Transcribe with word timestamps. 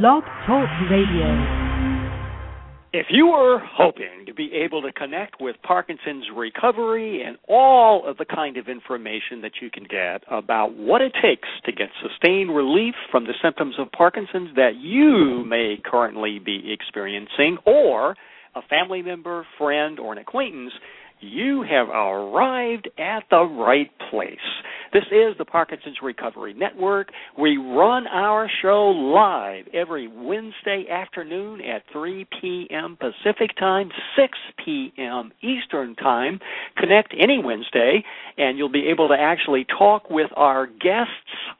Blog 0.00 0.24
Talk 0.46 0.70
Radio. 0.90 1.28
If 2.94 3.08
you 3.10 3.26
were 3.26 3.60
hoping 3.62 4.24
to 4.24 4.32
be 4.32 4.50
able 4.64 4.80
to 4.80 4.90
connect 4.90 5.38
with 5.38 5.56
Parkinson's 5.62 6.24
recovery 6.34 7.22
and 7.22 7.36
all 7.46 8.08
of 8.08 8.16
the 8.16 8.24
kind 8.24 8.56
of 8.56 8.68
information 8.68 9.42
that 9.42 9.60
you 9.60 9.70
can 9.70 9.84
get 9.84 10.22
about 10.30 10.74
what 10.78 11.02
it 11.02 11.12
takes 11.22 11.46
to 11.66 11.72
get 11.72 11.88
sustained 12.00 12.56
relief 12.56 12.94
from 13.10 13.24
the 13.24 13.34
symptoms 13.42 13.74
of 13.78 13.92
Parkinson's 13.92 14.56
that 14.56 14.76
you 14.80 15.44
may 15.46 15.76
currently 15.84 16.38
be 16.38 16.72
experiencing, 16.72 17.58
or 17.66 18.16
a 18.54 18.62
family 18.70 19.02
member, 19.02 19.46
friend, 19.58 20.00
or 20.00 20.12
an 20.12 20.18
acquaintance 20.18 20.72
you 21.22 21.62
have 21.62 21.88
arrived 21.88 22.88
at 22.98 23.24
the 23.30 23.44
right 23.44 23.90
place. 24.10 24.36
This 24.92 25.04
is 25.10 25.34
the 25.38 25.46
Parkinson's 25.46 25.96
Recovery 26.02 26.52
Network. 26.52 27.08
We 27.38 27.56
run 27.56 28.06
our 28.08 28.50
show 28.60 28.88
live 28.88 29.64
every 29.72 30.06
Wednesday 30.06 30.84
afternoon 30.90 31.62
at 31.62 31.82
3 31.92 32.26
p.m. 32.40 32.98
Pacific 33.00 33.56
Time, 33.58 33.88
6 34.16 34.38
p.m. 34.62 35.32
Eastern 35.40 35.94
Time. 35.94 36.40
Connect 36.76 37.14
any 37.18 37.42
Wednesday, 37.42 38.04
and 38.36 38.58
you'll 38.58 38.68
be 38.68 38.88
able 38.88 39.08
to 39.08 39.16
actually 39.18 39.64
talk 39.78 40.10
with 40.10 40.30
our 40.36 40.66
guests 40.66 41.12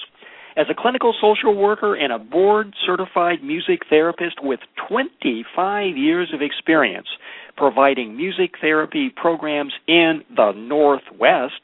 As 0.57 0.67
a 0.71 0.75
clinical 0.75 1.13
social 1.21 1.57
worker 1.57 1.97
and 1.97 2.13
a 2.13 2.19
board 2.19 2.73
certified 2.87 3.43
music 3.43 3.81
therapist 3.91 4.37
with 4.41 4.61
25 4.89 5.97
years 5.97 6.33
of 6.33 6.43
experience 6.43 7.09
providing 7.57 8.17
music 8.17 8.55
therapy 8.61 9.11
programs 9.15 9.73
in 9.87 10.23
the 10.35 10.53
Northwest, 10.53 11.61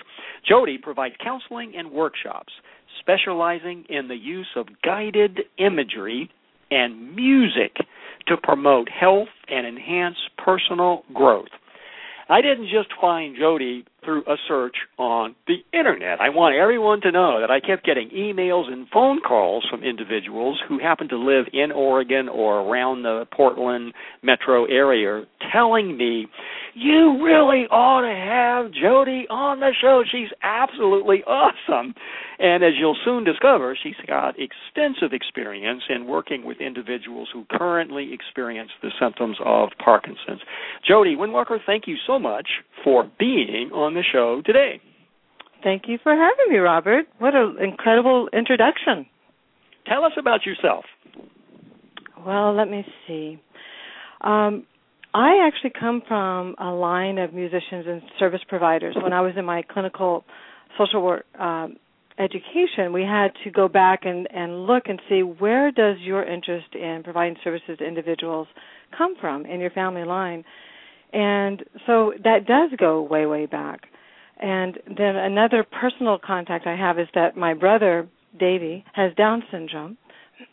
Jodi 0.48 0.78
provides 0.78 1.16
counseling 1.22 1.72
and 1.76 1.90
workshops 1.90 2.52
specializing 2.98 3.84
in 3.88 4.08
the 4.08 4.16
use 4.16 4.48
of 4.56 4.66
guided 4.84 5.40
imagery 5.58 6.30
and 6.70 7.14
music 7.14 7.76
to 8.26 8.36
promote 8.36 8.88
health 8.88 9.28
and 9.48 9.66
enhance 9.66 10.16
personal 10.38 11.04
growth. 11.14 11.48
I 12.28 12.40
didn't 12.40 12.68
just 12.68 12.88
find 13.00 13.36
Jodi 13.36 13.84
through 14.04 14.22
a 14.22 14.36
search 14.48 14.76
on 14.98 15.34
the 15.46 15.56
internet. 15.72 16.20
I 16.20 16.28
want 16.28 16.56
everyone 16.56 17.00
to 17.02 17.12
know 17.12 17.40
that 17.40 17.50
I 17.50 17.60
kept 17.60 17.84
getting 17.84 18.10
emails 18.10 18.70
and 18.70 18.86
phone 18.92 19.20
calls 19.20 19.66
from 19.70 19.82
individuals 19.82 20.60
who 20.68 20.78
happened 20.78 21.10
to 21.10 21.18
live 21.18 21.46
in 21.52 21.72
Oregon 21.72 22.28
or 22.28 22.60
around 22.60 23.02
the 23.02 23.26
Portland 23.32 23.92
metro 24.22 24.64
area 24.64 25.24
telling 25.52 25.96
me, 25.96 26.26
you 26.74 27.22
really 27.22 27.66
ought 27.70 28.02
to 28.02 28.14
have 28.14 28.72
Jodi 28.72 29.26
on 29.28 29.60
the 29.60 29.72
show. 29.80 30.04
She's 30.10 30.30
absolutely 30.42 31.22
awesome. 31.26 31.94
And 32.38 32.62
as 32.62 32.72
you'll 32.78 32.96
soon 33.04 33.24
discover, 33.24 33.76
she's 33.82 33.94
got 34.06 34.36
extensive 34.38 35.12
experience 35.12 35.82
in 35.88 36.06
working 36.06 36.44
with 36.44 36.60
individuals 36.60 37.28
who 37.32 37.44
currently 37.50 38.12
experience 38.12 38.70
the 38.82 38.90
symptoms 39.00 39.36
of 39.44 39.70
Parkinson's. 39.82 40.40
Jodi 40.86 41.16
Winnwalker, 41.16 41.58
thank 41.66 41.86
you 41.86 41.96
so 42.06 42.18
much 42.18 42.48
for 42.84 43.10
being 43.18 43.70
on 43.74 43.89
the 43.94 44.02
show 44.12 44.42
today. 44.44 44.80
Thank 45.62 45.84
you 45.88 45.98
for 46.02 46.12
having 46.12 46.52
me, 46.52 46.58
Robert. 46.58 47.06
What 47.18 47.34
an 47.34 47.56
incredible 47.60 48.28
introduction. 48.32 49.06
Tell 49.86 50.04
us 50.04 50.12
about 50.18 50.46
yourself. 50.46 50.84
Well, 52.24 52.54
let 52.54 52.68
me 52.68 52.84
see. 53.06 53.38
Um, 54.20 54.66
I 55.12 55.46
actually 55.46 55.72
come 55.78 56.02
from 56.06 56.54
a 56.58 56.70
line 56.70 57.18
of 57.18 57.34
musicians 57.34 57.86
and 57.86 58.02
service 58.18 58.40
providers. 58.48 58.96
When 59.00 59.12
I 59.12 59.20
was 59.20 59.32
in 59.36 59.44
my 59.44 59.62
clinical 59.62 60.24
social 60.78 61.02
work 61.02 61.24
um, 61.38 61.76
education, 62.18 62.92
we 62.92 63.02
had 63.02 63.28
to 63.44 63.50
go 63.50 63.66
back 63.66 64.00
and, 64.04 64.28
and 64.32 64.66
look 64.66 64.84
and 64.86 65.00
see 65.08 65.22
where 65.22 65.72
does 65.72 65.96
your 66.00 66.22
interest 66.22 66.74
in 66.74 67.02
providing 67.02 67.36
services 67.42 67.78
to 67.78 67.84
individuals 67.84 68.46
come 68.96 69.14
from 69.20 69.46
in 69.46 69.58
your 69.58 69.70
family 69.70 70.04
line. 70.04 70.44
And 71.12 71.64
so 71.86 72.12
that 72.22 72.46
does 72.46 72.70
go 72.78 73.02
way, 73.02 73.26
way 73.26 73.46
back. 73.46 73.80
And 74.40 74.78
then 74.86 75.16
another 75.16 75.64
personal 75.64 76.18
contact 76.18 76.66
I 76.66 76.76
have 76.76 76.98
is 76.98 77.08
that 77.14 77.36
my 77.36 77.52
brother, 77.54 78.08
Davy, 78.38 78.84
has 78.94 79.12
Down 79.14 79.42
syndrome, 79.50 79.98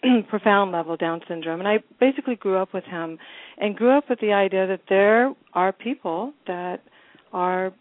profound 0.29 0.71
level 0.71 0.97
Down 0.97 1.21
syndrome. 1.27 1.59
And 1.59 1.67
I 1.67 1.79
basically 1.99 2.35
grew 2.35 2.57
up 2.57 2.73
with 2.73 2.83
him 2.83 3.17
and 3.57 3.75
grew 3.75 3.97
up 3.97 4.09
with 4.09 4.19
the 4.19 4.33
idea 4.33 4.67
that 4.67 4.81
there 4.89 5.33
are 5.53 5.71
people 5.71 6.33
that 6.47 6.81
are 7.31 7.71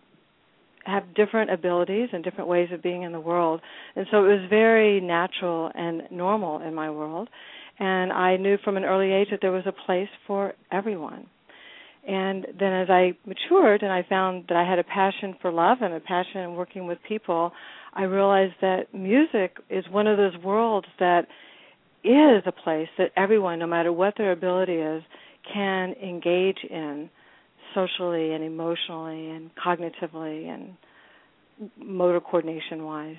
have 0.85 1.15
different 1.15 1.51
abilities 1.51 2.09
and 2.13 2.23
different 2.23 2.49
ways 2.49 2.69
of 2.73 2.81
being 2.81 3.03
in 3.03 3.11
the 3.11 3.21
world. 3.21 3.61
And 3.97 4.07
so 4.11 4.25
it 4.25 4.29
was 4.29 4.49
very 4.49 5.01
natural 5.01 5.73
and 5.75 6.03
normal 6.13 6.61
in 6.63 6.75
my 6.75 6.91
world. 6.91 7.29
And 7.81 8.13
I 8.13 8.37
knew 8.37 8.57
from 8.65 8.77
an 8.77 8.85
early 8.85 9.13
age 9.13 9.29
that 9.33 9.41
there 9.43 9.51
was 9.51 9.67
a 9.67 9.73
place 9.73 10.09
for 10.29 10.55
everyone. 10.71 11.27
And 12.07 12.47
then 12.59 12.73
as 12.73 12.89
I 12.89 13.17
matured 13.27 13.83
and 13.83 13.93
I 13.93 14.05
found 14.09 14.45
that 14.49 14.57
I 14.57 14.69
had 14.69 14.79
a 14.79 14.85
passion 14.85 15.35
for 15.43 15.51
love 15.51 15.79
and 15.81 15.93
a 15.93 16.01
passion 16.01 16.43
in 16.43 16.55
working 16.55 16.87
with 16.87 16.99
people, 17.09 17.53
I 17.93 18.05
realized 18.05 18.55
that 18.61 18.95
music 18.95 19.57
is 19.69 19.85
one 19.91 20.07
of 20.07 20.17
those 20.17 20.37
worlds 20.45 20.87
that 21.01 21.27
is 22.05 22.43
a 22.47 22.53
place 22.53 22.89
that 22.99 23.11
everyone, 23.17 23.59
no 23.59 23.67
matter 23.67 23.93
what 23.93 24.15
their 24.17 24.31
ability 24.31 24.75
is, 24.75 25.03
can 25.53 25.95
engage 25.95 26.59
in 26.71 27.11
socially 27.75 28.33
and 28.33 28.45
emotionally 28.45 29.31
and 29.31 29.51
cognitively 29.57 30.49
and 30.49 30.77
motor 31.77 32.21
coordination 32.21 32.85
wise. 32.85 33.17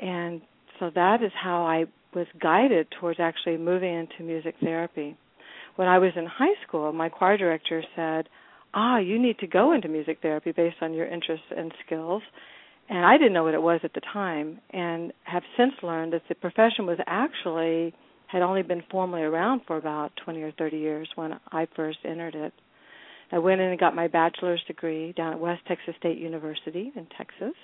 And 0.00 0.42
so 0.78 0.90
that 0.94 1.22
is 1.22 1.32
how 1.34 1.62
I 1.64 1.86
was 2.14 2.26
guided 2.40 2.88
towards 3.00 3.20
actually 3.20 3.56
moving 3.56 3.94
into 3.94 4.22
music 4.22 4.54
therapy 4.60 5.16
when 5.78 5.86
I 5.86 6.00
was 6.00 6.10
in 6.16 6.26
high 6.26 6.56
school, 6.66 6.92
my 6.92 7.08
choir 7.08 7.36
director 7.36 7.84
said, 7.94 8.28
"Ah, 8.74 8.98
you 8.98 9.16
need 9.16 9.38
to 9.38 9.46
go 9.46 9.70
into 9.70 9.86
music 9.86 10.18
therapy 10.20 10.50
based 10.50 10.82
on 10.82 10.92
your 10.92 11.06
interests 11.06 11.46
and 11.56 11.72
skills." 11.86 12.24
And 12.88 13.06
I 13.06 13.16
didn't 13.16 13.32
know 13.32 13.44
what 13.44 13.54
it 13.54 13.62
was 13.62 13.78
at 13.84 13.92
the 13.92 14.00
time, 14.00 14.60
and 14.70 15.12
have 15.22 15.44
since 15.56 15.80
learned 15.84 16.14
that 16.14 16.26
the 16.26 16.34
profession 16.34 16.84
was 16.84 16.98
actually 17.06 17.94
had 18.26 18.42
only 18.42 18.62
been 18.62 18.82
formally 18.90 19.22
around 19.22 19.60
for 19.66 19.76
about 19.76 20.16
20 20.16 20.42
or 20.42 20.50
30 20.50 20.78
years 20.78 21.08
when 21.14 21.38
I 21.52 21.66
first 21.66 22.00
entered 22.04 22.34
it. 22.34 22.52
I 23.30 23.38
went 23.38 23.60
in 23.60 23.68
and 23.68 23.78
got 23.78 23.94
my 23.94 24.08
bachelor's 24.08 24.64
degree 24.64 25.12
down 25.12 25.32
at 25.34 25.38
West 25.38 25.64
Texas 25.66 25.94
State 25.96 26.18
University 26.18 26.92
in 26.96 27.06
Texas, 27.16 27.54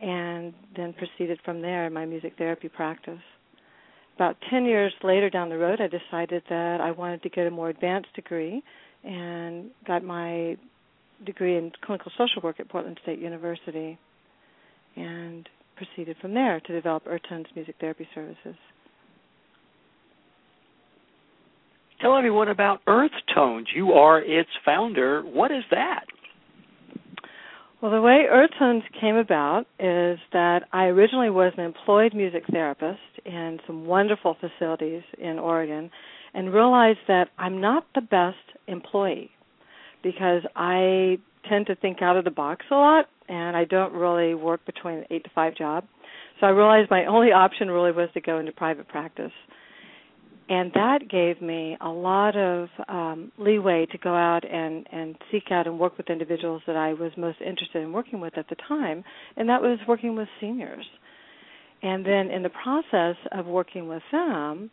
and 0.00 0.54
then 0.74 0.94
proceeded 0.94 1.40
from 1.42 1.60
there 1.60 1.84
in 1.84 1.92
my 1.92 2.06
music 2.06 2.38
therapy 2.38 2.70
practice 2.70 3.20
about 4.18 4.36
10 4.50 4.64
years 4.64 4.92
later 5.04 5.30
down 5.30 5.48
the 5.48 5.56
road, 5.56 5.80
I 5.80 5.86
decided 5.86 6.42
that 6.50 6.80
I 6.80 6.90
wanted 6.90 7.22
to 7.22 7.28
get 7.28 7.46
a 7.46 7.52
more 7.52 7.68
advanced 7.68 8.12
degree 8.14 8.64
and 9.04 9.70
got 9.86 10.02
my 10.02 10.56
degree 11.24 11.56
in 11.56 11.70
clinical 11.84 12.10
social 12.18 12.42
work 12.42 12.58
at 12.58 12.68
Portland 12.68 12.98
State 13.04 13.20
University 13.20 13.96
and 14.96 15.48
proceeded 15.76 16.16
from 16.20 16.34
there 16.34 16.58
to 16.58 16.72
develop 16.72 17.04
Earth-Tones 17.06 17.46
music 17.54 17.76
therapy 17.80 18.08
services. 18.12 18.56
Tell 22.00 22.16
everyone 22.16 22.48
about 22.48 22.80
Earth 22.88 23.12
Tones. 23.32 23.68
You 23.72 23.92
are 23.92 24.20
its 24.20 24.50
founder. 24.64 25.22
What 25.22 25.52
is 25.52 25.62
that? 25.70 26.04
Well, 27.80 27.92
the 27.92 28.00
way 28.00 28.26
Earth 28.28 28.50
Tones 28.58 28.82
came 29.00 29.14
about 29.14 29.60
is 29.78 30.18
that 30.32 30.62
I 30.72 30.86
originally 30.86 31.30
was 31.30 31.52
an 31.56 31.64
employed 31.64 32.12
music 32.12 32.42
therapist 32.50 32.98
in 33.24 33.60
some 33.68 33.86
wonderful 33.86 34.36
facilities 34.40 35.04
in 35.16 35.38
Oregon 35.38 35.88
and 36.34 36.52
realized 36.52 36.98
that 37.06 37.28
I'm 37.38 37.60
not 37.60 37.86
the 37.94 38.00
best 38.00 38.36
employee 38.66 39.30
because 40.02 40.42
I 40.56 41.18
tend 41.48 41.68
to 41.68 41.76
think 41.76 42.02
out 42.02 42.16
of 42.16 42.24
the 42.24 42.32
box 42.32 42.66
a 42.72 42.74
lot 42.74 43.06
and 43.28 43.56
I 43.56 43.64
don't 43.64 43.92
really 43.92 44.34
work 44.34 44.66
between 44.66 44.98
an 44.98 45.04
8 45.08 45.22
to 45.22 45.30
5 45.32 45.54
job. 45.54 45.84
So 46.40 46.48
I 46.48 46.50
realized 46.50 46.90
my 46.90 47.04
only 47.04 47.30
option 47.30 47.70
really 47.70 47.92
was 47.92 48.08
to 48.14 48.20
go 48.20 48.40
into 48.40 48.50
private 48.50 48.88
practice 48.88 49.30
and 50.48 50.72
that 50.74 51.08
gave 51.10 51.42
me 51.42 51.76
a 51.80 51.88
lot 51.88 52.36
of 52.36 52.68
um, 52.88 53.30
leeway 53.38 53.86
to 53.92 53.98
go 53.98 54.14
out 54.14 54.44
and 54.50 54.86
and 54.90 55.16
seek 55.30 55.50
out 55.50 55.66
and 55.66 55.78
work 55.78 55.96
with 55.98 56.08
individuals 56.10 56.62
that 56.66 56.76
I 56.76 56.94
was 56.94 57.12
most 57.16 57.40
interested 57.40 57.82
in 57.82 57.92
working 57.92 58.20
with 58.20 58.36
at 58.38 58.48
the 58.48 58.56
time, 58.66 59.04
and 59.36 59.48
that 59.48 59.60
was 59.60 59.78
working 59.86 60.16
with 60.16 60.28
seniors. 60.40 60.86
And 61.82 62.04
then 62.04 62.30
in 62.30 62.42
the 62.42 62.50
process 62.50 63.16
of 63.32 63.46
working 63.46 63.88
with 63.88 64.02
them, 64.10 64.70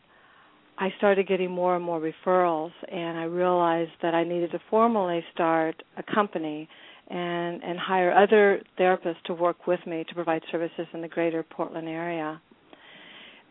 I 0.78 0.90
started 0.98 1.28
getting 1.28 1.52
more 1.52 1.76
and 1.76 1.86
more 1.86 2.02
referrals, 2.02 2.72
and 2.92 3.18
I 3.18 3.24
realized 3.24 3.92
that 4.02 4.16
I 4.16 4.24
needed 4.24 4.52
to 4.52 4.60
formally 4.70 5.24
start 5.34 5.82
a 5.98 6.04
company 6.14 6.68
and 7.10 7.62
and 7.64 7.78
hire 7.78 8.12
other 8.12 8.62
therapists 8.80 9.22
to 9.26 9.34
work 9.34 9.68
with 9.68 9.80
me 9.86 10.04
to 10.08 10.16
provide 10.16 10.42
services 10.52 10.88
in 10.94 11.02
the 11.02 11.08
greater 11.08 11.44
Portland 11.44 11.88
area. 11.88 12.42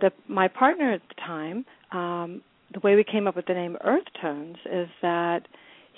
The 0.05 0.13
my 0.29 0.49
partner 0.49 0.93
at 0.93 1.01
the 1.09 1.15
time, 1.15 1.65
um, 1.91 2.43
the 2.75 2.81
way 2.81 2.95
we 2.95 3.05
came 3.05 3.27
up 3.27 3.37
with 3.37 3.47
the 3.47 3.55
name 3.55 3.79
Earth 3.83 4.05
Tones 4.21 4.59
is 4.71 4.89
that 5.01 5.49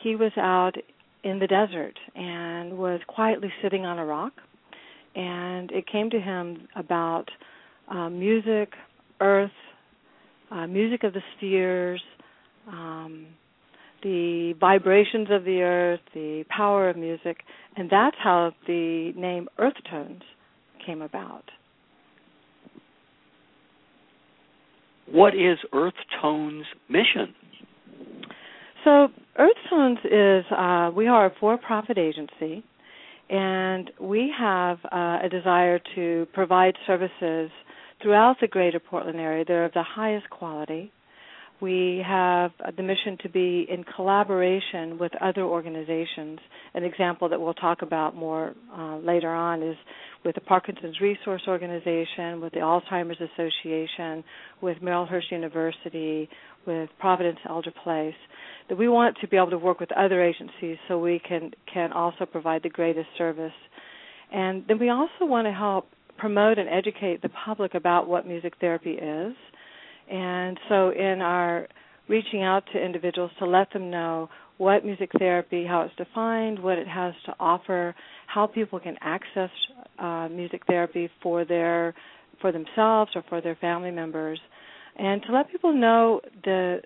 he 0.00 0.14
was 0.14 0.30
out 0.36 0.74
in 1.24 1.40
the 1.40 1.48
desert 1.48 1.98
and 2.14 2.78
was 2.78 3.00
quietly 3.08 3.52
sitting 3.60 3.84
on 3.84 3.98
a 3.98 4.04
rock, 4.04 4.32
and 5.16 5.72
it 5.72 5.88
came 5.90 6.08
to 6.10 6.20
him 6.20 6.68
about 6.76 7.24
uh, 7.88 8.08
music, 8.08 8.74
earth, 9.20 9.50
uh, 10.52 10.68
music 10.68 11.02
of 11.02 11.12
the 11.12 11.22
spheres. 11.36 12.00
Um, 12.68 13.26
the 14.04 14.54
vibrations 14.60 15.28
of 15.32 15.42
the 15.42 15.62
earth, 15.62 16.00
the 16.14 16.44
power 16.48 16.88
of 16.88 16.96
music, 16.96 17.38
and 17.76 17.90
that's 17.90 18.16
how 18.22 18.52
the 18.68 19.12
name 19.16 19.48
Earth 19.58 19.74
Tones 19.90 20.22
came 20.86 21.02
about. 21.02 21.50
What 25.10 25.34
is 25.34 25.58
Earth 25.72 25.94
Tones' 26.20 26.64
mission? 26.88 27.34
So, 28.84 29.08
Earth 29.38 29.56
Tones 29.70 29.98
is 30.04 30.44
uh, 30.50 30.90
we 30.94 31.06
are 31.06 31.26
a 31.26 31.32
for-profit 31.40 31.98
agency, 31.98 32.64
and 33.28 33.90
we 34.00 34.32
have 34.38 34.78
uh, 34.84 35.18
a 35.22 35.28
desire 35.30 35.80
to 35.94 36.26
provide 36.32 36.74
services 36.86 37.50
throughout 38.02 38.36
the 38.40 38.46
greater 38.46 38.80
Portland 38.80 39.18
area. 39.18 39.44
They're 39.46 39.64
of 39.64 39.72
the 39.72 39.82
highest 39.82 40.28
quality 40.30 40.92
we 41.60 42.02
have 42.06 42.50
the 42.76 42.82
mission 42.82 43.16
to 43.22 43.28
be 43.28 43.66
in 43.68 43.82
collaboration 43.84 44.98
with 44.98 45.12
other 45.22 45.42
organizations. 45.42 46.38
An 46.74 46.84
example 46.84 47.28
that 47.30 47.40
we'll 47.40 47.54
talk 47.54 47.82
about 47.82 48.14
more 48.14 48.54
uh, 48.76 48.98
later 48.98 49.30
on 49.30 49.62
is 49.62 49.76
with 50.24 50.34
the 50.34 50.40
Parkinson's 50.42 51.00
Resource 51.00 51.42
Organization, 51.48 52.40
with 52.40 52.52
the 52.52 52.58
Alzheimer's 52.60 53.20
Association, 53.20 54.22
with 54.60 54.78
Marylhurst 54.78 55.30
University, 55.30 56.28
with 56.66 56.90
Providence 56.98 57.38
Elder 57.48 57.72
Place. 57.82 58.14
That 58.68 58.76
we 58.76 58.88
want 58.88 59.16
to 59.20 59.28
be 59.28 59.36
able 59.36 59.50
to 59.50 59.58
work 59.58 59.80
with 59.80 59.92
other 59.92 60.22
agencies 60.22 60.76
so 60.88 60.98
we 60.98 61.20
can 61.26 61.52
can 61.72 61.92
also 61.92 62.26
provide 62.26 62.64
the 62.64 62.68
greatest 62.68 63.08
service. 63.16 63.52
And 64.32 64.64
then 64.68 64.78
we 64.78 64.90
also 64.90 65.24
want 65.24 65.46
to 65.46 65.52
help 65.52 65.86
promote 66.18 66.58
and 66.58 66.68
educate 66.68 67.22
the 67.22 67.28
public 67.28 67.74
about 67.74 68.08
what 68.08 68.26
music 68.26 68.54
therapy 68.60 68.92
is 68.92 69.34
and 70.10 70.58
so, 70.68 70.90
in 70.90 71.20
our 71.20 71.66
reaching 72.08 72.42
out 72.42 72.64
to 72.72 72.78
individuals 72.84 73.30
to 73.38 73.46
let 73.46 73.72
them 73.72 73.90
know 73.90 74.28
what 74.58 74.84
music 74.84 75.10
therapy, 75.18 75.66
how 75.66 75.82
it's 75.82 75.94
defined, 75.96 76.58
what 76.62 76.78
it 76.78 76.88
has 76.88 77.12
to 77.26 77.34
offer, 77.38 77.94
how 78.26 78.46
people 78.46 78.80
can 78.80 78.96
access 79.00 79.50
uh, 79.98 80.28
music 80.30 80.62
therapy 80.66 81.10
for 81.22 81.44
their 81.44 81.94
for 82.40 82.52
themselves 82.52 83.10
or 83.14 83.24
for 83.28 83.40
their 83.40 83.56
family 83.56 83.90
members, 83.90 84.38
and 84.96 85.22
to 85.22 85.32
let 85.32 85.50
people 85.50 85.72
know 85.72 86.20
the 86.44 86.80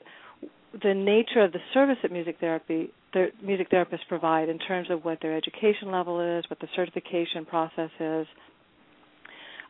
the 0.83 0.95
nature 0.95 1.43
of 1.43 1.53
the 1.53 1.59
service 1.75 1.97
that 2.03 2.13
music 2.13 2.37
therapy 2.41 2.91
the 3.13 3.27
music 3.43 3.71
therapists 3.71 4.07
provide 4.09 4.49
in 4.49 4.59
terms 4.59 4.89
of 4.91 5.05
what 5.05 5.19
their 5.21 5.37
education 5.37 5.91
level 5.91 6.21
is, 6.21 6.45
what 6.49 6.61
the 6.61 6.69
certification 6.77 7.45
process 7.45 7.91
is, 7.99 8.27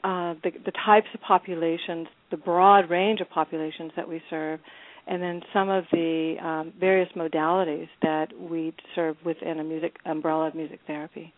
uh, 0.03 0.35
the, 0.43 0.51
the 0.65 0.73
types 0.85 1.07
of 1.15 1.21
populations, 1.21 2.07
the 2.31 2.37
broad 2.37 2.89
range 2.91 3.21
of 3.21 3.29
populations 3.31 3.93
that 3.97 4.09
we 4.09 4.23
serve, 4.31 4.61
and 5.07 5.23
then 5.23 5.43
some 5.53 5.69
of 5.69 5.85
the 5.93 6.37
um, 6.43 6.73
various 6.79 7.09
modalities 7.17 7.89
that 8.03 8.29
we 8.39 8.73
serve 8.95 9.17
within 9.25 9.61
a 9.61 9.65
music 9.65 9.97
umbrella 10.07 10.49
of 10.49 10.55
music 10.55 10.81
therapy. 10.87 11.33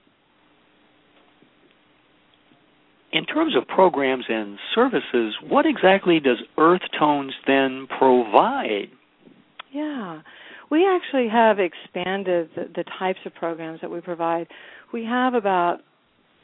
In 3.12 3.26
terms 3.26 3.54
of 3.56 3.66
programs 3.68 4.24
and 4.28 4.58
services, 4.74 5.34
what 5.48 5.66
exactly 5.66 6.18
does 6.18 6.38
Earth 6.56 6.80
Tones 6.98 7.32
then 7.46 7.86
provide? 7.98 8.88
Yeah, 9.70 10.20
we 10.70 10.86
actually 10.86 11.28
have 11.28 11.58
expanded 11.58 12.48
the, 12.56 12.64
the 12.74 12.84
types 12.98 13.18
of 13.26 13.34
programs 13.34 13.80
that 13.82 13.90
we 13.90 14.00
provide. 14.00 14.46
We 14.92 15.04
have 15.04 15.34
about 15.34 15.80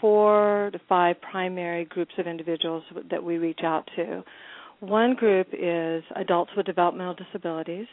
four 0.00 0.70
to 0.72 0.80
five 0.88 1.16
primary 1.20 1.84
groups 1.84 2.12
of 2.18 2.26
individuals 2.26 2.82
that 3.10 3.22
we 3.22 3.38
reach 3.38 3.60
out 3.64 3.88
to. 3.96 4.22
One 4.80 5.14
group 5.14 5.48
is 5.52 6.04
adults 6.14 6.52
with 6.56 6.66
developmental 6.66 7.14
disabilities. 7.14 7.86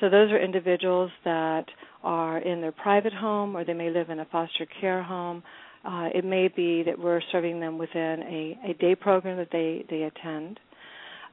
So 0.00 0.08
those 0.08 0.30
are 0.30 0.42
individuals 0.42 1.10
that 1.24 1.66
are 2.02 2.38
in 2.38 2.62
their 2.62 2.72
private 2.72 3.12
home 3.12 3.54
or 3.54 3.64
they 3.64 3.74
may 3.74 3.90
live 3.90 4.08
in 4.08 4.20
a 4.20 4.24
foster 4.26 4.66
care 4.80 5.02
home. 5.02 5.42
Uh, 5.84 6.08
it 6.14 6.24
may 6.24 6.48
be 6.48 6.82
that 6.82 6.98
we're 6.98 7.20
serving 7.30 7.60
them 7.60 7.78
within 7.78 8.22
a, 8.22 8.58
a 8.70 8.74
day 8.74 8.94
program 8.94 9.36
that 9.36 9.48
they, 9.52 9.84
they 9.90 10.02
attend. 10.02 10.58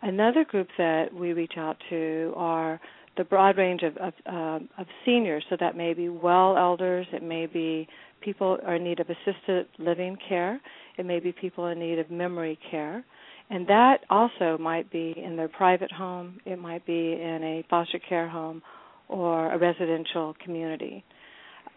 Another 0.01 0.43
group 0.43 0.67
that 0.77 1.13
we 1.13 1.33
reach 1.33 1.53
out 1.57 1.77
to 1.89 2.33
are 2.35 2.79
the 3.17 3.23
broad 3.23 3.57
range 3.57 3.81
of, 3.83 3.97
of, 3.97 4.13
uh, 4.25 4.59
of 4.77 4.87
seniors. 5.05 5.43
So 5.49 5.57
that 5.59 5.75
may 5.75 5.93
be 5.93 6.09
well 6.09 6.55
elders, 6.57 7.07
it 7.11 7.23
may 7.23 7.45
be 7.45 7.87
people 8.21 8.57
are 8.65 8.75
in 8.75 8.83
need 8.83 8.99
of 8.99 9.07
assisted 9.09 9.67
living 9.77 10.17
care. 10.27 10.59
It 10.97 11.05
may 11.05 11.19
be 11.19 11.31
people 11.31 11.67
in 11.67 11.79
need 11.79 11.99
of 11.99 12.09
memory 12.11 12.57
care. 12.69 13.03
And 13.49 13.67
that 13.67 13.99
also 14.09 14.57
might 14.57 14.91
be 14.91 15.13
in 15.15 15.37
their 15.37 15.47
private 15.47 15.91
home, 15.91 16.39
it 16.45 16.59
might 16.59 16.85
be 16.85 17.13
in 17.13 17.39
a 17.43 17.65
foster 17.69 17.99
care 17.99 18.27
home 18.27 18.61
or 19.07 19.53
a 19.53 19.57
residential 19.57 20.35
community. 20.43 21.03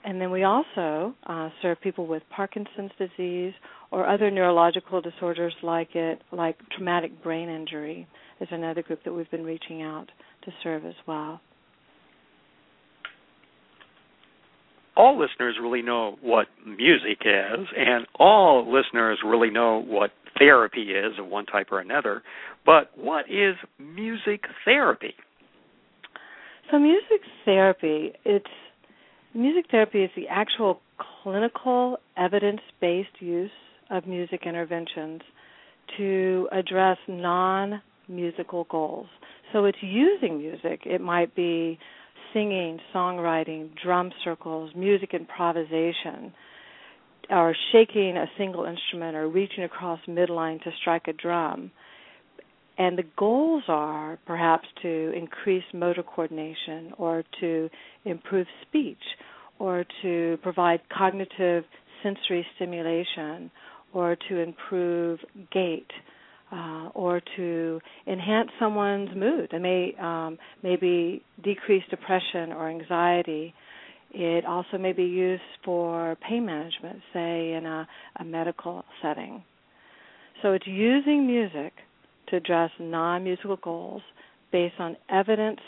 And 0.04 0.20
then 0.20 0.30
we 0.30 0.44
also 0.44 1.14
uh, 1.26 1.50
serve 1.60 1.80
people 1.80 2.06
with 2.06 2.22
Parkinson's 2.34 2.90
disease 2.98 3.52
or 3.90 4.08
other 4.08 4.30
neurological 4.30 5.00
disorders 5.00 5.54
like 5.62 5.94
it, 5.94 6.22
like 6.32 6.56
traumatic 6.70 7.22
brain 7.22 7.48
injury, 7.48 8.08
is 8.40 8.48
another 8.50 8.82
group 8.82 9.04
that 9.04 9.12
we've 9.12 9.30
been 9.30 9.44
reaching 9.44 9.82
out 9.82 10.10
to 10.44 10.50
serve 10.62 10.86
as 10.86 10.94
well. 11.06 11.40
All 14.96 15.18
listeners 15.18 15.56
really 15.60 15.82
know 15.82 16.16
what 16.20 16.46
music 16.66 17.22
is, 17.24 17.66
and 17.76 18.06
all 18.18 18.64
listeners 18.70 19.18
really 19.24 19.50
know 19.50 19.82
what 19.82 20.10
therapy 20.38 20.92
is 20.92 21.18
of 21.18 21.26
one 21.26 21.46
type 21.46 21.68
or 21.70 21.80
another. 21.80 22.22
But 22.66 22.90
what 22.96 23.26
is 23.30 23.56
music 23.78 24.44
therapy? 24.64 25.14
So, 26.70 26.78
music 26.78 27.20
therapy, 27.44 28.12
it's 28.24 28.46
music 29.34 29.66
therapy 29.70 30.04
is 30.04 30.10
the 30.16 30.28
actual 30.28 30.80
clinical 31.22 31.98
evidence-based 32.16 33.20
use 33.20 33.50
of 33.90 34.06
music 34.06 34.42
interventions 34.46 35.22
to 35.96 36.48
address 36.52 36.98
non-musical 37.08 38.66
goals. 38.70 39.06
So 39.52 39.64
it's 39.64 39.78
using 39.80 40.38
music. 40.38 40.82
It 40.84 41.00
might 41.00 41.34
be 41.34 41.78
singing, 42.32 42.78
songwriting, 42.94 43.70
drum 43.82 44.10
circles, 44.24 44.70
music 44.74 45.14
improvisation, 45.14 46.32
or 47.30 47.54
shaking 47.72 48.16
a 48.16 48.26
single 48.36 48.64
instrument 48.64 49.16
or 49.16 49.28
reaching 49.28 49.64
across 49.64 50.00
midline 50.08 50.62
to 50.62 50.70
strike 50.80 51.06
a 51.08 51.12
drum. 51.12 51.70
And 52.78 52.96
the 52.96 53.04
goals 53.16 53.64
are 53.68 54.18
perhaps 54.26 54.66
to 54.82 55.12
increase 55.14 55.64
motor 55.74 56.02
coordination 56.02 56.92
or 56.98 57.24
to 57.40 57.68
improve 58.04 58.46
speech 58.66 59.02
or 59.58 59.84
to 60.02 60.38
provide 60.42 60.80
cognitive 60.88 61.64
sensory 62.02 62.46
stimulation 62.56 63.50
or 63.92 64.16
to 64.28 64.38
improve 64.38 65.18
gait 65.52 65.86
uh, 66.52 66.88
or 66.94 67.20
to 67.36 67.80
enhance 68.06 68.50
someone's 68.58 69.10
mood. 69.14 69.50
It 69.52 69.60
may 69.60 69.94
um, 70.00 70.38
maybe 70.62 71.22
decrease 71.42 71.84
depression 71.90 72.52
or 72.52 72.68
anxiety. 72.68 73.54
It 74.12 74.44
also 74.44 74.76
may 74.78 74.92
be 74.92 75.04
used 75.04 75.42
for 75.64 76.16
pain 76.28 76.44
management, 76.46 77.00
say 77.12 77.52
in 77.52 77.66
a, 77.66 77.86
a 78.18 78.24
medical 78.24 78.84
setting. 79.00 79.44
So 80.42 80.52
it's 80.52 80.66
using 80.66 81.26
music 81.26 81.72
to 82.28 82.36
address 82.36 82.70
non-musical 82.80 83.58
goals 83.62 84.02
based 84.50 84.74
on 84.78 84.96
evidence 85.08 85.60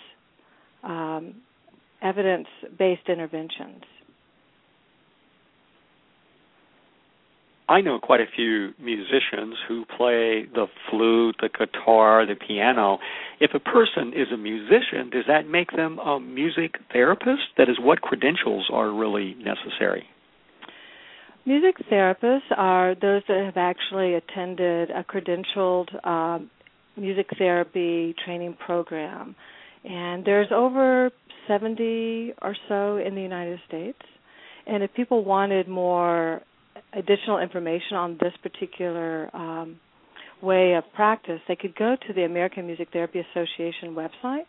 um, 0.83 1.37
evidence-based 2.03 3.09
interventions. 3.09 3.83
I 7.73 7.81
know 7.81 7.99
quite 7.99 8.21
a 8.21 8.27
few 8.37 8.75
musicians 8.79 9.57
who 9.67 9.87
play 9.97 10.45
the 10.55 10.67
flute, 10.91 11.37
the 11.41 11.49
guitar, 11.49 12.27
the 12.27 12.35
piano. 12.35 12.99
If 13.41 13.53
a 13.55 13.59
person 13.59 14.13
is 14.15 14.29
a 14.31 14.37
musician, 14.37 15.09
does 15.11 15.25
that 15.27 15.49
make 15.49 15.71
them 15.71 15.99
a 15.99 16.21
music 16.21 16.75
therapist? 16.93 17.41
That 17.57 17.71
is, 17.71 17.77
what 17.81 18.03
credentials 18.03 18.69
are 18.71 18.93
really 18.93 19.37
necessary? 19.39 20.05
Music 21.47 21.77
therapists 21.91 22.53
are 22.55 22.95
those 22.95 23.23
that 23.27 23.43
have 23.43 23.57
actually 23.57 24.17
attended 24.17 24.91
a 24.91 25.03
credentialed 25.03 26.07
um, 26.07 26.51
music 26.99 27.27
therapy 27.39 28.15
training 28.23 28.55
program. 28.67 29.35
And 29.83 30.27
there's 30.27 30.49
over 30.55 31.11
70 31.49 32.35
or 32.43 32.55
so 32.69 32.99
in 32.99 33.15
the 33.15 33.23
United 33.23 33.61
States 33.67 33.99
And 34.67 34.83
if 34.83 34.93
people 34.95 35.25
wanted 35.25 35.69
more 35.69 36.43
additional 36.93 37.39
information 37.39 37.97
on 37.97 38.19
this 38.21 38.35
particular 38.43 39.35
um, 39.35 39.81
way 40.43 40.75
of 40.75 40.85
practice, 40.95 41.41
they 41.49 41.57
could 41.57 41.75
go 41.77 41.97
to 42.07 42.13
the 42.13 42.25
American 42.25 42.67
Music 42.67 42.89
Therapy 42.93 43.25
Association 43.31 43.95
website, 43.95 44.45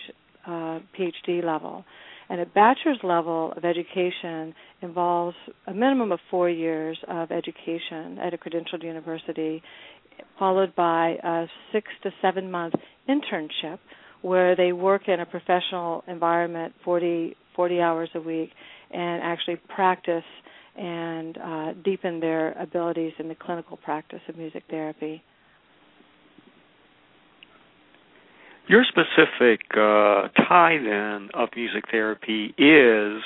uh, 0.46 0.80
PhD 1.00 1.42
level. 1.44 1.86
And 2.30 2.42
a 2.42 2.46
bachelor's 2.46 3.00
level 3.04 3.54
of 3.56 3.64
education 3.64 4.54
involves 4.82 5.36
a 5.66 5.74
minimum 5.74 6.12
of 6.12 6.20
four 6.30 6.50
years 6.50 6.98
of 7.08 7.32
education 7.32 8.18
at 8.20 8.34
a 8.34 8.38
credentialed 8.38 8.84
university, 8.84 9.62
followed 10.38 10.76
by 10.76 11.16
a 11.24 11.46
six 11.72 11.88
to 12.04 12.12
seven 12.22 12.52
month 12.52 12.74
internship 13.08 13.80
where 14.22 14.56
they 14.56 14.74
work 14.74 15.08
in 15.08 15.20
a 15.20 15.26
professional 15.26 16.04
environment 16.08 16.74
40, 16.84 17.36
40 17.56 17.82
hours 17.82 18.10
a 18.16 18.20
week 18.20 18.50
and 18.92 19.22
actually 19.24 19.58
practice 19.74 20.24
and 20.76 21.38
uh, 21.38 21.74
deepen 21.84 22.20
their 22.20 22.52
abilities 22.54 23.14
in 23.20 23.28
the 23.28 23.36
clinical 23.36 23.78
practice 23.78 24.22
of 24.28 24.38
music 24.38 24.64
therapy. 24.70 25.24
Your 28.68 28.84
specific 28.84 29.62
uh, 29.72 30.28
tie 30.50 30.78
then 30.84 31.30
of 31.34 31.50
music 31.56 31.86
therapy 31.90 32.54
is 32.58 33.24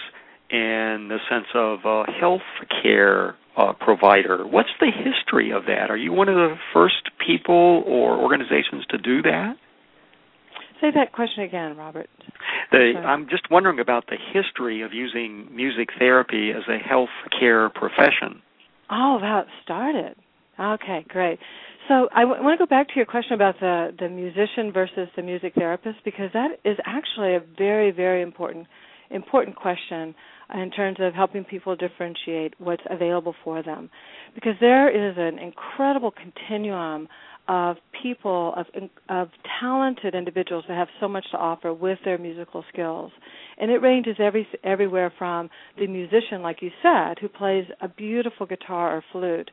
in 0.51 1.07
the 1.09 1.17
sense 1.29 1.47
of 1.55 1.79
a 1.85 2.03
health 2.11 2.41
care 2.83 3.35
uh, 3.57 3.73
provider. 3.73 4.45
What's 4.45 4.69
the 4.79 4.91
history 4.91 5.51
of 5.51 5.63
that? 5.65 5.89
Are 5.89 5.97
you 5.97 6.13
one 6.13 6.29
of 6.29 6.35
the 6.35 6.55
first 6.73 7.09
people 7.25 7.83
or 7.87 8.17
organizations 8.17 8.85
to 8.89 8.97
do 8.97 9.21
that? 9.23 9.55
Say 10.79 10.89
that 10.95 11.11
question 11.11 11.43
again, 11.43 11.77
Robert. 11.77 12.09
The, 12.71 12.93
I'm 13.03 13.27
just 13.29 13.49
wondering 13.51 13.79
about 13.79 14.07
the 14.07 14.17
history 14.33 14.81
of 14.81 14.93
using 14.93 15.47
music 15.53 15.89
therapy 15.97 16.51
as 16.51 16.63
a 16.67 16.77
health 16.77 17.09
care 17.39 17.69
profession. 17.69 18.41
Oh, 18.89 19.19
how 19.21 19.39
it 19.39 19.47
started. 19.63 20.15
Okay, 20.59 21.05
great. 21.09 21.39
So 21.87 22.07
I 22.13 22.21
w- 22.21 22.43
want 22.43 22.59
to 22.59 22.65
go 22.65 22.69
back 22.69 22.87
to 22.89 22.93
your 22.95 23.05
question 23.05 23.33
about 23.33 23.59
the 23.59 23.93
the 23.99 24.09
musician 24.09 24.71
versus 24.71 25.07
the 25.15 25.21
music 25.23 25.53
therapist 25.55 25.97
because 26.05 26.29
that 26.33 26.59
is 26.63 26.77
actually 26.85 27.35
a 27.35 27.41
very 27.57 27.91
very 27.91 28.21
important 28.21 28.67
important 29.09 29.55
question 29.55 30.13
in 30.53 30.69
terms 30.71 30.97
of 30.99 31.13
helping 31.13 31.43
people 31.43 31.75
differentiate 31.75 32.53
what's 32.59 32.83
available 32.89 33.33
for 33.43 33.63
them 33.63 33.89
because 34.35 34.53
there 34.59 34.89
is 34.89 35.15
an 35.17 35.39
incredible 35.39 36.11
continuum 36.11 37.07
of 37.47 37.77
people 38.01 38.53
of 38.55 38.65
of 39.09 39.29
talented 39.59 40.13
individuals 40.13 40.63
that 40.67 40.77
have 40.77 40.87
so 40.99 41.07
much 41.07 41.25
to 41.31 41.37
offer 41.37 41.73
with 41.73 41.97
their 42.05 42.17
musical 42.17 42.63
skills 42.71 43.11
and 43.57 43.71
it 43.71 43.77
ranges 43.81 44.15
every 44.19 44.47
everywhere 44.63 45.11
from 45.17 45.49
the 45.77 45.87
musician 45.87 46.41
like 46.41 46.61
you 46.61 46.69
said 46.83 47.17
who 47.19 47.27
plays 47.27 47.65
a 47.81 47.87
beautiful 47.87 48.45
guitar 48.45 48.95
or 48.97 49.03
flute 49.11 49.49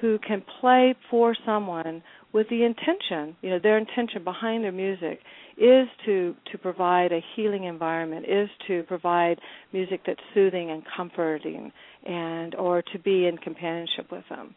who 0.00 0.18
can 0.18 0.42
play 0.60 0.94
for 1.10 1.34
someone 1.44 2.02
with 2.32 2.48
the 2.50 2.64
intention, 2.64 3.36
you 3.40 3.50
know, 3.50 3.58
their 3.58 3.78
intention 3.78 4.22
behind 4.22 4.62
their 4.62 4.72
music 4.72 5.20
is 5.56 5.88
to 6.04 6.34
to 6.52 6.58
provide 6.58 7.12
a 7.12 7.20
healing 7.34 7.64
environment, 7.64 8.26
is 8.28 8.48
to 8.66 8.82
provide 8.84 9.38
music 9.72 10.02
that's 10.06 10.20
soothing 10.34 10.70
and 10.70 10.82
comforting 10.96 11.72
and 12.06 12.54
or 12.54 12.82
to 12.92 12.98
be 12.98 13.26
in 13.26 13.38
companionship 13.38 14.10
with 14.12 14.24
them. 14.28 14.54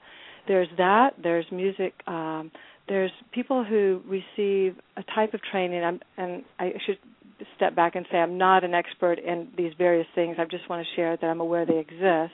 There's 0.48 0.68
that, 0.78 1.12
there's 1.22 1.46
music 1.52 1.94
um 2.08 2.52
there's 2.90 3.12
people 3.32 3.64
who 3.64 4.02
receive 4.08 4.76
a 4.98 5.04
type 5.16 5.34
of 5.34 5.42
training 5.52 5.84
I'm, 5.84 6.00
and 6.18 6.44
I 6.58 6.74
should 6.86 6.98
step 7.56 7.76
back 7.76 7.96
and 7.96 8.06
say 8.12 8.18
I'm 8.18 8.38
not 8.38 8.64
an 8.64 8.74
expert 8.74 9.20
in 9.20 9.48
these 9.56 9.72
various 9.78 10.08
things. 10.16 10.36
I 10.40 10.46
just 10.46 10.70
want 10.70 10.86
to 10.86 10.96
share 10.96 11.16
that 11.16 11.26
I'm 11.26 11.40
aware 11.40 11.66
they 11.66 11.78
exist. 11.78 12.34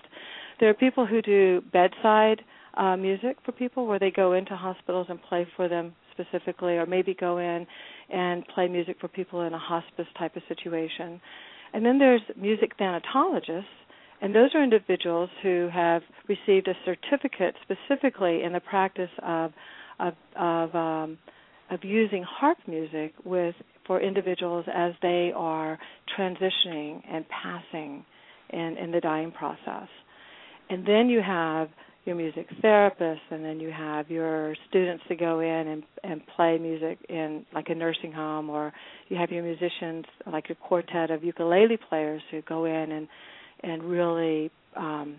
There 0.59 0.69
are 0.69 0.73
people 0.73 1.05
who 1.05 1.21
do 1.21 1.61
bedside 1.71 2.41
uh, 2.77 2.97
music 2.97 3.37
for 3.45 3.51
people 3.51 3.87
where 3.87 3.99
they 3.99 4.11
go 4.11 4.33
into 4.33 4.55
hospitals 4.55 5.07
and 5.09 5.21
play 5.23 5.47
for 5.55 5.67
them 5.67 5.93
specifically, 6.11 6.73
or 6.73 6.85
maybe 6.85 7.13
go 7.13 7.37
in 7.37 7.65
and 8.09 8.45
play 8.47 8.67
music 8.67 8.97
for 8.99 9.07
people 9.07 9.41
in 9.41 9.53
a 9.53 9.59
hospice 9.59 10.07
type 10.17 10.35
of 10.35 10.43
situation. 10.47 11.19
And 11.73 11.85
then 11.85 11.99
there's 11.99 12.21
music 12.37 12.77
thanatologists, 12.79 13.63
and 14.21 14.33
those 14.33 14.49
are 14.55 14.63
individuals 14.63 15.29
who 15.43 15.69
have 15.73 16.01
received 16.27 16.67
a 16.67 16.73
certificate 16.85 17.55
specifically 17.63 18.43
in 18.43 18.53
the 18.53 18.61
practice 18.61 19.09
of 19.23 19.51
of 19.99 20.13
of, 20.37 20.75
um, 20.75 21.17
of 21.71 21.83
using 21.83 22.23
harp 22.23 22.57
music 22.67 23.13
with 23.23 23.55
for 23.87 24.01
individuals 24.01 24.65
as 24.73 24.93
they 25.01 25.31
are 25.35 25.77
transitioning 26.17 27.01
and 27.09 27.25
passing 27.29 28.05
in, 28.49 28.77
in 28.77 28.91
the 28.91 28.99
dying 28.99 29.31
process. 29.31 29.87
And 30.69 30.85
then 30.85 31.09
you 31.09 31.21
have 31.21 31.69
your 32.05 32.15
music 32.15 32.47
therapist 32.61 33.21
and 33.31 33.43
then 33.43 33.59
you 33.59 33.71
have 33.71 34.09
your 34.11 34.55
students 34.69 35.03
to 35.07 35.15
go 35.15 35.39
in 35.39 35.67
and 35.67 35.83
and 36.03 36.21
play 36.35 36.57
music 36.57 36.99
in 37.09 37.45
like 37.53 37.69
a 37.69 37.75
nursing 37.75 38.11
home 38.11 38.49
or 38.49 38.71
you 39.09 39.17
have 39.17 39.31
your 39.31 39.43
musicians 39.43 40.05
like 40.31 40.47
your 40.47 40.55
quartet 40.55 41.09
of 41.09 41.23
ukulele 41.23 41.77
players 41.89 42.21
who 42.29 42.41
go 42.43 42.65
in 42.65 42.91
and 42.91 43.07
and 43.63 43.83
really 43.83 44.51
um 44.77 45.15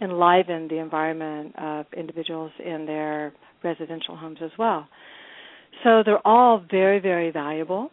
enliven 0.00 0.68
the 0.68 0.78
environment 0.78 1.54
of 1.58 1.86
individuals 1.96 2.52
in 2.64 2.86
their 2.86 3.32
residential 3.62 4.16
homes 4.16 4.38
as 4.42 4.50
well. 4.58 4.88
So 5.84 6.02
they're 6.04 6.26
all 6.26 6.64
very 6.70 7.00
very 7.00 7.32
valuable 7.32 7.90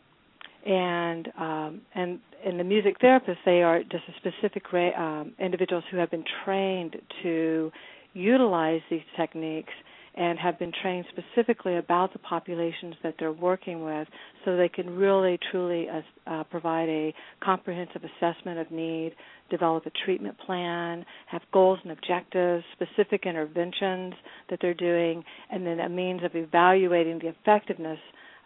and 0.65 1.27
um 1.39 1.81
and 1.95 2.19
and 2.45 2.59
the 2.59 2.63
music 2.63 2.99
therapists 2.99 3.37
they 3.45 3.63
are 3.63 3.81
just 3.83 4.03
a 4.07 4.13
specific 4.17 4.63
um, 4.97 5.33
individuals 5.39 5.83
who 5.91 5.97
have 5.97 6.11
been 6.11 6.23
trained 6.45 6.95
to 7.23 7.71
utilize 8.13 8.81
these 8.89 9.01
techniques 9.17 9.73
and 10.15 10.37
have 10.37 10.59
been 10.59 10.71
trained 10.81 11.05
specifically 11.09 11.77
about 11.77 12.11
the 12.11 12.19
populations 12.19 12.95
that 13.03 13.15
they're 13.19 13.31
working 13.31 13.85
with 13.85 14.07
so 14.43 14.57
they 14.57 14.67
can 14.67 14.89
really 14.89 15.39
truly 15.51 15.87
uh, 15.87 16.01
uh, 16.29 16.43
provide 16.45 16.89
a 16.89 17.13
comprehensive 17.41 18.01
assessment 18.03 18.59
of 18.59 18.69
need, 18.69 19.13
develop 19.49 19.85
a 19.85 19.91
treatment 20.03 20.35
plan, 20.45 21.05
have 21.27 21.41
goals 21.53 21.79
and 21.83 21.91
objectives, 21.91 22.63
specific 22.73 23.25
interventions 23.25 24.13
that 24.49 24.59
they're 24.61 24.73
doing, 24.73 25.23
and 25.51 25.65
then 25.65 25.79
a 25.79 25.89
means 25.89 26.21
of 26.23 26.35
evaluating 26.35 27.19
the 27.19 27.27
effectiveness 27.27 27.99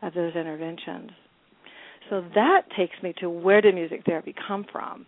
of 0.04 0.14
those 0.14 0.36
interventions. 0.36 1.10
So 2.10 2.24
that 2.36 2.64
takes 2.78 2.96
me 3.02 3.14
to 3.20 3.30
where 3.30 3.62
did 3.62 3.74
music 3.74 4.04
therapy 4.06 4.36
come 4.48 4.66
from? 4.72 5.06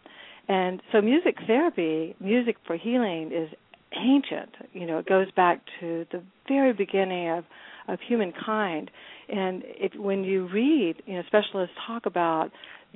And 0.47 0.81
so 0.91 1.01
music 1.01 1.35
therapy, 1.47 2.15
music 2.19 2.57
for 2.65 2.77
healing 2.77 3.31
is 3.33 3.50
ancient. 3.98 4.56
You 4.74 4.86
know, 4.88 5.00
it 5.00 5.06
goes 5.08 5.28
back 5.36 5.62
to 5.80 6.06
the 6.12 6.24
very 6.48 6.74
beginning 6.74 7.30
of 7.30 7.46
of 7.88 8.00
humankind. 8.08 8.90
And 9.30 9.64
it, 9.66 10.00
when 10.00 10.24
you 10.24 10.48
read, 10.48 10.96
you 11.06 11.16
know, 11.16 11.24
specialists 11.28 11.75
talk 11.86 12.06
about 12.06 12.50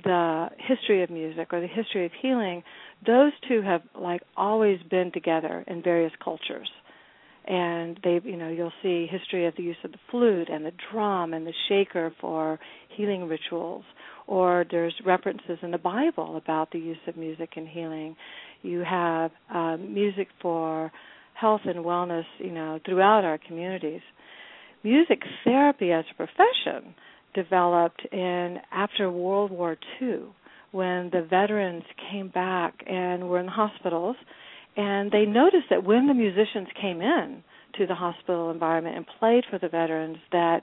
the 0.03 0.48
history 0.58 1.03
of 1.03 1.10
music 1.10 1.53
or 1.53 1.62
the 1.62 1.68
history 1.68 2.06
of 2.06 2.12
healing, 2.22 2.63
those 3.06 3.32
two 3.48 3.62
have 3.62 3.82
like 4.00 4.22
always 4.38 4.79
been 4.89 5.12
together 5.12 5.63
in 5.68 5.84
various 5.84 6.13
cultures. 6.24 6.70
And 7.50 8.00
they, 8.03 8.22
you 8.24 8.38
know, 8.38 8.50
you'll 8.50 8.72
see 8.84 9.08
history 9.10 9.48
of 9.48 9.56
the 9.58 9.63
use 9.63 9.77
of 9.84 9.91
the 9.91 9.98
flute 10.12 10.50
and 10.50 10.63
the 10.63 10.72
drum 10.91 11.34
and 11.34 11.48
the 11.48 11.53
shaker 11.68 12.13
for 12.22 12.60
healing 12.96 13.27
rituals. 13.27 13.84
Or 14.27 14.65
there's 14.70 14.94
references 15.03 15.58
in 15.63 15.72
the 15.72 15.79
Bible 15.79 16.38
about 16.38 16.72
the 16.72 16.77
use 16.77 17.00
of 17.08 17.18
music 17.18 17.53
in 17.56 17.65
healing 17.65 18.15
you 18.62 18.84
have 18.89 19.32
um, 19.53 19.94
music 19.94 20.27
for 20.41 20.91
health 21.34 21.62
and 21.65 21.86
wellness, 21.86 22.25
you 22.39 22.51
know, 22.51 22.79
throughout 22.86 23.24
our 23.24 23.38
communities. 23.38 24.01
Music 24.84 25.22
therapy 25.44 25.91
as 25.91 26.06
a 26.12 26.15
profession 26.15 26.94
developed 27.34 28.01
in 28.12 28.58
after 28.72 29.10
World 29.10 29.51
War 29.51 29.77
II 30.01 30.20
when 30.72 31.10
the 31.12 31.25
veterans 31.29 31.84
came 32.12 32.29
back 32.29 32.75
and 32.86 33.29
were 33.29 33.39
in 33.39 33.48
hospitals 33.48 34.15
and 34.79 35.12
they 35.12 35.25
noticed 35.25 35.65
that 35.69 35.83
when 35.83 36.07
the 36.07 36.13
musicians 36.13 36.69
came 36.81 37.01
in 37.01 37.43
to 37.77 37.86
the 37.86 37.95
hospital 37.95 38.50
environment 38.50 38.95
and 38.95 39.05
played 39.19 39.43
for 39.50 39.59
the 39.59 39.67
veterans 39.67 40.15
that 40.31 40.62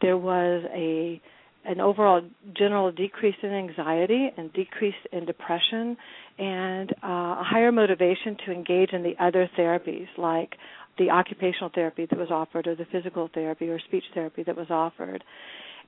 there 0.00 0.16
was 0.18 0.64
a 0.74 1.20
an 1.64 1.80
overall 1.80 2.20
general 2.58 2.90
decrease 2.90 3.36
in 3.40 3.50
anxiety 3.50 4.30
and 4.36 4.52
decrease 4.52 4.96
in 5.12 5.24
depression 5.24 5.96
and 6.36 6.90
uh, 7.04 7.06
a 7.06 7.44
higher 7.46 7.70
motivation 7.70 8.36
to 8.44 8.50
engage 8.50 8.92
in 8.92 9.04
the 9.04 9.14
other 9.20 9.48
therapies 9.56 10.08
like 10.18 10.54
the 10.98 11.08
occupational 11.10 11.70
therapy 11.72 12.04
that 12.10 12.18
was 12.18 12.32
offered 12.32 12.66
or 12.66 12.74
the 12.74 12.84
physical 12.90 13.30
therapy 13.32 13.68
or 13.68 13.78
speech 13.78 14.02
therapy 14.12 14.42
that 14.42 14.56
was 14.56 14.66
offered. 14.70 15.22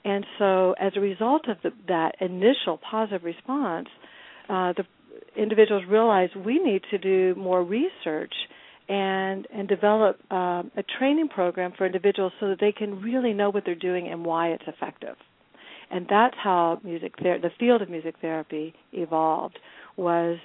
And 0.04 0.24
so 0.38 0.76
as 0.80 0.92
a 0.94 1.00
result 1.00 1.48
of 1.48 1.56
the, 1.64 1.72
that 1.88 2.12
initial 2.20 2.78
positive 2.88 3.24
response, 3.24 3.88
uh, 4.48 4.74
the 4.76 4.84
individuals 5.36 5.84
realize 5.88 6.30
we 6.44 6.58
need 6.58 6.82
to 6.90 6.98
do 6.98 7.34
more 7.36 7.62
research 7.62 8.32
and 8.88 9.46
and 9.52 9.66
develop 9.66 10.20
um, 10.30 10.70
a 10.76 10.84
training 10.98 11.28
program 11.28 11.72
for 11.76 11.86
individuals 11.86 12.32
so 12.38 12.48
that 12.48 12.60
they 12.60 12.72
can 12.72 13.00
really 13.00 13.32
know 13.32 13.50
what 13.50 13.64
they're 13.64 13.74
doing 13.74 14.08
and 14.08 14.24
why 14.24 14.48
it's 14.48 14.64
effective. 14.66 15.16
And 15.90 16.06
that's 16.08 16.36
how 16.42 16.80
music 16.82 17.14
ther- 17.22 17.38
the 17.40 17.50
field 17.58 17.82
of 17.82 17.88
music 17.88 18.16
therapy 18.20 18.74
evolved 18.92 19.58
was 19.96 20.38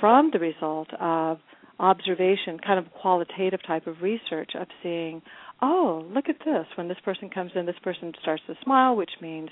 from 0.00 0.30
the 0.32 0.38
result 0.38 0.88
of 1.00 1.38
observation, 1.78 2.58
kind 2.58 2.78
of 2.78 2.92
qualitative 2.92 3.60
type 3.66 3.86
of 3.86 4.02
research 4.02 4.50
of 4.58 4.66
seeing, 4.82 5.22
oh, 5.62 6.04
look 6.12 6.28
at 6.28 6.36
this. 6.44 6.66
When 6.74 6.88
this 6.88 6.98
person 7.04 7.30
comes 7.30 7.52
in, 7.54 7.66
this 7.66 7.76
person 7.82 8.12
starts 8.20 8.42
to 8.48 8.54
smile, 8.64 8.96
which 8.96 9.10
means 9.20 9.48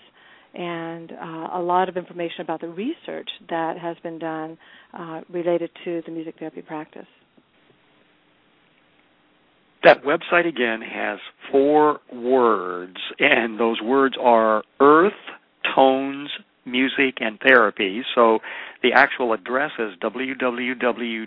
and 0.54 1.12
uh, 1.12 1.48
a 1.54 1.60
lot 1.60 1.88
of 1.88 1.96
information 1.96 2.40
about 2.40 2.60
the 2.60 2.68
research 2.68 3.28
that 3.48 3.78
has 3.78 3.96
been 4.02 4.18
done 4.18 4.58
uh, 4.98 5.20
related 5.30 5.70
to 5.84 6.02
the 6.06 6.12
music 6.12 6.36
therapy 6.38 6.62
practice. 6.62 7.06
That 9.82 10.02
website 10.04 10.46
again 10.46 10.82
has 10.82 11.18
four 11.50 12.00
words, 12.12 12.96
and 13.18 13.58
those 13.58 13.80
words 13.80 14.14
are 14.20 14.62
Earth, 14.78 15.12
Tones, 15.74 16.28
Music, 16.66 17.16
and 17.20 17.38
Therapy. 17.40 18.02
So 18.14 18.40
the 18.82 18.92
actual 18.92 19.32
address 19.32 19.70
is 19.78 19.92
www 20.02 21.26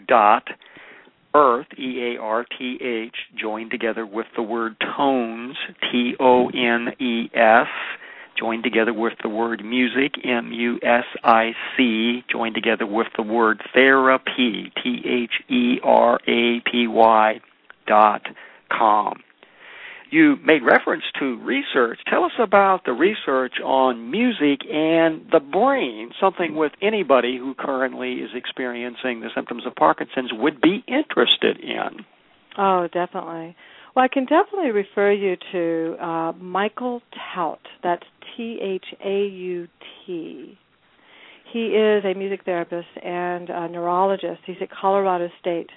earth, 1.36 1.68
E 1.78 2.16
A 2.16 2.22
R 2.22 2.46
T 2.58 2.78
H, 2.82 3.16
joined 3.40 3.72
together 3.72 4.06
with 4.06 4.28
the 4.36 4.44
word 4.44 4.76
tones, 4.96 5.56
T 5.92 6.14
O 6.20 6.50
N 6.50 6.90
E 7.00 7.30
S, 7.34 7.68
joined 8.38 8.64
together 8.64 8.94
with 8.94 9.14
the 9.22 9.30
word 9.30 9.64
music, 9.64 10.14
M 10.24 10.52
U 10.52 10.80
S 10.84 11.06
I 11.24 11.52
C, 11.76 12.24
joined 12.32 12.56
together 12.56 12.86
with 12.86 13.08
the 13.16 13.24
word 13.24 13.62
therapy, 13.74 14.72
T 14.84 15.02
H 15.06 15.44
E 15.50 15.80
R 15.84 16.20
A 16.28 16.62
P 16.70 16.88
Y 16.88 17.42
dot 17.88 18.22
com. 18.72 19.22
You 20.10 20.36
made 20.46 20.62
reference 20.62 21.06
to 21.20 21.40
research. 21.40 22.00
Tell 22.08 22.24
us 22.24 22.34
about 22.40 22.86
the 22.86 22.92
research 22.92 23.54
on 23.64 24.12
music 24.12 24.60
and 24.72 25.26
the 25.32 25.40
brain, 25.40 26.12
something 26.22 26.56
with 26.56 26.72
anybody 26.84 27.40
who 27.40 27.56
currently 27.56 28.14
is 28.14 28.30
experiencing 28.36 29.22
the 29.22 29.30
symptoms 29.34 29.66
of 29.66 29.74
Parkinson's 29.74 30.32
would 30.32 30.62
be 30.62 30.84
interested 30.88 31.60
in. 31.60 32.06
Oh, 32.60 32.88
definitely. 32.94 33.56
Well, 33.96 34.04
I 34.06 34.08
can 34.08 34.26
definitely 34.26 34.72
refer 34.72 35.12
you 35.12 35.38
to 35.52 36.04
uh, 36.04 36.32
Michael 36.34 37.02
Thaut. 37.36 37.60
That's 37.84 38.04
T 38.36 38.58
H 38.62 38.86
A 39.06 39.28
U 39.28 39.68
T. 40.06 40.58
He 41.52 41.66
is 41.68 42.04
a 42.04 42.16
music 42.16 42.44
therapist 42.44 42.88
and 43.04 43.50
a 43.50 43.68
neurologist. 43.68 44.42
He's 44.48 44.56
at 44.62 44.70
Colorado 44.72 45.30
State 45.40 45.70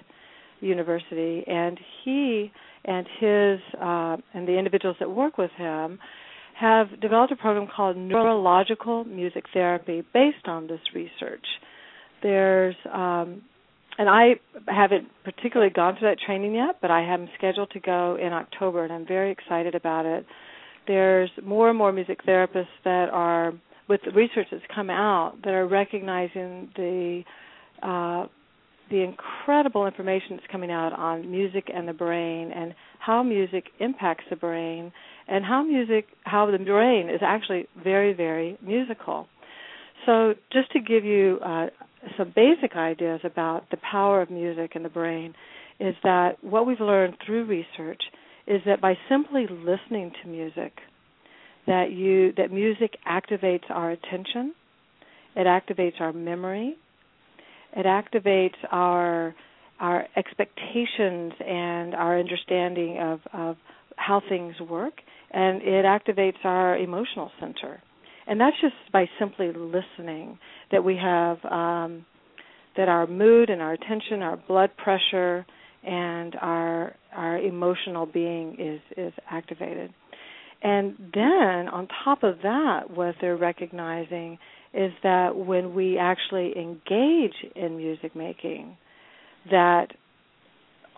University, 0.61 1.45
and 1.47 1.79
he 2.03 2.51
and 2.87 3.07
his 3.21 3.61
uh, 3.79 4.17
and 4.33 4.49
the 4.49 4.57
individuals 4.57 4.97
that 5.01 5.11
work 5.11 5.37
with 5.37 5.51
him 5.59 5.99
have 6.59 6.99
developed 7.03 7.33
a 7.33 7.37
program 7.37 7.69
called 7.75 7.99
Neurological 7.99 9.05
Music 9.05 9.45
Therapy 9.53 10.03
based 10.15 10.47
on 10.47 10.67
this 10.67 10.81
research. 10.95 11.45
There's 12.23 12.77
um, 12.91 13.43
and 13.99 14.09
I 14.09 14.35
haven't 14.69 15.09
particularly 15.25 15.73
gone 15.73 15.97
through 15.99 16.11
that 16.11 16.19
training 16.25 16.55
yet, 16.55 16.77
but 16.81 16.91
I 16.91 17.03
am 17.03 17.29
scheduled 17.39 17.71
to 17.71 17.81
go 17.81 18.17
in 18.21 18.33
October, 18.33 18.85
and 18.85 18.93
I'm 18.93 19.07
very 19.07 19.31
excited 19.31 19.75
about 19.75 20.07
it. 20.07 20.27
There's 20.87 21.31
more 21.43 21.69
and 21.69 21.79
more 21.79 21.93
music 21.93 22.21
therapists 22.27 22.67
that 22.85 23.09
are, 23.11 23.53
with 23.89 24.01
the 24.05 24.13
research 24.13 24.49
that's 24.51 24.63
come 24.75 24.91
out, 24.91 25.35
that 25.45 25.55
are 25.55 25.67
recognizing 25.67 26.71
the 26.77 27.23
uh, 27.83 28.27
the 28.89 29.03
incredible 29.03 29.87
information 29.87 30.29
that's 30.37 30.47
coming 30.51 30.71
out 30.71 30.93
on 30.93 31.29
music 31.29 31.71
and 31.75 31.89
the 31.89 31.93
brain, 31.93 32.53
and 32.55 32.75
how 33.01 33.23
music 33.23 33.65
impacts 33.81 34.25
the 34.31 34.37
brain, 34.37 34.93
and 35.29 35.45
how 35.45 35.63
music, 35.65 36.07
how 36.23 36.49
the 36.49 36.59
brain 36.59 37.09
is 37.11 37.21
actually 37.21 37.67
very, 37.83 38.13
very 38.13 38.57
musical. 38.63 39.27
So, 40.05 40.35
just 40.53 40.71
to 40.73 40.81
give 40.81 41.05
you 41.05 41.41
uh, 41.45 41.67
some 42.17 42.33
basic 42.35 42.77
ideas 42.77 43.21
about 43.25 43.71
the 43.71 43.79
power 43.79 44.21
of 44.23 44.31
music 44.31 44.73
in 44.75 44.83
the 44.83 44.89
brain 44.89 45.35
is 45.79 45.95
that 46.03 46.43
what 46.43 46.67
we've 46.67 46.81
learned 46.81 47.17
through 47.25 47.45
research 47.45 48.03
is 48.47 48.61
that 48.67 48.81
by 48.81 48.97
simply 49.09 49.47
listening 49.49 50.13
to 50.23 50.29
music 50.29 50.73
that 51.67 51.91
you 51.91 52.33
that 52.37 52.53
music 52.53 52.97
activates 53.07 53.69
our 53.71 53.91
attention 53.91 54.55
it 55.35 55.47
activates 55.47 56.01
our 56.01 56.13
memory 56.13 56.77
it 57.77 57.87
activates 57.87 58.57
our 58.71 59.35
our 59.81 60.07
expectations 60.17 61.33
and 61.47 61.95
our 61.95 62.19
understanding 62.19 62.99
of, 62.99 63.21
of 63.33 63.57
how 63.97 64.23
things 64.29 64.55
work 64.61 64.95
and 65.33 65.61
it 65.63 65.85
activates 65.85 66.43
our 66.45 66.79
emotional 66.79 67.31
center 67.41 67.83
and 68.27 68.41
that's 68.41 68.57
just 68.61 68.75
by 68.93 69.09
simply 69.19 69.49
listening 69.49 70.39
that 70.73 70.85
we 70.85 70.97
have 70.97 71.45
um, 71.45 72.05
that 72.77 72.89
our 72.89 73.07
mood 73.07 73.51
and 73.51 73.63
our 73.63 73.73
attention, 73.73 74.23
our 74.23 74.37
blood 74.37 74.71
pressure, 74.77 75.47
and 75.85 76.35
our 76.41 76.95
our 77.15 77.39
emotional 77.39 78.07
being 78.07 78.57
is 78.59 78.81
is 78.97 79.13
activated. 79.31 79.93
And 80.63 80.97
then 81.15 81.69
on 81.69 81.89
top 82.05 82.23
of 82.23 82.39
that, 82.43 82.91
what 82.91 83.15
they're 83.21 83.37
recognizing 83.37 84.39
is 84.75 84.93
that 85.03 85.37
when 85.37 85.75
we 85.75 85.99
actually 85.99 86.53
engage 86.57 87.35
in 87.55 87.77
music 87.77 88.17
making, 88.17 88.77
that 89.51 89.89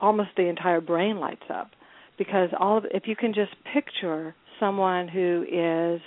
almost 0.01 0.31
the 0.37 0.49
entire 0.49 0.81
brain 0.81 1.19
lights 1.19 1.43
up 1.53 1.71
because 2.17 2.51
all 2.59 2.79
of, 2.79 2.85
if 2.91 3.05
you 3.07 3.17
can 3.17 3.35
just 3.35 3.53
picture 3.73 4.35
someone 4.59 5.09
who 5.09 5.45
is 5.51 6.01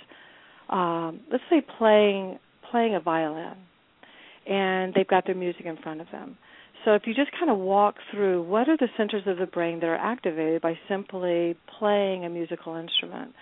um, 0.68 1.20
let's 1.30 1.44
say 1.50 1.62
playing 1.78 2.38
playing 2.70 2.94
a 2.94 3.00
violin 3.00 3.56
and 4.46 4.94
they've 4.94 5.06
got 5.06 5.26
their 5.26 5.34
music 5.34 5.66
in 5.66 5.76
front 5.76 6.00
of 6.00 6.06
them. 6.10 6.36
So 6.84 6.94
if 6.94 7.02
you 7.06 7.14
just 7.14 7.30
kind 7.38 7.50
of 7.50 7.58
walk 7.58 7.96
through 8.10 8.42
what 8.42 8.68
are 8.68 8.76
the 8.76 8.88
centers 8.96 9.22
of 9.26 9.38
the 9.38 9.46
brain 9.46 9.78
that 9.80 9.86
are 9.86 9.94
activated 9.94 10.62
by 10.62 10.76
simply 10.88 11.56
playing 11.78 12.24
a 12.24 12.28
musical 12.28 12.74
instrument? 12.74 13.32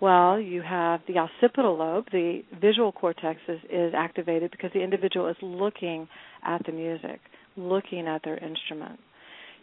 Well, 0.00 0.40
you 0.40 0.62
have 0.62 1.00
the 1.06 1.18
occipital 1.18 1.76
lobe, 1.76 2.06
the 2.12 2.42
visual 2.60 2.92
cortex 2.92 3.40
is, 3.48 3.58
is 3.70 3.94
activated 3.96 4.50
because 4.50 4.70
the 4.72 4.82
individual 4.82 5.28
is 5.28 5.36
looking 5.42 6.08
at 6.44 6.64
the 6.66 6.72
music, 6.72 7.20
looking 7.56 8.06
at 8.06 8.22
their 8.24 8.36
instrument. 8.36 8.98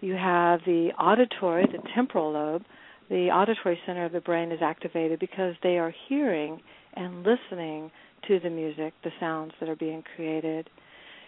You 0.01 0.13
have 0.13 0.60
the 0.65 0.89
auditory, 0.99 1.65
the 1.65 1.80
temporal 1.93 2.34
lobe, 2.34 2.63
the 3.10 3.30
auditory 3.30 3.80
center 3.86 4.06
of 4.06 4.12
the 4.12 4.22
brain 4.22 4.52
is 4.52 4.60
activated 4.62 5.20
because 5.20 5.56
they 5.63 5.78
are 5.78 5.94
hearing 6.10 6.60
and 6.96 7.24
listening 7.26 7.91
to 8.28 8.39
the 8.39 8.50
music, 8.50 8.94
the 9.04 9.12
sounds 9.20 9.52
that 9.60 9.70
are 9.70 9.76
being 9.76 10.04
created. 10.15 10.70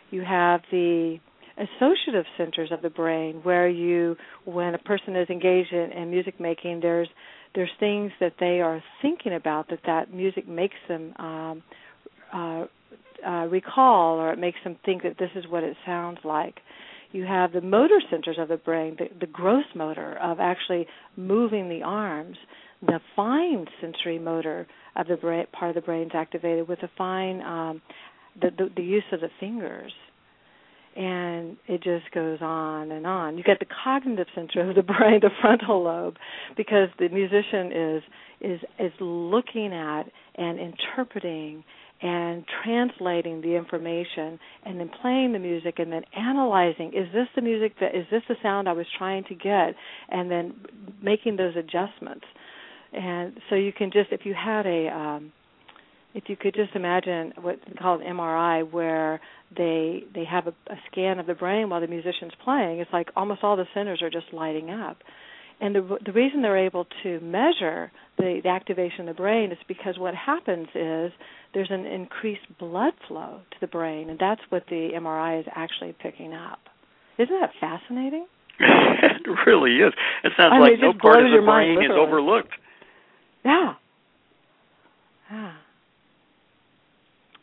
You 0.09 0.21
have 0.21 0.61
the 0.71 1.19
associative 1.57 2.25
centers 2.37 2.71
of 2.71 2.81
the 2.81 2.89
brain 2.89 3.39
where 3.43 3.67
you 3.67 4.15
when 4.45 4.75
a 4.75 4.79
person 4.79 5.15
is 5.15 5.29
engaged 5.29 5.73
in, 5.73 5.91
in 5.91 6.09
music 6.09 6.39
making 6.39 6.79
there's 6.81 7.07
there's 7.55 7.69
things 7.79 8.11
that 8.19 8.33
they 8.39 8.61
are 8.61 8.83
thinking 9.01 9.33
about 9.33 9.67
that 9.69 9.79
that 9.85 10.13
music 10.13 10.47
makes 10.47 10.75
them 10.87 11.13
um, 11.17 11.63
uh, 12.33 12.65
uh, 13.25 13.45
recall 13.47 14.17
or 14.19 14.31
it 14.31 14.39
makes 14.39 14.59
them 14.63 14.77
think 14.85 15.01
that 15.03 15.17
this 15.17 15.31
is 15.35 15.45
what 15.49 15.63
it 15.63 15.75
sounds 15.85 16.19
like. 16.23 16.59
You 17.11 17.25
have 17.25 17.53
the 17.53 17.61
motor 17.61 18.01
centers 18.09 18.37
of 18.39 18.47
the 18.49 18.57
brain, 18.57 18.97
the, 18.99 19.07
the 19.19 19.31
gross 19.31 19.65
motor 19.75 20.17
of 20.21 20.39
actually 20.39 20.87
moving 21.15 21.69
the 21.69 21.83
arms. 21.83 22.37
The 22.81 22.99
fine 23.15 23.65
sensory 23.81 24.19
motor 24.19 24.67
of 24.95 25.07
the 25.07 25.15
brain, 25.15 25.45
part 25.51 25.69
of 25.69 25.75
the 25.75 25.85
brain 25.85 26.07
is 26.07 26.11
activated 26.13 26.67
with 26.67 26.81
the 26.81 26.89
fine, 26.97 27.41
um, 27.41 27.81
the, 28.39 28.51
the, 28.55 28.69
the 28.75 28.83
use 28.83 29.03
of 29.11 29.21
the 29.21 29.29
fingers 29.39 29.91
and 30.97 31.57
it 31.67 31.83
just 31.83 32.11
goes 32.11 32.39
on 32.41 32.91
and 32.91 33.05
on. 33.05 33.37
You 33.37 33.43
get 33.43 33.59
the 33.59 33.67
cognitive 33.83 34.25
center 34.33 34.67
of 34.67 34.75
the 34.75 34.81
brain, 34.97 35.19
the 35.21 35.29
frontal 35.41 35.83
lobe, 35.83 36.17
because 36.57 36.89
the 36.97 37.07
musician 37.09 37.71
is 37.71 38.03
is 38.41 38.59
is 38.79 38.91
looking 38.99 39.73
at 39.73 40.03
and 40.35 40.59
interpreting 40.59 41.63
and 42.01 42.45
translating 42.63 43.41
the 43.41 43.55
information 43.55 44.39
and 44.65 44.79
then 44.79 44.89
playing 45.01 45.33
the 45.33 45.39
music 45.39 45.79
and 45.79 45.91
then 45.91 46.03
analyzing 46.15 46.89
is 46.89 47.11
this 47.13 47.27
the 47.35 47.41
music 47.41 47.73
that 47.79 47.95
is 47.95 48.05
this 48.11 48.21
the 48.27 48.35
sound 48.43 48.69
I 48.69 48.73
was 48.73 48.85
trying 48.97 49.23
to 49.25 49.35
get 49.35 49.73
and 50.09 50.29
then 50.29 50.53
making 51.01 51.37
those 51.37 51.55
adjustments. 51.55 52.25
And 52.93 53.39
so 53.49 53.55
you 53.55 53.73
can 53.73 53.91
just 53.91 54.11
if 54.11 54.21
you 54.25 54.33
had 54.33 54.65
a 54.65 54.87
um 54.89 55.31
if 56.13 56.23
you 56.27 56.35
could 56.35 56.55
just 56.55 56.75
imagine 56.75 57.33
what's 57.41 57.61
called 57.79 58.01
an 58.01 58.07
MRI, 58.15 58.69
where 58.71 59.21
they 59.55 60.03
they 60.15 60.25
have 60.25 60.47
a, 60.47 60.53
a 60.71 60.75
scan 60.91 61.19
of 61.19 61.27
the 61.27 61.35
brain 61.35 61.69
while 61.69 61.81
the 61.81 61.87
musician's 61.87 62.31
playing, 62.43 62.79
it's 62.79 62.91
like 62.91 63.09
almost 63.15 63.43
all 63.43 63.55
the 63.55 63.67
centers 63.73 64.01
are 64.01 64.09
just 64.09 64.25
lighting 64.33 64.69
up. 64.71 64.97
And 65.59 65.75
the 65.75 65.97
the 66.05 66.11
reason 66.11 66.41
they're 66.41 66.65
able 66.65 66.85
to 67.03 67.19
measure 67.19 67.91
the, 68.17 68.41
the 68.43 68.49
activation 68.49 69.07
of 69.07 69.15
the 69.15 69.21
brain 69.21 69.51
is 69.51 69.57
because 69.67 69.97
what 69.97 70.13
happens 70.13 70.67
is 70.75 71.11
there's 71.53 71.71
an 71.71 71.85
increased 71.85 72.45
blood 72.59 72.93
flow 73.07 73.41
to 73.51 73.57
the 73.59 73.67
brain, 73.67 74.09
and 74.09 74.19
that's 74.19 74.41
what 74.49 74.63
the 74.69 74.89
MRI 74.95 75.39
is 75.39 75.45
actually 75.55 75.95
picking 75.99 76.33
up. 76.33 76.59
Isn't 77.17 77.39
that 77.41 77.51
fascinating? 77.59 78.27
it 78.59 79.27
really 79.47 79.77
is. 79.77 79.93
It 80.23 80.33
sounds 80.37 80.51
I 80.53 80.59
mean, 80.59 80.61
like 80.61 80.73
it 80.73 80.81
no 80.81 80.93
part 80.93 81.25
of 81.25 81.31
the 81.31 81.43
brain 81.43 81.83
is 81.83 81.91
overlooked. 81.91 82.53
Yeah. 83.43 83.73
Yeah 85.31 85.53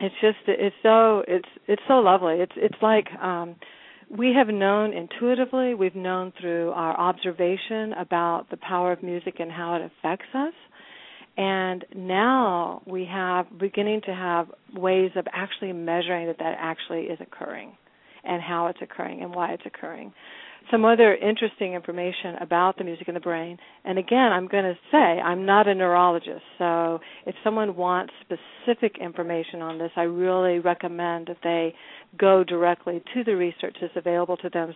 it's 0.00 0.14
just 0.20 0.37
it's 0.46 0.77
so 0.83 1.22
it's 1.27 1.48
it's 1.66 1.83
so 1.88 1.94
lovely 1.94 2.35
it's 2.37 2.53
it's 2.57 2.77
like 2.83 3.07
um 3.22 3.57
we 4.11 4.33
have 4.35 4.49
known 4.49 4.93
intuitively 4.93 5.75
we've 5.75 5.95
known 5.95 6.33
through 6.40 6.71
our 6.71 6.99
observation 6.99 7.93
about 7.95 8.47
the 8.51 8.57
power 8.57 8.93
of 8.93 9.03
music 9.03 9.37
and 9.38 9.51
how 9.51 9.75
it 9.77 9.83
affects 9.83 10.29
us. 10.35 10.53
And 11.37 11.85
now 11.97 12.83
we 12.87 13.05
have 13.11 13.47
beginning 13.59 14.03
to 14.07 14.14
have 14.14 14.47
ways 14.73 15.11
of 15.17 15.27
actually 15.33 15.73
measuring 15.73 16.29
that 16.29 16.38
that 16.38 16.57
actually 16.59 17.05
is 17.05 17.19
occurring 17.21 17.77
and 18.23 18.40
how 18.40 18.69
it's 18.69 18.79
occurring 18.81 19.23
and 19.23 19.35
why 19.35 19.53
it's 19.53 19.67
occurring 19.67 20.12
some 20.70 20.85
other 20.85 21.14
interesting 21.14 21.74
information 21.74 22.37
about 22.40 22.79
the 22.79 22.85
music 22.85 23.09
in 23.09 23.14
the 23.14 23.20
brain. 23.20 23.59
And 23.85 23.98
again, 23.98 24.33
I'm 24.33 24.48
going 24.48 24.64
to 24.64 24.74
say 24.90 24.98
I'm 24.98 25.44
not 25.44 25.68
a 25.68 25.74
neurologist, 25.74 26.42
so 26.59 27.00
if 27.27 27.35
someone 27.44 27.77
wants 27.77 28.12
specific 28.22 28.96
information 29.00 29.62
on 29.62 29.79
this, 29.79 29.90
I 29.96 30.03
really 30.03 30.59
recommend 30.59 31.27
that 31.27 31.38
they 31.42 31.74
go 32.18 32.44
directly 32.44 33.03
to 33.14 33.24
the 33.24 33.37
research 33.37 33.77
that's 33.81 33.92
available 33.96 34.37
to 34.38 34.48
them 34.48 34.74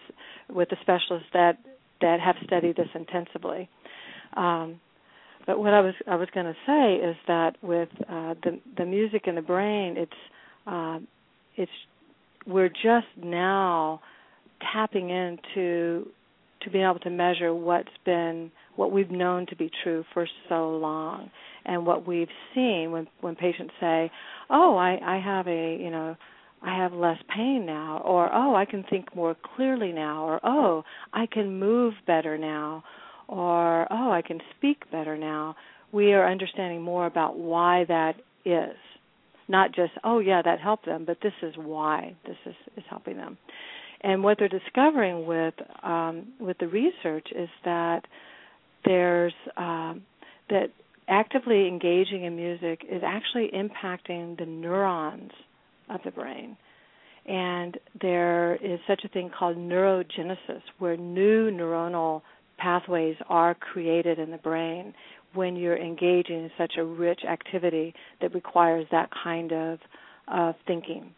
with 0.51 0.68
the 0.68 0.77
specialists 0.83 1.29
that 1.33 1.59
that 2.01 2.20
have 2.20 2.37
studied 2.44 2.77
this 2.77 2.88
intensively. 2.94 3.68
Um, 4.37 4.81
but 5.46 5.59
what 5.59 5.72
I 5.72 5.81
was 5.81 5.94
I 6.07 6.16
was 6.16 6.29
going 6.35 6.46
to 6.46 6.57
say 6.66 7.05
is 7.05 7.16
that 7.27 7.57
with 7.62 7.88
uh, 8.03 8.35
the 8.42 8.61
the 8.77 8.85
music 8.85 9.22
in 9.27 9.35
the 9.35 9.42
brain, 9.42 9.96
it's 9.96 10.12
uh, 10.66 10.98
it's 11.57 11.72
we're 12.46 12.68
just 12.68 13.07
now 13.16 14.01
tapping 14.73 15.11
into 15.11 16.07
to 16.62 16.71
being 16.71 16.85
able 16.85 16.99
to 17.01 17.11
measure 17.11 17.55
what's 17.55 17.88
been 18.05 18.51
what 18.77 18.92
we've 18.92 19.11
known 19.11 19.47
to 19.47 19.57
be 19.57 19.71
true 19.83 20.05
for 20.12 20.27
so 20.49 20.71
long 20.77 21.31
and 21.64 21.87
what 21.87 22.07
we've 22.07 22.29
seen 22.55 22.90
when 22.90 23.07
when 23.21 23.35
patients 23.37 23.73
say 23.81 24.11
oh 24.51 24.77
i 24.77 24.99
i 25.05 25.18
have 25.18 25.47
a 25.47 25.77
you 25.81 25.90
know 25.90 26.16
i 26.62 26.77
have 26.77 26.92
less 26.92 27.18
pain 27.35 27.64
now 27.64 28.03
or 28.05 28.29
oh 28.33 28.55
i 28.55 28.64
can 28.64 28.85
think 28.90 29.14
more 29.14 29.37
clearly 29.57 29.92
now 29.92 30.25
or 30.25 30.40
oh 30.42 30.83
i 31.12 31.27
can 31.27 31.59
move 31.59 31.94
better 32.07 32.37
now 32.37 32.83
or 33.29 33.87
oh 33.92 34.11
i 34.11 34.23
can 34.23 34.40
speak 34.57 34.90
better 34.90 35.16
now. 35.16 35.55
We 35.90 36.12
are 36.12 36.31
understanding 36.31 36.83
more 36.83 37.07
about 37.07 37.38
why 37.38 37.85
that 37.88 38.16
is. 38.44 38.77
Not 39.49 39.75
just 39.75 39.92
oh 40.05 40.18
yeah 40.18 40.42
that 40.42 40.61
helped 40.61 40.85
them 40.85 41.05
but 41.07 41.18
this 41.23 41.33
is 41.42 41.55
why 41.57 42.14
this 42.27 42.37
is 42.44 42.55
is 42.77 42.85
helping 42.90 43.16
them 43.16 43.38
and 44.03 44.23
what 44.23 44.39
they're 44.39 44.49
discovering 44.49 45.27
with 45.27 45.55
um, 45.83 46.29
with 46.41 46.59
the 46.59 46.69
research 46.69 47.29
is 47.35 47.49
that 47.65 48.03
there's 48.85 49.35
um, 49.57 50.03
that 50.51 50.71
actively 51.09 51.67
engaging 51.67 52.25
in 52.25 52.37
music 52.37 52.83
is 52.89 53.03
actually 53.05 53.51
impacting 53.55 54.39
the 54.39 54.47
neurons 54.47 55.33
of 55.89 56.01
the 56.05 56.11
brain. 56.11 56.57
And 57.27 57.77
there 58.01 58.57
is 58.57 58.79
such 58.87 59.03
a 59.05 59.09
thing 59.09 59.31
called 59.37 59.57
neurogenesis, 59.57 60.63
where 60.79 60.97
new 60.97 61.51
neuronal 61.51 62.23
pathways 62.57 63.17
are 63.29 63.55
created 63.55 64.19
in 64.19 64.31
the 64.31 64.39
brain 64.39 64.95
when 65.35 65.57
you're 65.57 65.77
engaging 65.77 66.45
in 66.45 66.51
such 66.57 66.75
a 66.79 66.85
rich 66.85 67.21
activity 67.29 67.95
that 68.21 68.35
requires 68.35 68.87
that 68.91 69.11
kind 69.23 69.53
of 69.53 69.79
uh, 70.27 70.53
thinking. 70.67 71.11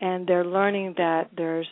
And 0.00 0.26
they're 0.26 0.44
learning 0.44 0.94
that 0.98 1.30
there's 1.36 1.66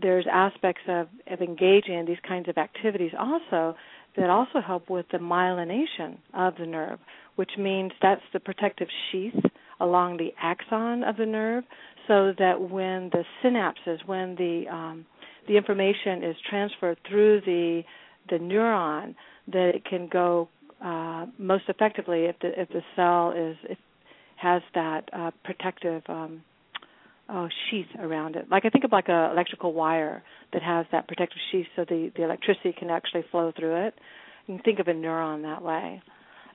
there's 0.00 0.26
aspects 0.30 0.82
of, 0.88 1.08
of 1.26 1.40
engaging 1.40 1.94
in 1.94 2.06
these 2.06 2.18
kinds 2.26 2.48
of 2.48 2.58
activities 2.58 3.12
also 3.18 3.76
that 4.16 4.30
also 4.30 4.60
help 4.64 4.90
with 4.90 5.06
the 5.12 5.18
myelination 5.18 6.16
of 6.34 6.54
the 6.58 6.66
nerve, 6.66 6.98
which 7.36 7.50
means 7.58 7.92
that's 8.02 8.22
the 8.32 8.40
protective 8.40 8.88
sheath 9.10 9.34
along 9.80 10.16
the 10.16 10.32
axon 10.40 11.04
of 11.04 11.16
the 11.16 11.26
nerve, 11.26 11.64
so 12.08 12.32
that 12.38 12.60
when 12.60 13.10
the 13.10 13.24
synapses, 13.42 14.04
when 14.06 14.34
the 14.36 14.64
um, 14.70 15.06
the 15.46 15.56
information 15.56 16.24
is 16.24 16.36
transferred 16.48 16.98
through 17.08 17.40
the 17.42 17.82
the 18.28 18.36
neuron, 18.36 19.14
that 19.46 19.72
it 19.74 19.84
can 19.84 20.08
go 20.08 20.48
uh, 20.84 21.26
most 21.38 21.64
effectively 21.68 22.24
if 22.24 22.36
the 22.40 22.60
if 22.60 22.68
the 22.70 22.82
cell 22.96 23.32
is 23.36 23.56
if 23.70 23.78
has 24.36 24.62
that 24.74 25.08
uh, 25.12 25.30
protective 25.44 26.02
um, 26.08 26.42
oh 27.28 27.48
sheath 27.70 27.86
around 27.98 28.36
it. 28.36 28.46
Like 28.50 28.64
I 28.64 28.70
think 28.70 28.84
of 28.84 28.92
like 28.92 29.08
a 29.08 29.30
electrical 29.32 29.72
wire 29.72 30.22
that 30.52 30.62
has 30.62 30.86
that 30.92 31.08
protective 31.08 31.38
sheath 31.50 31.66
so 31.76 31.84
the 31.84 32.10
the 32.16 32.24
electricity 32.24 32.74
can 32.78 32.90
actually 32.90 33.24
flow 33.30 33.52
through 33.56 33.86
it. 33.86 33.94
You 34.46 34.56
can 34.56 34.62
think 34.64 34.78
of 34.78 34.88
a 34.88 34.92
neuron 34.92 35.42
that 35.42 35.62
way. 35.62 36.02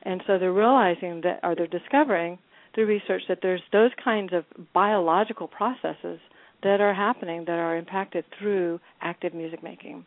And 0.03 0.21
so 0.27 0.37
they're 0.37 0.51
realizing 0.53 1.21
that 1.21 1.39
or 1.43 1.55
they're 1.55 1.67
discovering 1.67 2.39
through 2.73 2.87
research 2.87 3.21
that 3.29 3.39
there's 3.41 3.61
those 3.71 3.91
kinds 4.03 4.33
of 4.33 4.45
biological 4.73 5.47
processes 5.47 6.19
that 6.63 6.81
are 6.81 6.93
happening 6.93 7.43
that 7.45 7.59
are 7.59 7.77
impacted 7.77 8.25
through 8.39 8.79
active 9.01 9.33
music 9.33 9.61
making. 9.63 10.05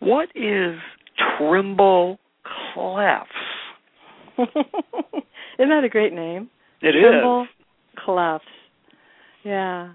What 0.00 0.28
is 0.34 0.76
tremble 1.38 2.18
clefs? 2.74 3.26
Isn't 5.58 5.68
that 5.68 5.84
a 5.84 5.88
great 5.88 6.12
name? 6.12 6.50
It 6.80 6.94
Tremble 7.00 7.42
is. 7.42 7.48
Clefs. 8.04 8.40
Yeah. 9.44 9.92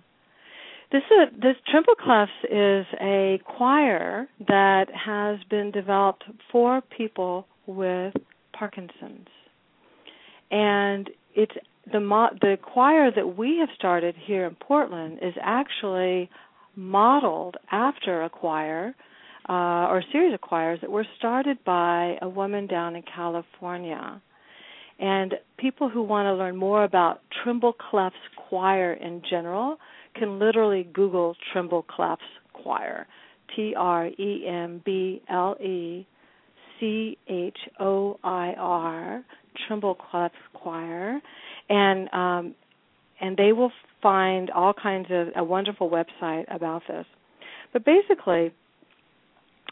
This 0.92 1.04
is, 1.12 1.42
this 1.42 1.56
Tremble 1.70 1.96
Clefs 1.96 2.28
is 2.50 2.86
a 3.02 3.42
choir 3.44 4.28
that 4.48 4.86
has 4.94 5.38
been 5.50 5.72
developed 5.72 6.24
for 6.52 6.82
people 6.96 7.46
with 7.66 8.14
Parkinson's, 8.54 9.28
and 10.50 11.10
it's 11.36 11.56
the 11.92 12.00
mo- 12.00 12.30
the 12.42 12.58
choir 12.62 13.12
that 13.12 13.38
we 13.38 13.58
have 13.60 13.70
started 13.76 14.16
here 14.26 14.46
in 14.46 14.56
Portland 14.56 15.20
is 15.22 15.34
actually 15.42 16.30
modeled 16.76 17.58
after 17.72 18.24
a 18.24 18.30
choir 18.30 18.96
uh, 19.50 19.88
or 19.90 20.00
a 20.00 20.04
series 20.12 20.34
of 20.34 20.42
choirs 20.42 20.80
that 20.82 20.92
were 20.92 21.06
started 21.18 21.58
by 21.66 22.18
a 22.22 22.30
woman 22.30 22.68
down 22.68 22.96
in 22.96 23.04
California 23.04 24.22
and 25.00 25.36
people 25.58 25.90
who 25.90 26.02
want 26.02 26.26
to 26.26 26.34
learn 26.34 26.56
more 26.56 26.84
about 26.84 27.22
Tremble 27.44 27.74
Clefs 27.74 28.12
Choir 28.50 28.94
in 28.94 29.22
general 29.30 29.78
can 30.16 30.40
literally 30.40 30.88
Google 30.94 31.36
Tremble 31.54 31.84
Clefs 31.84 32.18
Choir. 32.54 33.08
T 33.56 33.74
R 33.76 34.08
E 34.08 34.46
M 34.48 34.82
B 34.86 35.22
L 35.30 35.56
E 35.62 36.06
C 36.80 37.18
H 37.28 37.58
O 37.80 38.20
I 38.24 38.54
R, 38.58 39.24
Tremble 39.68 39.96
Clefs 39.96 40.32
Choir. 40.54 41.20
And 41.70 42.14
um, 42.14 42.56
and 43.20 43.36
they 43.36 43.52
will 43.52 43.72
find 44.02 44.50
all 44.52 44.74
kinds 44.74 45.08
of 45.10 45.30
a 45.36 45.44
wonderful 45.44 45.90
website 45.90 46.44
about 46.54 46.84
this. 46.88 47.06
But 47.74 47.84
basically, 47.84 48.54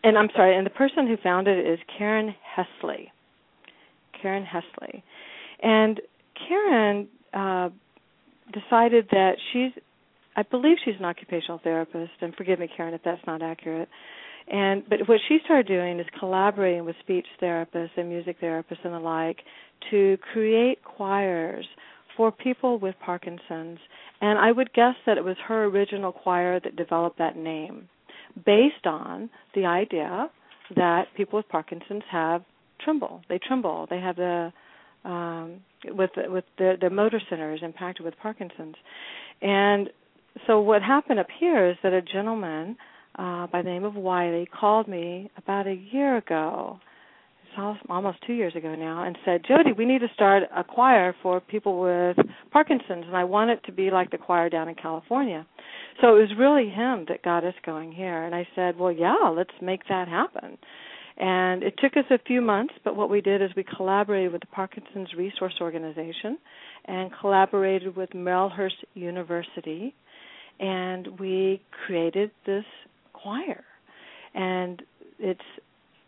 and 0.04 0.18
I'm 0.18 0.30
sorry, 0.36 0.58
and 0.58 0.66
the 0.66 0.72
person 0.72 1.08
who 1.08 1.16
founded 1.22 1.58
it 1.60 1.72
is 1.72 1.80
Karen 1.98 2.34
Hesli. 2.58 3.10
Karen 4.22 4.46
Hesli, 4.46 5.02
and 5.62 6.02
Karen 6.48 7.08
uh, 7.34 7.70
decided 8.54 9.08
that 9.12 9.34
she's, 9.52 9.72
I 10.36 10.44
believe 10.44 10.78
she's 10.84 10.96
an 11.00 11.06
occupational 11.06 11.60
therapist, 11.64 12.12
and 12.22 12.36
forgive 12.36 12.60
me, 12.60 12.70
Karen, 12.76 12.94
if 12.94 13.02
that's 13.04 13.26
not 13.26 13.42
accurate. 13.42 13.90
And 14.48 14.88
but 14.88 15.00
what 15.08 15.20
she 15.28 15.40
started 15.44 15.68
doing 15.68 16.00
is 16.00 16.06
collaborating 16.20 16.86
with 16.86 16.96
speech 17.02 17.26
therapists 17.42 17.98
and 17.98 18.10
music 18.10 18.40
therapists 18.40 18.84
and 18.84 18.94
the 18.94 19.00
like 19.00 19.38
to 19.90 20.18
create 20.34 20.84
choirs 20.84 21.66
for 22.16 22.32
people 22.32 22.78
with 22.78 22.96
Parkinson's. 23.04 23.80
And 24.22 24.38
I 24.38 24.52
would 24.52 24.72
guess 24.74 24.96
that 25.06 25.18
it 25.18 25.24
was 25.24 25.36
her 25.48 25.66
original 25.66 26.12
choir 26.12 26.60
that 26.60 26.76
developed 26.76 27.18
that 27.18 27.36
name 27.36 27.90
based 28.46 28.86
on 28.86 29.30
the 29.56 29.66
idea 29.66 30.30
that 30.76 31.06
people 31.16 31.38
with 31.38 31.50
Parkinson's 31.50 32.04
have 32.12 32.44
tremble. 32.86 33.22
They 33.28 33.40
tremble. 33.40 33.88
They 33.90 34.00
have 34.00 34.16
the 34.16 34.54
um, 35.04 35.60
with 35.88 36.12
with 36.16 36.46
their, 36.58 36.78
their 36.78 36.90
motor 36.90 37.22
centers 37.30 37.60
impacted 37.62 38.06
with 38.06 38.14
Parkinson's. 38.22 38.76
And 39.42 39.90
so 40.48 40.62
what 40.62 40.82
happened 40.82 41.20
up 41.20 41.28
here 41.40 41.70
is 41.70 41.76
that 41.84 41.92
a 41.92 42.02
gentleman 42.02 42.78
uh, 43.20 43.48
by 43.48 43.62
the 43.62 43.70
name 43.70 43.84
of 43.84 43.96
Wiley 43.96 44.48
called 44.60 44.88
me 44.88 45.30
about 45.38 45.68
a 45.68 45.76
year 45.92 46.18
ago 46.18 46.80
almost 47.90 48.18
two 48.26 48.34
years 48.34 48.56
ago 48.56 48.76
now, 48.76 49.04
and 49.04 49.18
said, 49.24 49.42
Jodi, 49.48 49.72
we 49.72 49.86
need 49.86 50.00
to 50.00 50.10
start 50.14 50.44
a 50.56 50.64
choir 50.64 51.16
for 51.22 51.40
people 51.40 51.80
with 51.80 52.18
Parkinson's, 52.52 53.06
and 53.08 53.16
I 53.16 53.24
want 53.24 53.52
it 53.52 53.64
to 53.66 53.72
be 53.72 53.90
like 53.92 54.12
the 54.12 54.18
choir 54.18 54.50
down 54.50 54.68
in 54.68 54.76
California. 54.76 55.46
So 56.02 56.18
it 56.18 56.20
was 56.20 56.30
really 56.38 56.70
him 56.70 57.06
that 57.08 57.24
got 57.24 57.46
us 57.46 57.54
going 57.66 57.92
here. 57.92 58.24
And 58.24 58.36
I 58.36 58.48
said, 58.56 58.78
well, 58.78 58.92
yeah, 58.92 59.30
let's 59.34 59.54
make 59.62 59.88
that 59.88 60.08
happen. 60.08 60.58
And 61.18 61.64
it 61.64 61.76
took 61.78 61.96
us 61.96 62.04
a 62.12 62.20
few 62.28 62.42
months, 62.42 62.74
but 62.84 62.96
what 62.96 63.10
we 63.10 63.22
did 63.22 63.42
is 63.42 63.50
we 63.56 63.64
collaborated 63.64 64.34
with 64.34 64.42
the 64.42 64.48
Parkinson's 64.48 65.14
Resource 65.18 65.56
Organization 65.62 66.38
and 66.86 67.10
collaborated 67.22 67.96
with 67.96 68.10
Marylhurst 68.10 68.84
University, 68.96 69.96
and 70.60 71.20
we 71.20 71.62
created 71.86 72.32
this 72.46 72.66
choir. 73.14 73.64
And 74.34 74.82
it's 75.18 75.40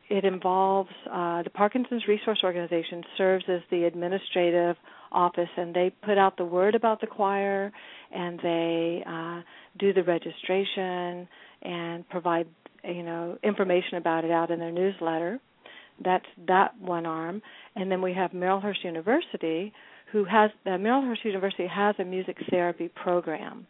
it 0.09 0.23
involves 0.23 0.89
uh, 1.11 1.43
the 1.43 1.49
Parkinson's 1.49 2.07
Resource 2.07 2.39
Organization 2.43 3.03
serves 3.17 3.43
as 3.49 3.59
the 3.69 3.83
administrative 3.83 4.77
office, 5.11 5.49
and 5.57 5.75
they 5.75 5.91
put 6.01 6.17
out 6.17 6.37
the 6.37 6.45
word 6.45 6.75
about 6.75 7.01
the 7.01 7.07
choir, 7.07 7.71
and 8.13 8.39
they 8.41 9.03
uh, 9.05 9.41
do 9.77 9.93
the 9.93 10.03
registration 10.03 11.27
and 11.61 12.07
provide 12.09 12.47
you 12.87 13.03
know 13.03 13.37
information 13.43 13.97
about 13.97 14.25
it 14.25 14.31
out 14.31 14.51
in 14.51 14.59
their 14.59 14.71
newsletter. 14.71 15.39
That's 16.03 16.25
that 16.47 16.79
one 16.79 17.05
arm, 17.05 17.41
and 17.75 17.91
then 17.91 18.01
we 18.01 18.13
have 18.13 18.31
Marylhurst 18.31 18.83
University, 18.83 19.73
who 20.11 20.25
has 20.25 20.51
uh, 20.65 20.71
Marylhurst 20.71 21.25
University 21.25 21.67
has 21.67 21.95
a 21.99 22.03
music 22.05 22.37
therapy 22.49 22.89
program, 22.89 23.65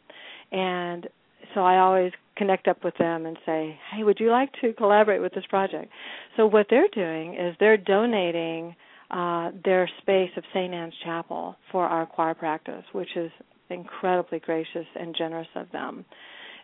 and 0.52 1.08
so 1.54 1.62
I 1.62 1.80
always 1.80 2.12
connect 2.36 2.68
up 2.68 2.84
with 2.84 2.96
them 2.98 3.26
and 3.26 3.38
say, 3.46 3.80
"Hey, 3.92 4.04
would 4.04 4.20
you 4.20 4.30
like 4.30 4.52
to 4.62 4.74
collaborate 4.74 5.22
with 5.22 5.34
this 5.34 5.46
project?" 5.50 5.92
So 6.36 6.46
what 6.46 6.68
they're 6.70 6.90
doing 6.94 7.36
is 7.36 7.56
they're 7.60 7.78
donating 7.78 8.76
uh, 9.10 9.52
their 9.64 9.90
space 10.02 10.32
of 10.36 10.44
St. 10.54 10.74
Anne's 10.74 10.94
Chapel 11.04 11.56
for 11.72 11.86
our 11.86 12.06
choir 12.06 12.34
practice, 12.34 12.84
which 12.92 13.16
is 13.16 13.32
incredibly 13.70 14.40
gracious 14.40 14.86
and 15.00 15.16
generous 15.18 15.48
of 15.56 15.72
them. 15.72 16.06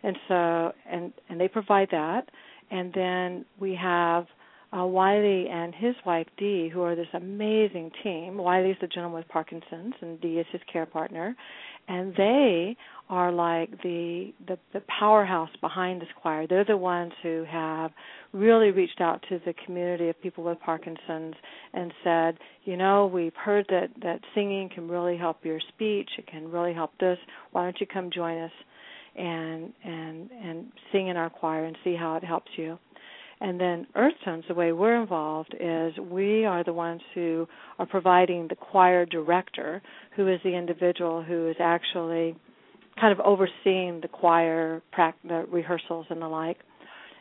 And 0.04 0.16
so, 0.28 0.72
and 0.90 1.12
and 1.30 1.40
they 1.40 1.48
provide 1.48 1.88
that, 1.92 2.28
and 2.70 2.92
then 2.92 3.46
we 3.58 3.74
have 3.74 4.26
uh, 4.76 4.84
Wiley 4.84 5.48
and 5.48 5.74
his 5.74 5.94
wife 6.04 6.26
Dee, 6.36 6.68
who 6.68 6.82
are 6.82 6.94
this 6.94 7.06
amazing 7.14 7.90
team. 8.02 8.36
Wiley's 8.36 8.76
the 8.82 8.86
gentleman 8.86 9.18
with 9.18 9.28
Parkinson's, 9.28 9.94
and 10.02 10.20
Dee 10.20 10.38
is 10.38 10.46
his 10.52 10.60
care 10.70 10.84
partner, 10.84 11.34
and 11.88 12.14
they 12.16 12.76
are 13.08 13.32
like 13.32 13.70
the, 13.82 14.32
the 14.46 14.58
the 14.74 14.82
powerhouse 15.00 15.50
behind 15.62 16.02
this 16.02 16.08
choir. 16.20 16.46
They're 16.46 16.66
the 16.66 16.76
ones 16.76 17.12
who 17.22 17.44
have 17.50 17.90
really 18.32 18.72
reached 18.72 19.00
out 19.00 19.24
to 19.30 19.40
the 19.46 19.54
community 19.64 20.10
of 20.10 20.20
people 20.20 20.44
with 20.44 20.60
Parkinson's 20.60 21.34
and 21.72 21.92
said, 22.02 22.38
you 22.64 22.76
know, 22.76 23.06
we've 23.06 23.36
heard 23.36 23.64
that 23.70 23.88
that 24.02 24.20
singing 24.34 24.68
can 24.74 24.86
really 24.88 25.16
help 25.16 25.44
your 25.44 25.60
speech. 25.74 26.10
It 26.18 26.26
can 26.26 26.50
really 26.50 26.74
help 26.74 26.90
this. 26.98 27.18
Why 27.52 27.64
don't 27.64 27.80
you 27.80 27.86
come 27.86 28.10
join 28.10 28.38
us 28.38 28.52
and 29.16 29.72
and 29.84 30.30
and 30.30 30.72
sing 30.92 31.08
in 31.08 31.16
our 31.16 31.30
choir 31.30 31.64
and 31.64 31.76
see 31.84 31.94
how 31.94 32.16
it 32.16 32.24
helps 32.24 32.50
you. 32.56 32.78
And 33.40 33.60
then 33.60 33.86
Earth 33.94 34.14
Tones, 34.24 34.44
the 34.48 34.54
way 34.54 34.72
we're 34.72 35.00
involved 35.00 35.54
is 35.58 35.92
we 35.98 36.44
are 36.44 36.64
the 36.64 36.72
ones 36.72 37.02
who 37.14 37.46
are 37.78 37.86
providing 37.86 38.48
the 38.48 38.54
choir 38.54 39.04
director, 39.04 39.82
who 40.16 40.28
is 40.28 40.40
the 40.44 40.56
individual 40.56 41.22
who 41.22 41.48
is 41.48 41.56
actually 41.60 42.36
kind 43.00 43.12
of 43.12 43.20
overseeing 43.24 44.00
the 44.00 44.08
choir 44.08 44.82
the 44.96 45.44
rehearsals 45.50 46.06
and 46.10 46.22
the 46.22 46.28
like. 46.28 46.58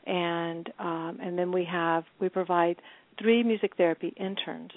And 0.06 0.72
um, 0.80 1.18
and 1.22 1.38
then 1.38 1.52
we 1.52 1.66
have 1.70 2.04
we 2.20 2.30
provide 2.30 2.78
three 3.20 3.44
music 3.44 3.76
therapy 3.78 4.14
interns. 4.18 4.72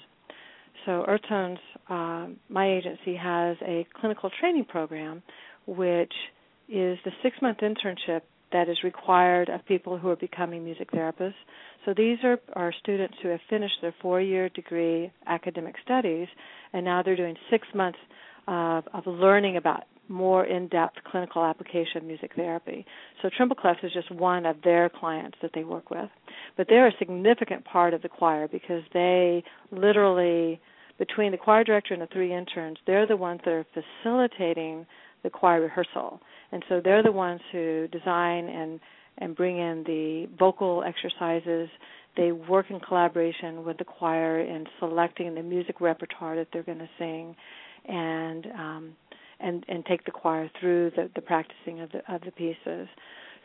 So 0.85 1.03
Earth 1.07 1.21
Tones, 1.27 1.59
um, 1.89 2.37
my 2.49 2.71
agency 2.71 3.15
has 3.15 3.57
a 3.61 3.85
clinical 3.99 4.29
training 4.39 4.65
program, 4.65 5.21
which 5.65 6.13
is 6.67 6.97
the 7.05 7.11
six 7.23 7.37
month 7.41 7.59
internship 7.59 8.21
that 8.51 8.69
is 8.69 8.77
required 8.83 9.49
of 9.49 9.65
people 9.65 9.97
who 9.97 10.09
are 10.09 10.15
becoming 10.15 10.63
music 10.63 10.89
therapists. 10.91 11.33
So 11.85 11.93
these 11.95 12.17
are, 12.23 12.39
are 12.53 12.73
students 12.79 13.15
who 13.21 13.29
have 13.29 13.39
finished 13.49 13.75
their 13.81 13.93
four 14.01 14.21
year 14.21 14.49
degree 14.49 15.11
academic 15.25 15.75
studies 15.83 16.27
and 16.73 16.85
now 16.85 17.03
they're 17.03 17.15
doing 17.15 17.35
six 17.49 17.67
months 17.75 17.99
of, 18.47 18.85
of 18.93 19.05
learning 19.05 19.57
about 19.57 19.83
more 20.09 20.45
in 20.45 20.69
depth 20.69 20.95
clinical 21.11 21.43
application 21.43 21.97
of 21.97 22.03
music 22.05 22.31
therapy. 22.35 22.85
So 23.21 23.29
Tremble 23.35 23.57
Clefs 23.57 23.83
is 23.83 23.91
just 23.91 24.09
one 24.09 24.45
of 24.45 24.55
their 24.63 24.89
clients 24.89 25.37
that 25.41 25.51
they 25.53 25.65
work 25.65 25.89
with. 25.89 26.09
But 26.55 26.67
they're 26.69 26.87
a 26.87 26.97
significant 26.97 27.65
part 27.65 27.93
of 27.93 28.01
the 28.01 28.09
choir 28.09 28.47
because 28.47 28.83
they 28.93 29.43
literally 29.71 30.61
between 30.97 31.31
the 31.31 31.37
choir 31.37 31.63
director 31.63 31.93
and 31.93 32.01
the 32.01 32.07
three 32.07 32.33
interns, 32.33 32.77
they're 32.87 33.05
the 33.05 33.17
ones 33.17 33.41
that 33.45 33.51
are 33.51 33.65
facilitating 33.73 34.85
the 35.23 35.29
choir 35.29 35.61
rehearsal 35.61 36.21
and 36.51 36.63
so 36.69 36.81
they're 36.83 37.03
the 37.03 37.11
ones 37.11 37.41
who 37.51 37.87
design 37.87 38.47
and 38.47 38.79
and 39.19 39.35
bring 39.35 39.57
in 39.57 39.83
the 39.85 40.27
vocal 40.37 40.83
exercises. 40.83 41.69
They 42.15 42.31
work 42.31 42.67
in 42.69 42.79
collaboration 42.79 43.65
with 43.65 43.77
the 43.77 43.83
choir 43.83 44.39
in 44.39 44.65
selecting 44.79 45.33
the 45.35 45.41
music 45.41 45.81
repertoire 45.81 46.35
that 46.35 46.47
they're 46.53 46.63
going 46.63 46.79
to 46.79 46.89
sing, 46.97 47.35
and 47.87 48.45
um, 48.47 48.95
and 49.39 49.65
and 49.67 49.85
take 49.85 50.05
the 50.05 50.11
choir 50.11 50.49
through 50.59 50.91
the, 50.95 51.09
the 51.15 51.21
practicing 51.21 51.81
of 51.81 51.91
the 51.91 52.13
of 52.13 52.21
the 52.21 52.31
pieces. 52.31 52.87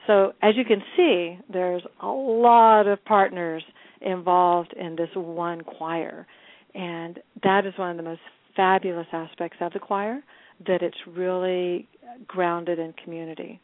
So 0.07 0.33
as 0.43 0.57
you 0.57 0.65
can 0.65 0.83
see, 0.97 1.39
there's 1.53 1.83
a 2.01 2.09
lot 2.09 2.87
of 2.87 3.05
partners 3.05 3.63
involved 4.01 4.75
in 4.79 4.97
this 4.97 5.11
one 5.15 5.63
choir, 5.63 6.27
and 6.75 7.19
that 7.45 7.67
is 7.67 7.73
one 7.77 7.93
of 7.93 7.97
the 7.97 8.03
most 8.03 8.21
fabulous 8.57 9.07
aspects 9.13 9.59
of 9.61 9.73
the 9.73 9.79
choir 9.79 10.23
that 10.67 10.83
it's 10.83 10.97
really 11.07 11.89
grounded 12.27 12.79
in 12.79 12.93
community. 13.05 13.61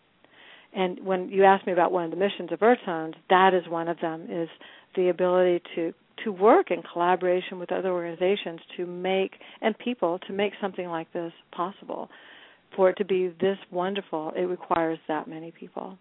And 0.75 1.05
when 1.05 1.29
you 1.29 1.45
asked 1.45 1.67
me 1.67 1.73
about 1.73 1.93
one 1.93 2.05
of 2.05 2.11
the 2.11 2.17
missions 2.17 2.53
of 2.53 2.63
Earth 2.63 2.79
that 3.31 3.55
is 3.55 3.69
one 3.69 3.89
of 3.89 3.99
them 4.01 4.27
is 4.31 4.49
the 4.95 5.09
ability 5.09 5.63
to 5.75 5.95
to 6.25 6.33
work 6.33 6.73
in 6.73 6.83
collaboration 6.83 7.61
with 7.61 7.71
other 7.71 7.93
organizations 7.93 8.59
to 8.77 8.87
make 8.87 9.35
and 9.61 9.79
people 9.79 10.19
to 10.27 10.33
make 10.33 10.53
something 10.61 10.89
like 10.89 11.13
this 11.13 11.33
possible. 11.53 12.09
For 12.75 12.91
it 12.91 12.97
to 12.97 13.05
be 13.05 13.29
this 13.41 13.57
wonderful, 13.71 14.33
it 14.37 14.43
requires 14.43 14.99
that 15.07 15.29
many 15.29 15.53
people. 15.53 15.97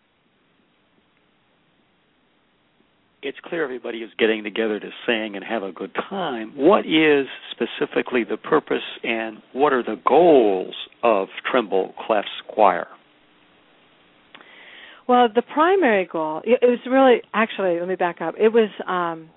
It's 3.21 3.37
clear 3.43 3.63
everybody 3.63 3.99
is 3.99 4.11
getting 4.19 4.43
together 4.43 4.79
to 4.79 4.89
sing 5.05 5.35
and 5.35 5.43
have 5.43 5.63
a 5.63 5.71
good 5.71 5.91
time. 6.09 6.53
What 6.55 6.85
is 6.85 7.25
specifically 7.51 8.23
the 8.23 8.37
purpose 8.37 8.83
and 9.03 9.37
what 9.53 9.73
are 9.73 9.83
the 9.83 9.99
goals 10.07 10.75
of 11.03 11.27
Tremble 11.49 11.93
Clef's 12.05 12.27
choir? 12.47 12.87
Well, 15.07 15.29
the 15.33 15.41
primary 15.41 16.05
goal, 16.05 16.41
it, 16.43 16.59
was 16.61 16.79
really, 16.85 17.21
actually, 17.33 17.79
let 17.79 17.87
me 17.87 17.95
back 17.95 18.21
up. 18.21 18.35
It 18.37 18.49
was 18.49 18.69
um, 18.87 19.29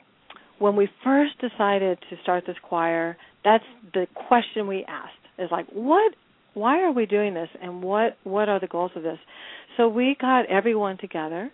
when 0.59 0.77
we 0.77 0.89
first 1.05 1.33
decided 1.41 1.99
to 2.11 2.17
start 2.23 2.45
this 2.47 2.57
choir, 2.63 3.17
that's 3.45 3.65
the 3.95 4.07
question 4.15 4.67
we 4.67 4.85
asked 4.89 5.13
is 5.39 5.49
like, 5.51 5.67
what, 5.73 6.13
why 6.55 6.81
are 6.81 6.93
we 6.93 7.07
doing 7.07 7.35
this 7.35 7.49
and 7.63 7.83
what, 7.83 8.19
what 8.25 8.49
are 8.49 8.61
the 8.61 8.67
goals 8.67 8.91
of 8.95 9.03
this? 9.03 9.19
So 9.77 9.89
we 9.89 10.17
got 10.21 10.47
everyone 10.47 10.99
together 10.99 11.51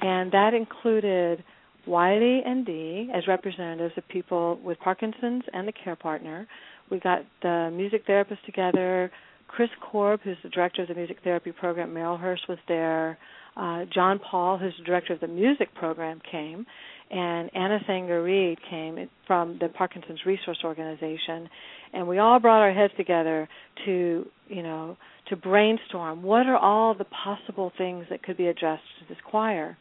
and 0.00 0.32
that 0.32 0.54
included 0.54 1.42
Wiley 1.86 2.42
and 2.44 2.66
Dee 2.66 3.10
as 3.14 3.26
representatives 3.26 3.94
of 3.96 4.06
people 4.08 4.58
with 4.62 4.78
Parkinson's 4.80 5.44
and 5.52 5.66
the 5.66 5.72
care 5.72 5.96
partner. 5.96 6.46
We 6.90 7.00
got 7.00 7.20
the 7.42 7.70
music 7.72 8.06
therapists 8.06 8.44
together 8.44 9.10
Chris 9.48 9.70
Korb, 9.80 10.20
who's 10.22 10.36
the 10.42 10.48
director 10.48 10.82
of 10.82 10.88
the 10.88 10.94
music 10.94 11.18
therapy 11.22 11.52
program 11.52 11.90
at 11.90 11.96
Marylhurst, 11.96 12.48
was 12.48 12.58
there. 12.68 13.18
Uh, 13.56 13.84
John 13.92 14.18
Paul, 14.18 14.58
who's 14.58 14.74
the 14.78 14.84
director 14.84 15.14
of 15.14 15.20
the 15.20 15.28
music 15.28 15.74
program, 15.74 16.20
came, 16.30 16.66
and 17.10 17.50
Anna 17.54 17.78
Sanger-Reed 17.86 18.58
came 18.68 19.08
from 19.26 19.58
the 19.60 19.68
Parkinson's 19.68 20.20
Resource 20.26 20.58
Organization, 20.64 21.48
and 21.94 22.06
we 22.06 22.18
all 22.18 22.38
brought 22.38 22.60
our 22.60 22.72
heads 22.72 22.92
together 22.96 23.48
to, 23.86 24.26
you 24.48 24.62
know, 24.62 24.96
to 25.28 25.36
brainstorm 25.36 26.22
what 26.22 26.46
are 26.46 26.58
all 26.58 26.94
the 26.94 27.04
possible 27.04 27.72
things 27.78 28.04
that 28.10 28.22
could 28.22 28.36
be 28.36 28.48
addressed 28.48 28.82
to 29.00 29.08
this 29.08 29.18
choir. 29.24 29.78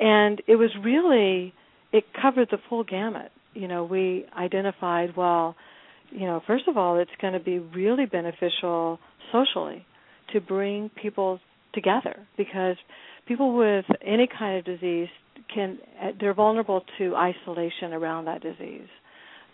And 0.00 0.42
it 0.48 0.56
was 0.56 0.70
really 0.82 1.52
it 1.92 2.04
covered 2.20 2.48
the 2.50 2.58
full 2.68 2.84
gamut. 2.84 3.30
You 3.54 3.68
know, 3.68 3.84
we 3.84 4.24
identified 4.36 5.16
well, 5.16 5.56
you 6.10 6.26
know, 6.26 6.40
first 6.46 6.66
of 6.68 6.76
all, 6.76 6.98
it's 6.98 7.10
going 7.20 7.34
to 7.34 7.40
be 7.40 7.58
really 7.58 8.06
beneficial 8.06 8.98
socially 9.32 9.84
to 10.32 10.40
bring 10.40 10.90
people 11.00 11.40
together 11.74 12.16
because 12.36 12.76
people 13.26 13.56
with 13.56 13.84
any 14.04 14.28
kind 14.38 14.58
of 14.58 14.64
disease 14.64 15.08
can 15.54 15.78
they're 16.20 16.34
vulnerable 16.34 16.82
to 16.98 17.14
isolation 17.16 17.92
around 17.92 18.24
that 18.26 18.42
disease. 18.42 18.88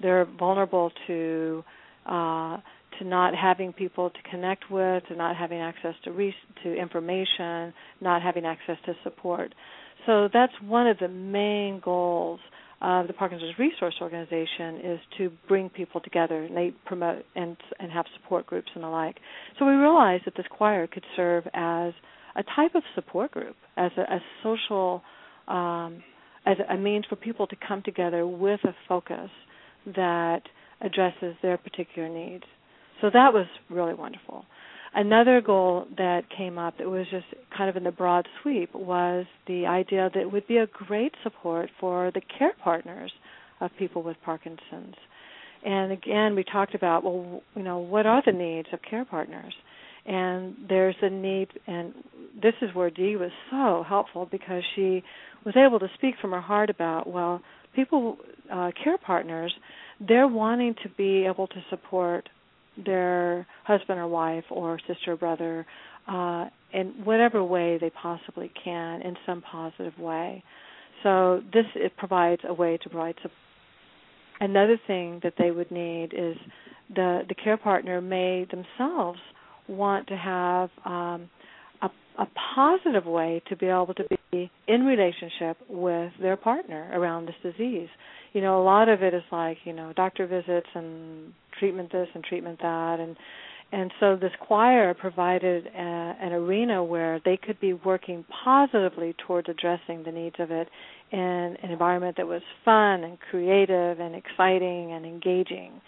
They're 0.00 0.26
vulnerable 0.38 0.92
to 1.06 1.64
uh, 2.06 2.58
to 2.98 3.04
not 3.04 3.34
having 3.34 3.72
people 3.72 4.10
to 4.10 4.30
connect 4.30 4.70
with, 4.70 5.04
to 5.08 5.16
not 5.16 5.36
having 5.36 5.58
access 5.60 5.94
to 6.04 6.12
re- 6.12 6.34
to 6.62 6.74
information, 6.74 7.72
not 8.00 8.22
having 8.22 8.44
access 8.44 8.76
to 8.86 8.94
support. 9.02 9.54
So 10.06 10.28
that's 10.32 10.52
one 10.62 10.86
of 10.86 10.98
the 10.98 11.08
main 11.08 11.80
goals 11.84 12.40
of 12.80 13.06
the 13.06 13.12
Parkinson's 13.12 13.58
Resource 13.58 13.94
Organization 14.00 14.80
is 14.84 15.00
to 15.18 15.30
bring 15.48 15.68
people 15.70 16.00
together 16.00 16.42
and 16.42 16.56
they 16.56 16.72
promote 16.84 17.24
and 17.34 17.56
and 17.80 17.90
have 17.90 18.04
support 18.20 18.46
groups 18.46 18.68
and 18.74 18.84
the 18.84 18.88
like. 18.88 19.16
So 19.58 19.66
we 19.66 19.72
realized 19.72 20.24
that 20.26 20.36
this 20.36 20.46
choir 20.50 20.86
could 20.86 21.04
serve 21.16 21.44
as 21.54 21.92
a 22.36 22.42
type 22.54 22.74
of 22.74 22.82
support 22.94 23.30
group, 23.32 23.56
as 23.76 23.90
a, 23.96 24.02
a 24.02 24.20
social, 24.42 25.02
um, 25.48 26.02
as 26.44 26.58
a 26.68 26.76
means 26.76 27.06
for 27.08 27.16
people 27.16 27.46
to 27.46 27.56
come 27.66 27.82
together 27.82 28.26
with 28.26 28.60
a 28.64 28.74
focus 28.86 29.30
that 29.86 30.42
addresses 30.82 31.34
their 31.42 31.56
particular 31.56 32.08
needs. 32.08 32.44
So 33.00 33.08
that 33.12 33.32
was 33.32 33.46
really 33.70 33.94
wonderful. 33.94 34.44
Another 34.98 35.42
goal 35.42 35.86
that 35.98 36.22
came 36.34 36.56
up 36.56 36.78
that 36.78 36.88
was 36.88 37.06
just 37.10 37.26
kind 37.54 37.68
of 37.68 37.76
in 37.76 37.84
the 37.84 37.90
broad 37.90 38.26
sweep 38.40 38.74
was 38.74 39.26
the 39.46 39.66
idea 39.66 40.08
that 40.14 40.18
it 40.18 40.32
would 40.32 40.48
be 40.48 40.56
a 40.56 40.66
great 40.66 41.12
support 41.22 41.68
for 41.78 42.10
the 42.14 42.22
care 42.38 42.54
partners 42.64 43.12
of 43.60 43.70
people 43.78 44.02
with 44.02 44.16
Parkinson's. 44.24 44.94
And 45.62 45.92
again, 45.92 46.34
we 46.34 46.44
talked 46.44 46.74
about, 46.74 47.04
well, 47.04 47.42
you 47.54 47.62
know, 47.62 47.76
what 47.78 48.06
are 48.06 48.22
the 48.24 48.32
needs 48.32 48.68
of 48.72 48.80
care 48.88 49.04
partners? 49.04 49.52
And 50.06 50.56
there's 50.66 50.96
a 51.02 51.10
need, 51.10 51.48
and 51.66 51.92
this 52.40 52.54
is 52.62 52.74
where 52.74 52.88
Dee 52.88 53.16
was 53.16 53.32
so 53.50 53.84
helpful 53.86 54.26
because 54.30 54.62
she 54.74 55.02
was 55.44 55.54
able 55.58 55.78
to 55.78 55.88
speak 55.92 56.14
from 56.22 56.30
her 56.30 56.40
heart 56.40 56.70
about, 56.70 57.06
well, 57.06 57.42
people, 57.74 58.16
uh, 58.50 58.70
care 58.82 58.96
partners, 58.96 59.52
they're 60.00 60.28
wanting 60.28 60.74
to 60.84 60.88
be 60.96 61.26
able 61.26 61.48
to 61.48 61.62
support 61.68 62.30
their 62.84 63.46
husband 63.64 63.98
or 63.98 64.06
wife 64.06 64.44
or 64.50 64.78
sister 64.86 65.12
or 65.12 65.16
brother 65.16 65.66
uh, 66.08 66.46
in 66.72 66.88
whatever 67.04 67.42
way 67.42 67.78
they 67.80 67.90
possibly 67.90 68.50
can 68.62 69.02
in 69.02 69.16
some 69.24 69.42
positive 69.42 69.98
way. 69.98 70.42
So 71.02 71.42
this 71.52 71.66
it 71.74 71.96
provides 71.96 72.42
a 72.46 72.54
way 72.54 72.78
to 72.82 72.88
provide 72.88 73.16
support. 73.16 73.32
Another 74.38 74.78
thing 74.86 75.20
that 75.22 75.34
they 75.38 75.50
would 75.50 75.70
need 75.70 76.12
is 76.12 76.36
the 76.94 77.22
the 77.28 77.34
care 77.34 77.56
partner 77.56 78.00
may 78.00 78.46
themselves 78.50 79.18
want 79.68 80.06
to 80.08 80.16
have 80.16 80.70
um, 80.84 81.28
a, 82.18 82.26
positive 82.54 83.04
way 83.04 83.42
to 83.48 83.56
be 83.56 83.66
able 83.66 83.92
to 83.94 84.04
be 84.32 84.50
in 84.66 84.84
relationship 84.84 85.58
with 85.68 86.10
their 86.20 86.36
partner 86.36 86.90
around 86.94 87.26
this 87.26 87.34
disease. 87.42 87.88
You 88.32 88.40
know, 88.40 88.62
a 88.62 88.64
lot 88.64 88.88
of 88.88 89.02
it 89.02 89.12
is 89.12 89.22
like 89.30 89.58
you 89.64 89.72
know 89.72 89.92
doctor 89.94 90.26
visits 90.26 90.68
and 90.74 91.32
treatment 91.58 91.92
this 91.92 92.08
and 92.14 92.24
treatment 92.24 92.58
that 92.60 93.00
and 93.00 93.16
and 93.72 93.90
so 93.98 94.16
this 94.16 94.30
choir 94.40 94.94
provided 94.94 95.66
a, 95.66 95.78
an 95.78 96.32
arena 96.32 96.84
where 96.84 97.20
they 97.24 97.36
could 97.36 97.58
be 97.60 97.72
working 97.72 98.24
positively 98.44 99.14
towards 99.26 99.48
addressing 99.48 100.04
the 100.04 100.12
needs 100.12 100.36
of 100.38 100.50
it 100.50 100.68
in 101.10 101.18
an 101.20 101.70
environment 101.70 102.16
that 102.16 102.26
was 102.26 102.42
fun 102.64 103.04
and 103.04 103.18
creative 103.30 103.98
and 103.98 104.14
exciting 104.14 104.92
and 104.92 105.04
engaging. 105.04 105.80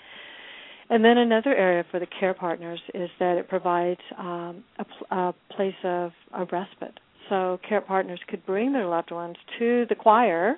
And 0.91 1.05
then 1.05 1.19
another 1.19 1.55
area 1.55 1.85
for 1.91 2.01
the 2.01 2.07
care 2.19 2.35
partners 2.35 2.81
is 2.95 3.11
that 3.21 3.37
it 3.37 3.49
provides 3.49 4.01
um, 4.19 4.65
a, 4.79 5.15
a 5.15 5.35
place 5.55 5.75
of 5.85 6.13
a 6.33 6.45
respite. 6.47 6.99
So 7.29 7.61
care 7.69 7.83
partners 7.83 8.21
could 8.29 8.45
bring 8.47 8.73
their 8.73 8.87
loved 8.87 9.11
ones 9.11 9.37
to 9.59 9.85
the 9.89 9.95
choir, 9.95 10.57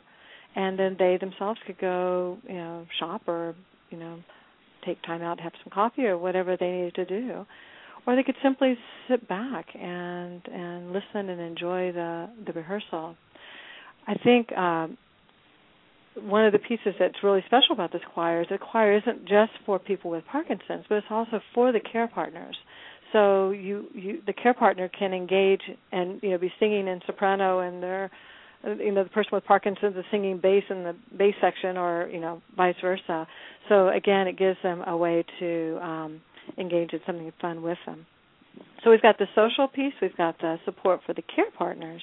and 0.54 0.78
then 0.78 0.96
they 0.98 1.16
themselves 1.20 1.58
could 1.66 1.78
go, 1.78 2.38
you 2.46 2.54
know, 2.54 2.86
shop 3.00 3.22
or 3.26 3.56
you 3.90 3.98
know 3.98 4.20
take 4.86 5.02
time 5.02 5.22
out 5.22 5.36
to 5.38 5.42
have 5.42 5.52
some 5.62 5.70
coffee 5.72 6.06
or 6.06 6.16
whatever 6.16 6.56
they 6.56 6.70
needed 6.70 6.94
to 6.94 7.04
do 7.04 7.46
or 8.06 8.16
they 8.16 8.22
could 8.22 8.36
simply 8.42 8.76
sit 9.08 9.26
back 9.28 9.66
and 9.74 10.42
and 10.52 10.92
listen 10.92 11.28
and 11.28 11.40
enjoy 11.40 11.92
the 11.92 12.28
the 12.46 12.52
rehearsal 12.52 13.14
i 14.06 14.14
think 14.14 14.50
um 14.52 14.96
one 16.16 16.44
of 16.44 16.53
the 16.53 16.59
pieces 16.59 16.94
that's 16.99 17.23
really 17.23 17.42
special 17.46 17.73
about 17.73 17.92
this 17.92 18.03
choir 18.12 18.42
is 18.42 18.49
the 18.51 18.59
choir 18.59 18.96
isn't 18.96 19.27
just 19.29 19.53
for 19.64 19.79
people 19.79 20.11
with 20.11 20.25
parkinson's 20.31 20.85
but 20.88 20.96
it's 20.96 21.07
also 21.11 21.40
for 21.55 21.73
the 21.73 21.81
care 21.81 22.09
partners 22.09 22.57
so 23.12 23.51
you 23.51 23.87
you 23.94 24.18
the 24.27 24.33
care 24.33 24.55
partner 24.55 24.88
can 24.88 25.12
engage 25.12 25.62
and 25.92 26.20
you 26.23 26.31
know 26.31 26.38
be 26.38 26.53
singing 26.59 26.88
in 26.88 27.01
soprano 27.07 27.61
and 27.61 27.83
they're 27.83 28.11
you 28.64 28.92
know 28.92 29.05
the 29.05 29.11
person 29.11 29.31
with 29.33 29.44
Parkinson's 29.44 29.96
is 29.96 30.05
singing 30.11 30.38
bass 30.38 30.64
in 30.68 30.85
the 30.85 30.94
bass 31.16 31.35
section, 31.40 31.77
or 31.77 32.09
you 32.12 32.20
know 32.20 32.42
vice 32.57 32.75
versa. 32.81 33.27
So 33.68 33.88
again, 33.88 34.27
it 34.27 34.38
gives 34.38 34.59
them 34.62 34.83
a 34.87 34.96
way 34.96 35.25
to 35.38 35.79
um, 35.83 36.20
engage 36.59 36.92
in 36.92 37.01
something 37.07 37.33
fun 37.40 37.62
with 37.62 37.79
them. 37.87 38.07
So 38.85 38.90
we've 38.90 39.03
got 39.03 39.18
the 39.18 39.27
social 39.35 39.68
piece, 39.68 39.92
we've 40.03 40.16
got 40.16 40.38
the 40.40 40.57
support 40.64 41.01
for 41.07 41.14
the 41.14 41.23
care 41.23 41.51
partners, 41.57 42.03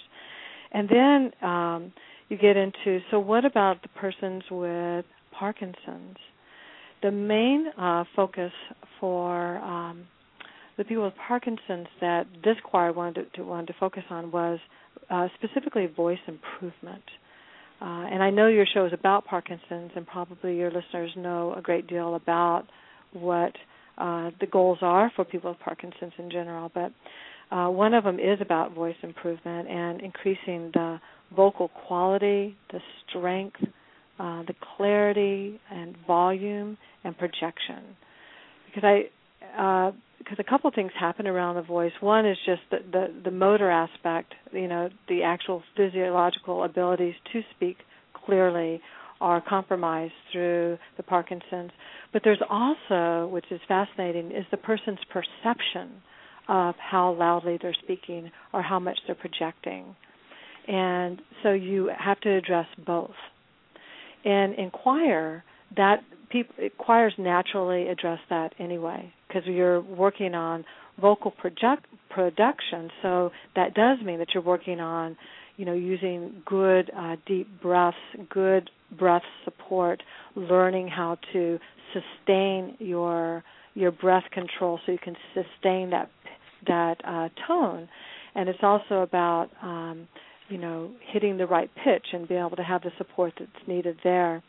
and 0.71 0.89
then 0.89 1.47
um, 1.47 1.93
you 2.29 2.37
get 2.37 2.57
into 2.57 2.99
so 3.11 3.19
what 3.19 3.45
about 3.45 3.81
the 3.81 3.89
persons 3.89 4.43
with 4.51 5.05
Parkinson's? 5.31 6.17
The 7.01 7.11
main 7.11 7.67
uh, 7.77 8.05
focus 8.15 8.51
for 8.99 9.57
um, 9.59 10.07
the 10.77 10.83
people 10.83 11.03
with 11.05 11.13
Parkinson's 11.27 11.87
that 12.01 12.25
this 12.43 12.55
choir 12.63 12.91
wanted 12.91 13.33
to, 13.35 13.43
wanted 13.43 13.67
to 13.67 13.75
focus 13.79 14.03
on 14.09 14.31
was 14.31 14.59
uh, 15.09 15.27
specifically 15.37 15.87
voice 15.87 16.19
improvement. 16.27 17.03
Uh, 17.79 18.09
and 18.11 18.23
I 18.23 18.31
know 18.31 18.47
your 18.47 18.65
show 18.65 18.85
is 18.85 18.93
about 18.93 19.25
Parkinson's, 19.25 19.91
and 19.95 20.05
probably 20.07 20.57
your 20.57 20.71
listeners 20.71 21.11
know 21.15 21.53
a 21.55 21.61
great 21.61 21.87
deal 21.87 22.15
about 22.15 22.63
what 23.13 23.53
uh, 23.97 24.31
the 24.39 24.47
goals 24.47 24.79
are 24.81 25.11
for 25.15 25.23
people 25.23 25.51
with 25.51 25.59
Parkinson's 25.59 26.13
in 26.17 26.31
general. 26.31 26.71
But 26.73 26.91
uh, 27.51 27.67
one 27.67 27.93
of 27.93 28.03
them 28.03 28.19
is 28.19 28.39
about 28.41 28.73
voice 28.73 28.95
improvement 29.03 29.67
and 29.69 30.01
increasing 30.01 30.71
the 30.73 30.99
vocal 31.35 31.69
quality, 31.87 32.55
the 32.71 32.79
strength, 33.07 33.57
uh, 34.19 34.43
the 34.43 34.53
clarity, 34.75 35.59
and 35.71 35.95
volume 36.05 36.77
and 37.03 37.17
projection. 37.17 37.83
Because 38.65 38.83
I 38.83 39.09
uh, 39.57 39.91
because 40.17 40.37
a 40.39 40.43
couple 40.49 40.69
things 40.71 40.91
happen 40.99 41.25
around 41.25 41.55
the 41.55 41.61
voice. 41.61 41.91
One 42.01 42.25
is 42.25 42.37
just 42.45 42.61
the, 42.69 42.77
the 42.91 43.21
the 43.25 43.31
motor 43.31 43.69
aspect, 43.71 44.33
you 44.51 44.67
know, 44.67 44.89
the 45.07 45.23
actual 45.23 45.63
physiological 45.75 46.63
abilities 46.63 47.15
to 47.31 47.41
speak 47.55 47.77
clearly 48.25 48.81
are 49.21 49.41
compromised 49.41 50.13
through 50.31 50.77
the 50.97 51.03
Parkinson's. 51.03 51.71
But 52.13 52.23
there's 52.23 52.41
also, 52.49 53.27
which 53.29 53.45
is 53.51 53.59
fascinating, 53.67 54.31
is 54.31 54.45
the 54.51 54.57
person's 54.57 54.99
perception 55.11 56.01
of 56.47 56.75
how 56.77 57.13
loudly 57.13 57.57
they're 57.61 57.75
speaking 57.83 58.31
or 58.53 58.61
how 58.61 58.79
much 58.79 58.97
they're 59.05 59.15
projecting. 59.15 59.95
And 60.67 61.21
so 61.43 61.51
you 61.51 61.89
have 61.97 62.19
to 62.21 62.29
address 62.35 62.67
both. 62.85 63.11
And 64.25 64.55
in 64.55 64.71
choir, 64.71 65.43
that 65.75 66.03
people 66.29 66.55
choirs 66.77 67.13
naturally 67.17 67.87
address 67.87 68.19
that 68.29 68.53
anyway 68.59 69.13
because 69.27 69.43
you're 69.45 69.81
working 69.81 70.33
on 70.33 70.65
vocal 70.99 71.31
project, 71.31 71.85
production 72.09 72.89
so 73.01 73.31
that 73.55 73.73
does 73.73 73.97
mean 74.03 74.19
that 74.19 74.29
you're 74.33 74.43
working 74.43 74.79
on 74.79 75.15
you 75.57 75.65
know 75.65 75.73
using 75.73 76.41
good 76.45 76.89
uh, 76.97 77.15
deep 77.25 77.47
breaths 77.61 77.97
good 78.29 78.69
breath 78.97 79.23
support 79.43 80.01
learning 80.35 80.87
how 80.87 81.17
to 81.33 81.59
sustain 81.93 82.75
your 82.79 83.43
your 83.73 83.91
breath 83.91 84.23
control 84.31 84.79
so 84.85 84.91
you 84.91 84.97
can 84.97 85.15
sustain 85.33 85.91
that 85.91 86.09
that 86.65 86.95
uh, 87.05 87.29
tone 87.47 87.87
and 88.35 88.49
it's 88.49 88.59
also 88.61 89.01
about 89.01 89.49
um, 89.61 90.07
you 90.49 90.57
know 90.57 90.91
hitting 91.11 91.37
the 91.37 91.45
right 91.45 91.69
pitch 91.83 92.07
and 92.13 92.27
being 92.27 92.39
able 92.39 92.55
to 92.55 92.63
have 92.63 92.81
the 92.81 92.91
support 92.97 93.33
that's 93.37 93.67
needed 93.67 93.97
there 94.03 94.41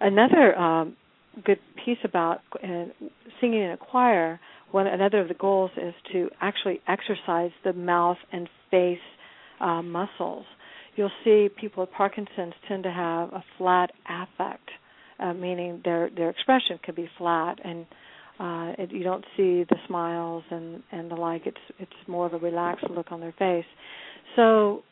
Another 0.00 0.56
um, 0.58 0.96
good 1.44 1.58
piece 1.84 1.98
about 2.04 2.40
singing 3.40 3.62
in 3.62 3.70
a 3.70 3.76
choir. 3.76 4.40
One 4.70 4.86
another 4.86 5.20
of 5.20 5.28
the 5.28 5.34
goals 5.34 5.70
is 5.76 5.94
to 6.12 6.30
actually 6.40 6.80
exercise 6.88 7.52
the 7.64 7.72
mouth 7.72 8.18
and 8.32 8.48
face 8.70 8.98
uh, 9.60 9.82
muscles. 9.82 10.44
You'll 10.96 11.10
see 11.24 11.48
people 11.58 11.82
with 11.84 11.92
Parkinson's 11.92 12.54
tend 12.68 12.82
to 12.84 12.90
have 12.90 13.32
a 13.32 13.44
flat 13.56 13.92
affect, 14.08 14.68
uh, 15.20 15.32
meaning 15.32 15.80
their 15.84 16.10
their 16.14 16.30
expression 16.30 16.78
can 16.82 16.94
be 16.94 17.08
flat 17.18 17.58
and 17.64 17.86
uh, 18.38 18.72
it, 18.78 18.92
you 18.92 19.04
don't 19.04 19.24
see 19.36 19.64
the 19.64 19.76
smiles 19.86 20.42
and 20.50 20.82
and 20.90 21.10
the 21.10 21.14
like. 21.14 21.46
It's 21.46 21.56
it's 21.78 21.92
more 22.08 22.26
of 22.26 22.34
a 22.34 22.38
relaxed 22.38 22.86
look 22.90 23.12
on 23.12 23.20
their 23.20 23.34
face. 23.38 23.66
So 24.36 24.82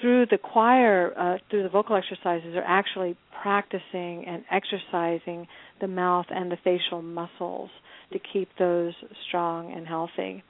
through 0.00 0.26
the 0.26 0.38
choir, 0.38 1.12
uh, 1.18 1.38
through 1.50 1.62
the 1.62 1.68
vocal 1.68 1.96
exercises, 1.96 2.50
they're 2.52 2.64
actually 2.64 3.16
practicing 3.42 4.24
and 4.26 4.44
exercising 4.50 5.46
the 5.80 5.88
mouth 5.88 6.26
and 6.30 6.50
the 6.50 6.56
facial 6.64 7.02
muscles 7.02 7.70
to 8.12 8.18
keep 8.32 8.48
those 8.58 8.94
strong 9.28 9.72
and 9.72 9.86
healthy. 9.86 10.42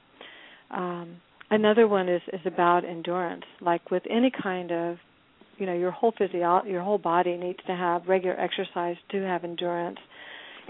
Um, 0.71 1.17
another 1.49 1.87
one 1.87 2.07
is 2.09 2.21
is 2.31 2.41
about 2.45 2.85
endurance. 2.85 3.43
Like 3.61 3.89
with 3.91 4.03
any 4.09 4.31
kind 4.31 4.71
of 4.71 4.97
you 5.57 5.65
know 5.65 5.73
your 5.73 5.91
whole 5.91 6.13
physio 6.17 6.63
your 6.65 6.83
whole 6.83 6.99
body 6.99 7.35
needs 7.37 7.59
to 7.67 7.75
have 7.75 8.07
regular 8.07 8.39
exercise 8.39 8.97
to 9.11 9.21
have 9.23 9.43
endurance 9.43 9.97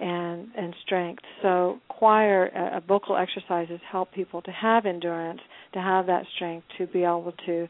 and 0.01 0.47
and 0.57 0.73
strength. 0.85 1.23
So 1.41 1.79
choir 1.89 2.49
uh, 2.55 2.79
vocal 2.81 3.17
exercises 3.17 3.79
help 3.89 4.11
people 4.11 4.41
to 4.43 4.51
have 4.51 4.85
endurance, 4.85 5.41
to 5.73 5.79
have 5.79 6.05
that 6.07 6.23
strength, 6.35 6.65
to 6.77 6.87
be 6.87 6.99
able 7.03 7.33
to 7.45 7.67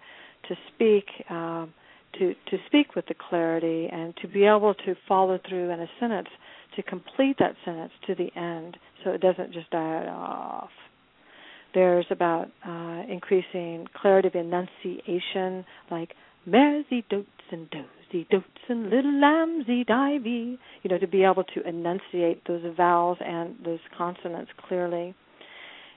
to 0.48 0.56
speak 0.74 1.06
um, 1.30 1.74
to 2.20 2.34
to 2.50 2.58
speak 2.68 2.96
with 2.96 3.06
the 3.08 3.16
clarity, 3.30 3.90
and 3.92 4.16
to 4.22 4.28
be 4.28 4.46
able 4.46 4.74
to 4.74 4.96
follow 5.08 5.40
through 5.48 5.70
in 5.72 5.80
a 5.80 5.88
sentence 6.00 6.30
to 6.76 6.84
complete 6.84 7.38
that 7.40 7.56
sentence 7.66 7.92
to 8.06 8.16
the 8.16 8.30
end, 8.40 8.78
so 9.04 9.12
it 9.12 9.22
doesn't 9.22 9.52
just 9.52 9.70
die 9.72 10.06
off. 10.08 10.70
There's 11.74 12.06
about 12.12 12.50
uh, 12.66 13.04
increasing 13.12 13.88
clarity 14.00 14.28
of 14.28 14.36
enunciation, 14.36 15.66
like 15.92 16.14
Mairzy 16.48 17.04
doats 17.10 17.28
and 17.52 17.70
does 17.70 17.97
thee 18.12 18.28
dotes 18.30 18.46
and 18.70 18.90
little 18.90 19.12
lambsy 19.12 19.86
divey. 19.86 20.58
You 20.84 20.90
know, 20.90 20.98
to 20.98 21.08
be 21.08 21.24
able 21.24 21.44
to 21.44 21.68
enunciate 21.68 22.46
those 22.48 22.64
vowels 22.76 23.18
and 23.22 23.56
those 23.64 23.80
consonants 23.98 24.52
clearly, 24.68 25.16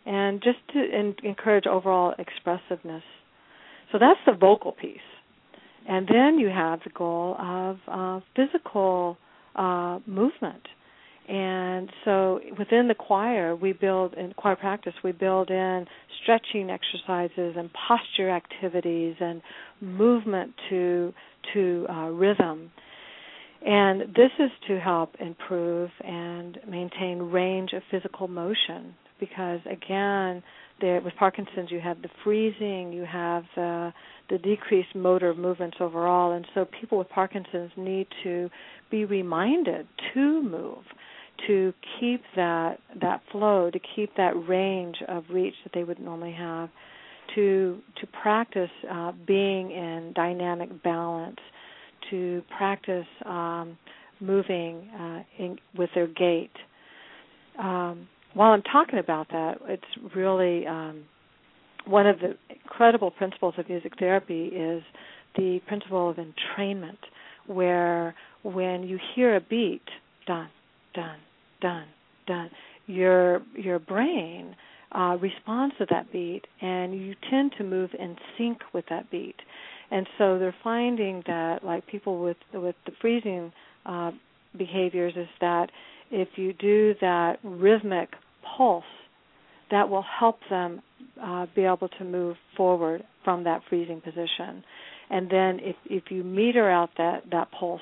and 0.06 0.42
just 0.42 0.58
to 0.72 0.78
in, 0.78 1.14
encourage 1.22 1.66
overall 1.66 2.14
expressiveness. 2.18 3.02
So 3.92 3.98
that's 3.98 4.20
the 4.26 4.32
vocal 4.32 4.72
piece, 4.72 4.98
and 5.88 6.06
then 6.06 6.38
you 6.38 6.48
have 6.48 6.80
the 6.84 6.90
goal 6.90 7.36
of 7.38 7.78
uh, 7.88 8.20
physical 8.36 9.16
uh, 9.56 9.98
movement. 10.06 10.62
And 11.30 11.88
so 12.04 12.40
within 12.58 12.88
the 12.88 12.94
choir, 12.94 13.54
we 13.54 13.72
build 13.72 14.14
in 14.14 14.32
choir 14.32 14.56
practice, 14.56 14.94
we 15.04 15.12
build 15.12 15.48
in 15.48 15.86
stretching 16.22 16.70
exercises 16.70 17.54
and 17.56 17.70
posture 17.72 18.30
activities 18.30 19.14
and 19.20 19.40
movement 19.80 20.52
to 20.70 21.14
to 21.54 21.86
uh, 21.88 22.08
rhythm. 22.08 22.72
And 23.64 24.00
this 24.14 24.30
is 24.40 24.50
to 24.66 24.80
help 24.80 25.14
improve 25.20 25.90
and 26.04 26.58
maintain 26.68 27.18
range 27.18 27.74
of 27.74 27.82
physical 27.90 28.26
motion 28.26 28.94
because 29.20 29.60
again, 29.70 30.42
there, 30.80 31.00
with 31.00 31.14
Parkinson's 31.16 31.70
you 31.70 31.78
have 31.78 32.02
the 32.02 32.08
freezing, 32.24 32.92
you 32.92 33.04
have 33.04 33.44
the 33.54 33.92
the 34.30 34.38
decreased 34.38 34.94
motor 34.94 35.34
movements 35.34 35.76
overall, 35.80 36.32
and 36.32 36.46
so 36.54 36.64
people 36.80 36.98
with 36.98 37.08
Parkinson's 37.10 37.72
need 37.76 38.06
to 38.22 38.48
be 38.90 39.04
reminded 39.04 39.86
to 40.14 40.42
move, 40.42 40.84
to 41.46 41.72
keep 41.98 42.22
that 42.36 42.78
that 43.00 43.22
flow, 43.30 43.70
to 43.70 43.80
keep 43.94 44.14
that 44.16 44.32
range 44.48 44.96
of 45.08 45.24
reach 45.30 45.54
that 45.64 45.72
they 45.74 45.84
would 45.84 46.00
normally 46.00 46.32
have 46.32 46.68
to 47.34 47.78
to 48.00 48.06
practice 48.22 48.70
uh, 48.90 49.12
being 49.26 49.70
in 49.70 50.12
dynamic 50.14 50.82
balance, 50.82 51.38
to 52.10 52.42
practice 52.56 53.06
um, 53.24 53.76
moving 54.20 54.88
uh, 54.98 55.22
in, 55.38 55.58
with 55.76 55.90
their 55.94 56.06
gait. 56.06 56.50
Um, 57.58 58.08
while 58.34 58.52
I'm 58.52 58.62
talking 58.62 58.98
about 58.98 59.28
that, 59.30 59.58
it's 59.66 60.14
really 60.14 60.66
um, 60.66 61.04
one 61.86 62.06
of 62.06 62.18
the 62.20 62.36
incredible 62.50 63.10
principles 63.10 63.54
of 63.58 63.68
music 63.68 63.92
therapy 63.98 64.46
is 64.46 64.82
the 65.36 65.60
principle 65.66 66.10
of 66.10 66.16
entrainment, 66.16 66.98
where 67.46 68.14
when 68.42 68.82
you 68.82 68.98
hear 69.14 69.36
a 69.36 69.40
beat, 69.40 69.82
dun, 70.26 70.48
dun, 70.94 71.16
dun, 71.60 71.84
dun, 72.26 72.50
your 72.86 73.42
your 73.54 73.78
brain 73.78 74.56
uh, 74.92 75.16
responds 75.20 75.74
to 75.78 75.86
that 75.90 76.12
beat, 76.12 76.42
and 76.60 76.94
you 76.94 77.14
tend 77.30 77.52
to 77.58 77.64
move 77.64 77.90
in 77.98 78.16
sync 78.36 78.58
with 78.72 78.84
that 78.90 79.10
beat. 79.10 79.36
And 79.90 80.06
so 80.18 80.38
they're 80.38 80.54
finding 80.62 81.22
that, 81.26 81.64
like 81.64 81.86
people 81.86 82.20
with 82.22 82.36
with 82.52 82.76
the 82.86 82.92
freezing 83.00 83.52
uh, 83.86 84.12
behaviors, 84.56 85.14
is 85.16 85.28
that 85.40 85.70
if 86.10 86.28
you 86.36 86.52
do 86.52 86.94
that 87.00 87.38
rhythmic 87.42 88.10
pulse, 88.56 88.84
that 89.70 89.88
will 89.88 90.04
help 90.18 90.38
them 90.48 90.82
uh, 91.22 91.46
be 91.54 91.62
able 91.62 91.88
to 91.88 92.04
move 92.04 92.36
forward 92.56 93.04
from 93.24 93.44
that 93.44 93.62
freezing 93.68 94.00
position. 94.00 94.64
And 95.10 95.28
then 95.30 95.60
if 95.60 95.76
if 95.86 96.04
you 96.10 96.24
meter 96.24 96.68
out 96.70 96.90
that 96.98 97.24
that 97.30 97.50
pulse, 97.52 97.80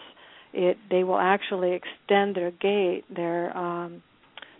it 0.52 0.76
they 0.90 1.04
will 1.04 1.18
actually 1.18 1.72
extend 1.72 2.34
their 2.34 2.50
gait, 2.50 3.04
their 3.14 3.56
um, 3.56 4.02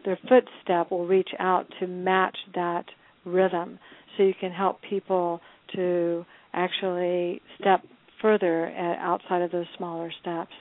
their 0.05 0.19
footstep 0.29 0.91
will 0.91 1.07
reach 1.07 1.31
out 1.39 1.67
to 1.81 1.87
match 1.87 2.37
that 2.55 2.85
rhythm. 3.25 3.79
So 4.17 4.23
you 4.23 4.35
can 4.39 4.53
help 4.53 4.81
people 4.89 5.41
to 5.75 6.25
actually 6.53 7.41
step 7.61 7.83
further 8.23 8.67
at, 8.67 8.99
outside 8.99 9.43
of 9.43 9.51
those 9.51 9.67
smaller 9.77 10.11
steps. 10.21 10.53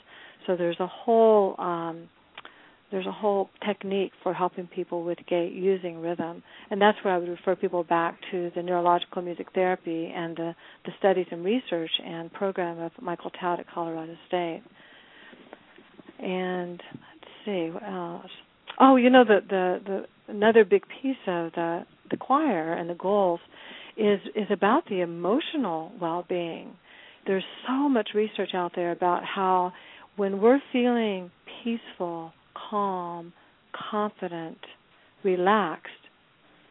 So 0.45 0.55
there's 0.55 0.79
a 0.79 0.87
whole 0.87 1.55
um, 1.59 2.09
there's 2.91 3.05
a 3.05 3.11
whole 3.11 3.49
technique 3.65 4.13
for 4.23 4.33
helping 4.33 4.65
people 4.67 5.03
with 5.03 5.17
gait 5.27 5.51
using 5.51 5.99
rhythm. 5.99 6.41
And 6.71 6.81
that's 6.81 6.97
where 7.03 7.13
i 7.13 7.17
would 7.17 7.27
refer 7.29 7.55
people 7.55 7.83
back 7.83 8.17
to 8.31 8.51
the 8.55 8.63
neurological 8.63 9.21
music 9.21 9.47
therapy 9.53 10.11
and 10.15 10.35
the, 10.37 10.55
the 10.85 10.91
studies 10.99 11.27
and 11.31 11.43
research 11.43 11.91
and 12.05 12.31
program 12.33 12.79
of 12.79 12.91
michael 13.01 13.31
Thaut 13.41 13.59
at 13.59 13.65
colorado 13.73 14.15
state 14.27 14.61
and 16.19 16.81
let's 16.93 17.31
see 17.45 17.69
what 17.71 17.83
else 17.83 18.31
Oh, 18.79 18.95
you 18.95 19.09
know 19.09 19.23
the 19.23 19.39
the 19.47 19.79
the 19.85 20.31
another 20.31 20.63
big 20.63 20.83
piece 21.01 21.17
of 21.27 21.51
the 21.53 21.85
the 22.11 22.17
choir 22.17 22.73
and 22.73 22.89
the 22.89 22.95
goals 22.95 23.39
is 23.97 24.19
is 24.35 24.47
about 24.51 24.83
the 24.87 25.01
emotional 25.01 25.91
well-being. 25.99 26.75
There's 27.25 27.43
so 27.67 27.89
much 27.89 28.09
research 28.13 28.51
out 28.53 28.73
there 28.75 28.91
about 28.91 29.23
how 29.23 29.73
when 30.15 30.39
we're 30.39 30.61
feeling 30.71 31.31
peaceful, 31.63 32.33
calm, 32.69 33.33
confident, 33.91 34.59
relaxed, 35.23 35.91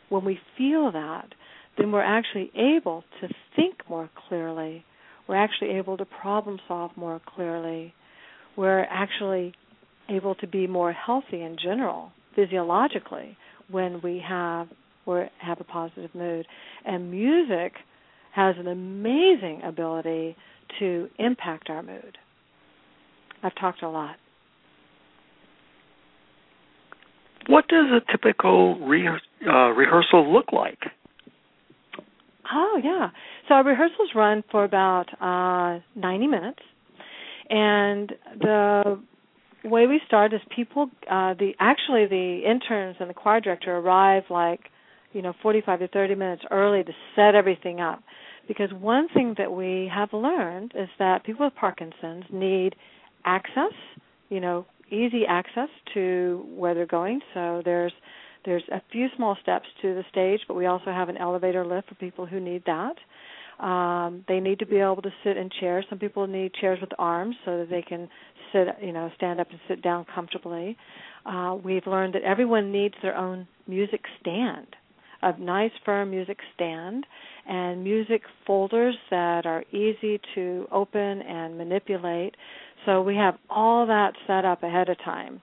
when 0.09 0.24
we 0.24 0.38
feel 0.57 0.92
that, 0.92 1.28
then 1.76 1.92
we're 1.92 2.03
actually 2.03 2.51
able 2.57 3.05
to 3.20 3.28
think 3.55 3.74
more 3.88 4.09
clearly. 4.28 4.84
We're 5.28 5.36
actually 5.36 5.70
able 5.72 5.97
to 5.97 6.05
problem 6.05 6.59
solve 6.68 6.92
more 6.97 7.20
clearly. 7.34 7.92
We're 8.57 8.84
actually 8.84 9.54
able 10.09 10.34
to 10.36 10.46
be 10.46 10.66
more 10.66 10.92
healthy 10.92 11.42
in 11.42 11.57
general 11.62 12.12
physiologically 12.34 13.36
when 13.70 14.00
we 14.02 14.22
have 14.26 14.68
or 15.07 15.28
have 15.38 15.61
a 15.61 15.64
positive 15.64 16.14
mood. 16.14 16.46
And 16.84 17.11
music 17.11 17.72
has 18.34 18.57
an 18.59 18.68
amazing 18.68 19.62
ability 19.64 20.36
to 20.78 21.09
impact 21.18 21.70
our 21.70 21.82
mood. 21.82 22.18
I've 23.42 23.54
talked 23.54 23.82
a 23.82 23.88
lot. 23.88 24.16
What 27.48 27.68
does 27.68 27.86
a 27.92 28.00
typical 28.11 28.78
re- 28.80 29.09
uh, 29.09 29.70
rehearsal 29.70 30.32
look 30.32 30.52
like? 30.52 30.78
Oh 32.52 32.80
yeah, 32.82 33.11
so 33.48 33.54
our 33.54 33.64
rehearsals 33.64 34.11
run 34.14 34.42
for 34.50 34.64
about 34.64 35.07
uh, 35.20 35.80
90 35.94 36.26
minutes, 36.26 36.59
and 37.51 38.12
the 38.40 38.99
way 39.64 39.86
we 39.86 40.01
start 40.07 40.32
is 40.32 40.40
people 40.55 40.90
uh 41.11 41.34
the 41.34 41.53
actually 41.59 42.07
the 42.07 42.42
interns 42.49 42.97
and 43.01 43.11
the 43.11 43.14
choir 43.14 43.40
director 43.40 43.76
arrive 43.76 44.22
like 44.30 44.61
you 45.12 45.22
know 45.22 45.32
45 45.42 45.80
to 45.80 45.88
30 45.88 46.14
minutes 46.14 46.42
early 46.51 46.82
to 46.84 46.92
set 47.14 47.34
everything 47.34 47.80
up. 47.80 48.03
Because 48.49 48.70
one 48.72 49.09
thing 49.09 49.34
that 49.38 49.51
we 49.51 49.90
have 49.92 50.12
learned 50.12 50.72
is 50.76 50.88
that 51.01 51.24
people 51.24 51.47
with 51.47 51.55
parkinson's 51.57 52.24
need 52.32 52.76
access 53.24 53.72
you 54.28 54.40
know 54.40 54.66
easy 54.90 55.24
access 55.28 55.68
to 55.94 56.47
where 56.55 56.72
they're 56.74 56.86
going. 56.86 57.20
So 57.34 57.62
there's 57.64 57.92
there's 58.44 58.62
a 58.72 58.80
few 58.92 59.09
small 59.16 59.36
steps 59.42 59.66
to 59.82 59.94
the 59.94 60.05
stage 60.11 60.40
but 60.47 60.55
we 60.55 60.66
also 60.66 60.86
have 60.86 61.09
an 61.09 61.16
elevator 61.16 61.66
lift 61.66 61.88
for 61.88 61.97
people 61.97 62.26
who 62.26 62.38
need 62.38 62.62
that 62.66 62.94
Um, 63.61 64.24
they 64.28 64.40
need 64.40 64.59
to 64.59 64.66
be 64.66 64.76
able 64.76 65.02
to 65.02 65.12
sit 65.24 65.36
in 65.36 65.50
chairs. 65.61 65.84
Some 65.88 65.98
people 65.98 66.26
need 66.26 66.52
chairs 66.54 66.78
with 66.80 66.90
arms 66.98 67.36
so 67.44 67.59
that 67.59 67.70
they 67.70 67.82
can 67.82 68.09
sit, 68.52 68.68
you 68.82 68.92
know, 68.92 69.11
stand 69.16 69.40
up 69.40 69.48
and 69.50 69.59
sit 69.68 69.82
down 69.82 70.07
comfortably. 70.14 70.76
Uh, 71.24 71.57
we've 71.62 71.86
learned 71.86 72.14
that 72.14 72.22
everyone 72.22 72.70
needs 72.70 72.94
their 73.02 73.16
own 73.16 73.48
music 73.66 74.02
stand, 74.20 74.66
a 75.22 75.38
nice 75.38 75.72
firm 75.84 76.11
music 76.11 76.38
stand, 76.54 77.07
and 77.48 77.82
music 77.82 78.22
folders 78.46 78.94
that 79.11 79.46
are 79.46 79.64
easy 79.72 80.20
to 80.34 80.66
open 80.70 81.22
and 81.22 81.57
manipulate. 81.57 82.34
So 82.84 83.02
we 83.02 83.16
have 83.16 83.36
all 83.48 83.86
that 83.86 84.12
set 84.26 84.44
up 84.44 84.62
ahead 84.62 84.88
of 84.88 84.98
time 84.98 85.40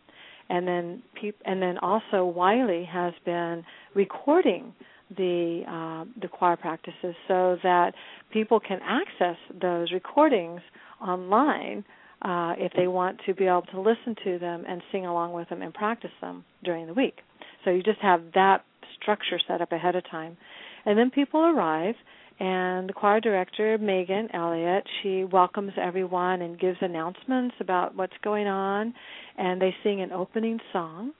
and 0.50 0.68
then 0.68 1.02
and 1.46 1.62
then 1.62 1.78
also 1.80 2.26
Wiley 2.26 2.88
has 2.92 3.14
been 3.26 3.64
recording 3.96 4.74
the 5.18 5.64
uh, 5.68 6.06
the 6.22 6.28
choir 6.28 6.56
practices 6.58 7.16
so 7.28 7.58
that 7.64 7.94
people 8.32 8.60
can 8.60 8.80
access 8.84 9.38
those 9.62 9.92
recordings 9.92 10.62
online 11.02 11.84
uh, 12.22 12.54
if 12.58 12.72
they 12.76 12.88
want 12.88 13.20
to 13.26 13.34
be 13.34 13.46
able 13.46 13.64
to 13.64 13.80
listen 13.80 14.16
to 14.24 14.40
them 14.40 14.64
and 14.68 14.82
sing 14.92 15.06
along 15.06 15.34
with 15.34 15.50
them 15.50 15.62
and 15.62 15.74
practice 15.74 16.12
them 16.22 16.44
during 16.64 16.88
the 16.88 16.94
week. 16.94 17.18
So 17.64 17.72
you 17.72 17.84
just 17.84 18.00
have 18.00 18.22
that 18.34 18.64
structure 19.02 19.40
set 19.48 19.62
up 19.62 19.72
ahead 19.72 19.96
of 19.96 20.04
time, 20.10 20.38
and 20.86 20.98
then 20.98 21.10
people 21.10 21.42
arrive 21.42 21.96
and 22.40 22.90
the 22.90 22.94
choir 22.94 23.20
director, 23.20 23.78
Megan 23.78 24.30
Elliott, 24.34 24.84
she 25.02 25.24
welcomes 25.24 25.74
everyone 25.80 26.42
and 26.42 26.60
gives 26.60 26.78
announcements 26.82 27.56
about 27.60 27.96
what's 27.96 28.14
going 28.24 28.48
on, 28.48 28.94
and 29.38 29.62
they 29.62 29.76
sing 29.84 30.02
an 30.02 30.12
opening 30.12 30.60
song, 30.72 31.12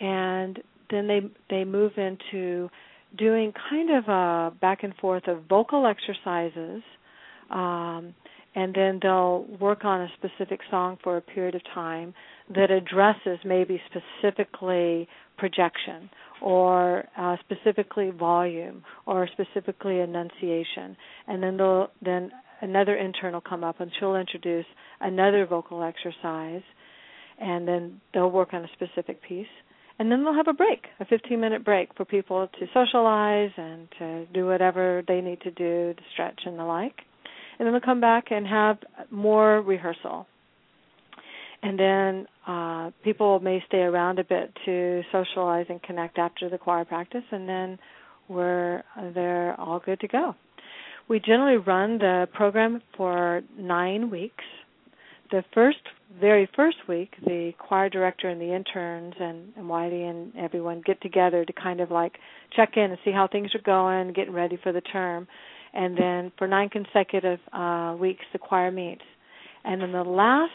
and 0.00 0.58
then 0.90 1.06
they 1.06 1.20
they 1.48 1.64
move 1.64 1.92
into 1.96 2.68
doing 3.16 3.52
kind 3.70 3.90
of 3.90 4.08
a 4.08 4.54
back 4.60 4.82
and 4.82 4.94
forth 4.96 5.26
of 5.28 5.44
vocal 5.48 5.86
exercises, 5.86 6.82
um, 7.50 8.14
and 8.54 8.74
then 8.74 8.98
they'll 9.02 9.46
work 9.60 9.84
on 9.84 10.02
a 10.02 10.08
specific 10.16 10.60
song 10.70 10.98
for 11.02 11.16
a 11.16 11.20
period 11.20 11.54
of 11.54 11.62
time 11.74 12.14
that 12.54 12.70
addresses 12.70 13.38
maybe 13.44 13.80
specifically 13.86 15.08
projection 15.36 16.10
or 16.42 17.04
uh, 17.16 17.36
specifically 17.40 18.10
volume 18.10 18.82
or 19.06 19.28
specifically 19.32 20.00
enunciation. 20.00 20.96
And 21.26 21.42
then 21.42 21.56
they'll 21.56 21.88
then 22.02 22.30
another 22.60 22.96
intern 22.96 23.34
will 23.34 23.40
come 23.40 23.62
up 23.62 23.80
and 23.80 23.90
she'll 23.98 24.16
introduce 24.16 24.66
another 25.00 25.46
vocal 25.46 25.82
exercise 25.82 26.62
and 27.40 27.68
then 27.68 28.00
they'll 28.12 28.30
work 28.30 28.52
on 28.52 28.64
a 28.64 28.68
specific 28.74 29.22
piece 29.22 29.46
and 29.98 30.10
then 30.10 30.24
they'll 30.24 30.34
have 30.34 30.48
a 30.48 30.52
break 30.52 30.86
a 31.00 31.04
15 31.04 31.40
minute 31.40 31.64
break 31.64 31.94
for 31.96 32.04
people 32.04 32.48
to 32.58 32.66
socialize 32.72 33.50
and 33.56 33.88
to 33.98 34.26
do 34.32 34.46
whatever 34.46 35.02
they 35.08 35.20
need 35.20 35.40
to 35.40 35.50
do 35.50 35.94
to 35.94 36.02
stretch 36.12 36.40
and 36.46 36.58
the 36.58 36.64
like 36.64 36.94
and 37.58 37.66
then 37.66 37.72
they'll 37.72 37.80
come 37.80 38.00
back 38.00 38.26
and 38.30 38.46
have 38.46 38.78
more 39.10 39.60
rehearsal 39.60 40.26
and 41.62 41.78
then 41.78 42.26
uh, 42.46 42.90
people 43.02 43.40
may 43.40 43.62
stay 43.66 43.78
around 43.78 44.18
a 44.18 44.24
bit 44.24 44.52
to 44.64 45.02
socialize 45.10 45.66
and 45.68 45.82
connect 45.82 46.18
after 46.18 46.48
the 46.48 46.58
choir 46.58 46.84
practice, 46.84 47.24
and 47.30 47.48
then 47.48 47.78
we're 48.28 48.82
they're 49.14 49.58
all 49.58 49.80
good 49.84 50.00
to 50.00 50.08
go. 50.08 50.34
We 51.08 51.20
generally 51.20 51.56
run 51.56 51.98
the 51.98 52.28
program 52.32 52.82
for 52.96 53.42
nine 53.58 54.10
weeks. 54.10 54.44
The 55.30 55.44
first, 55.52 55.78
very 56.18 56.48
first 56.56 56.78
week, 56.88 57.12
the 57.24 57.52
choir 57.58 57.90
director 57.90 58.28
and 58.28 58.40
the 58.40 58.54
interns 58.54 59.14
and, 59.20 59.52
and 59.56 59.68
Wiley 59.68 60.04
and 60.04 60.34
everyone 60.36 60.82
get 60.86 61.00
together 61.02 61.44
to 61.44 61.52
kind 61.52 61.80
of 61.80 61.90
like 61.90 62.14
check 62.56 62.76
in 62.76 62.84
and 62.84 62.98
see 63.04 63.12
how 63.12 63.28
things 63.30 63.54
are 63.54 63.60
going, 63.60 64.14
getting 64.14 64.32
ready 64.32 64.58
for 64.62 64.72
the 64.72 64.80
term. 64.80 65.28
And 65.74 65.98
then 65.98 66.32
for 66.38 66.48
nine 66.48 66.70
consecutive 66.70 67.40
uh, 67.52 67.94
weeks, 68.00 68.24
the 68.32 68.38
choir 68.38 68.70
meets. 68.70 69.02
And 69.64 69.82
then 69.82 69.92
the 69.92 70.02
last 70.02 70.52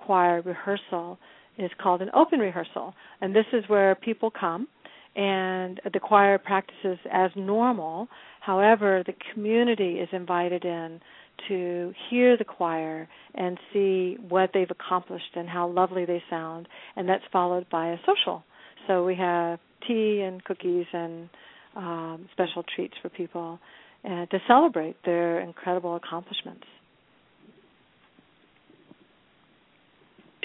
choir 0.00 0.42
rehearsal 0.42 1.18
is 1.56 1.70
called 1.82 2.02
an 2.02 2.10
open 2.14 2.38
rehearsal, 2.38 2.94
and 3.20 3.34
this 3.34 3.46
is 3.52 3.64
where 3.68 3.94
people 3.94 4.30
come 4.30 4.68
and 5.16 5.80
the 5.92 5.98
choir 5.98 6.38
practices 6.38 6.98
as 7.12 7.30
normal. 7.34 8.06
However, 8.40 9.02
the 9.04 9.14
community 9.32 9.94
is 9.94 10.08
invited 10.12 10.64
in 10.64 11.00
to 11.48 11.92
hear 12.10 12.36
the 12.36 12.44
choir 12.44 13.08
and 13.34 13.58
see 13.72 14.16
what 14.28 14.50
they've 14.52 14.70
accomplished 14.70 15.36
and 15.36 15.48
how 15.48 15.68
lovely 15.68 16.04
they 16.04 16.22
sound, 16.28 16.68
and 16.96 17.08
that's 17.08 17.24
followed 17.32 17.68
by 17.70 17.88
a 17.88 17.96
social. 18.06 18.42
So 18.86 19.04
we 19.04 19.14
have 19.16 19.58
tea 19.86 20.22
and 20.22 20.42
cookies 20.44 20.86
and 20.92 21.28
um, 21.76 22.28
special 22.32 22.64
treats 22.74 22.94
for 23.00 23.08
people 23.08 23.58
uh, 24.04 24.26
to 24.26 24.38
celebrate 24.46 24.96
their 25.04 25.40
incredible 25.40 25.96
accomplishments. 25.96 26.64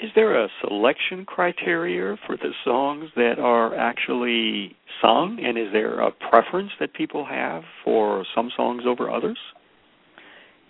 is 0.04 0.10
there 0.14 0.44
a 0.44 0.48
selection 0.60 1.24
criteria 1.24 2.16
for 2.26 2.36
the 2.36 2.50
songs 2.64 3.08
that 3.16 3.38
are 3.38 3.74
actually 3.74 4.76
sung 5.00 5.38
and 5.42 5.56
is 5.56 5.68
there 5.72 6.00
a 6.00 6.10
preference 6.10 6.70
that 6.80 6.92
people 6.94 7.24
have 7.24 7.62
for 7.84 8.24
some 8.34 8.50
songs 8.56 8.82
over 8.86 9.10
others 9.10 9.38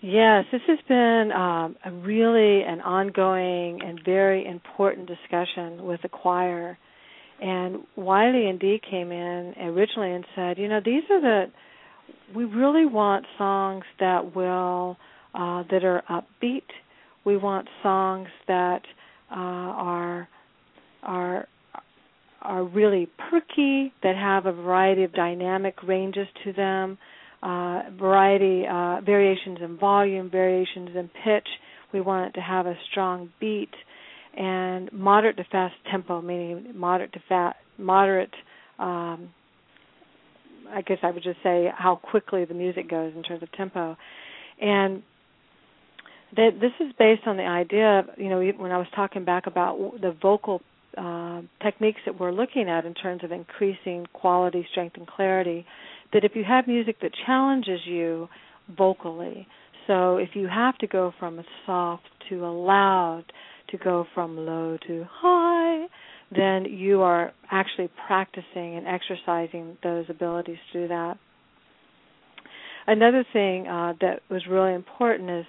yes 0.03 0.45
this 0.53 0.61
has 0.67 0.79
been 0.89 1.31
um, 1.33 1.77
a 1.85 1.91
really 1.91 2.63
an 2.63 2.81
ongoing 2.81 3.81
and 3.83 4.01
very 4.05 4.47
important 4.47 5.09
discussion 5.09 5.85
with 5.85 6.01
the 6.03 6.09
choir. 6.09 6.79
And 7.41 7.79
wiley 7.97 8.49
and 8.49 8.61
dee 8.61 8.81
came 8.89 9.11
in 9.11 9.55
originally 9.61 10.13
and 10.13 10.25
said 10.35 10.59
you 10.59 10.69
know 10.69 10.81
these 10.85 11.03
are 11.11 11.21
the 11.21 11.45
we 12.35 12.45
really 12.45 12.87
want 12.87 13.27
songs 13.39 13.85
that 14.01 14.35
will 14.35 14.97
uh, 15.35 15.65
that 15.71 15.85
are 15.85 16.03
upbeat. 16.09 16.63
We 17.25 17.37
want 17.37 17.69
songs 17.83 18.29
that 18.47 18.83
uh, 19.31 19.35
are 19.35 20.29
are 21.03 21.49
are 22.43 22.65
really 22.65 23.09
perky 23.31 23.93
that 24.03 24.17
have 24.17 24.47
a 24.47 24.53
variety 24.53 25.03
of 25.03 25.13
dynamic 25.13 25.83
ranges 25.83 26.29
to 26.45 26.53
them, 26.53 26.99
uh, 27.45 27.83
variety 27.99 28.65
uh, 28.67 29.01
variations 29.05 29.59
in 29.63 29.77
volume, 29.77 30.31
variations 30.31 30.91
in 30.97 31.11
pitch. 31.25 31.47
We 31.93 32.01
want 32.01 32.29
it 32.29 32.33
to 32.39 32.41
have 32.41 32.67
a 32.67 32.75
strong 32.91 33.31
beat 33.39 33.71
and 34.37 34.91
moderate 34.93 35.37
to 35.37 35.45
fast 35.53 35.75
tempo, 35.91 36.21
meaning 36.23 36.73
moderate 36.75 37.13
to 37.13 37.21
fast, 37.29 37.57
moderate. 37.79 38.33
Um, 38.79 39.31
I 40.73 40.81
guess 40.81 40.99
I 41.03 41.11
would 41.11 41.23
just 41.23 41.39
say 41.43 41.71
how 41.77 41.97
quickly 41.97 42.47
the 42.47 42.55
music 42.55 42.89
goes 42.91 43.13
in 43.15 43.23
terms 43.23 43.43
of 43.43 43.53
tempo, 43.53 43.97
and 44.61 45.03
this 46.35 46.73
is 46.81 46.93
based 46.99 47.23
on 47.27 47.37
the 47.37 47.45
idea 47.45 48.01
of 48.01 48.07
you 48.17 48.31
know 48.31 48.41
when 48.57 48.73
I 48.73 48.79
was 48.79 48.87
talking 48.97 49.25
back 49.25 49.47
about 49.47 50.01
the 50.01 50.17
vocal 50.21 50.63
uh, 50.97 51.43
techniques 51.63 52.01
that 52.07 52.19
we're 52.19 52.33
looking 52.33 52.69
at 52.69 52.87
in 52.87 52.95
terms 52.95 53.23
of 53.23 53.33
increasing 53.33 54.07
quality, 54.13 54.67
strength, 54.71 54.97
and 54.97 55.07
clarity. 55.07 55.67
That 56.15 56.25
if 56.25 56.33
you 56.35 56.45
have 56.45 56.67
music 56.69 56.97
that 57.03 57.11
challenges 57.27 57.81
you 57.85 58.29
vocally, 58.75 59.47
so 59.87 60.17
if 60.17 60.31
you 60.35 60.47
have 60.47 60.79
to 60.79 60.87
go 60.87 61.12
from 61.19 61.41
a 61.41 61.45
soft 61.67 62.05
to 62.31 62.47
a 62.47 62.53
loud, 62.55 63.25
to 63.71 63.77
go 63.79 64.07
from 64.15 64.37
low 64.37 64.79
to 64.87 65.05
high, 65.11 65.87
then 66.35 66.67
you 66.67 67.03
are 67.03 67.33
actually 67.51 67.91
practicing 68.07 68.77
and 68.77 68.87
exercising 68.87 69.77
those 69.83 70.07
abilities 70.09 70.57
to 70.73 70.83
do 70.83 70.89
that. 70.89 71.19
Another 72.87 73.25
thing 73.33 73.67
uh, 73.67 73.95
that 74.01 74.21
was 74.31 74.43
really 74.49 74.75
important 74.75 75.31
is 75.31 75.47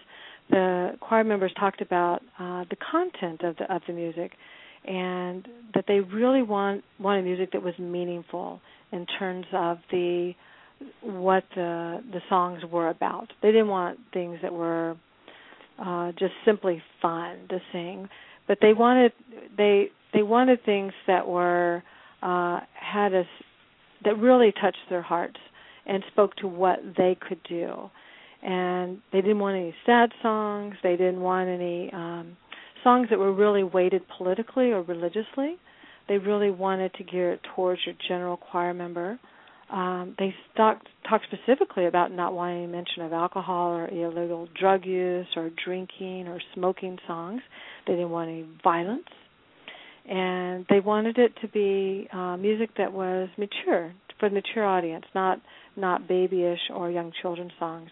the 0.50 0.92
choir 1.00 1.24
members 1.24 1.52
talked 1.60 1.82
about 1.82 2.22
uh, 2.40 2.64
the 2.70 2.78
content 2.92 3.42
of 3.44 3.56
the 3.58 3.74
of 3.74 3.82
the 3.88 3.94
music, 3.94 4.32
and 4.88 5.48
that 5.74 5.86
they 5.88 6.00
really 6.00 6.42
want 6.42 6.84
wanted 7.00 7.24
music 7.24 7.52
that 7.52 7.62
was 7.62 7.78
meaningful 7.78 8.62
in 8.92 9.06
terms 9.20 9.46
of 9.54 9.78
the 9.92 10.34
what 11.02 11.44
the 11.56 12.02
the 12.12 12.22
songs 12.30 12.62
were 12.72 12.90
about. 12.90 13.28
They 13.42 13.52
didn't 13.52 13.68
want 13.68 14.00
things 14.14 14.40
that 14.42 14.54
were 14.54 14.96
uh, 15.80 16.12
just 16.14 16.34
simply 16.46 16.82
fun 17.02 17.48
to 17.50 17.60
sing, 17.72 18.10
but 18.48 18.60
they 18.62 18.74
wanted 18.74 19.12
they 19.58 19.90
they 20.14 20.24
wanted 20.24 20.64
things 20.66 20.94
that 21.08 21.28
were 21.28 21.84
uh, 22.22 22.60
had 22.74 23.14
us 23.14 23.28
that 24.04 24.18
really 24.18 24.52
touched 24.62 24.78
their 24.90 25.02
hearts 25.02 25.38
and 25.86 26.04
spoke 26.12 26.36
to 26.38 26.48
what 26.48 26.80
they 26.98 27.18
could 27.28 27.40
do 27.48 27.90
and 28.46 29.00
they 29.12 29.22
didn't 29.22 29.40
want 29.40 29.58
any 29.58 29.74
sad 29.86 30.12
songs. 30.22 30.76
They 30.84 30.96
didn't 30.96 31.20
want 31.20 31.50
any 31.50 31.92
um, 31.92 32.38
songs 32.84 33.08
that 33.10 33.18
were 33.18 33.34
really 33.34 33.64
weighted 33.64 34.04
politically 34.18 34.72
or 34.72 34.84
religiously. 34.84 35.58
They 36.08 36.20
really 36.20 36.52
wanted 36.52 36.94
to 36.94 37.04
gear 37.04 37.32
it 37.34 37.42
towards 37.56 37.82
your 37.86 37.96
general 38.08 38.38
choir 38.38 38.74
member. 38.74 39.20
Um, 39.76 40.16
they 40.18 40.34
talked 40.56 40.88
talked 41.08 41.26
specifically 41.26 41.86
about 41.86 42.10
not 42.10 42.34
wanting 42.34 42.72
mention 42.72 43.04
of 43.04 43.12
alcohol 43.12 43.74
or 43.74 43.90
illegal 43.90 44.48
drug 44.58 44.86
use 44.86 45.28
or 45.36 45.52
drinking 45.66 46.30
or 46.30 46.40
smoking 46.54 46.98
songs. 47.06 47.42
They 47.86 47.94
didn't 47.94 48.10
want 48.10 48.30
any 48.30 48.46
violence, 48.64 49.04
and 50.10 50.66
they 50.70 50.80
wanted 50.80 51.18
it 51.18 51.34
to 51.42 51.50
be 51.50 52.08
uh, 52.14 52.38
music 52.38 52.70
that 52.78 52.94
was 52.94 53.28
mature 53.38 53.94
for 54.18 54.30
the 54.30 54.36
mature 54.36 54.66
audience, 54.66 55.04
not 55.14 55.42
not 55.76 56.08
babyish 56.08 56.72
or 56.74 56.90
young 56.90 57.12
children's 57.22 57.52
songs. 57.60 57.90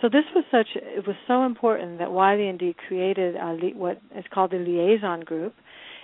So 0.00 0.08
this 0.08 0.24
was 0.34 0.44
such 0.50 0.68
it 0.74 1.06
was 1.06 1.16
so 1.28 1.44
important 1.44 1.98
that 1.98 2.10
wiley 2.10 2.48
and 2.48 2.58
created 2.88 3.36
a, 3.36 3.54
what 3.76 4.00
is 4.16 4.24
called 4.32 4.52
the 4.52 4.56
liaison 4.56 5.20
group, 5.20 5.54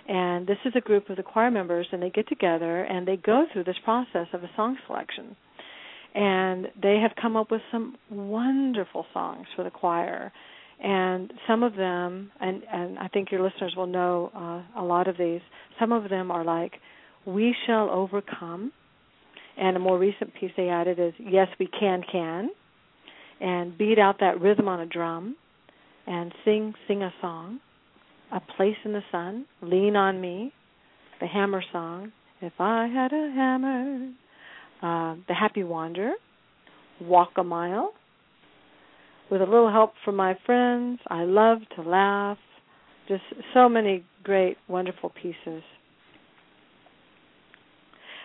and 0.09 0.47
this 0.47 0.59
is 0.65 0.73
a 0.75 0.81
group 0.81 1.11
of 1.11 1.17
the 1.17 1.23
choir 1.23 1.51
members, 1.51 1.87
and 1.93 2.03
they 2.03 2.11
get 2.11 2.29
together 2.29 2.83
and 2.85 3.07
they 3.07 3.17
go 3.17 3.47
through 3.53 3.65
this 3.65 3.77
process 3.85 4.27
of 4.33 4.43
a 4.43 4.51
song 4.57 4.77
selection, 4.87 5.37
and 6.15 6.69
they 6.81 6.99
have 7.01 7.13
come 7.21 7.37
up 7.37 7.51
with 7.51 7.61
some 7.71 7.97
wonderful 8.11 9.07
songs 9.13 9.47
for 9.55 9.65
the 9.65 9.71
choir, 9.71 10.33
and 10.83 11.33
some 11.47 11.63
of 11.63 11.75
them, 11.77 12.31
and 12.41 12.63
and 12.73 12.99
I 12.99 13.09
think 13.09 13.31
your 13.31 13.43
listeners 13.43 13.75
will 13.77 13.87
know 13.87 14.31
uh, 14.35 14.81
a 14.81 14.85
lot 14.85 15.09
of 15.09 15.17
these. 15.17 15.41
Some 15.79 15.93
of 15.93 16.09
them 16.09 16.31
are 16.31 16.45
like, 16.45 16.73
"We 17.27 17.55
shall 17.67 17.91
overcome," 17.91 18.73
and 19.57 19.77
a 19.77 19.81
more 19.81 19.99
recent 19.99 20.33
piece 20.35 20.53
they 20.57 20.69
added 20.69 20.99
is, 20.99 21.13
"Yes, 21.19 21.49
we 21.59 21.67
can, 21.67 22.03
can." 22.11 22.51
and 23.41 23.77
beat 23.77 23.99
out 23.99 24.17
that 24.21 24.41
rhythm 24.41 24.69
on 24.69 24.81
a 24.81 24.87
drum 24.87 25.37
and 26.07 26.33
sing 26.45 26.75
sing 26.87 27.03
a 27.03 27.13
song 27.21 27.61
a 28.33 28.41
place 28.57 28.77
in 28.85 28.93
the 28.93 29.03
sun 29.11 29.47
lean 29.63 29.97
on 29.97 30.21
me 30.21 30.53
the 31.21 31.27
hammer 31.27 31.63
song 31.73 32.13
if 32.41 32.53
i 32.59 32.87
had 32.87 33.13
a 33.13 33.33
hammer 33.35 34.11
uh, 34.83 35.17
the 35.27 35.35
happy 35.35 35.65
wanderer 35.65 36.15
walk 37.01 37.31
a 37.37 37.45
mile. 37.45 37.93
With 39.31 39.43
a 39.43 39.45
little 39.45 39.71
help 39.71 39.93
from 40.05 40.17
my 40.17 40.37
friends 40.47 41.01
i 41.09 41.25
love 41.25 41.59
to 41.77 41.83
laugh. 41.83 42.39
Just 43.09 43.23
so 43.55 43.69
many 43.69 44.05
great 44.23 44.57
wonderful 44.69 45.11
pieces. 45.11 45.63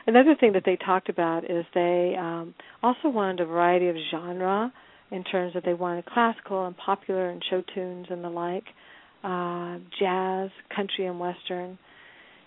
Another 0.06 0.36
thing 0.38 0.52
that 0.54 0.64
they 0.66 0.76
talked 0.76 1.08
about 1.08 1.50
is 1.50 1.66
they 1.74 2.16
um, 2.20 2.54
also 2.82 3.08
wanted 3.08 3.40
a 3.40 3.46
variety 3.46 3.88
of 3.88 3.96
genre 4.12 4.72
in 5.12 5.24
terms 5.24 5.56
of 5.56 5.64
they 5.64 5.74
wanted 5.74 6.06
classical 6.06 6.66
and 6.66 6.76
popular 6.76 7.30
and 7.30 7.42
show 7.50 7.64
tunes 7.74 8.08
and 8.10 8.22
the 8.22 8.30
like, 8.30 8.66
uh, 9.24 9.78
jazz, 10.00 10.50
country, 10.76 11.06
and 11.06 11.20
western, 11.20 11.78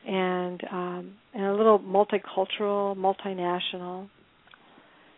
and 0.06 0.60
um, 0.70 1.12
and 1.34 1.44
a 1.46 1.54
little 1.54 1.78
multicultural, 1.78 2.96
multinational. 2.96 4.08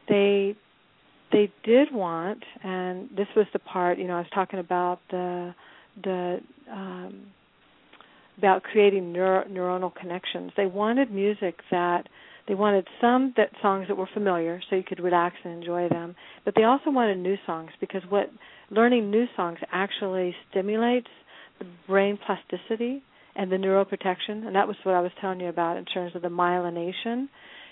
They 0.09 0.57
they 1.33 1.53
did 1.65 1.93
want, 1.93 2.43
and 2.63 3.09
this 3.17 3.27
was 3.37 3.47
the 3.53 3.59
part 3.59 3.99
you 3.99 4.07
know 4.07 4.15
I 4.15 4.21
was 4.21 4.31
talking 4.35 4.61
about 4.61 5.01
the 5.11 5.55
the 6.03 6.39
um, 6.71 7.27
about 8.39 8.63
creating 8.63 9.13
neuro, 9.13 9.45
neuronal 9.49 9.95
connections. 9.95 10.53
They 10.57 10.67
wanted 10.67 11.11
music 11.11 11.57
that 11.71 12.09
they 12.47 12.55
wanted 12.55 12.87
some 13.01 13.35
that 13.37 13.51
songs 13.61 13.89
that 13.89 13.97
were 13.97 14.09
familiar 14.15 14.61
so 14.71 14.77
you 14.77 14.83
could 14.83 15.01
relax 15.01 15.37
and 15.45 15.53
enjoy 15.53 15.89
them, 15.89 16.17
but 16.45 16.55
they 16.57 16.65
also 16.65 16.91
wanted 16.91 17.19
new 17.19 17.37
songs 17.45 17.71
because 17.81 18.03
what 18.09 18.31
learning 18.71 19.11
new 19.11 19.27
songs 19.37 19.59
actually 19.71 20.35
stimulates 20.51 21.09
the 21.59 21.67
brain 21.87 22.19
plasticity 22.25 23.03
and 23.37 23.51
the 23.53 23.57
neuroprotection, 23.57 24.47
and 24.47 24.55
that 24.57 24.67
was 24.67 24.77
what 24.83 24.95
I 24.95 25.01
was 25.01 25.13
telling 25.21 25.41
you 25.41 25.49
about 25.49 25.77
in 25.77 25.85
terms 25.85 26.15
of 26.15 26.23
the 26.23 26.29
myelination 26.29 27.29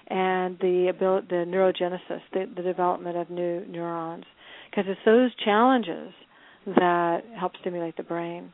and 0.09 0.57
the 0.61 0.89
ability, 0.89 1.27
the 1.31 1.45
neurogenesis, 1.47 2.21
the, 2.33 2.47
the 2.55 2.63
development 2.63 3.17
of 3.17 3.31
new 3.31 3.65
neurons, 3.67 4.25
because 4.71 4.85
it's 4.89 5.01
those 5.05 5.31
challenges 5.45 6.13
that 6.67 7.23
help 7.39 7.53
stimulate 7.61 7.97
the 7.97 8.03
brain. 8.05 8.53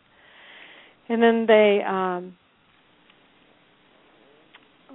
And 1.09 1.23
then 1.23 1.45
they 1.47 1.81
um, 1.87 2.35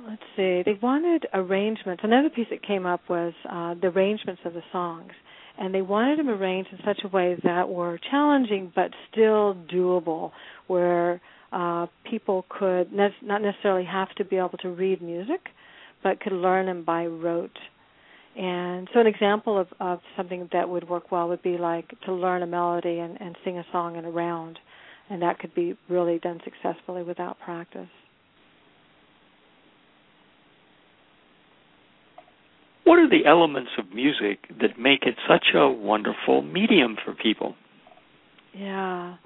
let's 0.08 0.22
see, 0.36 0.64
they 0.66 0.78
wanted 0.82 1.26
arrangements. 1.34 2.02
Another 2.04 2.30
piece 2.30 2.48
that 2.50 2.66
came 2.66 2.86
up 2.86 3.02
was 3.10 3.34
uh, 3.50 3.74
the 3.82 3.88
arrangements 3.88 4.42
of 4.46 4.54
the 4.54 4.62
songs. 4.72 5.12
And 5.60 5.74
they 5.74 5.82
wanted 5.82 6.20
them 6.20 6.30
arranged 6.30 6.70
in 6.72 6.80
such 6.86 7.02
a 7.04 7.08
way 7.08 7.36
that 7.44 7.68
were 7.68 8.00
challenging 8.12 8.72
but 8.76 8.92
still 9.12 9.56
doable, 9.72 10.32
where 10.68 11.20
uh, 11.52 11.88
people 12.10 12.46
could 12.50 12.92
ne- 12.94 13.16
not 13.24 13.42
necessarily 13.42 13.86
have 13.86 14.10
to 14.16 14.26
be 14.26 14.36
able 14.36 14.58
to 14.60 14.70
read 14.70 15.02
music, 15.02 15.42
but 16.04 16.20
could 16.20 16.34
learn 16.34 16.68
them 16.68 16.84
by 16.84 17.06
rote. 17.06 17.58
And 18.38 18.88
so, 18.94 19.00
an 19.00 19.08
example 19.08 19.58
of, 19.58 19.68
of 19.80 20.00
something 20.16 20.48
that 20.54 20.70
would 20.70 20.88
work 20.88 21.12
well 21.12 21.28
would 21.30 21.42
be 21.42 21.58
like 21.58 21.92
to 22.06 22.14
learn 22.14 22.44
a 22.44 22.48
melody 22.48 23.00
and, 23.00 23.20
and 23.20 23.36
sing 23.44 23.58
a 23.58 23.66
song 23.72 23.96
in 23.96 24.06
a 24.06 24.12
round, 24.12 24.60
and 25.10 25.24
that 25.24 25.40
could 25.40 25.56
be 25.56 25.76
really 25.90 26.20
done 26.20 26.40
successfully 26.44 27.02
without 27.02 27.40
practice. 27.40 27.90
What 32.88 33.00
are 33.00 33.10
the 33.10 33.26
elements 33.28 33.72
of 33.78 33.94
music 33.94 34.40
that 34.62 34.80
make 34.80 35.02
it 35.02 35.16
such 35.28 35.48
a 35.54 35.70
wonderful 35.70 36.42
medium 36.42 36.96
for 37.04 37.14
people? 37.14 37.54
Yeah. 38.58 39.18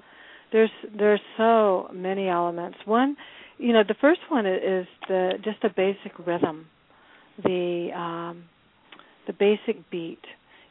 There's 0.50 0.70
there's 0.98 1.20
so 1.36 1.88
many 1.94 2.28
elements. 2.28 2.78
One, 2.86 3.16
you 3.58 3.72
know, 3.72 3.84
the 3.86 3.94
first 4.00 4.18
one 4.28 4.46
is 4.46 4.88
the 5.06 5.34
just 5.44 5.62
the 5.62 5.68
basic 5.76 6.18
rhythm. 6.26 6.66
The 7.44 7.90
um 7.96 8.46
the 9.28 9.32
basic 9.32 9.88
beat. 9.92 10.24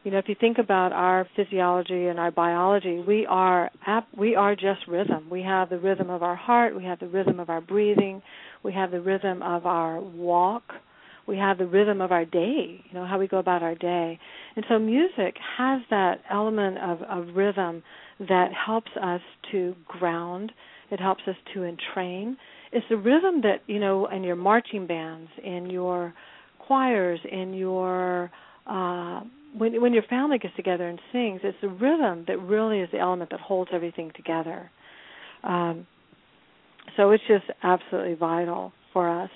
You 0.04 0.12
know, 0.12 0.18
if 0.18 0.28
you 0.28 0.36
think 0.38 0.58
about 0.58 0.92
our 0.92 1.26
physiology 1.38 2.08
and 2.08 2.20
our 2.20 2.32
biology, 2.32 3.02
we 3.08 3.26
are 3.26 3.72
we 4.18 4.36
are 4.36 4.54
just 4.54 4.86
rhythm. 4.89 5.30
We 5.30 5.44
have 5.44 5.70
the 5.70 5.80
rhythm 5.80 6.10
of 6.10 6.24
our 6.24 6.36
heart, 6.36 6.76
we 6.76 6.84
have 6.84 7.00
the 7.00 7.08
rhythm 7.08 7.39
of 7.39 7.50
our 7.50 7.62
breathing, 7.62 8.22
we 8.64 8.74
have 8.74 8.92
the 8.92 9.00
rhythm 9.00 9.42
of 9.42 9.66
our 9.66 10.02
walk, 10.02 10.74
we 11.28 11.38
have 11.38 11.58
the 11.58 11.66
rhythm 11.66 12.02
of 12.02 12.12
our 12.12 12.26
day, 12.26 12.84
you 12.88 12.94
know, 12.94 13.06
how 13.06 13.20
we 13.20 13.28
go 13.28 13.38
about 13.38 13.64
our 13.64 13.76
day. 13.76 14.20
And 14.56 14.66
so 14.68 14.80
music 14.80 15.36
has 15.58 15.82
that 15.90 16.22
element 16.30 16.78
of, 16.80 17.02
of 17.04 17.36
rhythm 17.36 17.84
that 18.20 18.50
helps 18.54 18.92
us 19.02 19.22
to 19.52 19.76
ground, 19.88 20.52
it 20.90 21.00
helps 21.00 21.22
us 21.28 21.36
to 21.54 21.64
entrain. 21.64 22.36
It's 22.72 22.86
the 22.90 22.98
rhythm 22.98 23.42
that, 23.42 23.62
you 23.68 23.80
know, 23.80 24.08
in 24.08 24.24
your 24.24 24.36
marching 24.36 24.88
bands, 24.88 25.30
in 25.44 25.70
your 25.70 26.14
choirs, 26.60 27.20
in 27.30 27.54
your 27.54 28.32
uh 28.68 29.22
when 29.58 29.82
when 29.82 29.94
your 29.94 30.04
family 30.04 30.38
gets 30.38 30.56
together 30.56 30.88
and 30.88 31.00
sings, 31.12 31.42
it's 31.44 31.58
the 31.62 31.68
rhythm 31.68 32.24
that 32.28 32.40
really 32.40 32.80
is 32.80 32.90
the 32.92 33.00
element 33.00 33.32
that 33.32 33.40
holds 33.40 33.72
everything 33.74 34.12
together. 34.16 34.72
Um, 35.44 35.88
so 36.98 37.12
it's 37.12 37.24
just 37.28 37.46
absolutely 37.64 38.14
vital 38.16 38.72
for 38.94 39.10
us. 39.10 39.30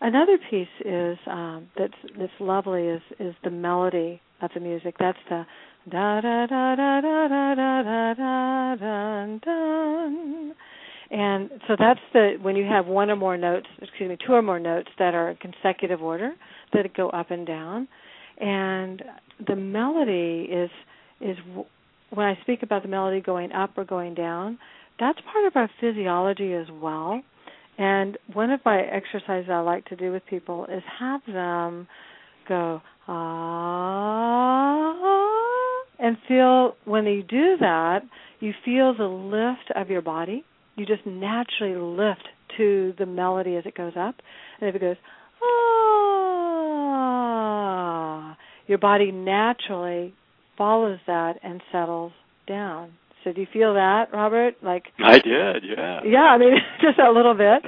Another 0.00 0.38
piece 0.50 0.68
is 0.84 1.18
um, 1.26 1.68
that's 1.76 1.94
that's 2.18 2.32
lovely 2.40 2.84
is 2.86 3.02
is 3.18 3.34
the 3.42 3.50
melody 3.50 4.20
of 4.40 4.50
the 4.54 4.60
music. 4.60 4.94
That's 4.98 5.18
the 5.28 5.44
da 5.90 6.20
da 6.20 6.46
da 6.46 6.76
da 6.76 7.00
da 7.00 7.28
da 7.28 7.54
da 7.54 7.82
da 7.82 8.14
da 8.14 8.76
dun 8.76 9.40
dun. 9.44 10.54
And 11.10 11.50
so 11.66 11.74
that's 11.78 12.00
the 12.12 12.36
when 12.40 12.54
you 12.54 12.64
have 12.64 12.86
one 12.86 13.10
or 13.10 13.16
more 13.16 13.36
notes, 13.36 13.66
excuse 13.80 14.08
me, 14.08 14.16
two 14.24 14.34
or 14.34 14.42
more 14.42 14.60
notes 14.60 14.90
that 14.98 15.14
are 15.14 15.30
in 15.30 15.36
consecutive 15.36 16.02
order 16.02 16.32
that 16.72 16.94
go 16.94 17.08
up 17.10 17.30
and 17.30 17.46
down, 17.46 17.88
and 18.38 19.02
the 19.46 19.56
melody 19.56 20.48
is 20.50 20.70
is 21.20 21.36
when 22.10 22.26
I 22.26 22.38
speak 22.42 22.62
about 22.62 22.82
the 22.82 22.88
melody 22.88 23.20
going 23.20 23.52
up 23.52 23.76
or 23.76 23.84
going 23.84 24.14
down, 24.14 24.58
that's 25.00 25.18
part 25.32 25.46
of 25.46 25.56
our 25.56 25.70
physiology 25.80 26.52
as 26.52 26.66
well. 26.70 27.22
And 27.78 28.18
one 28.32 28.50
of 28.50 28.60
my 28.64 28.80
exercises 28.80 29.48
I 29.50 29.60
like 29.60 29.84
to 29.86 29.96
do 29.96 30.10
with 30.12 30.26
people 30.26 30.66
is 30.66 30.82
have 30.98 31.20
them 31.26 31.86
go 32.48 32.82
ah 33.06 33.78
and 36.00 36.16
feel 36.26 36.74
when 36.84 37.06
you 37.06 37.22
do 37.22 37.56
that, 37.60 38.00
you 38.40 38.52
feel 38.64 38.94
the 38.96 39.04
lift 39.04 39.70
of 39.76 39.90
your 39.90 40.02
body. 40.02 40.44
You 40.76 40.86
just 40.86 41.06
naturally 41.06 41.76
lift 41.76 42.28
to 42.56 42.94
the 42.98 43.06
melody 43.06 43.56
as 43.56 43.66
it 43.66 43.74
goes 43.76 43.94
up. 43.98 44.16
And 44.60 44.68
if 44.68 44.74
it 44.74 44.80
goes 44.80 44.96
ah, 45.42 46.68
your 48.66 48.78
body 48.78 49.12
naturally 49.12 50.14
follows 50.56 50.98
that 51.06 51.38
and 51.42 51.60
settles 51.72 52.12
down. 52.46 52.92
So 53.24 53.32
do 53.32 53.40
you 53.40 53.46
feel 53.52 53.74
that, 53.74 54.12
Robert? 54.12 54.56
Like 54.62 54.84
I 54.98 55.18
did, 55.18 55.64
yeah. 55.64 56.00
Yeah, 56.04 56.18
I 56.18 56.38
mean 56.38 56.54
just 56.80 56.98
a 56.98 57.10
little 57.10 57.34
bit. 57.34 57.62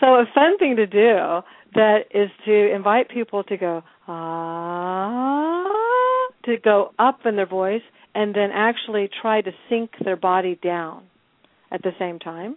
So 0.00 0.06
a 0.14 0.24
fun 0.34 0.58
thing 0.58 0.76
to 0.76 0.86
do 0.86 1.40
that 1.74 2.04
is 2.14 2.30
to 2.44 2.74
invite 2.74 3.08
people 3.10 3.42
to 3.44 3.56
go 3.56 3.82
ah 4.06 5.64
to 6.44 6.56
go 6.56 6.92
up 6.98 7.20
in 7.26 7.36
their 7.36 7.46
voice 7.46 7.82
and 8.14 8.34
then 8.34 8.50
actually 8.52 9.08
try 9.20 9.40
to 9.40 9.52
sink 9.68 9.90
their 10.04 10.16
body 10.16 10.58
down 10.62 11.02
at 11.70 11.82
the 11.82 11.92
same 11.98 12.18
time 12.18 12.56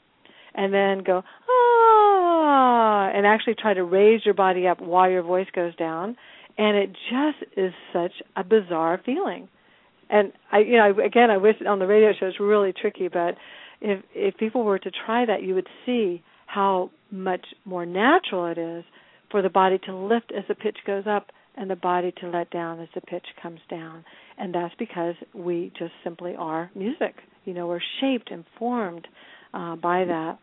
and 0.55 0.73
then 0.73 1.03
go 1.03 1.23
ah 1.49 3.09
and 3.13 3.25
actually 3.25 3.55
try 3.55 3.73
to 3.73 3.83
raise 3.83 4.23
your 4.25 4.33
body 4.33 4.67
up 4.67 4.79
while 4.79 5.09
your 5.09 5.23
voice 5.23 5.47
goes 5.53 5.75
down 5.75 6.15
and 6.57 6.77
it 6.77 6.91
just 7.09 7.43
is 7.57 7.73
such 7.91 8.13
a 8.35 8.43
bizarre 8.43 9.01
feeling 9.05 9.49
and 10.11 10.33
I, 10.51 10.59
you 10.59 10.77
know, 10.77 10.93
again, 11.03 11.31
I 11.31 11.37
wish 11.37 11.55
on 11.67 11.79
the 11.79 11.87
radio 11.87 12.11
show 12.19 12.27
it's 12.27 12.39
really 12.39 12.73
tricky, 12.73 13.07
but 13.07 13.35
if 13.79 14.03
if 14.13 14.37
people 14.37 14.63
were 14.63 14.79
to 14.79 14.91
try 15.05 15.25
that, 15.25 15.41
you 15.41 15.55
would 15.55 15.67
see 15.85 16.21
how 16.45 16.91
much 17.09 17.45
more 17.65 17.85
natural 17.85 18.45
it 18.47 18.57
is 18.57 18.83
for 19.31 19.41
the 19.41 19.49
body 19.49 19.79
to 19.85 19.95
lift 19.95 20.31
as 20.37 20.43
the 20.49 20.55
pitch 20.55 20.77
goes 20.85 21.05
up 21.07 21.27
and 21.55 21.69
the 21.69 21.75
body 21.75 22.13
to 22.19 22.29
let 22.29 22.49
down 22.51 22.79
as 22.81 22.89
the 22.93 23.01
pitch 23.01 23.25
comes 23.41 23.59
down. 23.69 24.03
And 24.37 24.53
that's 24.53 24.73
because 24.77 25.15
we 25.33 25.71
just 25.77 25.93
simply 26.03 26.35
are 26.37 26.69
music. 26.75 27.15
You 27.45 27.53
know, 27.53 27.67
we're 27.67 27.81
shaped 28.01 28.31
and 28.31 28.43
formed 28.59 29.07
uh, 29.53 29.75
by 29.77 30.05
that. 30.05 30.39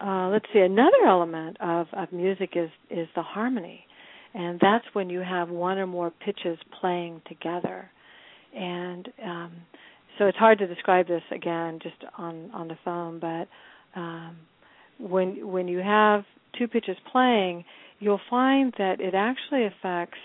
Uh, 0.00 0.28
let's 0.28 0.46
see. 0.52 0.60
Another 0.60 1.06
element 1.06 1.56
of, 1.60 1.86
of 1.92 2.12
music 2.12 2.50
is 2.54 2.70
is 2.88 3.08
the 3.16 3.22
harmony, 3.22 3.80
and 4.34 4.60
that's 4.60 4.84
when 4.92 5.10
you 5.10 5.20
have 5.20 5.48
one 5.48 5.78
or 5.78 5.86
more 5.86 6.12
pitches 6.24 6.58
playing 6.80 7.20
together. 7.26 7.90
And 8.56 9.08
um, 9.24 9.52
so 10.18 10.26
it's 10.26 10.38
hard 10.38 10.58
to 10.58 10.66
describe 10.66 11.08
this 11.08 11.22
again 11.30 11.78
just 11.82 11.96
on 12.18 12.50
on 12.52 12.68
the 12.68 12.76
phone, 12.84 13.18
but 13.18 13.48
um, 13.98 14.36
when 14.98 15.48
when 15.48 15.68
you 15.68 15.78
have 15.78 16.24
two 16.58 16.68
pitches 16.68 16.96
playing, 17.10 17.64
you'll 17.98 18.20
find 18.28 18.74
that 18.78 19.00
it 19.00 19.14
actually 19.14 19.66
affects. 19.66 20.18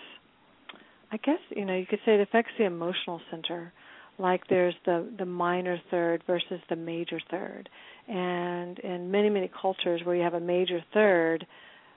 I 1.12 1.18
guess 1.18 1.40
you 1.56 1.66
know 1.66 1.76
you 1.76 1.86
could 1.86 2.00
say 2.06 2.16
it 2.16 2.22
affects 2.22 2.52
the 2.58 2.66
emotional 2.66 3.22
center. 3.32 3.72
Like 4.20 4.42
there's 4.50 4.76
the 4.86 5.10
the 5.18 5.26
minor 5.26 5.80
third 5.90 6.24
versus 6.28 6.60
the 6.70 6.76
major 6.76 7.22
third, 7.32 7.70
and 8.08 8.80
in 8.80 9.10
many 9.10 9.30
many 9.30 9.50
cultures 9.62 10.02
where 10.04 10.16
you 10.16 10.24
have 10.24 10.34
a 10.34 10.40
major 10.40 10.84
third, 10.94 11.46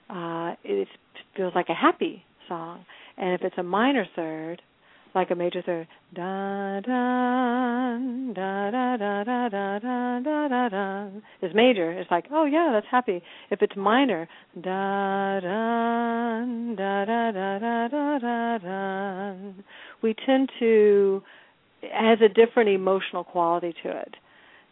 uh, 0.09 0.53
it 0.63 0.87
feels 1.35 1.53
like 1.55 1.67
a 1.69 1.73
happy 1.73 2.23
song, 2.47 2.85
and 3.17 3.33
if 3.33 3.41
it's 3.41 3.57
a 3.57 3.63
minor 3.63 4.05
third, 4.15 4.61
like 5.15 5.31
a 5.31 5.35
major 5.35 5.61
third. 5.61 5.87
Da 6.13 6.79
da 6.81 7.97
da 8.33 8.71
da 8.71 8.97
da 8.97 9.23
da 9.23 9.49
da 9.49 9.79
da 9.79 10.19
da 10.19 10.47
da 10.47 10.69
da 10.69 11.07
is 11.41 11.53
major. 11.53 11.91
It's 11.91 12.11
like, 12.11 12.25
oh 12.31 12.45
yeah, 12.45 12.69
that's 12.73 12.87
happy. 12.89 13.21
If 13.49 13.61
it's 13.61 13.75
minor, 13.75 14.27
da 14.55 15.39
da 15.39 16.45
da 16.75 17.05
da 17.05 17.31
da 17.31 17.59
da 17.59 17.87
da 17.87 18.19
da 18.19 18.57
da. 18.57 19.35
We 20.01 20.15
tend 20.25 20.49
to 20.59 21.23
it 21.81 21.91
has 21.91 22.19
a 22.21 22.29
different 22.29 22.69
emotional 22.69 23.23
quality 23.23 23.73
to 23.83 23.89
it. 23.89 24.15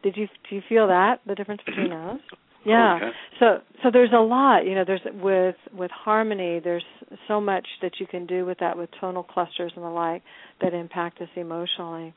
Did 0.04 0.16
you 0.16 0.28
do 0.50 0.56
you 0.56 0.62
feel 0.70 0.88
that 0.88 1.22
the 1.26 1.36
difference 1.36 1.62
between 1.66 1.90
those? 1.90 2.20
Yeah. 2.66 2.98
Okay. 2.98 3.10
so 3.40 3.46
so 3.84 3.90
there's 3.92 4.12
a 4.14 4.20
lot 4.22 4.66
you 4.66 4.76
know 4.76 4.84
there's 4.86 5.02
with 5.22 5.56
with 5.74 5.92
harmony 5.92 6.60
there's 6.64 6.84
so 7.28 7.40
much 7.40 7.66
that 7.82 7.94
you 8.00 8.08
can 8.08 8.26
do 8.26 8.46
with 8.46 8.60
that 8.60 8.78
with 8.78 8.90
tonal 9.00 9.24
clusters 9.24 9.72
and 9.76 9.84
the 9.84 9.90
like 9.90 10.22
that 10.62 10.74
impact 10.74 11.22
us 11.22 11.30
emotionally. 11.36 12.14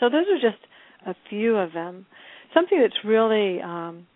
So 0.00 0.08
those 0.08 0.26
are 0.30 0.40
just 0.40 0.62
a 1.06 1.14
few 1.28 1.56
of 1.56 1.72
them. 1.72 2.06
Something 2.52 2.80
that's 2.80 3.04
really 3.04 3.60
um 3.60 4.06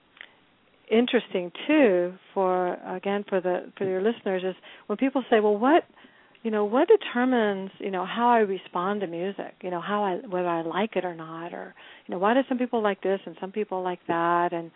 interesting 0.90 1.52
too 1.66 2.14
for 2.32 2.74
again 2.96 3.24
for 3.28 3.40
the 3.40 3.70
for 3.76 3.84
your 3.84 4.00
listeners 4.00 4.42
is 4.42 4.54
when 4.86 4.96
people 4.96 5.22
say 5.28 5.38
well 5.40 5.56
what 5.56 5.84
you 6.42 6.50
know 6.50 6.64
what 6.64 6.88
determines 6.88 7.70
you 7.78 7.90
know 7.90 8.06
how 8.06 8.30
i 8.30 8.38
respond 8.38 9.00
to 9.02 9.06
music? 9.06 9.54
You 9.62 9.70
know 9.70 9.82
how 9.82 10.02
i 10.04 10.14
whether 10.26 10.48
i 10.48 10.62
like 10.62 10.96
it 10.96 11.04
or 11.04 11.14
not 11.14 11.52
or 11.52 11.74
you 12.06 12.12
know 12.12 12.18
why 12.18 12.32
do 12.34 12.40
some 12.48 12.58
people 12.58 12.82
like 12.82 13.02
this 13.02 13.20
and 13.26 13.36
some 13.40 13.52
people 13.52 13.82
like 13.82 14.00
that? 14.08 14.52
And 14.52 14.70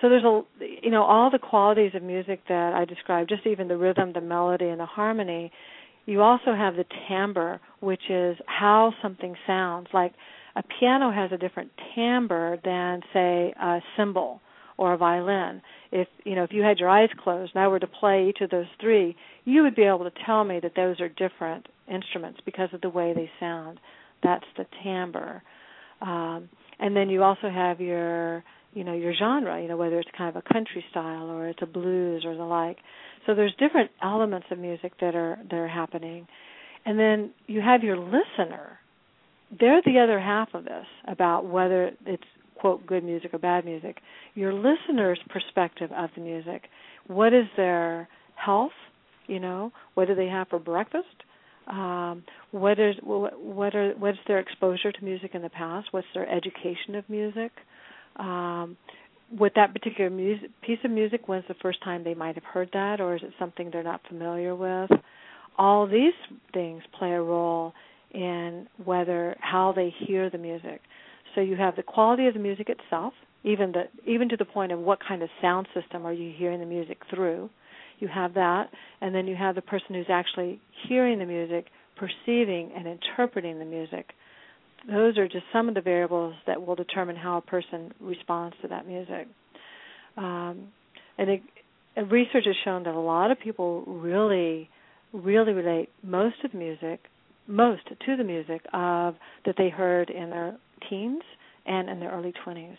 so 0.00 0.08
there's 0.08 0.24
a 0.24 0.42
you 0.82 0.90
know 0.90 1.02
all 1.02 1.30
the 1.30 1.38
qualities 1.38 1.92
of 1.94 2.02
music 2.02 2.40
that 2.48 2.74
I 2.74 2.84
described, 2.84 3.28
just 3.28 3.46
even 3.46 3.68
the 3.68 3.76
rhythm, 3.76 4.12
the 4.12 4.20
melody, 4.20 4.68
and 4.68 4.80
the 4.80 4.86
harmony. 4.86 5.50
You 6.06 6.22
also 6.22 6.54
have 6.54 6.74
the 6.76 6.86
timbre, 7.08 7.60
which 7.80 8.08
is 8.08 8.36
how 8.46 8.94
something 9.02 9.34
sounds. 9.46 9.88
Like 9.92 10.12
a 10.56 10.62
piano 10.62 11.10
has 11.10 11.32
a 11.32 11.36
different 11.36 11.70
timbre 11.94 12.58
than 12.64 13.02
say 13.12 13.52
a 13.60 13.80
cymbal 13.96 14.40
or 14.76 14.94
a 14.94 14.96
violin. 14.96 15.60
If 15.90 16.08
you 16.24 16.34
know 16.34 16.44
if 16.44 16.52
you 16.52 16.62
had 16.62 16.78
your 16.78 16.88
eyes 16.88 17.10
closed 17.22 17.52
and 17.54 17.62
I 17.62 17.68
were 17.68 17.80
to 17.80 17.86
play 17.86 18.28
each 18.28 18.40
of 18.40 18.50
those 18.50 18.66
three, 18.80 19.16
you 19.44 19.62
would 19.62 19.74
be 19.74 19.82
able 19.82 20.04
to 20.04 20.12
tell 20.24 20.44
me 20.44 20.60
that 20.60 20.76
those 20.76 21.00
are 21.00 21.08
different 21.08 21.66
instruments 21.90 22.40
because 22.44 22.68
of 22.72 22.80
the 22.80 22.88
way 22.88 23.12
they 23.14 23.30
sound. 23.40 23.80
That's 24.22 24.44
the 24.56 24.66
timbre. 24.82 25.42
Um, 26.00 26.48
and 26.78 26.96
then 26.96 27.10
you 27.10 27.24
also 27.24 27.50
have 27.50 27.80
your 27.80 28.44
you 28.78 28.84
know 28.84 28.94
your 28.94 29.12
genre 29.14 29.60
you 29.60 29.68
know 29.68 29.76
whether 29.76 29.98
it's 29.98 30.10
kind 30.16 30.34
of 30.34 30.42
a 30.42 30.52
country 30.52 30.84
style 30.90 31.26
or 31.30 31.48
it's 31.48 31.62
a 31.62 31.66
blues 31.66 32.24
or 32.24 32.36
the 32.36 32.44
like. 32.44 32.78
So 33.26 33.34
there's 33.34 33.54
different 33.58 33.90
elements 34.02 34.46
of 34.50 34.58
music 34.58 34.92
that 35.00 35.14
are 35.14 35.38
that 35.50 35.56
are 35.56 35.68
happening. 35.68 36.26
And 36.86 36.98
then 36.98 37.32
you 37.46 37.60
have 37.60 37.82
your 37.82 37.96
listener. 37.96 38.78
They're 39.58 39.82
the 39.84 39.98
other 39.98 40.20
half 40.20 40.54
of 40.54 40.64
this 40.64 40.86
about 41.06 41.46
whether 41.46 41.90
it's 42.06 42.22
quote 42.54 42.86
good 42.86 43.04
music 43.04 43.34
or 43.34 43.38
bad 43.38 43.64
music. 43.64 43.98
Your 44.34 44.52
listener's 44.54 45.20
perspective 45.28 45.90
of 45.92 46.10
the 46.14 46.22
music. 46.22 46.62
What 47.06 47.32
is 47.32 47.46
their 47.56 48.08
health 48.34 48.72
you 49.28 49.38
know? 49.38 49.72
What 49.94 50.08
do 50.08 50.14
they 50.14 50.26
have 50.26 50.48
for 50.48 50.58
breakfast? 50.58 51.06
Um, 51.68 52.24
what 52.50 52.80
is 52.80 52.96
what 53.02 53.76
are 53.76 53.92
what's 53.98 54.18
their 54.26 54.40
exposure 54.40 54.90
to 54.90 55.04
music 55.04 55.32
in 55.34 55.42
the 55.42 55.50
past? 55.50 55.88
What's 55.92 56.06
their 56.14 56.28
education 56.28 56.94
of 56.94 57.08
music 57.08 57.52
um, 58.18 58.76
with 59.36 59.52
that 59.54 59.72
particular 59.72 60.10
music, 60.10 60.50
piece 60.62 60.78
of 60.84 60.90
music, 60.90 61.28
when's 61.28 61.44
the 61.48 61.54
first 61.60 61.82
time 61.84 62.02
they 62.04 62.14
might 62.14 62.34
have 62.34 62.44
heard 62.44 62.70
that, 62.72 63.00
or 63.00 63.16
is 63.16 63.22
it 63.22 63.32
something 63.38 63.70
they're 63.70 63.82
not 63.82 64.00
familiar 64.08 64.54
with? 64.54 64.90
All 65.58 65.86
these 65.86 66.14
things 66.54 66.82
play 66.98 67.12
a 67.12 67.20
role 67.20 67.72
in 68.12 68.66
whether 68.84 69.36
how 69.40 69.72
they 69.72 69.92
hear 70.06 70.30
the 70.30 70.38
music. 70.38 70.80
So 71.34 71.40
you 71.40 71.56
have 71.56 71.76
the 71.76 71.82
quality 71.82 72.26
of 72.26 72.34
the 72.34 72.40
music 72.40 72.68
itself, 72.70 73.12
even 73.44 73.72
the 73.72 73.84
even 74.10 74.28
to 74.30 74.36
the 74.36 74.44
point 74.44 74.72
of 74.72 74.78
what 74.80 74.98
kind 75.06 75.22
of 75.22 75.28
sound 75.42 75.68
system 75.74 76.06
are 76.06 76.12
you 76.12 76.32
hearing 76.36 76.60
the 76.60 76.66
music 76.66 76.98
through. 77.10 77.50
You 77.98 78.08
have 78.08 78.34
that, 78.34 78.70
and 79.00 79.14
then 79.14 79.26
you 79.26 79.36
have 79.36 79.56
the 79.56 79.62
person 79.62 79.94
who's 79.94 80.06
actually 80.08 80.60
hearing 80.88 81.18
the 81.18 81.26
music, 81.26 81.66
perceiving 81.96 82.70
and 82.74 82.86
interpreting 82.86 83.58
the 83.58 83.64
music 83.64 84.10
those 84.86 85.18
are 85.18 85.26
just 85.26 85.44
some 85.52 85.68
of 85.68 85.74
the 85.74 85.80
variables 85.80 86.34
that 86.46 86.64
will 86.64 86.74
determine 86.74 87.16
how 87.16 87.38
a 87.38 87.40
person 87.40 87.92
responds 88.00 88.56
to 88.62 88.68
that 88.68 88.86
music. 88.86 89.28
Um, 90.16 90.68
and, 91.18 91.30
it, 91.30 91.42
and 91.96 92.10
research 92.10 92.44
has 92.46 92.56
shown 92.64 92.84
that 92.84 92.94
a 92.94 93.00
lot 93.00 93.30
of 93.30 93.40
people 93.40 93.84
really, 93.86 94.68
really 95.12 95.52
relate 95.52 95.88
most 96.02 96.36
of 96.44 96.52
the 96.52 96.58
music, 96.58 97.00
most 97.46 97.82
to 97.88 98.16
the 98.16 98.24
music 98.24 98.62
of 98.72 99.14
that 99.46 99.54
they 99.56 99.68
heard 99.68 100.10
in 100.10 100.30
their 100.30 100.56
teens 100.88 101.22
and 101.66 101.88
in 101.88 102.00
their 102.00 102.10
early 102.10 102.32
20s. 102.46 102.76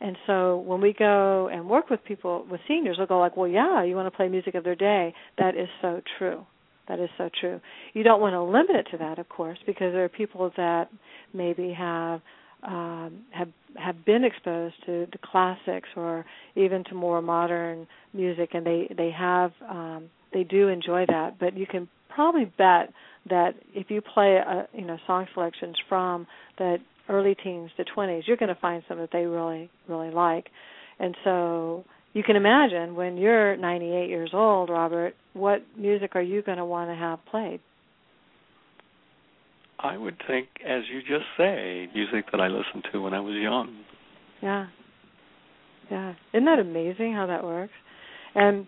And 0.00 0.16
so 0.26 0.58
when 0.58 0.80
we 0.80 0.92
go 0.92 1.48
and 1.48 1.68
work 1.68 1.88
with 1.88 2.04
people, 2.04 2.44
with 2.50 2.60
seniors, 2.68 2.96
they'll 2.98 3.06
go 3.06 3.18
like, 3.18 3.36
"Well, 3.36 3.48
yeah, 3.48 3.82
you 3.84 3.96
want 3.96 4.06
to 4.06 4.16
play 4.16 4.28
music 4.28 4.54
of 4.54 4.64
their 4.64 4.74
day." 4.74 5.14
That 5.38 5.56
is 5.56 5.68
so 5.80 6.02
true. 6.18 6.44
That 6.88 7.00
is 7.00 7.08
so 7.16 7.30
true. 7.40 7.60
You 7.94 8.02
don't 8.02 8.20
want 8.20 8.34
to 8.34 8.42
limit 8.42 8.76
it 8.76 8.88
to 8.92 8.98
that, 8.98 9.18
of 9.18 9.28
course, 9.28 9.58
because 9.66 9.92
there 9.92 10.04
are 10.04 10.08
people 10.08 10.52
that 10.56 10.90
maybe 11.32 11.72
have 11.72 12.20
um, 12.62 13.24
have 13.30 13.48
have 13.76 14.04
been 14.04 14.24
exposed 14.24 14.74
to 14.86 15.06
the 15.12 15.18
classics 15.22 15.88
or 15.96 16.24
even 16.54 16.84
to 16.84 16.94
more 16.94 17.20
modern 17.20 17.86
music, 18.12 18.50
and 18.54 18.66
they 18.66 18.88
they 18.96 19.10
have 19.10 19.52
um, 19.68 20.08
they 20.32 20.44
do 20.44 20.68
enjoy 20.68 21.04
that. 21.08 21.38
But 21.38 21.56
you 21.56 21.66
can 21.66 21.88
probably 22.08 22.46
bet 22.56 22.92
that 23.28 23.54
if 23.74 23.90
you 23.90 24.00
play 24.00 24.36
a, 24.36 24.66
you 24.72 24.84
know 24.86 24.98
song 25.06 25.26
selections 25.34 25.76
from 25.88 26.26
the 26.58 26.78
early 27.08 27.34
teens 27.34 27.70
to 27.76 27.84
20s, 27.84 28.22
you're 28.26 28.38
going 28.38 28.54
to 28.54 28.60
find 28.60 28.82
some 28.88 28.98
that 28.98 29.10
they 29.12 29.26
really 29.26 29.70
really 29.88 30.10
like. 30.10 30.46
And 30.98 31.14
so 31.24 31.84
you 32.14 32.22
can 32.22 32.36
imagine 32.36 32.94
when 32.94 33.16
you're 33.16 33.56
98 33.56 34.08
years 34.08 34.30
old, 34.32 34.70
Robert, 34.70 35.14
what 35.34 35.62
music 35.76 36.12
are 36.14 36.22
you 36.22 36.42
going 36.42 36.58
to 36.58 36.64
want 36.64 36.88
to 36.88 36.94
have 36.94 37.18
played? 37.30 37.60
I 39.80 39.98
would 39.98 40.16
think, 40.26 40.48
as 40.66 40.82
you 40.90 41.00
just 41.00 41.26
say, 41.36 41.88
music 41.94 42.30
that 42.30 42.40
I 42.40 42.46
listened 42.46 42.84
to 42.92 43.02
when 43.02 43.12
I 43.12 43.20
was 43.20 43.34
young. 43.34 43.84
Yeah. 44.40 44.66
Yeah. 45.90 46.14
Isn't 46.32 46.46
that 46.46 46.60
amazing 46.60 47.12
how 47.12 47.26
that 47.26 47.44
works? 47.44 47.72
And 48.34 48.66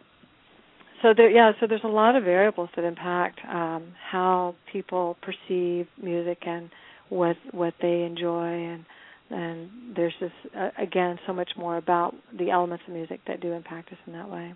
so 1.03 1.15
there 1.17 1.31
yeah, 1.31 1.53
so 1.61 1.67
there's 1.67 1.85
a 1.85 1.89
lot 1.89 2.17
of 2.17 2.25
variables 2.25 2.69
that 2.77 2.85
impact 2.85 3.41
um 3.49 3.95
how 4.11 4.55
people 4.73 5.17
perceive 5.23 5.87
music 6.03 6.39
and 6.47 6.71
what 7.09 7.37
what 7.53 7.75
they 7.81 8.03
enjoy 8.03 8.73
and 8.73 8.85
and 9.31 9.69
there's 9.95 10.15
just 10.21 10.35
uh, 10.57 10.71
again 10.79 11.19
so 11.27 11.33
much 11.33 11.51
more 11.57 11.77
about 11.77 12.15
the 12.39 12.51
elements 12.51 12.85
of 12.87 12.95
music 12.95 13.21
that 13.27 13.41
do 13.41 13.53
impact 13.53 13.91
us 13.93 13.99
in 14.07 14.13
that 14.13 14.31
way. 14.31 14.55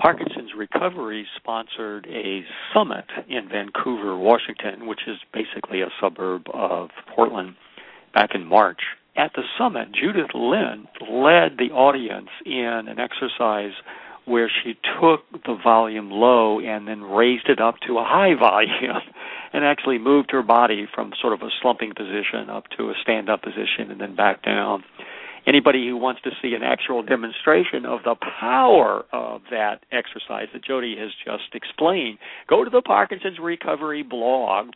Parkinson's 0.00 0.52
Recovery 0.56 1.26
sponsored 1.36 2.06
a 2.06 2.42
summit 2.72 3.04
in 3.28 3.48
Vancouver, 3.50 4.16
Washington, 4.16 4.86
which 4.86 5.00
is 5.06 5.18
basically 5.34 5.82
a 5.82 5.88
suburb 6.00 6.44
of 6.54 6.88
Portland, 7.14 7.54
back 8.14 8.30
in 8.34 8.46
March. 8.46 8.80
At 9.16 9.32
the 9.34 9.42
summit, 9.58 9.88
Judith 9.92 10.30
Lind 10.34 10.86
led 11.02 11.58
the 11.58 11.70
audience 11.74 12.30
in 12.46 12.86
an 12.88 12.98
exercise 12.98 13.72
where 14.26 14.50
she 14.62 14.74
took 15.00 15.20
the 15.44 15.56
volume 15.62 16.10
low 16.10 16.60
and 16.60 16.86
then 16.86 17.02
raised 17.02 17.48
it 17.48 17.60
up 17.60 17.76
to 17.86 17.98
a 17.98 18.04
high 18.04 18.34
volume 18.38 19.02
and 19.52 19.64
actually 19.64 19.98
moved 19.98 20.30
her 20.30 20.42
body 20.42 20.86
from 20.94 21.12
sort 21.20 21.32
of 21.32 21.42
a 21.42 21.50
slumping 21.60 21.92
position 21.94 22.48
up 22.50 22.64
to 22.76 22.90
a 22.90 22.94
stand 23.02 23.28
up 23.28 23.42
position 23.42 23.90
and 23.90 24.00
then 24.00 24.14
back 24.14 24.42
down. 24.44 24.84
anybody 25.46 25.88
who 25.88 25.96
wants 25.96 26.20
to 26.22 26.30
see 26.42 26.54
an 26.54 26.62
actual 26.62 27.02
demonstration 27.02 27.84
of 27.84 28.00
the 28.04 28.14
power 28.40 29.04
of 29.12 29.40
that 29.50 29.84
exercise 29.90 30.46
that 30.52 30.64
Jodi 30.64 30.96
has 30.98 31.10
just 31.24 31.54
explained, 31.54 32.18
go 32.48 32.64
to 32.64 32.70
the 32.70 32.82
Parkinson's 32.82 33.38
Recovery 33.40 34.02
blog. 34.02 34.68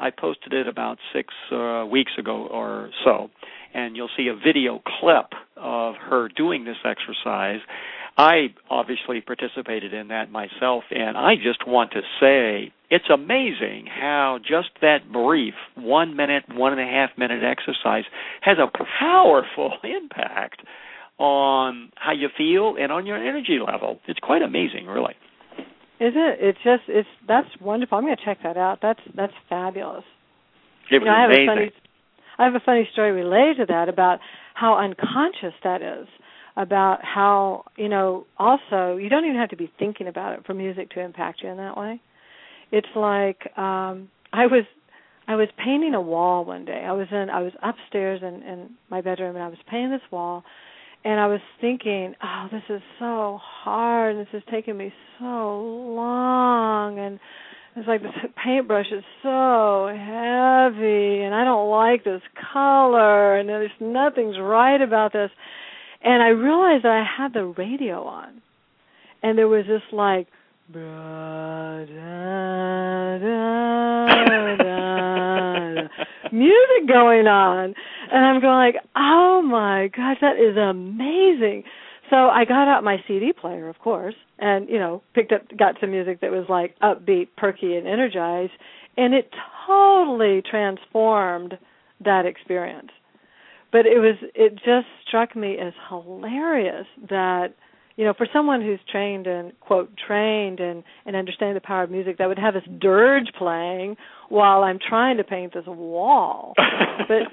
I 0.00 0.10
posted 0.10 0.52
it 0.52 0.68
about 0.68 0.98
six 1.12 1.34
uh, 1.50 1.84
weeks 1.90 2.12
ago 2.18 2.46
or 2.50 2.90
so, 3.04 3.30
and 3.74 3.96
you'll 3.96 4.10
see 4.16 4.28
a 4.28 4.34
video 4.34 4.80
clip 5.00 5.32
of 5.56 5.94
her 5.96 6.28
doing 6.28 6.64
this 6.64 6.76
exercise. 6.84 7.60
I 8.18 8.48
obviously 8.68 9.20
participated 9.20 9.94
in 9.94 10.08
that 10.08 10.32
myself, 10.32 10.82
and 10.90 11.16
I 11.16 11.36
just 11.36 11.66
want 11.68 11.92
to 11.92 12.00
say 12.20 12.72
it's 12.90 13.08
amazing 13.08 13.86
how 13.86 14.40
just 14.40 14.70
that 14.80 15.12
brief 15.12 15.54
one 15.76 16.16
minute, 16.16 16.42
one 16.52 16.72
and 16.72 16.80
a 16.80 16.84
half 16.84 17.10
minute 17.16 17.44
exercise 17.44 18.04
has 18.40 18.58
a 18.58 18.66
powerful 19.00 19.74
impact 19.84 20.62
on 21.18 21.92
how 21.94 22.12
you 22.12 22.28
feel 22.36 22.74
and 22.76 22.90
on 22.90 23.06
your 23.06 23.16
energy 23.16 23.60
level. 23.64 24.00
It's 24.08 24.18
quite 24.18 24.42
amazing, 24.42 24.86
really. 24.86 25.14
Is 26.00 26.14
it? 26.14 26.38
It's 26.40 26.58
just 26.64 26.82
it's 26.88 27.08
that's 27.26 27.48
wonderful. 27.60 27.98
I'm 27.98 28.04
going 28.04 28.16
to 28.16 28.24
check 28.24 28.38
that 28.42 28.56
out. 28.56 28.80
That's 28.82 29.00
that's 29.14 29.32
fabulous. 29.48 30.04
It 30.90 30.98
was 30.98 31.02
you 31.02 31.04
know, 31.04 31.12
I 31.12 31.22
have 31.22 31.30
amazing. 31.30 31.48
a 31.48 31.54
funny 31.54 31.70
I 32.38 32.44
have 32.44 32.54
a 32.54 32.64
funny 32.64 32.88
story 32.92 33.12
related 33.12 33.66
to 33.66 33.66
that 33.72 33.88
about 33.88 34.18
how 34.54 34.78
unconscious 34.78 35.54
that 35.62 35.82
is. 35.82 36.08
About 36.60 36.98
how 37.04 37.64
you 37.76 37.88
know 37.88 38.26
also 38.36 38.96
you 38.96 39.08
don't 39.08 39.24
even 39.24 39.36
have 39.36 39.50
to 39.50 39.56
be 39.56 39.70
thinking 39.78 40.08
about 40.08 40.36
it 40.36 40.44
for 40.44 40.54
music 40.54 40.90
to 40.90 41.00
impact 41.00 41.40
you 41.42 41.48
in 41.50 41.56
that 41.56 41.76
way. 41.76 42.00
It's 42.72 42.88
like 42.96 43.56
um 43.56 44.08
I 44.32 44.46
was 44.46 44.64
I 45.28 45.36
was 45.36 45.48
painting 45.56 45.94
a 45.94 46.00
wall 46.00 46.44
one 46.44 46.64
day. 46.64 46.82
I 46.84 46.92
was 46.92 47.06
in 47.12 47.30
I 47.30 47.42
was 47.42 47.52
upstairs 47.62 48.20
in 48.22 48.42
in 48.42 48.70
my 48.90 49.00
bedroom 49.00 49.36
and 49.36 49.44
I 49.44 49.48
was 49.48 49.58
painting 49.70 49.92
this 49.92 50.10
wall 50.10 50.42
and 51.04 51.20
I 51.20 51.26
was 51.26 51.40
thinking, 51.60 52.14
oh, 52.22 52.48
this 52.50 52.62
is 52.68 52.82
so 52.98 53.38
hard. 53.40 54.16
This 54.16 54.26
is 54.32 54.42
taking 54.50 54.76
me 54.76 54.92
so 55.18 55.24
long, 55.94 56.98
and 56.98 57.20
it's 57.76 57.86
like 57.86 58.02
this 58.02 58.12
paintbrush 58.44 58.86
is 58.92 59.04
so 59.22 59.86
heavy, 59.88 61.22
and 61.22 61.34
I 61.34 61.44
don't 61.44 61.70
like 61.70 62.04
this 62.04 62.22
color, 62.52 63.36
and 63.36 63.48
there's 63.48 63.70
nothing's 63.80 64.36
right 64.40 64.80
about 64.80 65.12
this. 65.12 65.30
And 66.02 66.22
I 66.22 66.28
realized 66.28 66.84
that 66.84 66.92
I 66.92 67.04
had 67.04 67.32
the 67.34 67.44
radio 67.44 68.04
on, 68.04 68.40
and 69.22 69.36
there 69.36 69.48
was 69.48 69.66
this 69.66 69.82
like. 69.92 70.28
Music 76.30 76.86
going 76.86 77.26
on. 77.26 77.74
And 78.12 78.24
i'm 78.24 78.40
going 78.40 78.74
like 78.74 78.76
oh 78.94 79.42
my 79.42 79.88
gosh 79.88 80.18
that 80.20 80.36
is 80.36 80.56
amazing. 80.56 81.64
So 82.10 82.16
i 82.16 82.44
got 82.44 82.68
out 82.68 82.84
my 82.84 82.98
cd 83.08 83.32
player 83.32 83.68
of 83.68 83.78
course 83.78 84.14
and 84.38 84.68
you 84.68 84.78
know 84.78 85.02
picked 85.14 85.32
up 85.32 85.42
got 85.58 85.76
some 85.80 85.90
music 85.90 86.20
that 86.20 86.30
was 86.30 86.44
like 86.48 86.78
upbeat 86.80 87.28
perky 87.36 87.74
and 87.76 87.88
energized. 87.88 88.52
And 88.98 89.14
it 89.14 89.30
totally 89.66 90.42
transformed 90.42 91.56
that 92.04 92.26
experience 92.26 92.90
but 93.72 93.86
it 93.86 93.98
was 93.98 94.16
it 94.34 94.54
just 94.56 94.86
struck 95.06 95.36
me 95.36 95.56
as 95.58 95.72
hilarious 95.88 96.86
that 97.08 97.54
you 97.98 98.04
know, 98.04 98.14
for 98.16 98.28
someone 98.32 98.62
who's 98.62 98.78
trained 98.90 99.26
and 99.26 99.58
quote 99.58 99.90
trained 100.06 100.60
and 100.60 100.84
and 101.04 101.16
understanding 101.16 101.54
the 101.54 101.60
power 101.60 101.82
of 101.82 101.90
music, 101.90 102.18
that 102.18 102.28
would 102.28 102.38
have 102.38 102.54
this 102.54 102.62
dirge 102.80 103.26
playing 103.36 103.96
while 104.28 104.62
I'm 104.62 104.78
trying 104.78 105.16
to 105.16 105.24
paint 105.24 105.52
this 105.52 105.64
wall. 105.66 106.54
but 107.08 107.26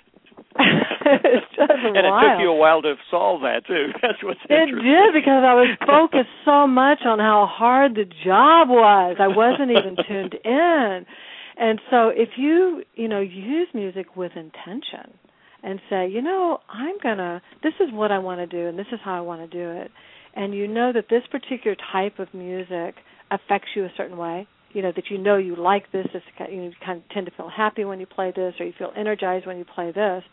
it's 1.05 1.45
just 1.55 1.69
and 1.69 1.93
wild. 1.93 2.23
it 2.23 2.33
took 2.33 2.41
you 2.41 2.49
a 2.49 2.55
while 2.55 2.81
to 2.81 2.95
solve 3.11 3.41
that 3.41 3.67
too. 3.67 3.89
That's 4.01 4.23
what's 4.23 4.39
It 4.49 4.65
did 4.65 5.13
because 5.13 5.43
I 5.45 5.53
was 5.53 5.77
focused 5.85 6.33
so 6.43 6.65
much 6.65 6.99
on 7.05 7.19
how 7.19 7.47
hard 7.47 7.93
the 7.93 8.05
job 8.05 8.69
was. 8.69 9.17
I 9.19 9.27
wasn't 9.27 9.69
even 9.69 9.95
tuned 10.07 10.35
in. 10.43 11.05
And 11.57 11.79
so 11.91 12.09
if 12.09 12.29
you, 12.37 12.83
you 12.95 13.07
know, 13.07 13.19
use 13.21 13.67
music 13.73 14.15
with 14.15 14.31
intention 14.35 15.13
and 15.65 15.81
say, 15.89 16.07
you 16.07 16.21
know, 16.21 16.59
I'm 16.69 16.95
going 17.03 17.17
to 17.17 17.41
this 17.63 17.73
is 17.81 17.91
what 17.91 18.11
I 18.11 18.19
want 18.19 18.39
to 18.39 18.47
do 18.47 18.69
and 18.69 18.79
this 18.79 18.87
is 18.93 18.99
how 19.03 19.17
I 19.17 19.21
want 19.21 19.41
to 19.41 19.57
do 19.57 19.71
it 19.81 19.91
and 20.35 20.53
you 20.53 20.67
know 20.67 20.91
that 20.93 21.05
this 21.09 21.23
particular 21.31 21.75
type 21.91 22.19
of 22.19 22.33
music 22.33 22.95
affects 23.31 23.69
you 23.75 23.85
a 23.85 23.91
certain 23.95 24.17
way, 24.17 24.47
you 24.73 24.81
know 24.81 24.91
that 24.95 25.05
you 25.09 25.17
know 25.17 25.37
you 25.37 25.55
like 25.55 25.91
this, 25.91 26.05
this 26.13 26.21
you 26.51 26.71
kind 26.85 27.01
of 27.01 27.09
tend 27.09 27.25
to 27.25 27.31
feel 27.35 27.49
happy 27.49 27.85
when 27.85 27.99
you 27.99 28.05
play 28.05 28.33
this, 28.35 28.53
or 28.59 28.65
you 28.65 28.73
feel 28.77 28.91
energized 28.95 29.47
when 29.47 29.57
you 29.57 29.65
play 29.65 29.91
this, 29.91 30.23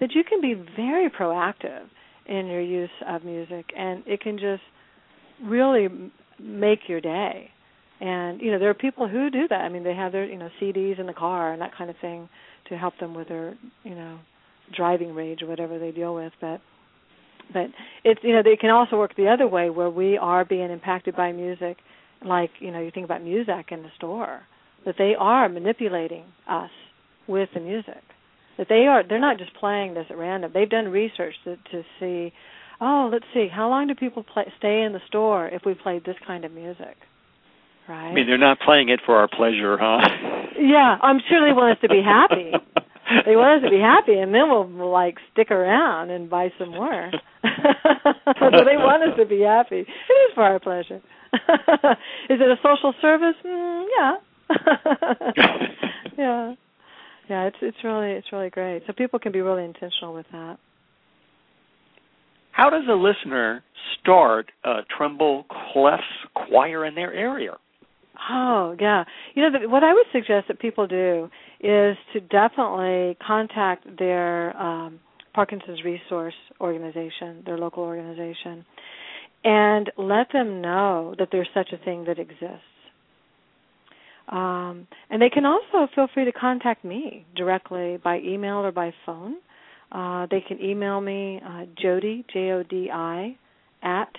that 0.00 0.12
you 0.12 0.22
can 0.22 0.42
be 0.42 0.54
very 0.76 1.08
proactive 1.08 1.86
in 2.26 2.46
your 2.46 2.60
use 2.60 2.90
of 3.08 3.24
music, 3.24 3.64
and 3.76 4.02
it 4.06 4.20
can 4.20 4.38
just 4.38 4.62
really 5.42 5.88
make 6.38 6.80
your 6.88 7.00
day. 7.00 7.50
And 7.98 8.42
you 8.42 8.50
know 8.50 8.58
there 8.58 8.68
are 8.68 8.74
people 8.74 9.08
who 9.08 9.30
do 9.30 9.48
that. 9.48 9.62
I 9.62 9.70
mean, 9.70 9.84
they 9.84 9.94
have 9.94 10.12
their 10.12 10.26
you 10.26 10.36
know 10.36 10.50
CDs 10.60 11.00
in 11.00 11.06
the 11.06 11.14
car 11.14 11.54
and 11.54 11.62
that 11.62 11.74
kind 11.74 11.88
of 11.88 11.96
thing 12.02 12.28
to 12.68 12.76
help 12.76 12.98
them 12.98 13.14
with 13.14 13.28
their 13.28 13.56
you 13.84 13.94
know 13.94 14.18
driving 14.74 15.14
rage 15.14 15.42
or 15.42 15.46
whatever 15.46 15.78
they 15.78 15.90
deal 15.90 16.14
with, 16.14 16.32
but 16.40 16.60
but 17.52 17.66
it's 18.04 18.20
you 18.22 18.32
know 18.32 18.42
they 18.42 18.56
can 18.56 18.70
also 18.70 18.96
work 18.96 19.14
the 19.16 19.28
other 19.28 19.46
way 19.46 19.70
where 19.70 19.90
we 19.90 20.18
are 20.18 20.44
being 20.44 20.70
impacted 20.70 21.14
by 21.16 21.32
music 21.32 21.76
like 22.24 22.50
you 22.58 22.70
know 22.70 22.80
you 22.80 22.90
think 22.90 23.04
about 23.04 23.22
Muzak 23.22 23.70
in 23.70 23.82
the 23.82 23.90
store 23.96 24.40
that 24.84 24.96
they 24.98 25.14
are 25.18 25.48
manipulating 25.48 26.24
us 26.48 26.70
with 27.26 27.48
the 27.54 27.60
music. 27.60 28.02
That 28.58 28.68
they 28.68 28.86
are 28.86 29.02
they're 29.06 29.20
not 29.20 29.38
just 29.38 29.54
playing 29.54 29.94
this 29.94 30.06
at 30.10 30.18
random. 30.18 30.50
They've 30.52 30.68
done 30.68 30.88
research 30.88 31.34
to 31.44 31.56
to 31.56 31.82
see 32.00 32.32
oh 32.80 33.08
let's 33.12 33.26
see 33.32 33.48
how 33.52 33.68
long 33.68 33.86
do 33.86 33.94
people 33.94 34.22
play 34.22 34.52
stay 34.58 34.82
in 34.82 34.92
the 34.92 35.00
store 35.06 35.48
if 35.48 35.62
we 35.64 35.74
played 35.74 36.04
this 36.04 36.16
kind 36.26 36.44
of 36.44 36.52
music? 36.52 36.96
Right? 37.88 38.10
I 38.10 38.14
mean, 38.14 38.26
they're 38.26 38.36
not 38.36 38.58
playing 38.58 38.88
it 38.88 38.98
for 39.06 39.16
our 39.16 39.28
pleasure, 39.28 39.78
huh? 39.78 40.00
yeah 40.58 40.98
i'm 41.02 41.20
sure 41.28 41.46
they 41.46 41.52
want 41.52 41.76
us 41.76 41.80
to 41.82 41.88
be 41.88 42.02
happy 42.02 42.52
they 43.24 43.36
want 43.36 43.62
us 43.62 43.70
to 43.70 43.70
be 43.70 43.80
happy 43.80 44.18
and 44.18 44.34
then 44.34 44.48
we'll, 44.48 44.90
like 44.90 45.16
stick 45.32 45.50
around 45.50 46.10
and 46.10 46.28
buy 46.30 46.52
some 46.58 46.70
more. 46.70 47.10
So 48.38 48.64
they 48.64 48.76
want 48.76 49.02
us 49.02 49.16
to 49.18 49.26
be 49.26 49.40
happy. 49.40 49.80
It 49.80 50.12
is 50.12 50.34
for 50.34 50.42
our 50.42 50.60
pleasure. 50.60 51.00
Is 51.32 52.38
it 52.40 52.40
a 52.40 52.56
social 52.62 52.92
service? 53.00 53.34
Mm, 53.44 53.84
yeah. 53.98 54.14
Yeah. 56.18 56.54
Yeah 57.28 57.44
it's 57.46 57.56
it's 57.60 57.76
really 57.84 58.12
it's 58.12 58.28
really 58.32 58.50
great. 58.50 58.82
So 58.86 58.92
people 58.92 59.18
can 59.18 59.32
be 59.32 59.40
really 59.40 59.64
intentional 59.64 60.14
with 60.14 60.26
that. 60.32 60.58
How 62.52 62.70
does 62.70 62.84
a 62.88 62.94
listener 62.94 63.62
start 64.00 64.50
a 64.64 64.80
Tremble 64.96 65.44
Clefs 65.50 66.00
choir 66.34 66.86
in 66.86 66.94
their 66.94 67.12
area? 67.12 67.56
Oh, 68.30 68.74
yeah. 68.80 69.04
You 69.34 69.42
know, 69.42 69.60
the, 69.60 69.68
what 69.68 69.84
I 69.84 69.92
would 69.92 70.06
suggest 70.12 70.48
that 70.48 70.58
people 70.58 70.86
do 70.86 71.28
is 71.60 71.98
to 72.12 72.20
definitely 72.20 73.16
contact 73.26 73.86
their 73.98 74.56
um, 74.56 75.00
Parkinson's 75.34 75.84
Resource 75.84 76.32
Organization, 76.60 77.42
their 77.44 77.58
local 77.58 77.82
organization, 77.82 78.64
and 79.44 79.90
let 79.96 80.32
them 80.32 80.62
know 80.62 81.14
that 81.18 81.28
there's 81.30 81.48
such 81.54 81.72
a 81.72 81.76
thing 81.84 82.04
that 82.06 82.18
exists. 82.18 82.64
Um, 84.28 84.88
and 85.08 85.22
they 85.22 85.30
can 85.30 85.46
also 85.46 85.86
feel 85.94 86.08
free 86.12 86.24
to 86.24 86.32
contact 86.32 86.84
me 86.84 87.24
directly 87.36 87.96
by 88.02 88.18
email 88.18 88.56
or 88.56 88.72
by 88.72 88.92
phone. 89.04 89.36
Uh, 89.92 90.26
they 90.30 90.40
can 90.40 90.60
email 90.60 91.00
me 91.00 91.40
uh, 91.46 91.66
Jodi 91.80 92.24
J 92.32 92.50
O 92.50 92.64
D 92.64 92.90
I 92.92 93.36
at 93.82 94.10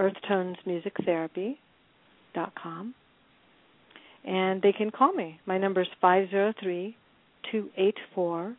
earthtonesmusictherapy.com 0.00 2.94
and 4.24 4.62
they 4.62 4.72
can 4.72 4.90
call 4.90 5.12
me. 5.12 5.40
My 5.46 5.58
number 5.58 5.82
is 5.82 5.88
five 6.00 6.30
zero 6.30 6.52
three 6.62 6.96
two 7.50 7.70
eight 7.76 7.96
four 8.14 8.56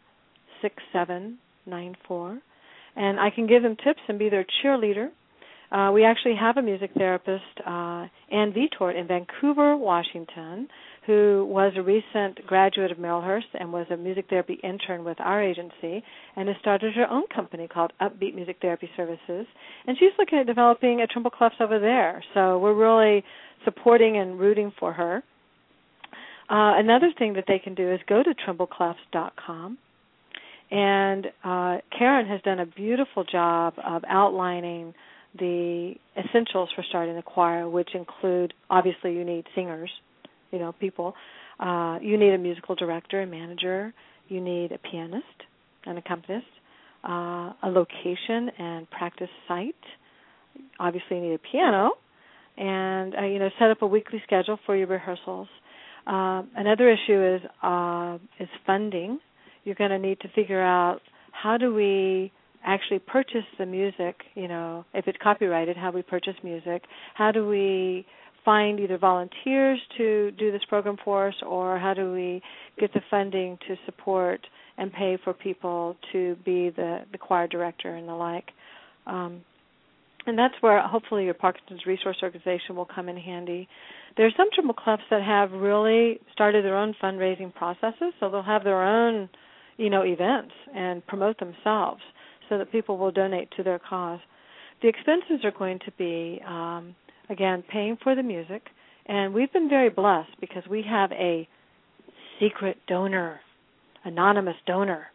six 0.62 0.76
seven 0.92 1.38
nine 1.66 1.96
four, 2.08 2.40
and 2.96 3.20
I 3.20 3.30
can 3.30 3.48
give 3.48 3.64
them 3.64 3.76
tips 3.84 4.02
and 4.08 4.20
be 4.20 4.30
their 4.30 4.46
cheerleader. 4.64 5.10
Uh, 5.72 5.92
we 5.92 6.06
actually 6.06 6.36
have 6.36 6.58
a 6.58 6.62
music 6.62 6.92
therapist, 6.96 7.44
uh, 7.66 8.06
Ann 8.32 8.54
Vitort, 8.54 8.96
in 8.96 9.08
Vancouver, 9.08 9.76
Washington, 9.76 10.68
who 11.08 11.48
was 11.50 11.74
a 11.76 11.82
recent 11.82 12.46
graduate 12.46 12.92
of 12.92 13.00
Marylhurst 13.00 13.50
and 13.56 13.74
was 13.74 13.88
a 13.90 13.98
music 13.98 14.26
therapy 14.30 14.60
intern 14.64 15.04
with 15.04 15.20
our 15.20 15.42
agency, 15.42 16.04
and 16.36 16.48
has 16.48 16.58
started 16.62 16.94
her 16.94 17.10
own 17.10 17.24
company 17.34 17.68
called 17.68 17.92
Upbeat 18.00 18.36
Music 18.36 18.58
Therapy 18.62 18.88
Services. 18.96 19.48
And 19.88 19.98
she's 19.98 20.12
looking 20.20 20.38
at 20.38 20.46
developing 20.46 21.02
a 21.02 21.08
Tremble 21.08 21.32
Clefs 21.32 21.60
over 21.60 21.80
there. 21.80 22.24
So 22.36 22.60
we're 22.60 22.76
really 22.76 23.24
supporting 23.66 24.18
and 24.18 24.40
rooting 24.40 24.72
for 24.80 24.94
her. 24.94 25.24
Uh, 26.50 26.78
another 26.78 27.12
thing 27.18 27.34
that 27.34 27.46
they 27.48 27.60
can 27.60 27.74
do 27.76 27.92
is 27.92 28.00
go 28.08 28.22
to 28.24 28.34
trembleclefs.com. 28.48 29.78
And 30.72 31.28
uh, 31.44 31.78
Karen 31.98 32.28
has 32.28 32.42
done 32.42 32.60
a 32.60 32.66
beautiful 32.66 33.24
job 33.24 33.74
of 33.86 34.04
outlining 34.08 34.94
the 35.38 35.94
essentials 36.18 36.70
for 36.76 36.84
starting 36.90 37.18
a 37.18 37.24
choir, 37.24 37.70
which 37.70 37.90
include 37.96 38.54
obviously 38.70 39.14
you 39.14 39.24
need 39.24 39.46
singers, 39.56 39.90
you 40.52 40.60
know, 40.60 40.72
people. 40.74 41.14
Uh, 41.60 42.00
you 42.02 42.18
need 42.18 42.34
a 42.34 42.38
musical 42.38 42.76
director 42.76 43.22
and 43.22 43.32
manager. 43.32 43.94
You 44.30 44.42
need 44.42 44.72
a 44.72 44.78
pianist, 44.78 45.26
an 45.86 45.98
accompanist. 45.98 46.46
uh, 47.04 47.52
a 47.64 47.70
location 47.70 48.50
and 48.58 48.90
practice 48.90 49.30
site. 49.48 49.76
Obviously, 50.80 51.18
you 51.18 51.24
need 51.24 51.34
a 51.34 51.40
piano, 51.40 51.92
and 52.58 53.16
uh, 53.16 53.24
you 53.26 53.40
know 53.40 53.50
set 53.60 53.72
up 53.72 53.82
a 53.82 53.88
weekly 53.88 54.22
schedule 54.26 54.58
for 54.66 54.76
your 54.76 54.88
rehearsals. 54.88 55.48
Uh, 56.06 56.44
another 56.56 56.90
issue 56.90 57.36
is 57.36 57.42
uh, 57.62 58.18
is 58.40 58.50
funding. 58.66 59.20
You're 59.64 59.76
going 59.76 59.92
to 59.92 60.00
need 60.00 60.20
to 60.22 60.28
figure 60.36 60.62
out 60.62 61.00
how 61.32 61.58
do 61.58 61.74
we 61.74 62.32
actually 62.66 63.00
purchase 63.00 63.46
the 63.58 63.66
music. 63.66 64.16
You 64.36 64.48
know, 64.48 64.86
if 64.94 65.08
it's 65.08 65.18
copyrighted, 65.22 65.78
how 65.78 65.92
we 65.92 66.02
purchase 66.02 66.36
music. 66.44 66.84
How 67.16 67.32
do 67.32 67.48
we 67.48 68.06
find 68.44 68.80
either 68.80 68.98
volunteers 68.98 69.80
to 69.98 70.32
do 70.32 70.52
this 70.52 70.62
program 70.68 70.98
for 71.04 71.30
us, 71.30 71.36
or 71.48 71.80
how 71.80 71.94
do 71.94 72.12
we 72.12 72.42
get 72.80 72.94
the 72.94 73.02
funding 73.10 73.58
to 73.68 73.76
support 73.86 74.42
and 74.78 74.92
pay 74.92 75.18
for 75.24 75.34
people 75.34 75.96
to 76.12 76.36
be 76.44 76.70
the, 76.72 77.00
the 77.12 77.18
choir 77.18 77.48
director 77.48 77.96
and 77.96 78.08
the 78.08 78.14
like. 78.14 78.50
Um, 79.06 79.42
and 80.26 80.38
that's 80.38 80.56
where 80.62 80.82
hopefully 80.88 81.26
your 81.26 81.34
Parkinson's 81.34 81.86
Resource 81.86 82.18
Organization 82.24 82.76
will 82.76 82.86
come 82.86 83.10
in 83.10 83.18
handy. 83.18 83.68
There 84.16 84.26
are 84.26 84.32
some 84.38 84.48
Tremble 84.54 84.76
Clefs 84.76 85.04
that 85.10 85.22
have 85.22 85.52
really 85.52 86.20
started 86.32 86.64
their 86.64 86.78
own 86.78 86.96
fundraising 87.02 87.54
processes, 87.54 88.14
so 88.20 88.30
they'll 88.30 88.44
have 88.44 88.64
their 88.64 88.84
own, 88.84 89.30
you 89.78 89.90
know, 89.90 90.04
events 90.04 90.54
and 90.76 91.06
promote 91.08 91.40
themselves 91.40 92.02
so 92.50 92.58
that 92.58 92.72
people 92.72 92.98
will 92.98 93.12
donate 93.12 93.50
to 93.58 93.64
their 93.64 93.80
cause. 93.80 94.20
The 94.82 94.88
expenses 94.88 95.44
are 95.44 95.52
going 95.52 95.80
to 95.86 95.92
be, 95.98 96.42
um, 96.48 96.96
again, 97.30 97.64
paying 97.72 97.98
for 98.04 98.16
the 98.16 98.24
music, 98.24 98.64
and 99.06 99.34
we've 99.34 99.52
been 99.52 99.70
very 99.70 99.90
blessed 99.90 100.32
because 100.40 100.64
we 100.70 100.84
have 100.88 101.12
a 101.12 101.48
secret 102.40 102.78
donor 102.88 103.40
anonymous 104.06 104.56
donor 104.66 105.08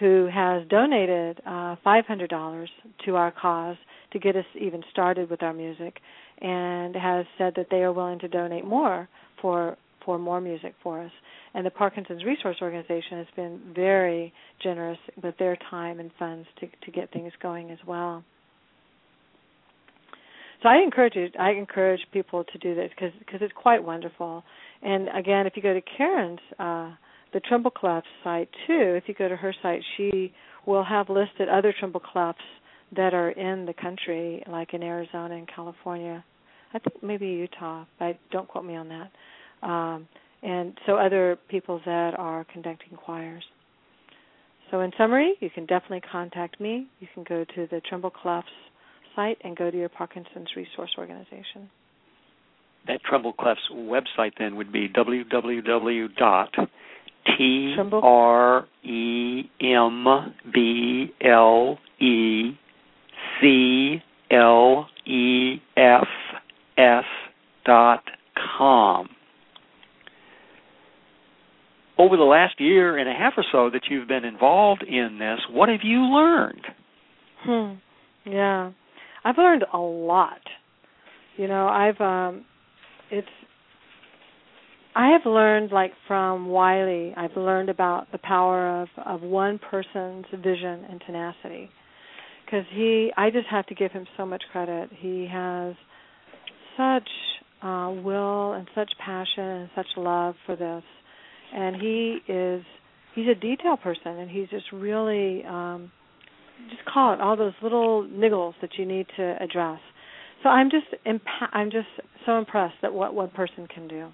who 0.00 0.28
has 0.32 0.66
donated 0.68 1.40
uh, 1.46 1.76
$500 1.86 2.66
to 3.04 3.16
our 3.16 3.30
cause 3.30 3.76
to 4.14 4.18
get 4.18 4.36
us 4.36 4.46
even 4.58 4.82
started 4.90 5.28
with 5.28 5.42
our 5.42 5.52
music 5.52 5.98
and 6.40 6.96
has 6.96 7.26
said 7.36 7.52
that 7.56 7.66
they 7.70 7.82
are 7.82 7.92
willing 7.92 8.18
to 8.20 8.28
donate 8.28 8.64
more 8.64 9.08
for 9.42 9.76
for 10.04 10.18
more 10.18 10.40
music 10.40 10.74
for 10.82 11.00
us. 11.02 11.10
And 11.54 11.64
the 11.64 11.70
Parkinson's 11.70 12.24
Resource 12.24 12.56
Organization 12.60 13.18
has 13.18 13.26
been 13.36 13.60
very 13.74 14.32
generous 14.62 14.98
with 15.22 15.36
their 15.38 15.56
time 15.70 16.00
and 16.00 16.10
funds 16.18 16.48
to 16.60 16.68
to 16.84 16.90
get 16.90 17.12
things 17.12 17.32
going 17.42 17.70
as 17.70 17.78
well. 17.86 18.24
So 20.62 20.70
I 20.70 20.76
encourage 20.82 21.14
you, 21.14 21.28
I 21.38 21.50
encourage 21.50 22.00
people 22.10 22.44
to 22.44 22.58
do 22.58 22.74
this 22.74 22.90
because 22.96 23.12
because 23.18 23.40
it's 23.42 23.52
quite 23.54 23.84
wonderful. 23.84 24.42
And 24.82 25.08
again, 25.14 25.46
if 25.46 25.54
you 25.56 25.62
go 25.62 25.74
to 25.74 25.82
Karen's 25.96 26.40
uh, 26.58 26.92
the 27.34 27.40
Tremble 27.40 27.72
Clefs 27.72 28.02
site 28.22 28.48
too. 28.66 28.94
If 28.96 29.04
you 29.08 29.14
go 29.14 29.28
to 29.28 29.36
her 29.36 29.54
site, 29.60 29.82
she 29.96 30.32
will 30.66 30.84
have 30.84 31.10
listed 31.10 31.48
other 31.50 31.74
Tremble 31.78 32.00
Clefs 32.00 32.36
that 32.96 33.14
are 33.14 33.30
in 33.30 33.66
the 33.66 33.74
country, 33.74 34.42
like 34.48 34.74
in 34.74 34.82
Arizona 34.82 35.34
and 35.34 35.48
California. 35.48 36.24
I 36.72 36.78
think 36.78 37.02
maybe 37.02 37.26
Utah, 37.26 37.84
but 37.98 38.18
don't 38.30 38.48
quote 38.48 38.64
me 38.64 38.76
on 38.76 38.88
that. 38.88 39.66
Um, 39.66 40.08
and 40.42 40.76
so 40.86 40.96
other 40.96 41.38
people 41.48 41.80
that 41.86 42.14
are 42.18 42.44
conducting 42.52 42.96
choirs. 42.96 43.44
So 44.70 44.80
in 44.80 44.90
summary, 44.98 45.34
you 45.40 45.50
can 45.50 45.66
definitely 45.66 46.02
contact 46.10 46.60
me. 46.60 46.86
You 47.00 47.06
can 47.14 47.24
go 47.28 47.44
to 47.54 47.66
the 47.70 47.80
Tremble 47.88 48.10
Clefs 48.10 48.42
site 49.14 49.38
and 49.44 49.56
go 49.56 49.70
to 49.70 49.76
your 49.76 49.88
Parkinson's 49.88 50.48
Resource 50.56 50.90
Organization. 50.98 51.70
That 52.86 53.00
Tremble 53.08 53.34
Clefs 53.34 53.70
website 53.72 54.32
then 54.38 54.56
would 54.56 54.72
be 54.72 54.88
www 54.88 56.08
T 57.26 57.74
R 57.92 58.66
E 58.82 59.42
M 59.60 60.34
B 60.52 61.06
L 61.22 61.78
E 62.00 62.58
C 63.40 64.02
L 64.30 64.88
E 65.06 65.56
F 65.76 66.06
S 66.76 67.04
dot 67.64 68.02
com. 68.58 69.08
Over 71.96 72.16
the 72.16 72.24
last 72.24 72.60
year 72.60 72.98
and 72.98 73.08
a 73.08 73.12
half 73.12 73.34
or 73.36 73.44
so 73.52 73.70
that 73.70 73.82
you've 73.88 74.08
been 74.08 74.24
involved 74.24 74.82
in 74.82 75.18
this, 75.18 75.38
what 75.50 75.68
have 75.68 75.80
you 75.84 76.00
learned? 76.00 76.66
Hmm. 77.42 77.74
Yeah. 78.28 78.72
I've 79.24 79.38
learned 79.38 79.64
a 79.72 79.78
lot. 79.78 80.40
You 81.36 81.48
know, 81.48 81.68
I've 81.68 82.00
um 82.00 82.44
it's 83.10 83.28
I 84.96 85.08
have 85.08 85.22
learned, 85.26 85.72
like 85.72 85.92
from 86.06 86.46
Wiley, 86.46 87.12
I've 87.16 87.36
learned 87.36 87.68
about 87.68 88.12
the 88.12 88.18
power 88.18 88.82
of 88.82 88.88
of 89.04 89.22
one 89.22 89.58
person's 89.58 90.26
vision 90.30 90.84
and 90.88 91.02
tenacity. 91.04 91.70
Because 92.54 92.68
he, 92.72 93.10
I 93.16 93.30
just 93.30 93.48
have 93.48 93.66
to 93.66 93.74
give 93.74 93.90
him 93.90 94.06
so 94.16 94.24
much 94.24 94.44
credit. 94.52 94.88
He 95.00 95.26
has 95.28 95.74
such 96.76 97.08
uh, 97.60 97.92
will 97.96 98.52
and 98.52 98.68
such 98.76 98.92
passion 99.04 99.42
and 99.42 99.70
such 99.74 99.88
love 99.96 100.36
for 100.46 100.54
this, 100.54 100.84
and 101.52 101.74
he 101.74 102.18
is 102.28 102.62
he's 103.16 103.26
a 103.26 103.34
detail 103.34 103.76
person, 103.76 104.18
and 104.18 104.30
he's 104.30 104.48
just 104.50 104.66
really 104.72 105.42
um, 105.44 105.90
just 106.70 106.84
call 106.84 107.12
it 107.12 107.20
all 107.20 107.36
those 107.36 107.54
little 107.60 108.06
niggles 108.06 108.52
that 108.60 108.70
you 108.78 108.86
need 108.86 109.06
to 109.16 109.36
address. 109.40 109.80
So 110.44 110.48
I'm 110.48 110.70
just 110.70 110.86
impa- 111.04 111.50
I'm 111.52 111.72
just 111.72 111.88
so 112.24 112.38
impressed 112.38 112.76
at 112.84 112.94
what 112.94 113.14
one 113.14 113.30
person 113.30 113.66
can 113.66 113.88
do. 113.88 114.10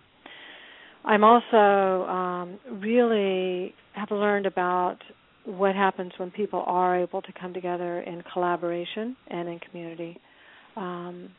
I'm 1.05 1.25
also 1.25 2.09
um, 2.09 2.59
really 2.81 3.75
have 3.93 4.11
learned 4.11 4.47
about 4.47 4.97
what 5.51 5.75
happens 5.75 6.13
when 6.17 6.31
people 6.31 6.63
are 6.67 6.99
able 6.99 7.23
to 7.23 7.33
come 7.39 7.53
together 7.53 8.01
in 8.01 8.23
collaboration 8.33 9.17
and 9.29 9.49
in 9.49 9.59
community, 9.59 10.19
um, 10.77 11.31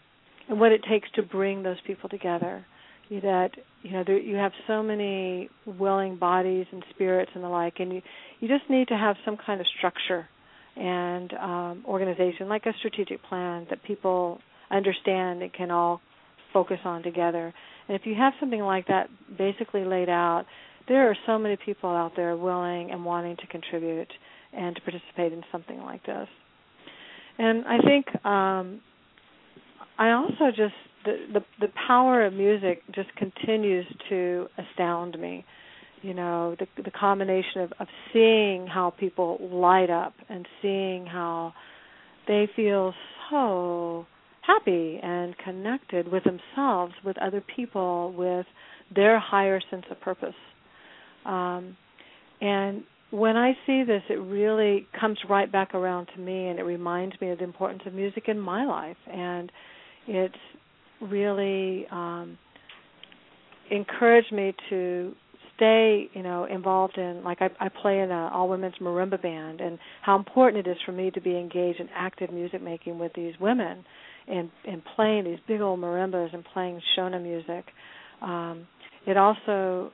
and 0.50 0.60
what 0.60 0.72
it 0.72 0.82
takes 0.90 1.10
to 1.16 1.24
bring 1.24 1.64
those 1.64 1.78
people 1.86 2.10
together. 2.10 2.66
That 3.10 3.50
you 3.82 3.92
know, 3.92 4.06
there, 4.08 4.18
you 4.18 4.38
have 4.38 4.54
so 4.68 4.82
many 4.82 5.50
willing 5.66 6.16
bodies 6.16 6.66
and 6.72 6.82
spirits 6.92 7.30
and 7.36 7.44
the 7.44 7.50
like, 7.50 7.74
and 7.80 7.92
you 7.92 8.02
you 8.40 8.48
just 8.48 8.70
need 8.70 8.88
to 8.88 8.96
have 8.96 9.18
some 9.26 9.36
kind 9.46 9.60
of 9.60 9.68
structure 9.78 10.30
and 10.78 11.34
um, 11.34 11.84
organization, 11.86 12.48
like 12.48 12.66
a 12.66 12.74
strategic 12.80 13.22
plan 13.24 13.68
that 13.70 13.84
people 13.84 14.40
understand 14.70 15.42
and 15.42 15.52
can 15.52 15.72
all 15.72 16.00
focus 16.54 16.80
on 16.86 17.04
together. 17.04 17.54
And 17.88 18.00
if 18.00 18.06
you 18.06 18.16
have 18.16 18.34
something 18.40 18.62
like 18.62 18.88
that 18.88 19.10
basically 19.38 19.84
laid 19.84 20.08
out, 20.08 20.46
there 20.88 21.10
are 21.10 21.18
so 21.26 21.38
many 21.38 21.58
people 21.64 21.90
out 21.90 22.14
there 22.16 22.36
willing 22.36 22.92
and 22.92 23.04
wanting 23.06 23.38
to 23.38 23.48
contribute 23.48 24.12
and 24.54 24.76
to 24.76 24.82
participate 24.82 25.34
in 25.34 25.44
something 25.52 25.80
like 25.80 26.06
this. 26.06 26.28
And 27.38 27.66
I 27.66 27.80
think 27.80 28.26
um, 28.26 28.82
I 29.98 30.12
also 30.12 30.50
just 30.50 30.74
the, 31.06 31.18
the 31.34 31.40
the 31.60 31.74
power 31.88 32.26
of 32.26 32.34
music 32.34 32.84
just 32.94 33.10
continues 33.16 33.86
to 34.10 34.48
astound 34.58 35.20
me. 35.20 35.46
You 36.02 36.14
know, 36.14 36.56
the 36.60 36.68
the 36.84 36.92
combination 36.92 37.62
of, 37.62 37.74
of 37.80 37.88
seeing 38.12 38.68
how 38.68 38.92
people 38.92 39.38
light 39.52 39.90
up 39.90 40.14
and 40.30 40.48
seeing 40.62 41.06
how 41.06 41.54
they 42.28 42.50
feel 42.56 42.94
so 43.30 44.06
happy 44.42 45.00
and 45.02 45.38
connected 45.38 46.12
with 46.12 46.24
themselves, 46.24 46.94
with 47.04 47.18
other 47.20 47.42
people, 47.56 48.14
with 48.18 48.46
their 48.94 49.20
higher 49.20 49.62
sense 49.70 49.86
of 49.90 50.00
purpose. 50.02 50.36
Um, 51.26 51.78
and 52.40 52.84
when 53.12 53.36
I 53.36 53.54
see 53.66 53.84
this, 53.84 54.04
it 54.10 54.20
really 54.20 54.88
comes 55.00 55.18
right 55.30 55.52
back 55.52 55.76
around 55.76 56.08
to 56.16 56.20
me, 56.20 56.48
and 56.48 56.60
it 56.60 56.64
reminds 56.64 57.20
me 57.22 57.30
of 57.30 57.40
the 57.40 57.44
importance 57.44 57.84
of 57.86 57.94
music 57.94 58.26
in 58.28 58.40
my 58.40 58.66
life. 58.66 58.98
And 59.12 59.52
it's 60.08 60.36
really 61.02 61.86
um, 61.92 62.38
encouraged 63.70 64.32
me 64.32 64.54
to 64.70 65.14
stay, 65.56 66.10
you 66.14 66.24
know, 66.24 66.46
involved 66.46 66.98
in 66.98 67.24
like 67.24 67.40
I, 67.42 67.50
I 67.60 67.70
play 67.70 68.00
in 68.00 68.12
an 68.12 68.32
all 68.34 68.50
women's 68.50 68.76
marimba 68.82 69.22
band, 69.22 69.62
and 69.62 69.78
how 70.02 70.18
important 70.18 70.66
it 70.66 70.72
is 70.72 70.78
for 70.86 70.92
me 70.92 71.12
to 71.12 71.22
be 71.22 71.38
engaged 71.38 71.80
in 71.80 71.90
active 71.94 72.32
music 72.32 72.62
making 72.62 72.98
with 72.98 73.12
these 73.14 73.34
women 73.40 73.84
and 74.28 74.50
and 74.68 74.82
playing 74.96 75.26
these 75.26 75.40
big 75.48 75.62
old 75.62 75.80
marimbas 75.80 76.34
and 76.34 76.44
playing 76.54 76.82
Shona 76.98 77.22
music. 77.22 77.66
Um, 78.22 78.68
it 79.06 79.18
also 79.18 79.92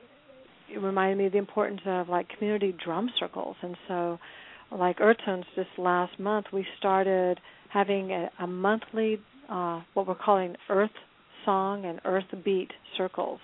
it 0.72 0.78
reminded 0.78 1.18
me 1.18 1.26
of 1.26 1.32
the 1.32 1.38
importance 1.38 1.80
of 1.86 2.08
like 2.08 2.28
community 2.36 2.74
drum 2.84 3.10
circles, 3.18 3.56
and 3.62 3.76
so 3.86 4.18
like 4.70 4.98
Earthtones 4.98 5.44
this 5.56 5.66
last 5.78 6.18
month 6.18 6.46
we 6.52 6.66
started 6.78 7.40
having 7.70 8.10
a, 8.12 8.30
a 8.40 8.46
monthly 8.46 9.20
uh, 9.48 9.80
what 9.94 10.06
we're 10.06 10.14
calling 10.14 10.54
Earth 10.68 10.90
Song 11.44 11.84
and 11.84 12.00
Earth 12.04 12.24
Beat 12.44 12.70
circles. 12.96 13.40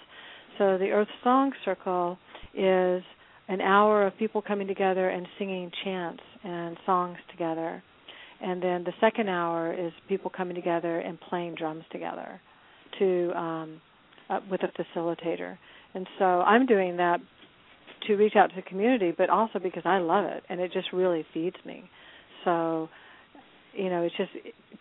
So 0.58 0.78
the 0.78 0.90
Earth 0.90 1.08
Song 1.22 1.52
Circle 1.64 2.18
is 2.54 3.02
an 3.48 3.60
hour 3.60 4.06
of 4.06 4.16
people 4.18 4.42
coming 4.42 4.66
together 4.66 5.08
and 5.08 5.26
singing 5.38 5.70
chants 5.84 6.22
and 6.44 6.76
songs 6.86 7.18
together 7.30 7.82
and 8.44 8.62
then 8.62 8.84
the 8.84 8.92
second 9.00 9.28
hour 9.28 9.72
is 9.72 9.92
people 10.08 10.30
coming 10.30 10.54
together 10.54 11.00
and 11.00 11.18
playing 11.20 11.54
drums 11.54 11.84
together 11.90 12.40
to 12.98 13.32
um, 13.36 13.80
uh, 14.28 14.40
with 14.50 14.60
a 14.62 14.68
facilitator. 14.98 15.56
And 15.94 16.06
so 16.18 16.24
I'm 16.24 16.66
doing 16.66 16.96
that 16.96 17.20
to 18.06 18.16
reach 18.16 18.34
out 18.36 18.50
to 18.50 18.56
the 18.56 18.62
community, 18.62 19.12
but 19.16 19.30
also 19.30 19.58
because 19.58 19.82
I 19.84 19.98
love 19.98 20.24
it 20.26 20.42
and 20.48 20.60
it 20.60 20.72
just 20.72 20.92
really 20.92 21.24
feeds 21.32 21.56
me. 21.64 21.84
so 22.44 22.88
you 23.76 23.90
know 23.90 24.02
it's 24.02 24.16
just 24.16 24.30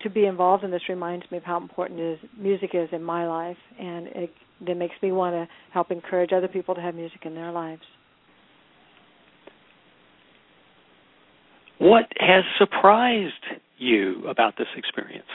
to 0.01 0.09
be 0.09 0.25
involved 0.25 0.63
in 0.63 0.71
this 0.71 0.81
reminds 0.89 1.29
me 1.31 1.37
of 1.37 1.43
how 1.43 1.57
important 1.57 1.99
is 1.99 2.19
music 2.37 2.71
is 2.73 2.89
in 2.91 3.03
my 3.03 3.27
life 3.27 3.57
and 3.79 4.07
it 4.07 4.33
that 4.65 4.75
makes 4.75 4.95
me 5.01 5.11
want 5.11 5.33
to 5.33 5.47
help 5.73 5.91
encourage 5.91 6.31
other 6.31 6.47
people 6.47 6.75
to 6.75 6.81
have 6.81 6.95
music 6.95 7.19
in 7.23 7.35
their 7.35 7.51
lives 7.51 7.81
what 11.79 12.05
has 12.19 12.43
surprised 12.57 13.33
you 13.77 14.25
about 14.27 14.53
this 14.57 14.67
experience 14.77 15.25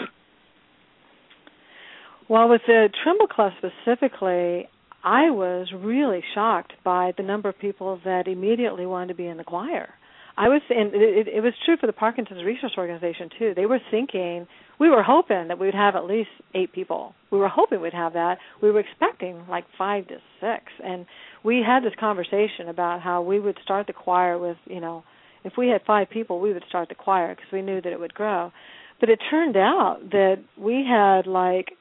well 2.28 2.48
with 2.48 2.62
the 2.66 2.88
Tremble 3.02 3.26
Clefs 3.26 3.54
specifically 3.58 4.68
I 5.04 5.30
was 5.30 5.68
really 5.72 6.22
shocked 6.34 6.72
by 6.84 7.12
the 7.16 7.22
number 7.22 7.48
of 7.48 7.58
people 7.58 8.00
that 8.04 8.26
immediately 8.26 8.86
wanted 8.86 9.08
to 9.08 9.14
be 9.14 9.26
in 9.26 9.36
the 9.36 9.44
choir. 9.44 9.90
I 10.36 10.48
was, 10.48 10.62
and 10.70 10.94
it, 10.94 11.26
it 11.28 11.40
was 11.42 11.52
true 11.64 11.76
for 11.76 11.86
the 11.86 11.92
Parkinson's 11.92 12.44
Resource 12.44 12.74
Organization 12.78 13.28
too. 13.38 13.52
They 13.56 13.66
were 13.66 13.80
thinking, 13.90 14.46
we 14.78 14.88
were 14.88 15.02
hoping 15.02 15.48
that 15.48 15.58
we 15.58 15.66
would 15.66 15.74
have 15.74 15.96
at 15.96 16.04
least 16.04 16.30
eight 16.54 16.72
people. 16.72 17.14
We 17.32 17.38
were 17.38 17.48
hoping 17.48 17.80
we'd 17.80 17.92
have 17.92 18.12
that. 18.12 18.38
We 18.62 18.70
were 18.70 18.80
expecting 18.80 19.44
like 19.48 19.64
five 19.76 20.06
to 20.08 20.16
six, 20.40 20.64
and 20.84 21.06
we 21.44 21.62
had 21.66 21.82
this 21.82 21.94
conversation 21.98 22.68
about 22.68 23.00
how 23.00 23.22
we 23.22 23.40
would 23.40 23.58
start 23.64 23.88
the 23.88 23.92
choir 23.92 24.38
with, 24.38 24.56
you 24.66 24.80
know, 24.80 25.02
if 25.44 25.54
we 25.58 25.68
had 25.68 25.80
five 25.86 26.10
people, 26.10 26.40
we 26.40 26.52
would 26.52 26.64
start 26.68 26.88
the 26.88 26.94
choir 26.94 27.34
because 27.34 27.50
we 27.52 27.62
knew 27.62 27.80
that 27.80 27.92
it 27.92 27.98
would 27.98 28.14
grow. 28.14 28.52
But 29.00 29.08
it 29.08 29.20
turned 29.30 29.56
out 29.56 29.98
that 30.10 30.42
we 30.56 30.84
had 30.88 31.26
like 31.26 31.72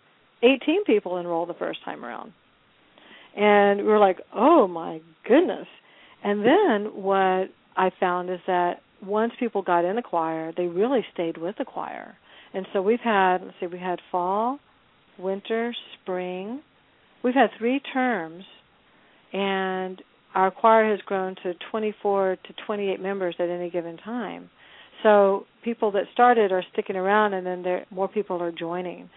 18 0.41 0.84
people 0.86 1.18
enroll 1.18 1.45
the 1.45 1.55
first 1.55 1.84
time 1.84 2.05
around 2.05 2.32
and 3.38 3.79
we 3.79 3.88
were 3.88 3.99
like, 3.99 4.19
"Oh 4.33 4.67
my 4.67 5.01
goodness!" 5.25 5.67
And 6.23 6.43
then 6.43 7.03
what 7.03 7.49
I 7.75 7.91
found 7.99 8.29
is 8.29 8.39
that 8.47 8.81
once 9.05 9.31
people 9.39 9.61
got 9.61 9.85
in 9.85 9.95
the 9.95 10.01
choir, 10.01 10.51
they 10.57 10.65
really 10.65 11.05
stayed 11.13 11.38
with 11.38 11.55
the 11.57 11.65
choir. 11.65 12.17
And 12.53 12.65
so 12.73 12.81
we've 12.81 12.99
had, 12.99 13.43
let's 13.43 13.53
see, 13.59 13.67
we 13.67 13.77
had 13.77 13.99
fall, 14.11 14.59
winter, 15.19 15.75
spring. 16.01 16.61
We've 17.23 17.35
had 17.35 17.49
three 17.57 17.79
terms, 17.93 18.43
and 19.33 20.01
our 20.33 20.49
choir 20.49 20.89
has 20.89 20.99
grown 21.05 21.35
to 21.43 21.53
24 21.71 22.38
to 22.47 22.53
28 22.65 22.99
members 22.99 23.35
at 23.39 23.49
any 23.49 23.69
given 23.69 23.97
time. 23.97 24.49
So 25.03 25.45
people 25.63 25.91
that 25.91 26.03
started 26.13 26.51
are 26.51 26.63
sticking 26.73 26.95
around, 26.95 27.33
and 27.33 27.45
then 27.45 27.61
there 27.63 27.85
more 27.91 28.07
people 28.07 28.41
are 28.41 28.51
joining, 28.51 29.09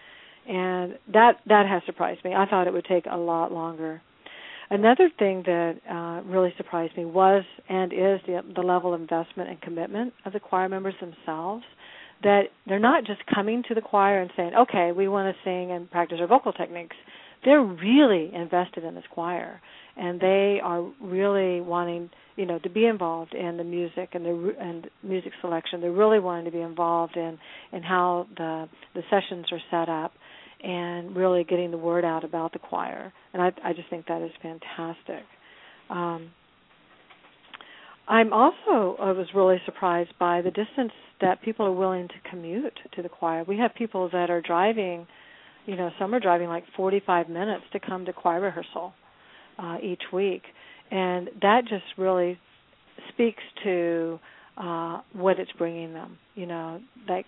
and 0.47 0.97
that 1.13 1.37
that 1.47 1.65
has 1.67 1.81
surprised 1.85 2.23
me. 2.23 2.35
I 2.35 2.45
thought 2.45 2.67
it 2.67 2.73
would 2.73 2.85
take 2.85 3.05
a 3.09 3.17
lot 3.17 3.51
longer. 3.51 4.01
Another 4.71 5.09
thing 5.19 5.43
that 5.45 5.75
uh, 5.91 6.21
really 6.25 6.53
surprised 6.55 6.95
me 6.95 7.03
was 7.03 7.43
and 7.67 7.91
is 7.91 8.21
the, 8.25 8.41
the 8.55 8.61
level 8.61 8.93
of 8.93 9.01
investment 9.01 9.49
and 9.49 9.59
commitment 9.61 10.13
of 10.25 10.31
the 10.31 10.39
choir 10.39 10.69
members 10.69 10.93
themselves. 11.01 11.65
That 12.23 12.43
they're 12.65 12.79
not 12.79 13.03
just 13.03 13.19
coming 13.33 13.63
to 13.67 13.75
the 13.75 13.81
choir 13.81 14.21
and 14.21 14.31
saying, 14.37 14.53
"Okay, 14.55 14.93
we 14.93 15.09
want 15.09 15.35
to 15.35 15.43
sing 15.43 15.71
and 15.71 15.91
practice 15.91 16.19
our 16.21 16.27
vocal 16.27 16.53
techniques." 16.53 16.95
They're 17.43 17.61
really 17.61 18.31
invested 18.33 18.85
in 18.85 18.95
this 18.95 19.03
choir, 19.09 19.59
and 19.97 20.21
they 20.21 20.61
are 20.63 20.87
really 21.01 21.59
wanting, 21.59 22.09
you 22.37 22.45
know, 22.45 22.59
to 22.59 22.69
be 22.69 22.85
involved 22.85 23.33
in 23.33 23.57
the 23.57 23.63
music 23.65 24.09
and 24.13 24.23
the 24.23 24.55
and 24.57 24.89
music 25.03 25.33
selection. 25.41 25.81
They're 25.81 25.91
really 25.91 26.19
wanting 26.19 26.45
to 26.45 26.51
be 26.51 26.61
involved 26.61 27.17
in 27.17 27.39
in 27.73 27.83
how 27.83 28.27
the 28.37 28.69
the 28.93 29.01
sessions 29.09 29.47
are 29.51 29.61
set 29.69 29.89
up 29.89 30.13
and 30.63 31.15
really 31.15 31.43
getting 31.43 31.71
the 31.71 31.77
word 31.77 32.05
out 32.05 32.23
about 32.23 32.53
the 32.53 32.59
choir. 32.59 33.11
And 33.33 33.41
I, 33.41 33.51
I 33.63 33.73
just 33.73 33.89
think 33.89 34.07
that 34.07 34.21
is 34.21 34.31
fantastic. 34.41 35.23
Um, 35.89 36.31
I'm 38.07 38.33
also 38.33 38.97
I 39.01 39.11
was 39.11 39.27
really 39.33 39.61
surprised 39.65 40.11
by 40.19 40.41
the 40.41 40.51
distance 40.51 40.91
that 41.21 41.41
people 41.41 41.65
are 41.65 41.71
willing 41.71 42.07
to 42.07 42.29
commute 42.29 42.77
to 42.95 43.01
the 43.01 43.09
choir. 43.09 43.43
We 43.47 43.57
have 43.57 43.73
people 43.75 44.09
that 44.11 44.29
are 44.29 44.41
driving, 44.41 45.07
you 45.65 45.75
know, 45.75 45.91
some 45.99 46.13
are 46.13 46.19
driving 46.19 46.47
like 46.47 46.63
45 46.75 47.29
minutes 47.29 47.63
to 47.73 47.79
come 47.79 48.05
to 48.05 48.13
choir 48.13 48.41
rehearsal 48.41 48.93
uh, 49.59 49.77
each 49.81 50.01
week, 50.11 50.41
and 50.89 51.29
that 51.41 51.61
just 51.69 51.85
really 51.97 52.37
speaks 53.13 53.43
to 53.63 54.19
uh, 54.57 55.01
what 55.13 55.39
it's 55.39 55.51
bringing 55.57 55.93
them. 55.93 56.17
You 56.35 56.47
know, 56.47 56.81
like 57.07 57.27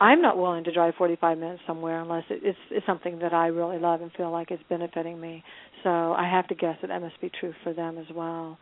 I'm 0.00 0.22
not 0.22 0.38
willing 0.38 0.64
to 0.64 0.72
drive 0.72 0.94
45 0.96 1.38
minutes 1.38 1.62
somewhere 1.66 2.00
unless 2.00 2.24
it, 2.30 2.40
it's, 2.44 2.58
it's 2.70 2.86
something 2.86 3.18
that 3.20 3.34
I 3.34 3.48
really 3.48 3.78
love 3.78 4.00
and 4.00 4.12
feel 4.12 4.30
like 4.30 4.50
it's 4.50 4.62
benefiting 4.68 5.20
me. 5.20 5.42
So 5.82 5.90
I 5.90 6.28
have 6.30 6.46
to 6.48 6.54
guess 6.54 6.76
that 6.80 6.88
that 6.88 7.00
must 7.00 7.20
be 7.20 7.30
true 7.40 7.52
for 7.64 7.72
them 7.72 7.98
as 7.98 8.06
well. 8.14 8.58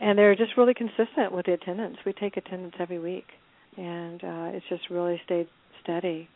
And 0.00 0.18
they're 0.18 0.36
just 0.36 0.52
really 0.56 0.74
consistent 0.74 1.32
with 1.32 1.46
the 1.46 1.52
attendance. 1.52 1.96
We 2.06 2.12
take 2.12 2.36
attendance 2.36 2.74
every 2.78 2.98
week, 2.98 3.26
and 3.76 4.22
uh, 4.22 4.56
it's 4.56 4.66
just 4.68 4.90
really 4.90 5.20
stayed 5.24 5.48
steady. 5.82 6.28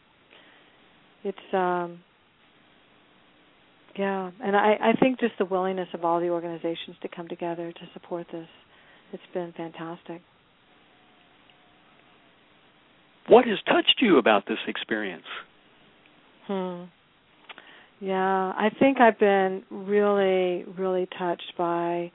It's 1.25 1.39
um, 1.53 2.01
yeah, 3.99 4.31
and 4.45 4.55
I, 4.55 4.75
I 4.81 4.93
think 5.01 5.19
just 5.21 5.33
the 5.39 5.47
willingness 5.47 5.89
of 5.95 6.05
all 6.05 6.21
the 6.21 6.29
organizations 6.29 6.97
to 7.03 7.09
come 7.09 7.29
together 7.29 7.73
to 7.73 7.81
support 7.95 8.27
this, 8.31 8.47
it's 9.13 9.23
been 9.33 9.53
fantastic. 9.57 10.21
What 13.29 13.45
has 13.47 13.59
touched 13.67 13.97
you 14.01 14.19
about 14.19 14.47
this 14.47 14.59
experience? 14.69 15.25
Hmm. 16.47 16.85
Yeah, 17.99 18.53
I 18.57 18.69
think 18.79 19.01
I've 19.01 19.19
been 19.19 19.63
really, 19.71 20.65
really 20.79 21.09
touched 21.19 21.53
by 21.57 22.13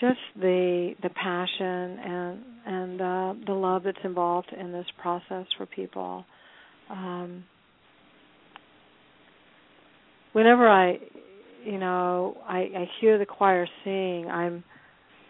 just 0.00 0.18
the 0.36 0.94
the 1.02 1.10
passion 1.10 1.64
and 1.64 2.38
and 2.66 3.00
uh, 3.00 3.34
the 3.46 3.52
love 3.52 3.84
that's 3.84 3.98
involved 4.04 4.52
in 4.58 4.72
this 4.72 4.86
process 5.00 5.46
for 5.56 5.66
people. 5.66 6.24
Um, 6.90 7.44
whenever 10.32 10.68
I, 10.68 10.98
you 11.64 11.78
know, 11.78 12.36
I, 12.46 12.58
I 12.58 12.90
hear 13.00 13.18
the 13.18 13.26
choir 13.26 13.66
sing, 13.84 14.28
I'm, 14.30 14.64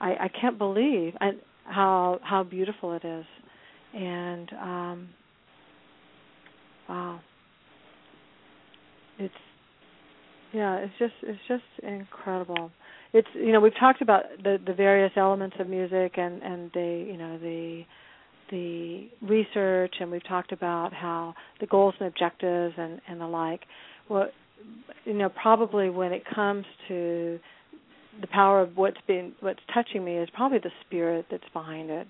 I, 0.01 0.13
I 0.13 0.31
can't 0.41 0.59
believe 0.59 1.15
I, 1.21 1.33
how 1.65 2.19
how 2.23 2.43
beautiful 2.43 2.95
it 2.95 3.05
is 3.05 3.25
and 3.95 4.53
um 4.61 5.09
wow. 6.89 7.21
It's 9.19 9.35
yeah 10.53 10.77
it's 10.77 10.95
just 10.99 11.15
it's 11.23 11.41
just 11.49 11.63
incredible. 11.83 12.71
It's 13.13 13.29
you 13.35 13.53
know 13.53 13.61
we've 13.61 13.79
talked 13.79 14.03
about 14.03 14.25
the 14.43 14.59
the 14.65 14.75
various 14.75 15.13
elements 15.17 15.57
of 15.59 15.69
music 15.69 16.13
and 16.17 16.43
and 16.43 16.71
the 16.73 17.05
you 17.09 17.17
know 17.17 17.39
the 17.39 17.83
the 18.51 19.09
research 19.23 19.95
and 20.01 20.11
we've 20.11 20.27
talked 20.27 20.53
about 20.53 20.93
how 20.93 21.35
the 21.61 21.67
goals 21.67 21.95
and 22.01 22.09
objectives 22.09 22.75
and 22.77 23.01
and 23.09 23.21
the 23.21 23.27
like. 23.27 23.61
Well 24.09 24.29
you 25.05 25.15
know 25.15 25.29
probably 25.29 25.91
when 25.91 26.13
it 26.13 26.23
comes 26.35 26.65
to 26.89 27.39
the 28.21 28.27
power 28.27 28.61
of 28.61 28.77
what's 28.77 29.01
been 29.07 29.33
what's 29.41 29.61
touching 29.73 30.05
me 30.05 30.17
is 30.17 30.29
probably 30.35 30.59
the 30.59 30.71
spirit 30.87 31.27
that's 31.31 31.49
behind 31.53 31.91
it. 31.91 32.07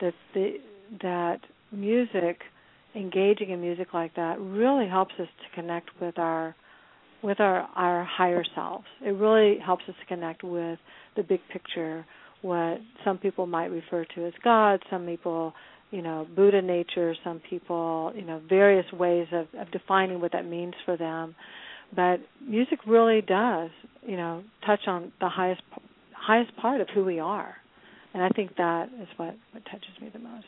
That 0.00 0.14
the 0.34 0.54
that 1.02 1.40
music, 1.72 2.40
engaging 2.94 3.50
in 3.50 3.60
music 3.60 3.88
like 3.92 4.14
that, 4.16 4.40
really 4.40 4.88
helps 4.88 5.14
us 5.18 5.28
to 5.42 5.60
connect 5.60 5.90
with 6.00 6.18
our 6.18 6.54
with 7.22 7.40
our 7.40 7.66
our 7.74 8.04
higher 8.04 8.44
selves. 8.54 8.84
It 9.04 9.10
really 9.10 9.58
helps 9.58 9.84
us 9.88 9.94
to 10.00 10.06
connect 10.06 10.44
with 10.44 10.78
the 11.16 11.22
big 11.22 11.40
picture, 11.52 12.04
what 12.42 12.78
some 13.04 13.18
people 13.18 13.46
might 13.46 13.66
refer 13.66 14.04
to 14.14 14.26
as 14.26 14.32
God, 14.42 14.82
some 14.90 15.06
people, 15.06 15.54
you 15.90 16.02
know, 16.02 16.26
Buddha 16.36 16.60
nature, 16.60 17.14
some 17.24 17.40
people, 17.48 18.12
you 18.14 18.24
know, 18.24 18.40
various 18.48 18.90
ways 18.92 19.26
of, 19.32 19.46
of 19.58 19.70
defining 19.72 20.20
what 20.20 20.32
that 20.32 20.46
means 20.46 20.74
for 20.84 20.96
them. 20.96 21.34
But 21.94 22.20
music 22.46 22.80
really 22.86 23.20
does, 23.22 23.70
you 24.06 24.16
know, 24.16 24.42
touch 24.66 24.80
on 24.86 25.12
the 25.20 25.28
highest 25.28 25.62
highest 26.14 26.56
part 26.56 26.80
of 26.80 26.88
who 26.94 27.04
we 27.04 27.20
are. 27.20 27.54
And 28.12 28.22
I 28.22 28.28
think 28.28 28.56
that 28.56 28.88
is 29.00 29.08
what, 29.16 29.34
what 29.52 29.64
touches 29.64 30.00
me 30.00 30.08
the 30.12 30.20
most. 30.20 30.44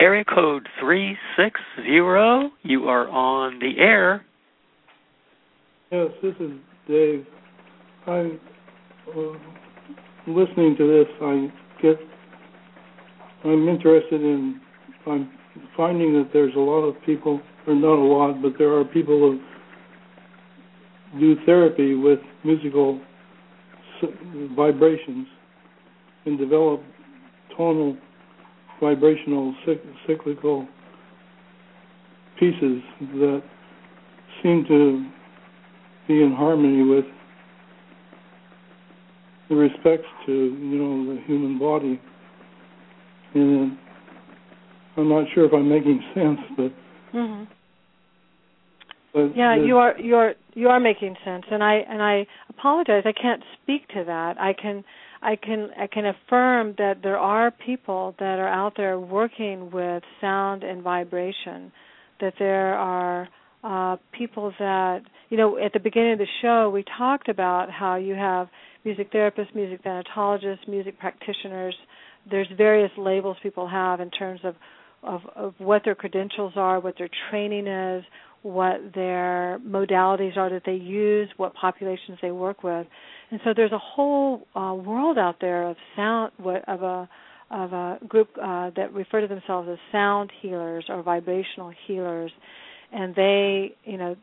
Area 0.00 0.24
code 0.24 0.68
360, 0.80 1.82
you 2.62 2.84
are 2.84 3.08
on 3.08 3.58
the 3.60 3.78
air. 3.78 4.24
Yes, 5.92 6.08
this 6.22 6.34
is 6.40 6.50
Dave. 6.88 7.24
I'm 8.06 8.40
uh, 9.16 9.32
listening 10.26 10.74
to 10.78 10.86
this. 10.86 11.06
I 11.22 11.52
get, 11.80 11.96
I'm 13.44 13.68
interested 13.68 14.20
in, 14.20 14.60
I'm 15.06 15.30
finding 15.76 16.12
that 16.14 16.30
there's 16.32 16.54
a 16.56 16.60
lot 16.60 16.82
of 16.82 16.96
people, 17.06 17.40
or 17.66 17.74
not 17.74 17.96
a 17.96 18.04
lot, 18.04 18.42
but 18.42 18.54
there 18.58 18.76
are 18.76 18.84
people 18.84 19.38
who 21.12 21.20
do 21.20 21.36
therapy 21.46 21.94
with 21.94 22.18
musical 22.44 23.00
vibrations 24.56 25.28
and 26.26 26.36
develop 26.36 26.82
tonal 27.56 27.96
vibrational 28.80 29.54
cyclical 30.06 30.66
pieces 32.38 32.82
that 33.14 33.42
seem 34.42 34.64
to 34.68 35.06
be 36.08 36.22
in 36.22 36.34
harmony 36.36 36.82
with 36.82 37.04
the 39.48 39.54
respects 39.54 40.08
to 40.26 40.32
you 40.32 40.78
know 40.78 41.14
the 41.14 41.20
human 41.26 41.58
body 41.58 42.00
and 43.34 43.76
I'm 44.96 45.08
not 45.08 45.26
sure 45.34 45.44
if 45.44 45.52
I'm 45.52 45.68
making 45.68 46.02
sense, 46.14 46.38
but. 46.56 46.72
Mm-hmm. 47.14 47.44
but 49.12 49.36
yeah, 49.36 49.56
you 49.56 49.76
are 49.76 49.98
you 49.98 50.16
are 50.16 50.34
you 50.54 50.68
are 50.68 50.80
making 50.80 51.16
sense, 51.24 51.44
and 51.50 51.62
I 51.62 51.74
and 51.88 52.02
I 52.02 52.26
apologize. 52.48 53.02
I 53.04 53.12
can't 53.12 53.42
speak 53.62 53.88
to 53.88 54.04
that. 54.06 54.40
I 54.40 54.52
can 54.52 54.84
I 55.24 55.36
can 55.36 55.70
I 55.78 55.86
can 55.86 56.04
affirm 56.04 56.74
that 56.76 56.98
there 57.02 57.18
are 57.18 57.50
people 57.50 58.14
that 58.18 58.38
are 58.38 58.48
out 58.48 58.74
there 58.76 59.00
working 59.00 59.70
with 59.70 60.02
sound 60.20 60.62
and 60.62 60.82
vibration. 60.82 61.72
That 62.20 62.34
there 62.38 62.74
are 62.74 63.28
uh, 63.64 63.96
people 64.12 64.52
that 64.58 65.00
you 65.30 65.38
know 65.38 65.56
at 65.56 65.72
the 65.72 65.80
beginning 65.80 66.12
of 66.12 66.18
the 66.18 66.26
show 66.42 66.68
we 66.68 66.84
talked 66.98 67.30
about 67.30 67.70
how 67.70 67.96
you 67.96 68.14
have 68.14 68.48
music 68.84 69.10
therapists, 69.12 69.54
music 69.54 69.82
thanatologists, 69.82 70.68
music 70.68 70.98
practitioners. 70.98 71.74
There's 72.30 72.48
various 72.56 72.92
labels 72.98 73.38
people 73.42 73.66
have 73.66 74.00
in 74.00 74.10
terms 74.10 74.40
of 74.44 74.54
of, 75.02 75.22
of 75.34 75.54
what 75.58 75.82
their 75.84 75.94
credentials 75.94 76.52
are, 76.56 76.80
what 76.80 76.96
their 76.98 77.10
training 77.30 77.66
is, 77.66 78.04
what 78.44 78.76
their 78.94 79.58
modalities 79.66 80.36
are 80.36 80.50
that 80.50 80.62
they 80.66 80.74
use, 80.74 81.30
what 81.38 81.54
populations 81.54 82.18
they 82.20 82.30
work 82.30 82.62
with, 82.62 82.86
and 83.30 83.40
so 83.42 83.54
there's 83.56 83.72
a 83.72 83.78
whole 83.78 84.46
uh, 84.54 84.74
world 84.74 85.16
out 85.18 85.36
there 85.40 85.66
of 85.68 85.76
sound 85.96 86.30
of 86.68 86.82
a 86.82 87.08
of 87.50 87.72
a 87.72 87.98
group 88.06 88.28
uh, 88.40 88.70
that 88.76 88.92
refer 88.92 89.22
to 89.22 89.26
themselves 89.26 89.68
as 89.70 89.78
sound 89.90 90.30
healers 90.42 90.84
or 90.88 91.02
vibrational 91.02 91.72
healers, 91.86 92.30
and 92.92 93.14
they 93.14 93.74
you 93.84 93.96
know 93.96 94.14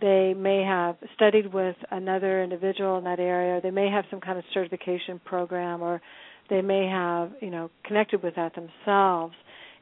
they 0.00 0.34
may 0.34 0.62
have 0.62 0.96
studied 1.14 1.52
with 1.52 1.76
another 1.90 2.42
individual 2.42 2.98
in 2.98 3.04
that 3.04 3.20
area. 3.20 3.60
They 3.62 3.70
may 3.70 3.90
have 3.90 4.04
some 4.10 4.20
kind 4.20 4.38
of 4.38 4.44
certification 4.54 5.20
program, 5.24 5.82
or 5.82 6.00
they 6.48 6.62
may 6.62 6.86
have 6.88 7.32
you 7.40 7.50
know 7.50 7.70
connected 7.84 8.22
with 8.22 8.34
that 8.36 8.52
themselves. 8.54 9.34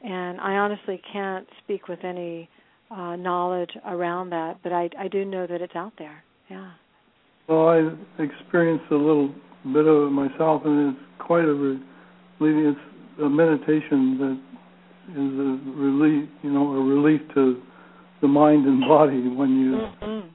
And 0.02 0.40
I 0.40 0.56
honestly 0.56 1.00
can't 1.12 1.46
speak 1.62 1.88
with 1.88 2.04
any 2.04 2.48
uh, 2.94 3.16
knowledge 3.16 3.70
around 3.86 4.30
that, 4.30 4.58
but 4.62 4.72
I, 4.72 4.88
I 4.98 5.08
do 5.08 5.24
know 5.24 5.46
that 5.46 5.60
it's 5.60 5.74
out 5.74 5.92
there. 5.98 6.22
Yeah. 6.48 6.70
Well, 7.48 7.68
I 7.68 8.22
experienced 8.22 8.84
a 8.90 8.96
little 8.96 9.34
bit 9.72 9.86
of 9.86 10.06
it 10.06 10.10
myself, 10.10 10.62
and 10.64 10.94
it's 10.94 11.04
quite 11.18 11.44
a 11.44 11.52
relief. 11.52 11.80
It's 12.40 12.78
a 13.22 13.28
meditation 13.28 14.18
that 14.18 14.40
is 15.10 15.16
a 15.16 15.78
relief, 15.78 16.28
you 16.42 16.50
know, 16.50 16.72
a 16.72 16.82
relief 16.82 17.20
to 17.34 17.60
the 18.22 18.28
mind 18.28 18.66
and 18.66 18.80
body 18.80 19.28
when 19.28 19.60
you. 19.60 20.06
Mm-hmm. 20.06 20.28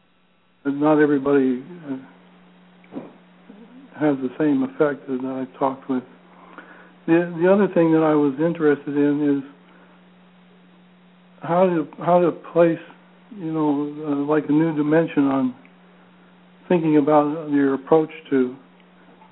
Not 0.80 1.02
everybody 1.02 1.64
uh, 1.90 3.00
has 4.00 4.18
the 4.18 4.30
same 4.38 4.64
effect 4.64 5.08
that 5.08 5.26
I've 5.26 5.60
talked 5.60 5.90
with. 5.90 6.04
The 7.08 7.34
the 7.42 7.52
other 7.52 7.68
thing 7.74 7.92
that 7.94 8.04
I 8.04 8.14
was 8.14 8.34
interested 8.40 8.96
in 8.96 9.38
is 9.38 9.59
how 11.42 11.66
to 11.66 11.88
how 12.04 12.20
to 12.20 12.32
place, 12.32 12.80
you 13.36 13.52
know, 13.52 13.94
uh, 14.08 14.32
like 14.32 14.46
a 14.50 14.52
new 14.52 14.76
dimension 14.76 15.26
on 15.26 15.56
thinking 16.68 16.98
about 16.98 17.50
your 17.50 17.74
approach 17.74 18.10
to 18.30 18.56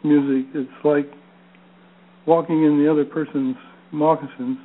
music. 0.03 0.49
It's 0.53 0.85
like 0.85 1.09
walking 2.25 2.63
in 2.63 2.83
the 2.83 2.91
other 2.91 3.05
person's 3.05 3.55
moccasins. 3.91 4.57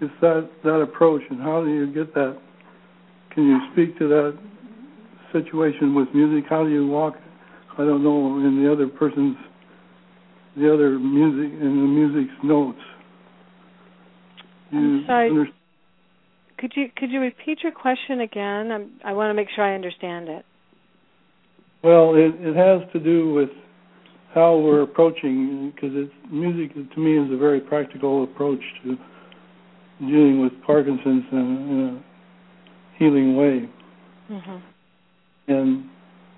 It's 0.00 0.12
that 0.20 0.50
that 0.64 0.80
approach, 0.80 1.22
and 1.30 1.40
how 1.40 1.62
do 1.64 1.70
you 1.70 1.92
get 1.92 2.14
that? 2.14 2.38
Can 3.32 3.46
you 3.46 3.58
speak 3.72 3.98
to 3.98 4.08
that 4.08 4.38
situation 5.32 5.94
with 5.94 6.08
music? 6.14 6.44
How 6.48 6.64
do 6.64 6.70
you 6.70 6.86
walk? 6.86 7.14
I 7.74 7.78
don't 7.78 8.04
know 8.04 8.38
in 8.38 8.62
the 8.62 8.72
other 8.72 8.86
person's 8.86 9.36
the 10.56 10.72
other 10.72 10.98
music 10.98 11.52
in 11.60 11.80
the 11.80 11.88
music's 11.88 12.34
notes. 12.44 12.78
I'm 14.76 15.04
sorry. 15.06 15.52
Could 16.58 16.72
you 16.76 16.86
could 16.96 17.10
you 17.10 17.20
repeat 17.20 17.58
your 17.62 17.72
question 17.72 18.20
again? 18.20 18.72
I'm, 18.72 18.90
I 19.04 19.12
want 19.12 19.30
to 19.30 19.34
make 19.34 19.48
sure 19.54 19.64
I 19.64 19.74
understand 19.74 20.28
it. 20.28 20.44
Well, 21.82 22.14
it, 22.14 22.34
it 22.40 22.56
has 22.56 22.90
to 22.92 23.00
do 23.00 23.32
with 23.32 23.50
how 24.34 24.56
we're 24.56 24.82
approaching, 24.82 25.72
because 25.74 25.90
it's 25.94 26.12
music 26.30 26.74
to 26.74 27.00
me 27.00 27.18
is 27.18 27.32
a 27.32 27.36
very 27.36 27.60
practical 27.60 28.24
approach 28.24 28.60
to 28.82 28.96
dealing 30.00 30.40
with 30.40 30.52
Parkinson's 30.66 31.24
in, 31.30 31.38
in 31.38 32.02
a 32.02 32.98
healing 32.98 33.36
way. 33.36 33.68
Mm-hmm. 34.30 34.56
And 35.48 35.84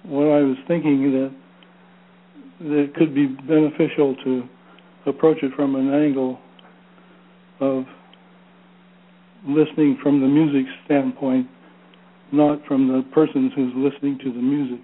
what 0.04 0.26
I 0.26 0.40
was 0.40 0.56
thinking 0.66 1.12
that 1.12 1.34
that 2.58 2.78
it 2.78 2.94
could 2.94 3.14
be 3.14 3.26
beneficial 3.26 4.16
to 4.24 4.42
approach 5.06 5.38
it 5.42 5.52
from 5.54 5.76
an 5.76 5.92
angle 5.94 6.38
of 7.60 7.84
listening 9.46 9.98
from 10.02 10.20
the 10.20 10.26
music 10.26 10.66
standpoint, 10.84 11.46
not 12.32 12.64
from 12.66 12.88
the 12.88 13.02
person 13.14 13.50
who's 13.54 13.72
listening 13.76 14.18
to 14.18 14.32
the 14.32 14.40
music. 14.40 14.80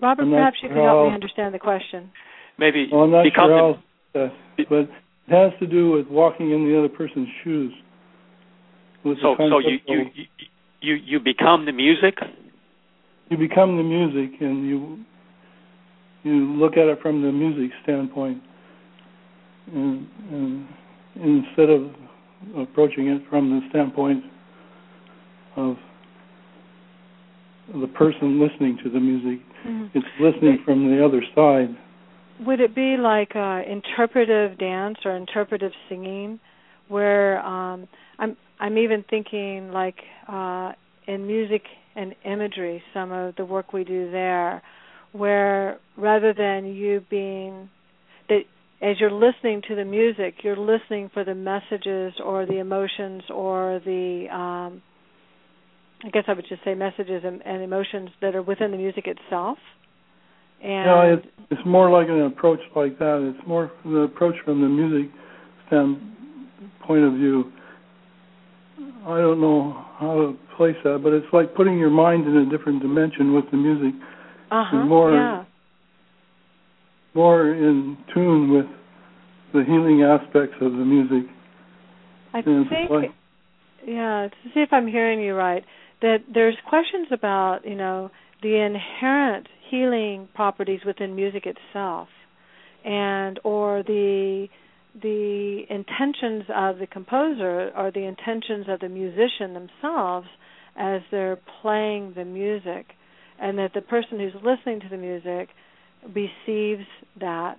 Robert, 0.00 0.22
I'm 0.22 0.30
perhaps 0.30 0.56
you 0.62 0.68
sure 0.68 0.76
could 0.76 0.84
help 0.84 1.08
me 1.08 1.14
understand 1.14 1.54
the 1.54 1.58
question. 1.58 2.10
Maybe 2.58 2.88
Well, 2.92 3.04
I'm 3.04 3.10
not 3.10 3.24
become 3.24 3.48
sure 3.48 3.78
how, 4.14 4.20
uh, 4.20 4.28
but 4.68 4.76
it 4.76 4.90
has 5.28 5.52
to 5.60 5.66
do 5.66 5.92
with 5.92 6.06
walking 6.08 6.50
in 6.50 6.68
the 6.68 6.78
other 6.78 6.88
person's 6.88 7.28
shoes. 7.42 7.72
With 9.04 9.18
so 9.18 9.36
so 9.38 9.58
you, 9.58 9.78
concept 9.78 9.88
you 9.88 10.00
of- 10.00 10.06
you 10.14 10.26
you 10.80 10.94
you 10.94 11.20
become 11.20 11.64
the 11.66 11.72
music. 11.72 12.18
you 13.30 13.36
become 13.36 13.76
the 13.76 13.82
music 13.82 14.40
and 14.40 14.68
you 14.68 15.04
you 16.24 16.52
look 16.54 16.76
at 16.76 16.86
it 16.86 17.00
from 17.00 17.22
the 17.22 17.32
music 17.32 17.70
standpoint 17.82 18.42
and, 19.66 20.66
instead 21.16 21.68
of 21.70 21.90
approaching 22.56 23.08
it 23.08 23.22
from 23.28 23.50
the 23.50 23.60
standpoint 23.70 24.24
of 25.56 25.76
the 27.80 27.86
person 27.88 28.40
listening 28.40 28.78
to 28.82 28.90
the 28.90 28.98
music 28.98 29.40
Mm-hmm. 29.66 29.96
it's 29.96 30.06
listening 30.20 30.58
from 30.64 30.90
the 30.90 31.04
other 31.04 31.22
side 31.36 31.76
Would 32.44 32.58
it 32.60 32.74
be 32.74 32.96
like 32.96 33.36
uh, 33.36 33.60
interpretive 33.64 34.58
dance 34.58 34.98
or 35.04 35.14
interpretive 35.16 35.70
singing, 35.88 36.40
where 36.88 37.38
um, 37.46 37.86
I'm 38.18 38.36
I'm 38.58 38.76
even 38.76 39.04
thinking 39.08 39.70
like 39.70 39.98
uh, 40.26 40.72
in 41.06 41.28
music 41.28 41.62
and 41.94 42.16
imagery, 42.24 42.82
some 42.92 43.12
of 43.12 43.36
the 43.36 43.44
work 43.44 43.72
we 43.72 43.84
do 43.84 44.10
there, 44.10 44.62
where 45.12 45.78
rather 45.96 46.32
than 46.34 46.66
you 46.66 47.04
being 47.08 47.68
as 48.82 48.96
you're 48.98 49.12
listening 49.12 49.62
to 49.68 49.76
the 49.76 49.84
music, 49.84 50.36
you're 50.42 50.56
listening 50.56 51.10
for 51.14 51.24
the 51.24 51.34
messages 51.34 52.14
or 52.22 52.46
the 52.46 52.58
emotions 52.58 53.22
or 53.32 53.80
the 53.84 54.26
um, 54.32 54.82
I 56.04 56.10
guess 56.10 56.24
I 56.26 56.32
would 56.32 56.46
just 56.48 56.64
say 56.64 56.74
messages 56.74 57.22
and, 57.24 57.46
and 57.46 57.62
emotions 57.62 58.10
that 58.20 58.34
are 58.34 58.42
within 58.42 58.72
the 58.72 58.76
music 58.76 59.06
itself. 59.06 59.58
And 60.62 60.86
no 60.86 61.14
it's 61.14 61.26
it's 61.50 61.60
more 61.66 61.90
like 61.90 62.08
an 62.08 62.22
approach 62.22 62.60
like 62.74 62.98
that 62.98 63.34
it's 63.34 63.46
more 63.46 63.70
the 63.84 64.00
approach 64.00 64.34
from 64.44 64.60
the 64.60 64.68
music 64.68 65.10
standpoint 65.66 67.04
of 67.04 67.14
view 67.14 67.52
I 69.06 69.18
don't 69.18 69.40
know 69.40 69.84
how 69.98 70.14
to 70.14 70.38
place 70.56 70.76
that, 70.84 71.00
but 71.02 71.12
it's 71.12 71.26
like 71.32 71.54
putting 71.54 71.78
your 71.78 71.90
mind 71.90 72.26
in 72.26 72.36
a 72.36 72.50
different 72.50 72.82
dimension 72.82 73.34
with 73.34 73.44
the 73.50 73.56
music, 73.56 73.94
uh-huh, 74.50 74.84
more- 74.84 75.12
yeah. 75.12 75.44
More 77.14 77.52
in 77.52 77.96
tune 78.14 78.50
with 78.50 78.66
the 79.52 79.64
healing 79.64 80.02
aspects 80.02 80.56
of 80.60 80.72
the 80.72 80.84
music. 80.84 81.30
I 82.34 82.42
think, 82.42 82.70
like- 82.90 83.12
yeah, 83.86 84.28
to 84.28 84.48
see 84.54 84.60
if 84.60 84.72
I'm 84.72 84.86
hearing 84.86 85.20
you 85.20 85.34
right, 85.34 85.64
that 86.00 86.18
there's 86.32 86.56
questions 86.68 87.08
about, 87.10 87.66
you 87.66 87.74
know, 87.74 88.10
the 88.42 88.56
inherent 88.56 89.48
healing 89.70 90.28
properties 90.34 90.80
within 90.84 91.14
music 91.14 91.46
itself, 91.46 92.08
and 92.84 93.38
or 93.44 93.82
the 93.82 94.48
the 95.00 95.62
intentions 95.70 96.44
of 96.54 96.78
the 96.78 96.86
composer 96.86 97.70
or 97.74 97.90
the 97.90 98.04
intentions 98.04 98.66
of 98.68 98.80
the 98.80 98.88
musician 98.90 99.54
themselves 99.54 100.26
as 100.76 101.00
they're 101.10 101.38
playing 101.62 102.12
the 102.14 102.24
music, 102.24 102.94
and 103.40 103.58
that 103.58 103.72
the 103.74 103.80
person 103.80 104.18
who's 104.18 104.34
listening 104.34 104.80
to 104.80 104.88
the 104.90 104.98
music 104.98 105.48
receives 106.14 106.86
that 107.20 107.58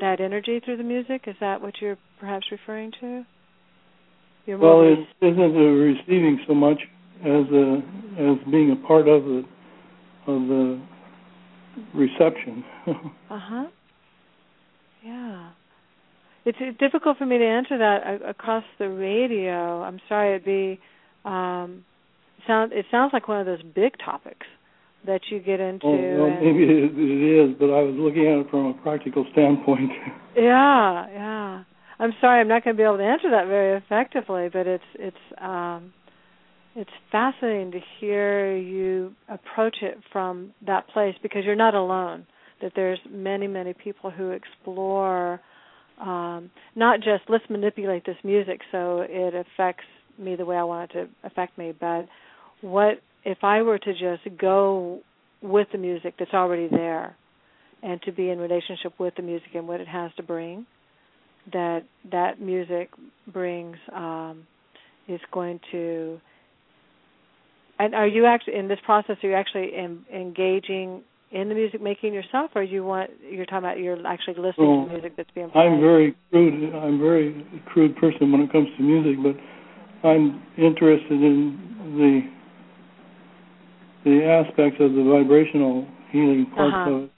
that 0.00 0.20
energy 0.20 0.60
through 0.64 0.76
the 0.76 0.84
music. 0.84 1.22
Is 1.26 1.36
that 1.40 1.60
what 1.60 1.74
you're 1.80 1.98
perhaps 2.20 2.46
referring 2.50 2.92
to? 3.00 3.24
You're 4.46 4.58
Well, 4.58 4.82
it 4.82 5.00
isn't 5.20 5.56
a 5.56 5.70
receiving 5.70 6.40
so 6.46 6.54
much 6.54 6.78
as 7.20 7.46
a 7.52 7.82
as 8.18 8.50
being 8.50 8.70
a 8.72 8.86
part 8.86 9.08
of 9.08 9.24
the 9.24 9.44
of 10.26 10.42
the 10.48 10.80
reception. 11.94 12.64
Uh 13.30 13.38
huh. 13.40 13.66
Yeah. 15.04 15.50
It's, 16.44 16.56
it's 16.60 16.78
difficult 16.78 17.18
for 17.18 17.26
me 17.26 17.38
to 17.38 17.44
answer 17.44 17.78
that 17.78 18.22
across 18.26 18.64
the 18.78 18.88
radio. 18.88 19.82
I'm 19.82 20.00
sorry. 20.08 20.34
It'd 20.34 20.44
be 20.44 20.80
um, 21.24 21.84
sound. 22.46 22.72
It 22.72 22.86
sounds 22.90 23.12
like 23.12 23.28
one 23.28 23.38
of 23.38 23.46
those 23.46 23.62
big 23.62 23.92
topics. 24.02 24.46
That 25.06 25.20
you 25.30 25.40
get 25.40 25.60
into. 25.60 25.86
Oh, 25.86 26.26
well, 26.26 26.40
maybe 26.42 26.64
it, 26.64 26.92
it 26.94 27.50
is, 27.50 27.56
but 27.58 27.66
I 27.66 27.82
was 27.82 27.94
looking 27.96 28.26
at 28.26 28.46
it 28.46 28.50
from 28.50 28.66
a 28.66 28.74
practical 28.74 29.26
standpoint. 29.32 29.90
yeah, 30.36 31.06
yeah. 31.10 31.64
I'm 32.00 32.12
sorry, 32.20 32.40
I'm 32.40 32.48
not 32.48 32.64
going 32.64 32.76
to 32.76 32.80
be 32.80 32.84
able 32.84 32.98
to 32.98 33.04
answer 33.04 33.30
that 33.30 33.46
very 33.46 33.76
effectively, 33.76 34.48
but 34.52 34.66
it's 34.66 34.84
it's 34.94 35.16
um, 35.40 35.92
it's 36.76 36.90
fascinating 37.10 37.72
to 37.72 37.80
hear 37.98 38.56
you 38.56 39.14
approach 39.28 39.78
it 39.82 39.98
from 40.12 40.52
that 40.66 40.88
place 40.88 41.16
because 41.22 41.42
you're 41.44 41.56
not 41.56 41.74
alone. 41.74 42.26
That 42.62 42.72
there's 42.76 43.00
many 43.10 43.46
many 43.46 43.72
people 43.72 44.10
who 44.10 44.30
explore 44.30 45.40
um, 46.00 46.50
not 46.76 46.98
just 46.98 47.24
let's 47.28 47.44
manipulate 47.50 48.06
this 48.06 48.16
music 48.22 48.60
so 48.70 49.04
it 49.08 49.34
affects 49.34 49.84
me 50.18 50.36
the 50.36 50.44
way 50.44 50.56
I 50.56 50.62
want 50.62 50.92
it 50.92 50.94
to 50.94 51.08
affect 51.26 51.58
me, 51.58 51.72
but 51.78 52.06
what 52.60 53.00
if 53.24 53.38
I 53.42 53.62
were 53.62 53.78
to 53.78 53.92
just 53.92 54.38
go 54.38 55.00
with 55.42 55.68
the 55.72 55.78
music 55.78 56.14
that's 56.18 56.34
already 56.34 56.68
there 56.68 57.16
and 57.82 58.00
to 58.02 58.12
be 58.12 58.30
in 58.30 58.38
relationship 58.38 58.92
with 58.98 59.14
the 59.16 59.22
music 59.22 59.48
and 59.54 59.68
what 59.68 59.80
it 59.80 59.88
has 59.88 60.10
to 60.16 60.22
bring 60.22 60.66
that 61.52 61.84
that 62.10 62.40
music 62.40 62.90
brings 63.32 63.76
um, 63.94 64.46
is 65.08 65.20
going 65.32 65.60
to. 65.72 66.20
And 67.78 67.94
are 67.94 68.06
you 68.06 68.26
actually 68.26 68.56
in 68.56 68.68
this 68.68 68.78
process? 68.84 69.16
Are 69.22 69.28
you 69.28 69.34
actually 69.34 69.70
in, 69.74 70.04
engaging 70.12 71.02
in 71.30 71.48
the 71.48 71.54
music 71.54 71.80
making 71.80 72.12
yourself, 72.12 72.50
or 72.54 72.62
you 72.62 72.84
want 72.84 73.10
you're 73.30 73.46
talking 73.46 73.58
about 73.58 73.78
you're 73.78 74.04
actually 74.06 74.34
listening 74.34 74.78
well, 74.78 74.86
to 74.86 74.92
music 74.92 75.16
that's 75.16 75.30
being 75.34 75.50
played? 75.50 75.66
I'm 75.66 75.80
very 75.80 76.16
crude. 76.30 76.74
I'm 76.74 76.98
very 76.98 77.46
crude 77.66 77.96
person 77.96 78.32
when 78.32 78.42
it 78.42 78.52
comes 78.52 78.68
to 78.76 78.82
music, 78.82 79.22
but 79.22 80.08
I'm 80.08 80.42
interested 80.56 81.10
in 81.10 81.58
the 81.96 82.37
the 84.04 84.24
aspects 84.24 84.78
of 84.80 84.92
the 84.92 85.04
vibrational 85.04 85.86
healing 86.10 86.46
parts 86.54 86.74
uh-huh. 86.74 86.90
of 86.90 87.02
it. 87.04 87.10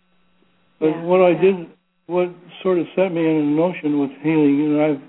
But 0.81 0.86
yeah, 0.86 1.02
what 1.05 1.20
I 1.20 1.31
yeah. 1.31 1.40
did 1.40 1.55
what 2.07 2.28
sort 2.62 2.78
of 2.78 2.86
set 2.97 3.12
me 3.12 3.20
in 3.20 3.36
a 3.36 3.44
notion 3.44 4.01
with 4.01 4.11
healing, 4.23 4.66
and 4.66 4.82
I've 4.82 5.02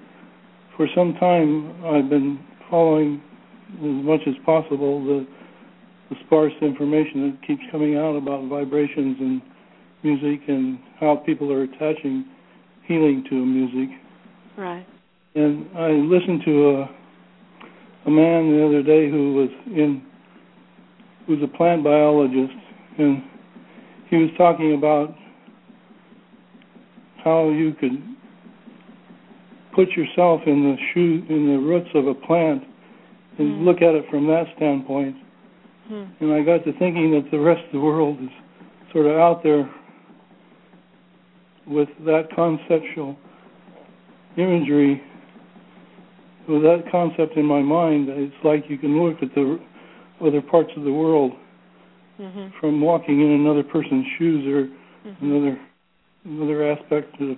for 0.77 0.87
some 0.95 1.13
time 1.15 1.83
I've 1.85 2.09
been 2.09 2.39
following 2.69 3.21
as 3.75 4.05
much 4.05 4.21
as 4.27 4.35
possible 4.45 5.03
the 5.03 5.25
the 6.09 6.15
sparse 6.25 6.53
information 6.61 7.31
that 7.31 7.47
keeps 7.47 7.61
coming 7.71 7.97
out 7.97 8.15
about 8.15 8.47
vibrations 8.49 9.17
and 9.19 9.41
music 10.03 10.41
and 10.47 10.77
how 10.99 11.15
people 11.15 11.51
are 11.53 11.63
attaching 11.63 12.25
healing 12.85 13.23
to 13.29 13.35
music. 13.35 13.89
Right. 14.57 14.85
And 15.35 15.69
I 15.77 15.91
listened 15.91 16.41
to 16.45 16.69
a 16.69 16.89
a 18.05 18.09
man 18.09 18.51
the 18.51 18.65
other 18.65 18.83
day 18.83 19.09
who 19.09 19.33
was 19.33 19.49
in 19.67 20.01
who's 21.31 21.43
a 21.43 21.57
plant 21.57 21.83
biologist 21.83 22.53
and 22.97 23.23
he 24.09 24.17
was 24.17 24.29
talking 24.37 24.73
about 24.73 25.15
how 27.23 27.49
you 27.49 27.73
could 27.73 28.03
put 29.73 29.89
yourself 29.91 30.41
in 30.45 30.63
the 30.63 30.75
shoe 30.93 31.23
in 31.29 31.47
the 31.47 31.57
roots 31.57 31.89
of 31.95 32.07
a 32.07 32.13
plant 32.13 32.63
and 33.37 33.61
Mm. 33.61 33.65
look 33.65 33.81
at 33.81 33.95
it 33.95 34.09
from 34.09 34.27
that 34.27 34.47
standpoint. 34.57 35.15
Hmm. 35.87 36.03
And 36.19 36.33
I 36.33 36.41
got 36.41 36.65
to 36.65 36.73
thinking 36.73 37.11
that 37.11 37.31
the 37.31 37.39
rest 37.39 37.63
of 37.65 37.71
the 37.71 37.79
world 37.79 38.21
is 38.21 38.29
sort 38.91 39.05
of 39.05 39.17
out 39.17 39.41
there 39.43 39.69
with 41.65 41.89
that 42.05 42.29
conceptual 42.35 43.15
imagery, 44.35 45.01
with 46.47 46.63
that 46.63 46.83
concept 46.91 47.37
in 47.37 47.45
my 47.45 47.61
mind. 47.61 48.09
It's 48.09 48.43
like 48.43 48.69
you 48.69 48.77
can 48.77 49.01
look 49.01 49.23
at 49.23 49.33
the 49.33 49.59
other 50.25 50.41
parts 50.41 50.69
of 50.77 50.83
the 50.83 50.91
world 50.93 51.33
hmm 52.17 52.47
from 52.59 52.79
walking 52.79 53.21
in 53.21 53.31
another 53.31 53.63
person's 53.63 54.05
shoes 54.17 54.45
or 54.47 55.09
hmm 55.09 55.25
another 55.25 55.59
another 56.25 56.71
aspect 56.71 57.13
of 57.19 57.29
the 57.29 57.35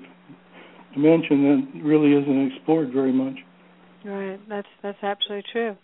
dimension 0.93 1.43
that 1.43 1.81
really 1.83 2.13
isn't 2.13 2.51
explored 2.51 2.91
very 2.91 3.11
much. 3.13 3.35
Right. 4.03 4.39
That's 4.49 4.67
that's 4.81 5.01
absolutely 5.01 5.45
true. 5.51 5.77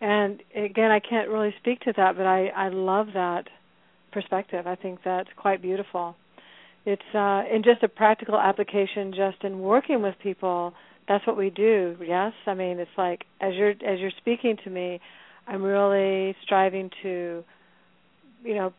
And 0.00 0.42
again, 0.54 0.90
I 0.90 1.00
can't 1.00 1.28
really 1.28 1.54
speak 1.60 1.80
to 1.80 1.92
that, 1.96 2.16
but 2.16 2.26
I 2.26 2.46
I 2.48 2.68
love 2.68 3.08
that 3.14 3.48
perspective. 4.12 4.66
I 4.66 4.76
think 4.76 5.00
that's 5.04 5.28
quite 5.36 5.60
beautiful. 5.60 6.16
It's 6.86 7.02
uh 7.14 7.42
in 7.52 7.62
just 7.62 7.82
a 7.82 7.88
practical 7.88 8.38
application 8.38 9.12
just 9.12 9.42
in 9.44 9.58
working 9.60 10.02
with 10.02 10.14
people, 10.22 10.72
that's 11.08 11.26
what 11.26 11.36
we 11.36 11.50
do. 11.50 11.96
Yes? 12.00 12.32
I 12.46 12.54
mean, 12.54 12.78
it's 12.78 12.90
like 12.96 13.24
as 13.40 13.54
you're 13.54 13.70
as 13.70 13.98
you're 13.98 14.12
speaking 14.18 14.56
to 14.64 14.70
me, 14.70 15.00
I'm 15.50 15.62
really 15.62 16.36
striving 16.44 16.90
to 17.02 17.44
you 18.44 18.54
know 18.54 18.72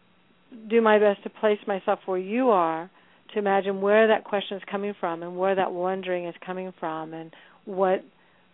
do 0.70 0.82
my 0.82 1.00
best 1.00 1.24
to 1.24 1.30
place 1.30 1.60
myself 1.68 2.00
where 2.06 2.18
you 2.18 2.50
are 2.50 2.90
to 3.34 3.40
imagine 3.40 3.82
where 3.82 4.08
that 4.08 4.24
question 4.24 4.58
is 4.58 4.64
coming 4.70 4.94
from 5.00 5.24
and 5.24 5.38
where 5.38 5.56
that 5.56 5.72
wondering 5.72 6.26
is 6.26 6.36
coming 6.46 6.74
from 6.80 7.14
and 7.14 7.32
what 7.66 8.04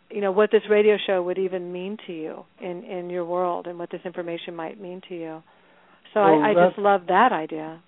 you 0.10 0.22
know 0.22 0.31
what 0.31 0.52
this 0.52 0.64
radio 0.69 0.98
show 1.06 1.22
would 1.22 1.38
even 1.38 1.72
mean 1.72 1.98
to 2.07 2.14
you 2.14 2.44
in 2.60 2.84
in 2.84 3.10
your 3.10 3.26
world 3.26 3.68
and 3.68 3.77
what 3.77 3.91
this 3.91 4.02
information 4.03 4.56
might 4.56 4.80
mean 4.81 5.02
to 5.07 5.15
you 5.15 5.44
so 6.14 6.22
Well, 6.22 6.41
I, 6.41 6.52
I 6.52 6.69
just 6.69 6.80
love 6.80 7.02
that 7.07 7.31
idea 7.31 7.81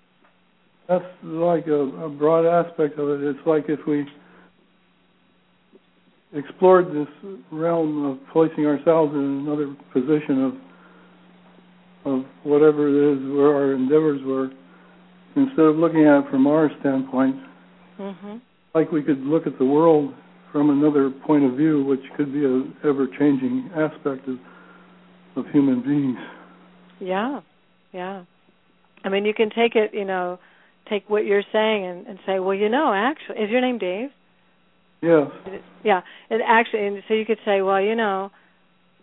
That's 0.88 1.04
like 1.22 1.66
a, 1.66 1.82
a 2.06 2.08
broad 2.08 2.46
aspect 2.46 2.98
of 2.98 3.08
it. 3.10 3.22
It's 3.22 3.46
like 3.46 3.64
if 3.68 3.80
we 3.86 4.06
explored 6.32 6.86
this 6.88 7.08
realm 7.50 8.06
of 8.06 8.18
placing 8.32 8.66
ourselves 8.66 9.12
in 9.14 9.44
another 9.46 9.74
position 9.92 10.44
of 10.44 10.54
of 12.02 12.24
whatever 12.44 12.88
it 12.88 13.12
is 13.12 13.36
where 13.36 13.54
our 13.54 13.74
endeavors 13.74 14.22
were, 14.24 14.48
instead 15.36 15.66
of 15.66 15.76
looking 15.76 16.06
at 16.06 16.24
it 16.24 16.30
from 16.30 16.46
our 16.46 16.70
standpoint, 16.80 17.36
mhm 17.98 18.40
like 18.74 18.92
we 18.92 19.02
could 19.02 19.18
look 19.20 19.46
at 19.46 19.58
the 19.58 19.64
world 19.64 20.14
from 20.52 20.70
another 20.70 21.10
point 21.10 21.44
of 21.44 21.56
view, 21.56 21.84
which 21.84 22.00
could 22.16 22.32
be 22.32 22.44
a 22.44 22.62
ever-changing 22.88 23.70
aspect 23.76 24.28
of 24.28 24.38
of 25.36 25.46
human 25.52 25.80
beings. 25.82 26.18
yeah. 27.00 27.40
Yeah. 27.92 28.24
I 29.04 29.08
mean 29.08 29.24
you 29.24 29.34
can 29.34 29.50
take 29.50 29.74
it 29.74 29.92
you 29.92 30.04
know 30.04 30.38
take 30.88 31.08
what 31.08 31.24
you're 31.24 31.44
saying 31.52 31.84
and, 31.84 32.06
and 32.06 32.18
say 32.26 32.38
well 32.38 32.54
you 32.54 32.68
know 32.68 32.92
actually 32.92 33.42
is 33.44 33.50
your 33.50 33.60
name 33.60 33.78
dave 33.78 34.10
Yes. 35.02 35.30
yeah 35.82 36.02
and 36.28 36.42
actually 36.46 36.86
and 36.86 37.02
so 37.08 37.14
you 37.14 37.24
could 37.24 37.38
say 37.44 37.62
well 37.62 37.80
you 37.80 37.94
know 37.94 38.30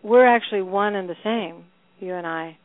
we're 0.03 0.28
actually 0.28 0.61
one 0.61 0.95
and 0.95 1.10
the 1.10 1.15
same 1.24 1.65
you 1.99 2.14
and 2.14 2.28
i 2.28 2.57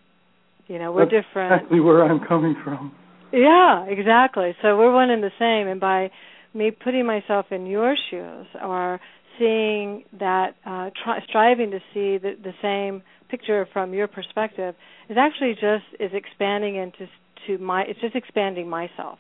you 0.69 0.79
know 0.79 0.93
we're 0.93 1.07
That's 1.07 1.25
different 1.27 1.55
Exactly 1.55 1.81
where 1.81 2.05
I'm 2.05 2.21
coming 2.27 2.55
from. 2.63 2.93
Yeah, 3.33 3.87
exactly. 3.87 4.55
So 4.61 4.77
we're 4.77 4.93
one 4.93 5.11
and 5.11 5.23
the 5.23 5.31
same, 5.39 5.67
and 5.67 5.81
by 5.81 6.11
me 6.55 6.71
putting 6.71 7.07
myself 7.07 7.47
in 7.51 7.67
your 7.67 7.97
shoes 8.11 8.47
or 8.63 9.01
seeing 9.39 10.05
that, 10.19 10.55
uh, 10.67 10.91
try, 11.03 11.21
striving 11.27 11.71
to 11.71 11.79
see 11.95 12.19
the, 12.19 12.37
the 12.43 12.53
same 12.61 13.03
picture 13.31 13.67
from 13.73 13.95
your 13.95 14.07
perspective, 14.07 14.75
is 15.09 15.17
actually 15.19 15.55
just 15.55 15.85
is 15.99 16.11
expanding 16.13 16.77
into 16.77 17.09
to 17.47 17.59
my. 17.59 17.83
It's 17.83 18.01
just 18.01 18.15
expanding 18.15 18.69
myself. 18.69 19.19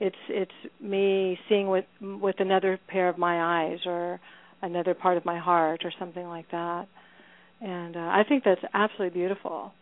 It's 0.00 0.16
it's 0.28 0.52
me 0.80 1.38
seeing 1.48 1.68
with 1.68 1.84
with 2.00 2.36
another 2.38 2.78
pair 2.88 3.08
of 3.08 3.18
my 3.18 3.64
eyes 3.66 3.78
or 3.84 4.20
another 4.62 4.94
part 4.94 5.16
of 5.16 5.24
my 5.24 5.38
heart 5.38 5.84
or 5.84 5.92
something 5.98 6.26
like 6.26 6.50
that. 6.50 6.86
And 7.60 7.96
uh, 7.96 8.00
I 8.00 8.22
think 8.28 8.44
that's 8.44 8.60
absolutely 8.72 9.18
beautiful. 9.18 9.72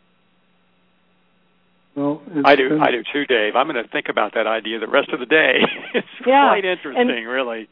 Well, 1.95 2.23
I 2.45 2.57
do. 2.57 2.69
been- 2.71 2.81
I 2.81 2.91
do 2.91 3.03
too, 3.13 3.25
Dave. 3.25 3.57
I'm 3.57 3.67
going 3.71 3.83
to 3.83 3.89
think 3.91 4.07
about 4.11 4.35
that 4.35 4.47
idea 4.47 4.79
the 4.79 4.87
rest 4.89 5.09
of 5.15 5.21
the 5.21 5.27
day. 5.27 5.61
it's 5.95 6.07
Yeah, 6.27 6.49
quite 6.51 6.65
interesting, 6.65 7.25
really. 7.25 7.69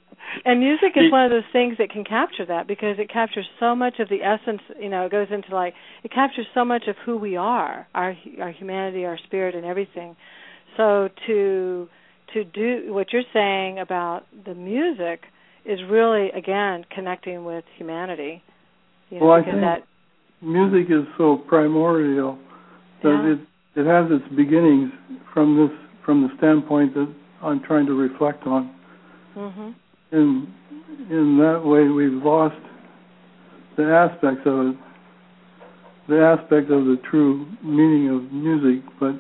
And 0.47 0.61
music 0.61 0.93
is 0.97 1.05
The- 1.05 1.11
one 1.11 1.25
of 1.27 1.31
those 1.31 1.49
things 1.53 1.77
that 1.79 1.91
can 1.91 2.05
capture 2.05 2.47
that 2.47 2.67
because 2.67 2.99
it 2.99 3.11
captures 3.11 3.47
so 3.61 3.75
much 3.77 4.01
of 4.01 4.09
the 4.09 4.23
essence. 4.23 4.63
You 4.81 4.89
know, 4.89 5.05
it 5.07 5.13
goes 5.13 5.29
into 5.31 5.55
like 5.55 5.75
it 6.03 6.11
captures 6.11 6.47
so 6.55 6.65
much 6.65 6.85
of 6.89 6.97
who 7.05 7.17
we 7.19 7.37
are, 7.37 7.87
our 7.95 8.17
our 8.41 8.51
humanity, 8.51 9.05
our 9.05 9.19
spirit, 9.27 9.55
and 9.55 9.65
everything. 9.65 10.17
So 10.77 11.09
to 11.27 11.89
to 12.33 12.45
do 12.45 12.93
what 12.93 13.13
you're 13.13 13.23
saying 13.33 13.79
about 13.79 14.25
the 14.45 14.55
music 14.55 15.25
is 15.65 15.79
really 15.91 16.31
again 16.31 16.85
connecting 16.95 17.45
with 17.45 17.65
humanity. 17.77 18.43
You 19.11 19.21
know, 19.21 19.27
Well, 19.27 19.35
I 19.37 19.43
think- 19.43 19.61
that 19.61 19.85
music 20.41 20.91
is 20.91 21.07
so 21.17 21.37
primordial 21.37 22.39
that 23.03 23.09
Yeah. 23.11 23.33
it 23.33 23.39
it 23.77 23.87
has 23.87 24.09
its 24.11 24.27
beginnings 24.29 24.93
from 25.33 25.57
this 25.57 25.71
from 26.03 26.23
the 26.23 26.37
standpoint 26.37 26.95
that 26.95 27.09
I'm 27.43 27.61
trying 27.61 27.87
to 27.87 27.95
reflect 27.95 28.47
on. 28.47 28.71
mhm 29.37 29.75
In 30.13 30.47
in 31.11 31.39
that 31.39 31.65
way, 31.65 31.89
we've 31.89 32.23
lost 32.25 32.61
the 33.77 33.85
aspects 33.85 34.47
of 34.47 34.69
it, 34.69 34.77
the 36.07 36.21
aspect 36.21 36.71
of 36.71 36.87
the 36.87 36.97
true 36.99 37.47
meaning 37.63 38.09
of 38.09 38.33
music. 38.33 38.83
But 39.01 39.17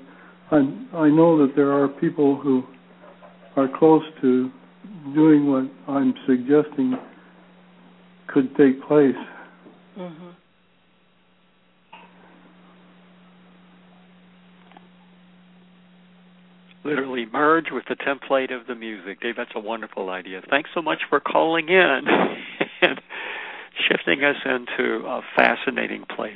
I 0.52 0.58
I 0.94 1.08
know 1.10 1.38
that 1.38 1.56
there 1.56 1.72
are 1.72 1.88
people 1.88 2.36
who 2.36 2.64
are 3.56 3.68
close 3.78 4.04
to 4.20 4.50
doing 5.14 5.50
what 5.50 5.70
I'm 5.88 6.14
suggesting 6.26 6.96
could 8.26 8.54
take 8.56 8.82
place. 8.82 9.14
mhm 9.96 10.34
literally 16.84 17.26
merge 17.32 17.66
with 17.72 17.84
the 17.88 17.96
template 17.96 18.54
of 18.54 18.66
the 18.66 18.74
music. 18.74 19.20
Dave, 19.20 19.36
that's 19.36 19.50
a 19.54 19.60
wonderful 19.60 20.10
idea. 20.10 20.42
Thanks 20.50 20.70
so 20.74 20.82
much 20.82 21.00
for 21.08 21.18
calling 21.18 21.68
in 21.68 22.00
and 22.82 23.00
shifting 23.88 24.22
us 24.22 24.36
into 24.44 25.06
a 25.06 25.22
fascinating 25.34 26.04
place. 26.14 26.34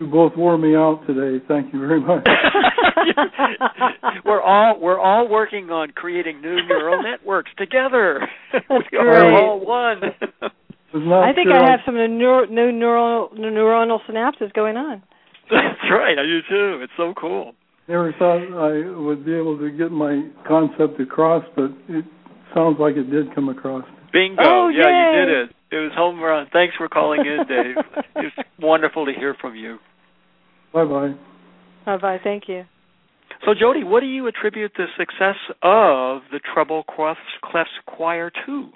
You 0.00 0.06
both 0.06 0.32
wore 0.34 0.56
me 0.56 0.74
out 0.74 1.02
today. 1.06 1.44
Thank 1.46 1.74
you 1.74 1.80
very 1.80 2.00
much. 2.00 2.26
we're 4.24 4.40
all 4.40 4.80
we're 4.80 4.98
all 4.98 5.28
working 5.28 5.68
on 5.68 5.90
creating 5.90 6.40
new 6.40 6.56
neural 6.66 7.02
networks 7.10 7.50
together. 7.58 8.26
we 8.70 8.98
are 8.98 9.30
all 9.30 9.60
one. 9.60 10.00
I 10.92 11.32
think 11.34 11.48
sure 11.48 11.62
I 11.62 11.70
have 11.70 11.80
some 11.84 11.96
new 11.96 12.46
new 12.50 12.72
neural 12.72 13.28
neuronal 13.36 13.98
synapses 14.08 14.50
going 14.54 14.78
on. 14.78 15.02
That's 15.50 15.90
right. 15.90 16.18
I 16.18 16.22
do 16.22 16.40
too. 16.48 16.80
It's 16.82 16.92
so 16.96 17.12
cool. 17.20 17.52
Never 17.86 18.14
thought 18.18 18.38
I 18.38 18.98
would 18.98 19.26
be 19.26 19.34
able 19.34 19.58
to 19.58 19.70
get 19.70 19.90
my 19.90 20.26
concept 20.48 20.98
across, 20.98 21.44
but 21.54 21.72
it 21.88 22.06
sounds 22.54 22.78
like 22.80 22.96
it 22.96 23.10
did 23.10 23.34
come 23.34 23.50
across. 23.50 23.84
Bingo! 24.12 24.42
Oh, 24.42 24.68
yeah, 24.68 24.88
yay. 24.88 25.18
you 25.18 25.26
did 25.26 25.28
it. 25.42 25.50
It 25.72 25.76
was 25.76 25.92
home 25.94 26.20
run. 26.20 26.46
Thanks 26.52 26.74
for 26.76 26.88
calling 26.88 27.20
in, 27.20 27.46
Dave. 27.46 27.76
it's 28.16 28.48
wonderful 28.58 29.06
to 29.06 29.12
hear 29.12 29.36
from 29.40 29.54
you. 29.56 29.78
Bye 30.72 30.84
bye. 30.84 31.14
Bye 31.86 31.96
bye. 31.96 32.20
Thank 32.22 32.48
you. 32.48 32.64
So, 33.44 33.54
Jodi, 33.58 33.84
what 33.84 34.00
do 34.00 34.06
you 34.06 34.26
attribute 34.26 34.72
the 34.76 34.86
success 34.98 35.36
of 35.62 36.22
the 36.30 36.40
Tremble 36.52 36.84
Clefs, 36.84 37.16
Clefs 37.42 37.64
Choir 37.86 38.30
to? 38.46 38.68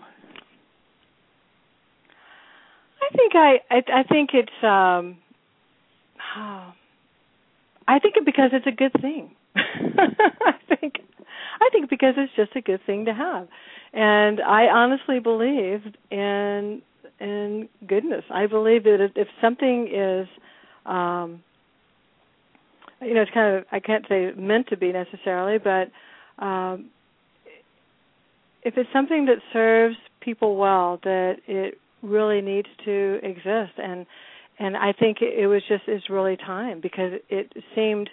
I 3.02 3.16
think 3.16 3.32
I 3.34 3.56
I, 3.70 4.00
I 4.00 4.02
think 4.04 4.30
it's 4.32 4.64
um 4.64 5.18
oh, 6.36 6.72
I 7.88 7.98
think 7.98 8.16
it 8.16 8.24
because 8.24 8.50
it's 8.52 8.66
a 8.66 8.70
good 8.70 8.92
thing. 9.00 9.32
I 9.56 10.52
think 10.80 10.94
I 11.60 11.68
think 11.70 11.90
because 11.90 12.14
it's 12.16 12.32
just 12.34 12.56
a 12.56 12.62
good 12.62 12.80
thing 12.86 13.04
to 13.04 13.14
have. 13.14 13.48
And 13.92 14.40
I 14.40 14.64
honestly 14.64 15.20
believe 15.20 15.82
in 16.10 16.82
in 17.20 17.68
goodness. 17.86 18.24
I 18.30 18.46
believe 18.46 18.84
that 18.84 18.98
if, 19.00 19.12
if 19.14 19.28
something 19.42 19.88
is 19.92 20.26
um 20.86 21.42
you 23.00 23.14
know, 23.14 23.22
it's 23.22 23.30
kind 23.32 23.56
of 23.56 23.64
I 23.72 23.80
can't 23.80 24.04
say 24.08 24.30
meant 24.36 24.68
to 24.68 24.76
be 24.76 24.92
necessarily, 24.92 25.58
but 25.58 25.90
um 26.44 26.90
if 28.62 28.78
it's 28.78 28.88
something 28.92 29.26
that 29.26 29.38
serves 29.52 29.96
people 30.20 30.56
well, 30.56 30.98
that 31.04 31.36
it 31.46 31.78
really 32.02 32.40
needs 32.40 32.68
to 32.84 33.20
exist. 33.22 33.72
And 33.78 34.06
and 34.58 34.76
I 34.76 34.92
think 34.92 35.18
it, 35.20 35.46
was 35.48 35.62
just 35.68 35.82
it's 35.88 36.08
really 36.08 36.36
time 36.36 36.80
because 36.80 37.12
it 37.28 37.52
seemed 37.74 38.08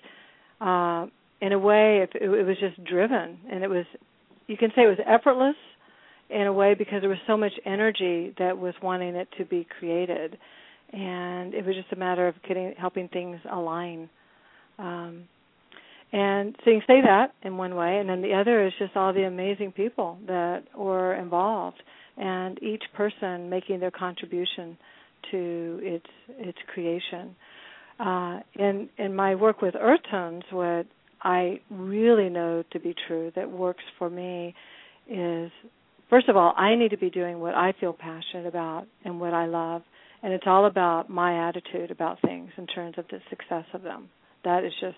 uh 0.60 1.08
in 1.42 1.54
a 1.54 1.60
way 1.60 2.00
it, 2.00 2.22
it 2.22 2.46
was 2.46 2.58
just 2.60 2.84
driven 2.84 3.40
and 3.52 3.64
it 3.64 3.70
was 3.70 3.86
you 4.48 4.58
can 4.58 4.70
say 4.76 4.84
it 4.84 4.88
was 4.88 5.00
effortless 5.08 5.56
in 6.32 6.48
a 6.48 6.54
way 6.54 6.74
because 6.74 7.02
there 7.02 7.10
was 7.10 7.20
so 7.28 7.38
much 7.38 7.52
energy 7.66 8.34
that 8.40 8.58
was 8.58 8.74
wanting 8.82 9.16
it 9.16 9.28
to 9.38 9.46
be 9.46 9.68
created. 9.80 10.38
And 10.94 11.54
it 11.54 11.66
was 11.66 11.76
just 11.76 11.92
a 11.92 11.96
matter 11.96 12.28
of 12.28 12.36
getting 12.48 12.74
helping 12.78 13.08
things 13.10 13.40
align 13.52 14.10
um 14.82 15.24
and 16.14 16.56
so 16.66 16.72
say 16.88 17.02
that 17.02 17.34
in 17.44 17.56
one 17.56 17.76
way 17.76 18.00
and 18.00 18.10
then 18.10 18.22
the 18.22 18.34
other 18.34 18.66
is 18.66 18.74
just 18.80 18.96
all 18.98 19.14
the 19.14 19.24
amazing 19.24 19.72
people 19.72 20.18
that 20.28 20.64
were 20.76 21.16
involved 21.16 21.82
and 22.18 22.62
each 22.62 22.84
person 22.96 23.50
making 23.50 23.80
their 23.80 23.92
contribution 23.92 24.78
to 25.32 25.80
its 25.82 26.06
its 26.30 26.58
creation. 26.74 27.36
Uh, 28.00 28.40
in 28.56 28.90
in 28.98 29.16
my 29.16 29.36
work 29.36 29.62
with 29.62 29.76
earth 29.80 30.02
tones, 30.10 30.44
what 30.52 30.86
I 31.22 31.60
really 31.70 32.30
know 32.30 32.64
to 32.72 32.80
be 32.80 32.96
true 33.08 33.32
that 33.36 33.50
works 33.50 33.84
for 33.98 34.10
me 34.10 34.56
is 35.08 35.52
first 36.10 36.30
of 36.30 36.36
all, 36.36 36.54
I 36.58 36.76
need 36.76 36.90
to 36.92 36.98
be 36.98 37.10
doing 37.10 37.40
what 37.40 37.54
I 37.54 37.74
feel 37.80 37.94
passionate 37.94 38.48
about 38.48 38.86
and 39.06 39.20
what 39.20 39.34
I 39.34 39.46
love, 39.46 39.84
and 40.24 40.34
it's 40.34 40.46
all 40.48 40.66
about 40.66 41.10
my 41.10 41.48
attitude 41.48 41.92
about 41.92 42.22
things 42.22 42.52
in 42.58 42.68
terms 42.68 42.96
of 42.98 43.06
the 43.10 43.20
success 43.30 43.66
of 43.74 43.84
them. 43.84 44.10
That 44.44 44.64
is 44.64 44.74
just 44.80 44.96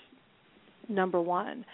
number 0.90 1.22
one. 1.22 1.66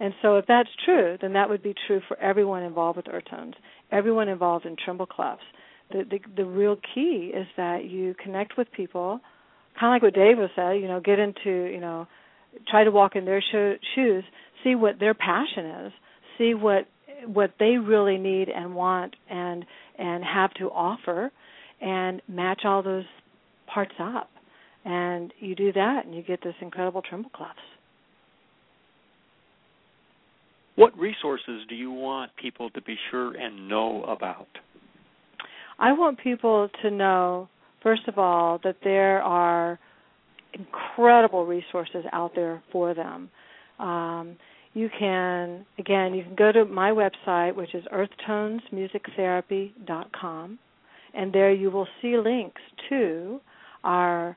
And 0.00 0.14
so 0.22 0.36
if 0.36 0.46
that's 0.46 0.68
true, 0.84 1.18
then 1.20 1.32
that 1.32 1.48
would 1.48 1.62
be 1.62 1.74
true 1.86 2.00
for 2.06 2.18
everyone 2.18 2.62
involved 2.62 2.96
with 2.96 3.08
earth 3.10 3.24
tones, 3.30 3.54
everyone 3.90 4.28
involved 4.28 4.64
in 4.64 4.76
tremble 4.82 5.06
clefs. 5.06 5.38
The, 5.90 6.04
the 6.08 6.20
the 6.36 6.44
real 6.44 6.76
key 6.94 7.32
is 7.34 7.46
that 7.56 7.84
you 7.84 8.14
connect 8.22 8.56
with 8.58 8.70
people, 8.72 9.20
kind 9.80 9.90
of 9.90 9.96
like 9.96 10.02
what 10.02 10.14
Dave 10.14 10.36
was 10.38 10.50
saying. 10.54 10.82
You 10.82 10.88
know, 10.88 11.00
get 11.00 11.18
into 11.18 11.50
you 11.72 11.80
know, 11.80 12.06
try 12.68 12.84
to 12.84 12.90
walk 12.90 13.16
in 13.16 13.24
their 13.24 13.42
sho- 13.50 13.78
shoes, 13.94 14.22
see 14.62 14.74
what 14.74 15.00
their 15.00 15.14
passion 15.14 15.66
is, 15.86 15.92
see 16.36 16.54
what 16.54 16.86
what 17.26 17.54
they 17.58 17.78
really 17.78 18.18
need 18.18 18.48
and 18.48 18.74
want 18.74 19.16
and 19.30 19.64
and 19.98 20.22
have 20.22 20.52
to 20.54 20.66
offer, 20.66 21.32
and 21.80 22.22
match 22.28 22.60
all 22.64 22.82
those 22.82 23.06
parts 23.66 23.94
up. 23.98 24.30
And 24.84 25.32
you 25.40 25.54
do 25.54 25.72
that, 25.72 26.06
and 26.06 26.14
you 26.14 26.22
get 26.22 26.42
this 26.42 26.54
incredible 26.60 27.02
tremble 27.02 27.30
clefs. 27.30 27.54
What 30.76 30.96
resources 30.96 31.62
do 31.68 31.74
you 31.74 31.90
want 31.90 32.30
people 32.40 32.70
to 32.70 32.80
be 32.80 32.96
sure 33.10 33.34
and 33.34 33.68
know 33.68 34.04
about? 34.04 34.46
I 35.78 35.92
want 35.92 36.18
people 36.20 36.68
to 36.82 36.90
know, 36.90 37.48
first 37.82 38.06
of 38.06 38.18
all, 38.18 38.60
that 38.62 38.76
there 38.84 39.20
are 39.22 39.78
incredible 40.52 41.46
resources 41.46 42.04
out 42.12 42.32
there 42.34 42.62
for 42.70 42.92
them. 42.94 43.30
Um, 43.78 44.36
you 44.74 44.90
can, 44.96 45.66
again, 45.78 46.14
you 46.14 46.22
can 46.22 46.36
go 46.36 46.52
to 46.52 46.64
my 46.64 46.90
website, 46.90 47.56
which 47.56 47.74
is 47.74 47.84
earthtonesmusictherapy.com, 47.92 50.58
and 51.14 51.32
there 51.32 51.52
you 51.52 51.70
will 51.70 51.88
see 52.00 52.16
links 52.16 52.62
to 52.88 53.40
our 53.82 54.36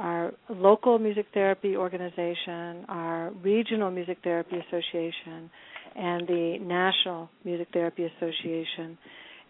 our 0.00 0.32
local 0.48 0.98
music 0.98 1.26
therapy 1.34 1.76
organization, 1.76 2.86
our 2.88 3.30
regional 3.42 3.90
music 3.90 4.16
therapy 4.24 4.56
association, 4.56 5.50
and 5.94 6.26
the 6.26 6.56
National 6.62 7.28
Music 7.44 7.68
Therapy 7.72 8.04
Association. 8.04 8.96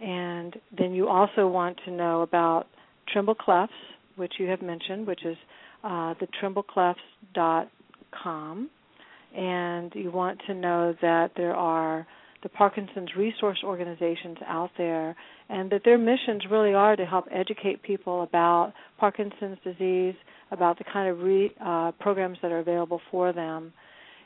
And 0.02 0.56
then 0.76 0.92
you 0.92 1.08
also 1.08 1.46
want 1.46 1.78
to 1.84 1.92
know 1.92 2.22
about 2.22 2.66
Tremble 3.12 3.36
Clefs, 3.36 3.68
which 4.16 4.32
you 4.38 4.48
have 4.48 4.62
mentioned, 4.62 5.06
which 5.06 5.24
is 5.24 5.36
uh, 5.84 6.14
the 6.18 6.26
trembleclefs.com. 6.42 8.70
And 9.36 9.92
you 9.94 10.10
want 10.10 10.40
to 10.48 10.54
know 10.54 10.96
that 11.00 11.30
there 11.36 11.54
are 11.54 12.04
the 12.42 12.48
Parkinson's 12.48 13.10
resource 13.16 13.58
organizations 13.62 14.38
out 14.46 14.70
there, 14.78 15.14
and 15.48 15.70
that 15.70 15.82
their 15.84 15.98
missions 15.98 16.42
really 16.50 16.72
are 16.72 16.96
to 16.96 17.04
help 17.04 17.26
educate 17.30 17.82
people 17.82 18.22
about 18.22 18.72
Parkinson's 18.98 19.58
disease, 19.62 20.14
about 20.50 20.78
the 20.78 20.84
kind 20.84 21.08
of 21.10 21.20
re, 21.20 21.52
uh, 21.64 21.92
programs 22.00 22.38
that 22.42 22.50
are 22.50 22.60
available 22.60 23.00
for 23.10 23.32
them, 23.32 23.72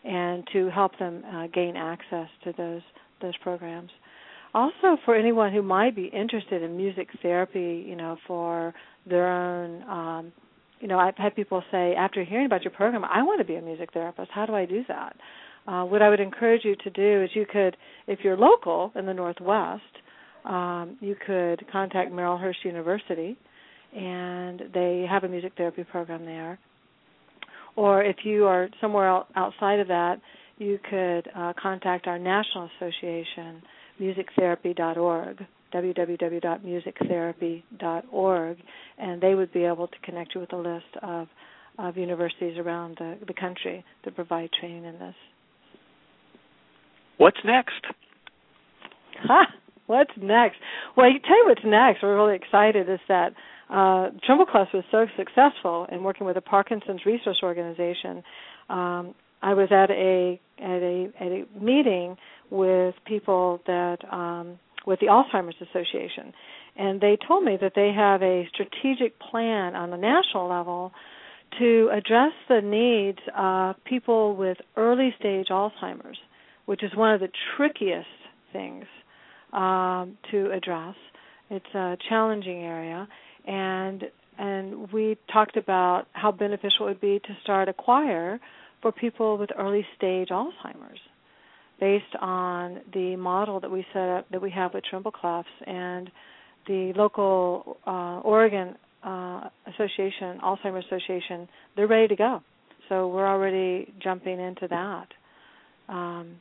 and 0.05 0.47
to 0.53 0.69
help 0.71 0.97
them 0.99 1.25
uh, 1.33 1.47
gain 1.49 1.77
access 1.77 2.29
to 2.45 2.53
those 2.57 2.83
those 3.21 3.37
programs. 3.39 3.91
Also, 4.55 4.97
for 5.05 5.17
anyone 5.17 5.53
who 5.53 5.63
might 5.63 5.97
be 5.97 6.05
interested 6.07 6.63
in 6.63 6.77
music 6.77 7.09
therapy, 7.23 7.85
you 7.87 7.97
know, 7.97 8.17
for 8.27 8.73
their 9.05 9.29
own, 9.29 9.83
um, 9.83 10.33
you 10.79 10.87
know, 10.87 10.99
I've 10.99 11.17
had 11.17 11.35
people 11.35 11.63
say 11.73 11.95
after 11.95 12.23
hearing 12.23 12.47
about 12.47 12.63
your 12.63 12.71
program, 12.71 13.05
I 13.05 13.23
want 13.23 13.41
to 13.41 13.45
be 13.45 13.57
a 13.57 13.63
music 13.63 13.93
therapist. 13.93 14.31
How 14.31 14.47
do 14.47 14.55
I 14.55 14.65
do 14.65 14.85
that? 14.87 15.17
Uh, 15.67 15.85
what 15.85 16.03
I 16.03 16.11
would 16.11 16.21
encourage 16.21 16.63
you 16.65 16.77
to 16.77 16.91
do 16.91 17.23
is 17.23 17.31
you 17.35 17.47
could, 17.51 17.77
if 18.07 18.19
you're 18.23 18.37
local 18.37 18.93
in 18.95 19.07
the 19.07 19.15
Northwest, 19.15 19.83
um, 20.45 20.99
you 21.01 21.17
could 21.27 21.65
contact 21.73 22.13
Marylhurst 22.13 22.65
University, 22.65 23.39
and 23.97 24.61
they 24.75 25.07
have 25.09 25.25
a 25.25 25.29
music 25.29 25.55
therapy 25.57 25.85
program 25.85 26.27
there. 26.27 26.59
Or 27.77 28.03
if 28.03 28.17
you 28.25 28.45
are 28.45 28.69
somewhere 28.81 29.23
outside 29.35 29.81
of 29.81 29.89
that, 29.89 30.21
you 30.59 30.79
could 30.89 31.29
uh, 31.35 31.53
contact 31.61 32.07
our 32.07 32.17
national 32.19 32.71
association, 32.77 33.61
musictherapy.org, 34.01 35.45
www.musictherapy.org, 35.73 38.57
and 38.99 39.21
they 39.21 39.35
would 39.35 39.53
be 39.53 39.65
able 39.65 39.89
to 39.89 39.99
connect 40.05 40.35
you 40.35 40.41
with 40.41 40.53
a 40.53 40.57
list 40.57 40.85
of, 41.03 41.27
of 41.79 41.97
universities 41.97 42.57
around 42.59 42.97
the, 42.99 43.19
the 43.27 43.35
country 43.35 43.85
that 44.05 44.15
provide 44.15 44.51
training 44.61 44.85
in 44.85 44.97
this. 44.99 45.17
What's 47.19 47.39
next? 47.45 47.73
Ha! 49.27 49.47
What's 49.87 50.11
next? 50.21 50.57
Well, 50.97 51.11
you 51.11 51.19
tell 51.19 51.37
you 51.37 51.45
what's 51.47 51.65
next. 51.65 52.03
We're 52.03 52.17
really 52.17 52.37
excited. 52.37 52.91
Is 52.91 53.01
that 53.09 53.33
uh, 53.71 54.11
Tremble 54.25 54.47
Clefs 54.47 54.73
was 54.75 54.85
so 54.91 55.07
successful 55.17 55.87
in 55.91 56.03
working 56.03 56.27
with 56.27 56.35
the 56.35 56.41
Parkinson's 56.41 57.07
Resource 57.07 57.41
Organization. 57.43 58.23
Um, 58.69 59.15
I 59.43 59.55
was 59.55 59.69
at 59.71 59.91
a 59.91 60.41
at 60.59 60.83
a 60.83 61.13
at 61.21 61.27
a 61.27 61.45
meeting 61.59 62.17
with 62.51 62.95
people 63.07 63.61
that 63.67 63.99
um, 64.11 64.59
with 64.87 65.01
the 65.01 65.07
Alzheimer's 65.07 65.57
Association, 65.61 66.33
and 66.77 67.01
they 67.01 67.17
told 67.27 67.45
me 67.45 67.59
that 67.61 67.73
they 67.75 67.93
have 67.95 68.23
a 68.23 68.49
strategic 68.53 69.19
plan 69.21 69.75
on 69.75 69.91
the 69.91 69.97
national 69.97 70.49
level 70.49 70.93
to 71.59 71.91
address 71.93 72.33
the 72.49 72.61
needs 72.61 73.21
of 73.37 73.77
people 73.85 74.35
with 74.35 74.59
early 74.77 75.15
stage 75.19 75.49
Alzheimer's 75.51 76.19
which 76.67 76.83
is 76.83 76.91
one 76.95 77.13
of 77.13 77.21
the 77.21 77.29
trickiest 77.57 78.07
things 78.53 78.85
um, 79.53 80.17
to 80.31 80.51
address. 80.53 80.95
It's 81.51 81.75
a 81.75 81.97
challenging 82.09 82.63
area, 82.63 83.07
and 83.47 84.05
and 84.39 84.93
we 84.93 85.17
talked 85.33 85.57
about 85.57 86.07
how 86.13 86.33
beneficial 86.33 86.87
it 86.87 86.91
would 86.91 87.01
be 87.01 87.21
to 87.21 87.37
start 87.43 87.69
a 87.69 87.73
choir 87.73 88.41
for 88.83 88.91
people 88.91 89.39
with 89.39 89.51
early 89.57 89.87
stage 89.97 90.29
Alzheimer's, 90.29 90.99
based 91.79 92.17
on 92.21 92.81
the 92.93 93.15
model 93.17 93.61
that 93.61 93.71
we 93.71 93.87
set 93.93 94.09
up 94.09 94.29
that 94.31 94.43
we 94.43 94.51
have 94.51 94.75
with 94.75 94.85
Tremble 94.85 95.13
Clefs 95.13 95.45
and 95.67 96.11
the 96.67 96.93
local 96.97 97.77
uh, 97.87 98.21
Oregon 98.21 98.75
uh, 99.05 99.49
Association, 99.67 100.41
Alzheimer's 100.43 100.85
Association. 100.87 101.47
They're 101.77 101.87
ready 101.87 102.09
to 102.09 102.17
go, 102.17 102.43
so 102.89 103.09
we're 103.09 103.29
already 103.29 103.93
jumping 104.03 104.41
into 104.41 104.67
that. 104.69 105.07
Um, 105.89 106.41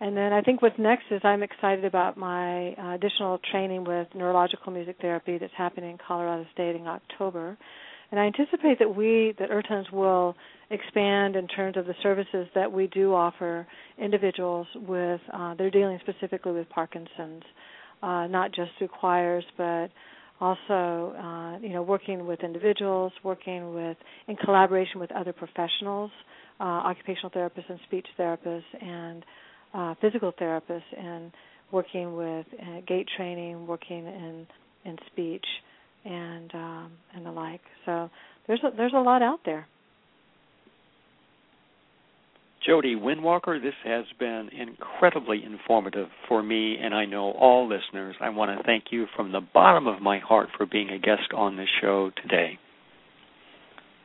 and 0.00 0.16
then 0.16 0.32
I 0.32 0.40
think 0.40 0.62
what's 0.62 0.78
next 0.78 1.04
is 1.10 1.20
I'm 1.24 1.42
excited 1.42 1.84
about 1.84 2.16
my 2.16 2.72
uh, 2.72 2.94
additional 2.94 3.38
training 3.50 3.84
with 3.84 4.08
neurological 4.14 4.72
music 4.72 4.96
therapy 5.00 5.36
that's 5.38 5.52
happening 5.56 5.92
in 5.92 5.98
Colorado 6.06 6.46
State 6.54 6.74
in 6.76 6.86
October. 6.86 7.56
And 8.10 8.18
I 8.18 8.24
anticipate 8.24 8.78
that 8.80 8.94
we, 8.94 9.34
that 9.38 9.50
Earthtones 9.50 9.92
will 9.92 10.34
expand 10.70 11.36
in 11.36 11.46
terms 11.46 11.76
of 11.76 11.86
the 11.86 11.94
services 12.02 12.48
that 12.54 12.70
we 12.72 12.86
do 12.88 13.14
offer 13.14 13.66
individuals 13.98 14.66
with, 14.74 15.20
uh, 15.32 15.54
they're 15.54 15.70
dealing 15.70 16.00
specifically 16.00 16.52
with 16.52 16.68
Parkinson's, 16.70 17.44
uh, 18.02 18.26
not 18.26 18.52
just 18.52 18.70
through 18.78 18.88
choirs, 18.88 19.44
but 19.56 19.88
also, 20.40 21.14
uh, 21.22 21.58
you 21.58 21.74
know, 21.74 21.82
working 21.82 22.26
with 22.26 22.40
individuals, 22.42 23.12
working 23.22 23.74
with, 23.74 23.96
in 24.26 24.36
collaboration 24.36 24.98
with 24.98 25.12
other 25.12 25.32
professionals, 25.34 26.10
uh, 26.58 26.64
occupational 26.64 27.30
therapists 27.30 27.68
and 27.68 27.78
speech 27.86 28.06
therapists, 28.18 28.62
and 28.80 29.24
uh, 29.74 29.94
physical 30.00 30.32
therapists 30.32 30.82
and 30.96 31.32
working 31.72 32.16
with 32.16 32.46
uh, 32.60 32.80
gait 32.86 33.06
training, 33.16 33.66
working 33.66 34.06
in 34.06 34.46
in 34.84 34.96
speech, 35.12 35.44
and 36.04 36.50
um, 36.54 36.92
and 37.14 37.26
the 37.26 37.30
like. 37.30 37.60
So 37.86 38.10
there's 38.46 38.60
a, 38.64 38.76
there's 38.76 38.94
a 38.94 39.00
lot 39.00 39.22
out 39.22 39.40
there. 39.44 39.66
Jodi 42.66 42.94
Winnwalker, 42.94 43.60
this 43.60 43.74
has 43.84 44.04
been 44.18 44.50
incredibly 44.52 45.42
informative 45.44 46.08
for 46.28 46.42
me, 46.42 46.76
and 46.76 46.94
I 46.94 47.06
know 47.06 47.32
all 47.32 47.66
listeners. 47.66 48.16
I 48.20 48.28
want 48.28 48.56
to 48.56 48.62
thank 48.64 48.84
you 48.90 49.06
from 49.16 49.32
the 49.32 49.40
bottom 49.40 49.86
of 49.86 50.02
my 50.02 50.18
heart 50.18 50.50
for 50.56 50.66
being 50.66 50.90
a 50.90 50.98
guest 50.98 51.32
on 51.34 51.56
this 51.56 51.68
show 51.80 52.10
today. 52.20 52.58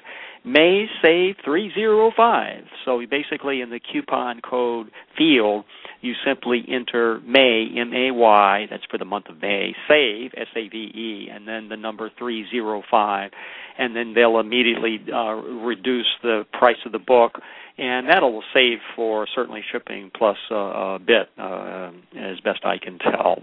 May 0.46 0.86
Save 1.02 1.34
305. 1.44 2.64
So 2.84 3.02
basically, 3.10 3.60
in 3.60 3.70
the 3.70 3.80
coupon 3.80 4.40
code 4.40 4.90
field, 5.18 5.64
you 6.02 6.12
simply 6.24 6.64
enter 6.68 7.20
May, 7.26 7.66
M 7.76 7.92
A 7.92 8.12
Y, 8.12 8.66
that's 8.70 8.84
for 8.88 8.96
the 8.96 9.04
month 9.04 9.26
of 9.28 9.42
May, 9.42 9.74
Save, 9.88 10.30
S 10.36 10.46
A 10.54 10.68
V 10.68 10.76
E, 10.76 11.28
and 11.32 11.48
then 11.48 11.68
the 11.68 11.76
number 11.76 12.10
305. 12.16 13.30
And 13.78 13.96
then 13.96 14.14
they'll 14.14 14.38
immediately 14.38 15.00
uh, 15.12 15.34
reduce 15.34 16.06
the 16.22 16.46
price 16.52 16.76
of 16.86 16.92
the 16.92 17.00
book, 17.00 17.40
and 17.78 18.08
that'll 18.08 18.42
save 18.54 18.78
for 18.94 19.26
certainly 19.34 19.62
shipping 19.70 20.10
plus 20.16 20.36
uh, 20.50 20.54
a 20.54 20.98
bit, 20.98 21.28
uh, 21.38 21.90
as 22.16 22.40
best 22.40 22.64
I 22.64 22.78
can 22.78 22.98
tell. 22.98 23.42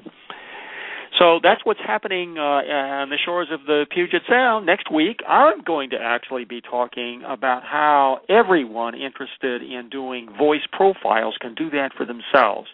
So 1.19 1.39
that's 1.43 1.61
what's 1.63 1.79
happening 1.85 2.37
uh, 2.37 2.41
on 2.41 3.09
the 3.09 3.19
shores 3.23 3.49
of 3.51 3.67
the 3.67 3.85
Puget 3.91 4.23
Sound. 4.27 4.65
Next 4.65 4.91
week, 4.91 5.19
I'm 5.27 5.61
going 5.61 5.91
to 5.91 5.97
actually 6.01 6.43
be 6.43 6.59
talking 6.59 7.21
about 7.27 7.61
how 7.63 8.21
everyone 8.29 8.95
interested 8.95 9.61
in 9.61 9.89
doing 9.91 10.27
voice 10.35 10.65
profiles 10.71 11.35
can 11.39 11.53
do 11.53 11.69
that 11.69 11.91
for 11.95 12.05
themselves. 12.05 12.67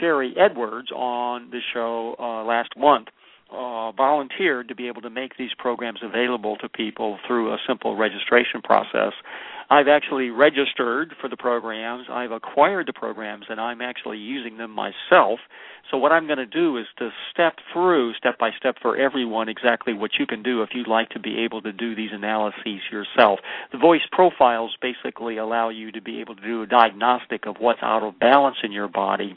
Sharry 0.00 0.36
Edwards 0.36 0.90
on 0.90 1.50
the 1.50 1.60
show 1.72 2.16
uh, 2.18 2.42
last 2.44 2.70
month 2.76 3.08
uh, 3.50 3.92
volunteered 3.92 4.68
to 4.68 4.74
be 4.74 4.88
able 4.88 5.02
to 5.02 5.10
make 5.10 5.36
these 5.38 5.50
programs 5.56 6.00
available 6.02 6.56
to 6.56 6.68
people 6.68 7.18
through 7.26 7.52
a 7.52 7.58
simple 7.68 7.96
registration 7.96 8.60
process. 8.62 9.12
I've 9.68 9.88
actually 9.88 10.30
registered 10.30 11.14
for 11.20 11.28
the 11.28 11.36
programs, 11.36 12.06
I've 12.10 12.30
acquired 12.30 12.86
the 12.86 12.92
programs, 12.92 13.46
and 13.48 13.60
I'm 13.60 13.80
actually 13.80 14.18
using 14.18 14.58
them 14.58 14.70
myself. 14.70 15.40
So, 15.90 15.96
what 15.98 16.12
I'm 16.12 16.26
going 16.26 16.38
to 16.38 16.46
do 16.46 16.76
is 16.76 16.86
to 16.98 17.10
step 17.32 17.56
through, 17.72 18.14
step 18.14 18.38
by 18.38 18.50
step, 18.58 18.76
for 18.80 18.96
everyone 18.96 19.48
exactly 19.48 19.92
what 19.92 20.12
you 20.18 20.26
can 20.26 20.42
do 20.42 20.62
if 20.62 20.70
you'd 20.72 20.88
like 20.88 21.08
to 21.10 21.20
be 21.20 21.38
able 21.38 21.62
to 21.62 21.72
do 21.72 21.94
these 21.94 22.10
analyses 22.12 22.80
yourself. 22.90 23.40
The 23.72 23.78
voice 23.78 24.02
profiles 24.10 24.76
basically 24.80 25.36
allow 25.36 25.68
you 25.68 25.92
to 25.92 26.00
be 26.00 26.20
able 26.20 26.36
to 26.36 26.42
do 26.42 26.62
a 26.62 26.66
diagnostic 26.66 27.46
of 27.46 27.56
what's 27.58 27.82
out 27.82 28.02
of 28.02 28.18
balance 28.18 28.56
in 28.62 28.72
your 28.72 28.88
body 28.88 29.36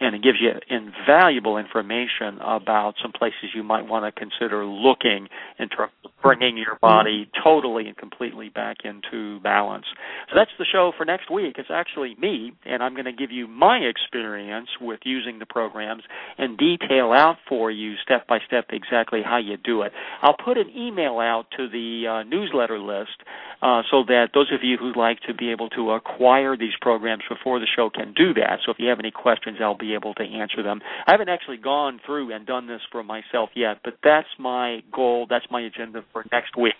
and 0.00 0.14
it 0.14 0.22
gives 0.22 0.38
you 0.40 0.50
invaluable 0.68 1.58
information 1.58 2.38
about 2.42 2.94
some 3.02 3.12
places 3.12 3.50
you 3.54 3.62
might 3.62 3.86
want 3.86 4.04
to 4.04 4.12
consider 4.12 4.64
looking 4.64 5.28
in 5.58 5.68
terms 5.68 5.92
of 6.04 6.10
bringing 6.22 6.56
your 6.56 6.76
body 6.80 7.30
totally 7.42 7.86
and 7.86 7.96
completely 7.96 8.48
back 8.48 8.78
into 8.84 9.40
balance. 9.40 9.84
So 10.28 10.36
that's 10.36 10.50
the 10.58 10.64
show 10.64 10.92
for 10.96 11.04
next 11.04 11.30
week. 11.30 11.54
It's 11.58 11.70
actually 11.72 12.16
me, 12.20 12.52
and 12.64 12.82
I'm 12.82 12.94
going 12.94 13.04
to 13.06 13.12
give 13.12 13.30
you 13.30 13.46
my 13.46 13.78
experience 13.78 14.68
with 14.80 15.00
using 15.04 15.38
the 15.38 15.46
programs 15.46 16.02
and 16.36 16.58
detail 16.58 17.12
out 17.12 17.36
for 17.48 17.70
you 17.70 17.94
step 18.02 18.26
by 18.26 18.38
step 18.46 18.66
exactly 18.70 19.22
how 19.24 19.38
you 19.38 19.56
do 19.56 19.82
it. 19.82 19.92
I'll 20.22 20.36
put 20.36 20.58
an 20.58 20.70
email 20.76 21.18
out 21.18 21.46
to 21.56 21.68
the 21.68 22.06
uh, 22.08 22.22
newsletter 22.24 22.78
list 22.78 23.22
uh, 23.62 23.82
so 23.90 24.02
that 24.08 24.28
those 24.34 24.52
of 24.52 24.60
you 24.62 24.76
who'd 24.76 24.96
like 24.96 25.20
to 25.28 25.34
be 25.34 25.50
able 25.50 25.68
to 25.70 25.92
acquire 25.92 26.56
these 26.56 26.74
programs 26.80 27.22
before 27.28 27.60
the 27.60 27.66
show 27.74 27.88
can 27.90 28.12
do 28.14 28.34
that. 28.34 28.58
So 28.64 28.72
if 28.72 28.78
you 28.78 28.88
have 28.88 28.98
any 28.98 29.10
questions, 29.10 29.58
I'll 29.60 29.76
be 29.76 29.85
able 29.94 30.14
to 30.14 30.24
answer 30.24 30.62
them. 30.62 30.80
I 31.06 31.12
haven't 31.12 31.28
actually 31.28 31.58
gone 31.58 32.00
through 32.04 32.34
and 32.34 32.46
done 32.46 32.66
this 32.66 32.80
for 32.90 33.02
myself 33.02 33.50
yet, 33.54 33.78
but 33.84 33.94
that's 34.02 34.28
my 34.38 34.80
goal. 34.92 35.26
That's 35.28 35.46
my 35.50 35.60
agenda 35.62 36.04
for 36.12 36.24
next 36.32 36.56
week. 36.56 36.74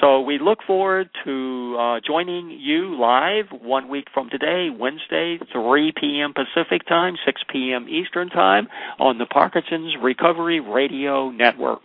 So 0.00 0.20
we 0.20 0.38
look 0.38 0.60
forward 0.66 1.10
to 1.24 1.76
uh, 1.78 2.00
joining 2.06 2.50
you 2.50 2.96
live 2.98 3.46
one 3.50 3.88
week 3.88 4.06
from 4.14 4.30
today, 4.30 4.68
Wednesday, 4.70 5.38
3 5.52 5.92
p.m. 6.00 6.32
Pacific 6.34 6.86
Time, 6.86 7.16
6 7.26 7.42
p.m. 7.52 7.88
Eastern 7.88 8.28
Time 8.28 8.68
on 8.98 9.18
the 9.18 9.26
Parkinson's 9.26 9.94
Recovery 10.00 10.60
Radio 10.60 11.30
Network. 11.30 11.80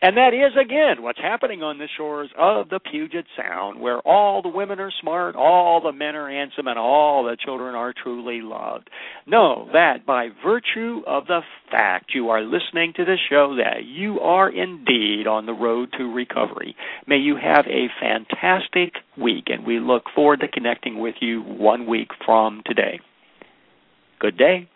And 0.00 0.16
that 0.16 0.32
is, 0.32 0.52
again, 0.60 1.02
what's 1.02 1.18
happening 1.18 1.62
on 1.62 1.78
the 1.78 1.88
shores 1.96 2.30
of 2.38 2.68
the 2.68 2.78
Puget 2.78 3.26
Sound, 3.36 3.80
where 3.80 3.98
all 4.00 4.42
the 4.42 4.48
women 4.48 4.78
are 4.78 4.92
smart, 5.00 5.34
all 5.34 5.80
the 5.80 5.92
men 5.92 6.14
are 6.14 6.30
handsome, 6.30 6.68
and 6.68 6.78
all 6.78 7.24
the 7.24 7.36
children 7.36 7.74
are 7.74 7.92
truly 7.92 8.40
loved. 8.40 8.90
Know 9.26 9.68
that 9.72 10.06
by 10.06 10.28
virtue 10.44 11.02
of 11.06 11.26
the 11.26 11.40
fact 11.70 12.14
you 12.14 12.28
are 12.30 12.42
listening 12.42 12.92
to 12.96 13.04
this 13.04 13.18
show, 13.28 13.56
that 13.56 13.84
you 13.84 14.20
are 14.20 14.48
indeed 14.48 15.26
on 15.26 15.46
the 15.46 15.52
road 15.52 15.92
to 15.98 16.12
recovery. 16.12 16.76
May 17.06 17.16
you 17.16 17.36
have 17.36 17.66
a 17.66 17.88
fantastic 18.00 18.94
week, 19.16 19.44
and 19.48 19.66
we 19.66 19.80
look 19.80 20.04
forward 20.14 20.40
to 20.40 20.48
connecting 20.48 21.00
with 21.00 21.16
you 21.20 21.42
one 21.42 21.86
week 21.86 22.10
from 22.24 22.62
today. 22.64 23.00
Good 24.20 24.38
day. 24.38 24.68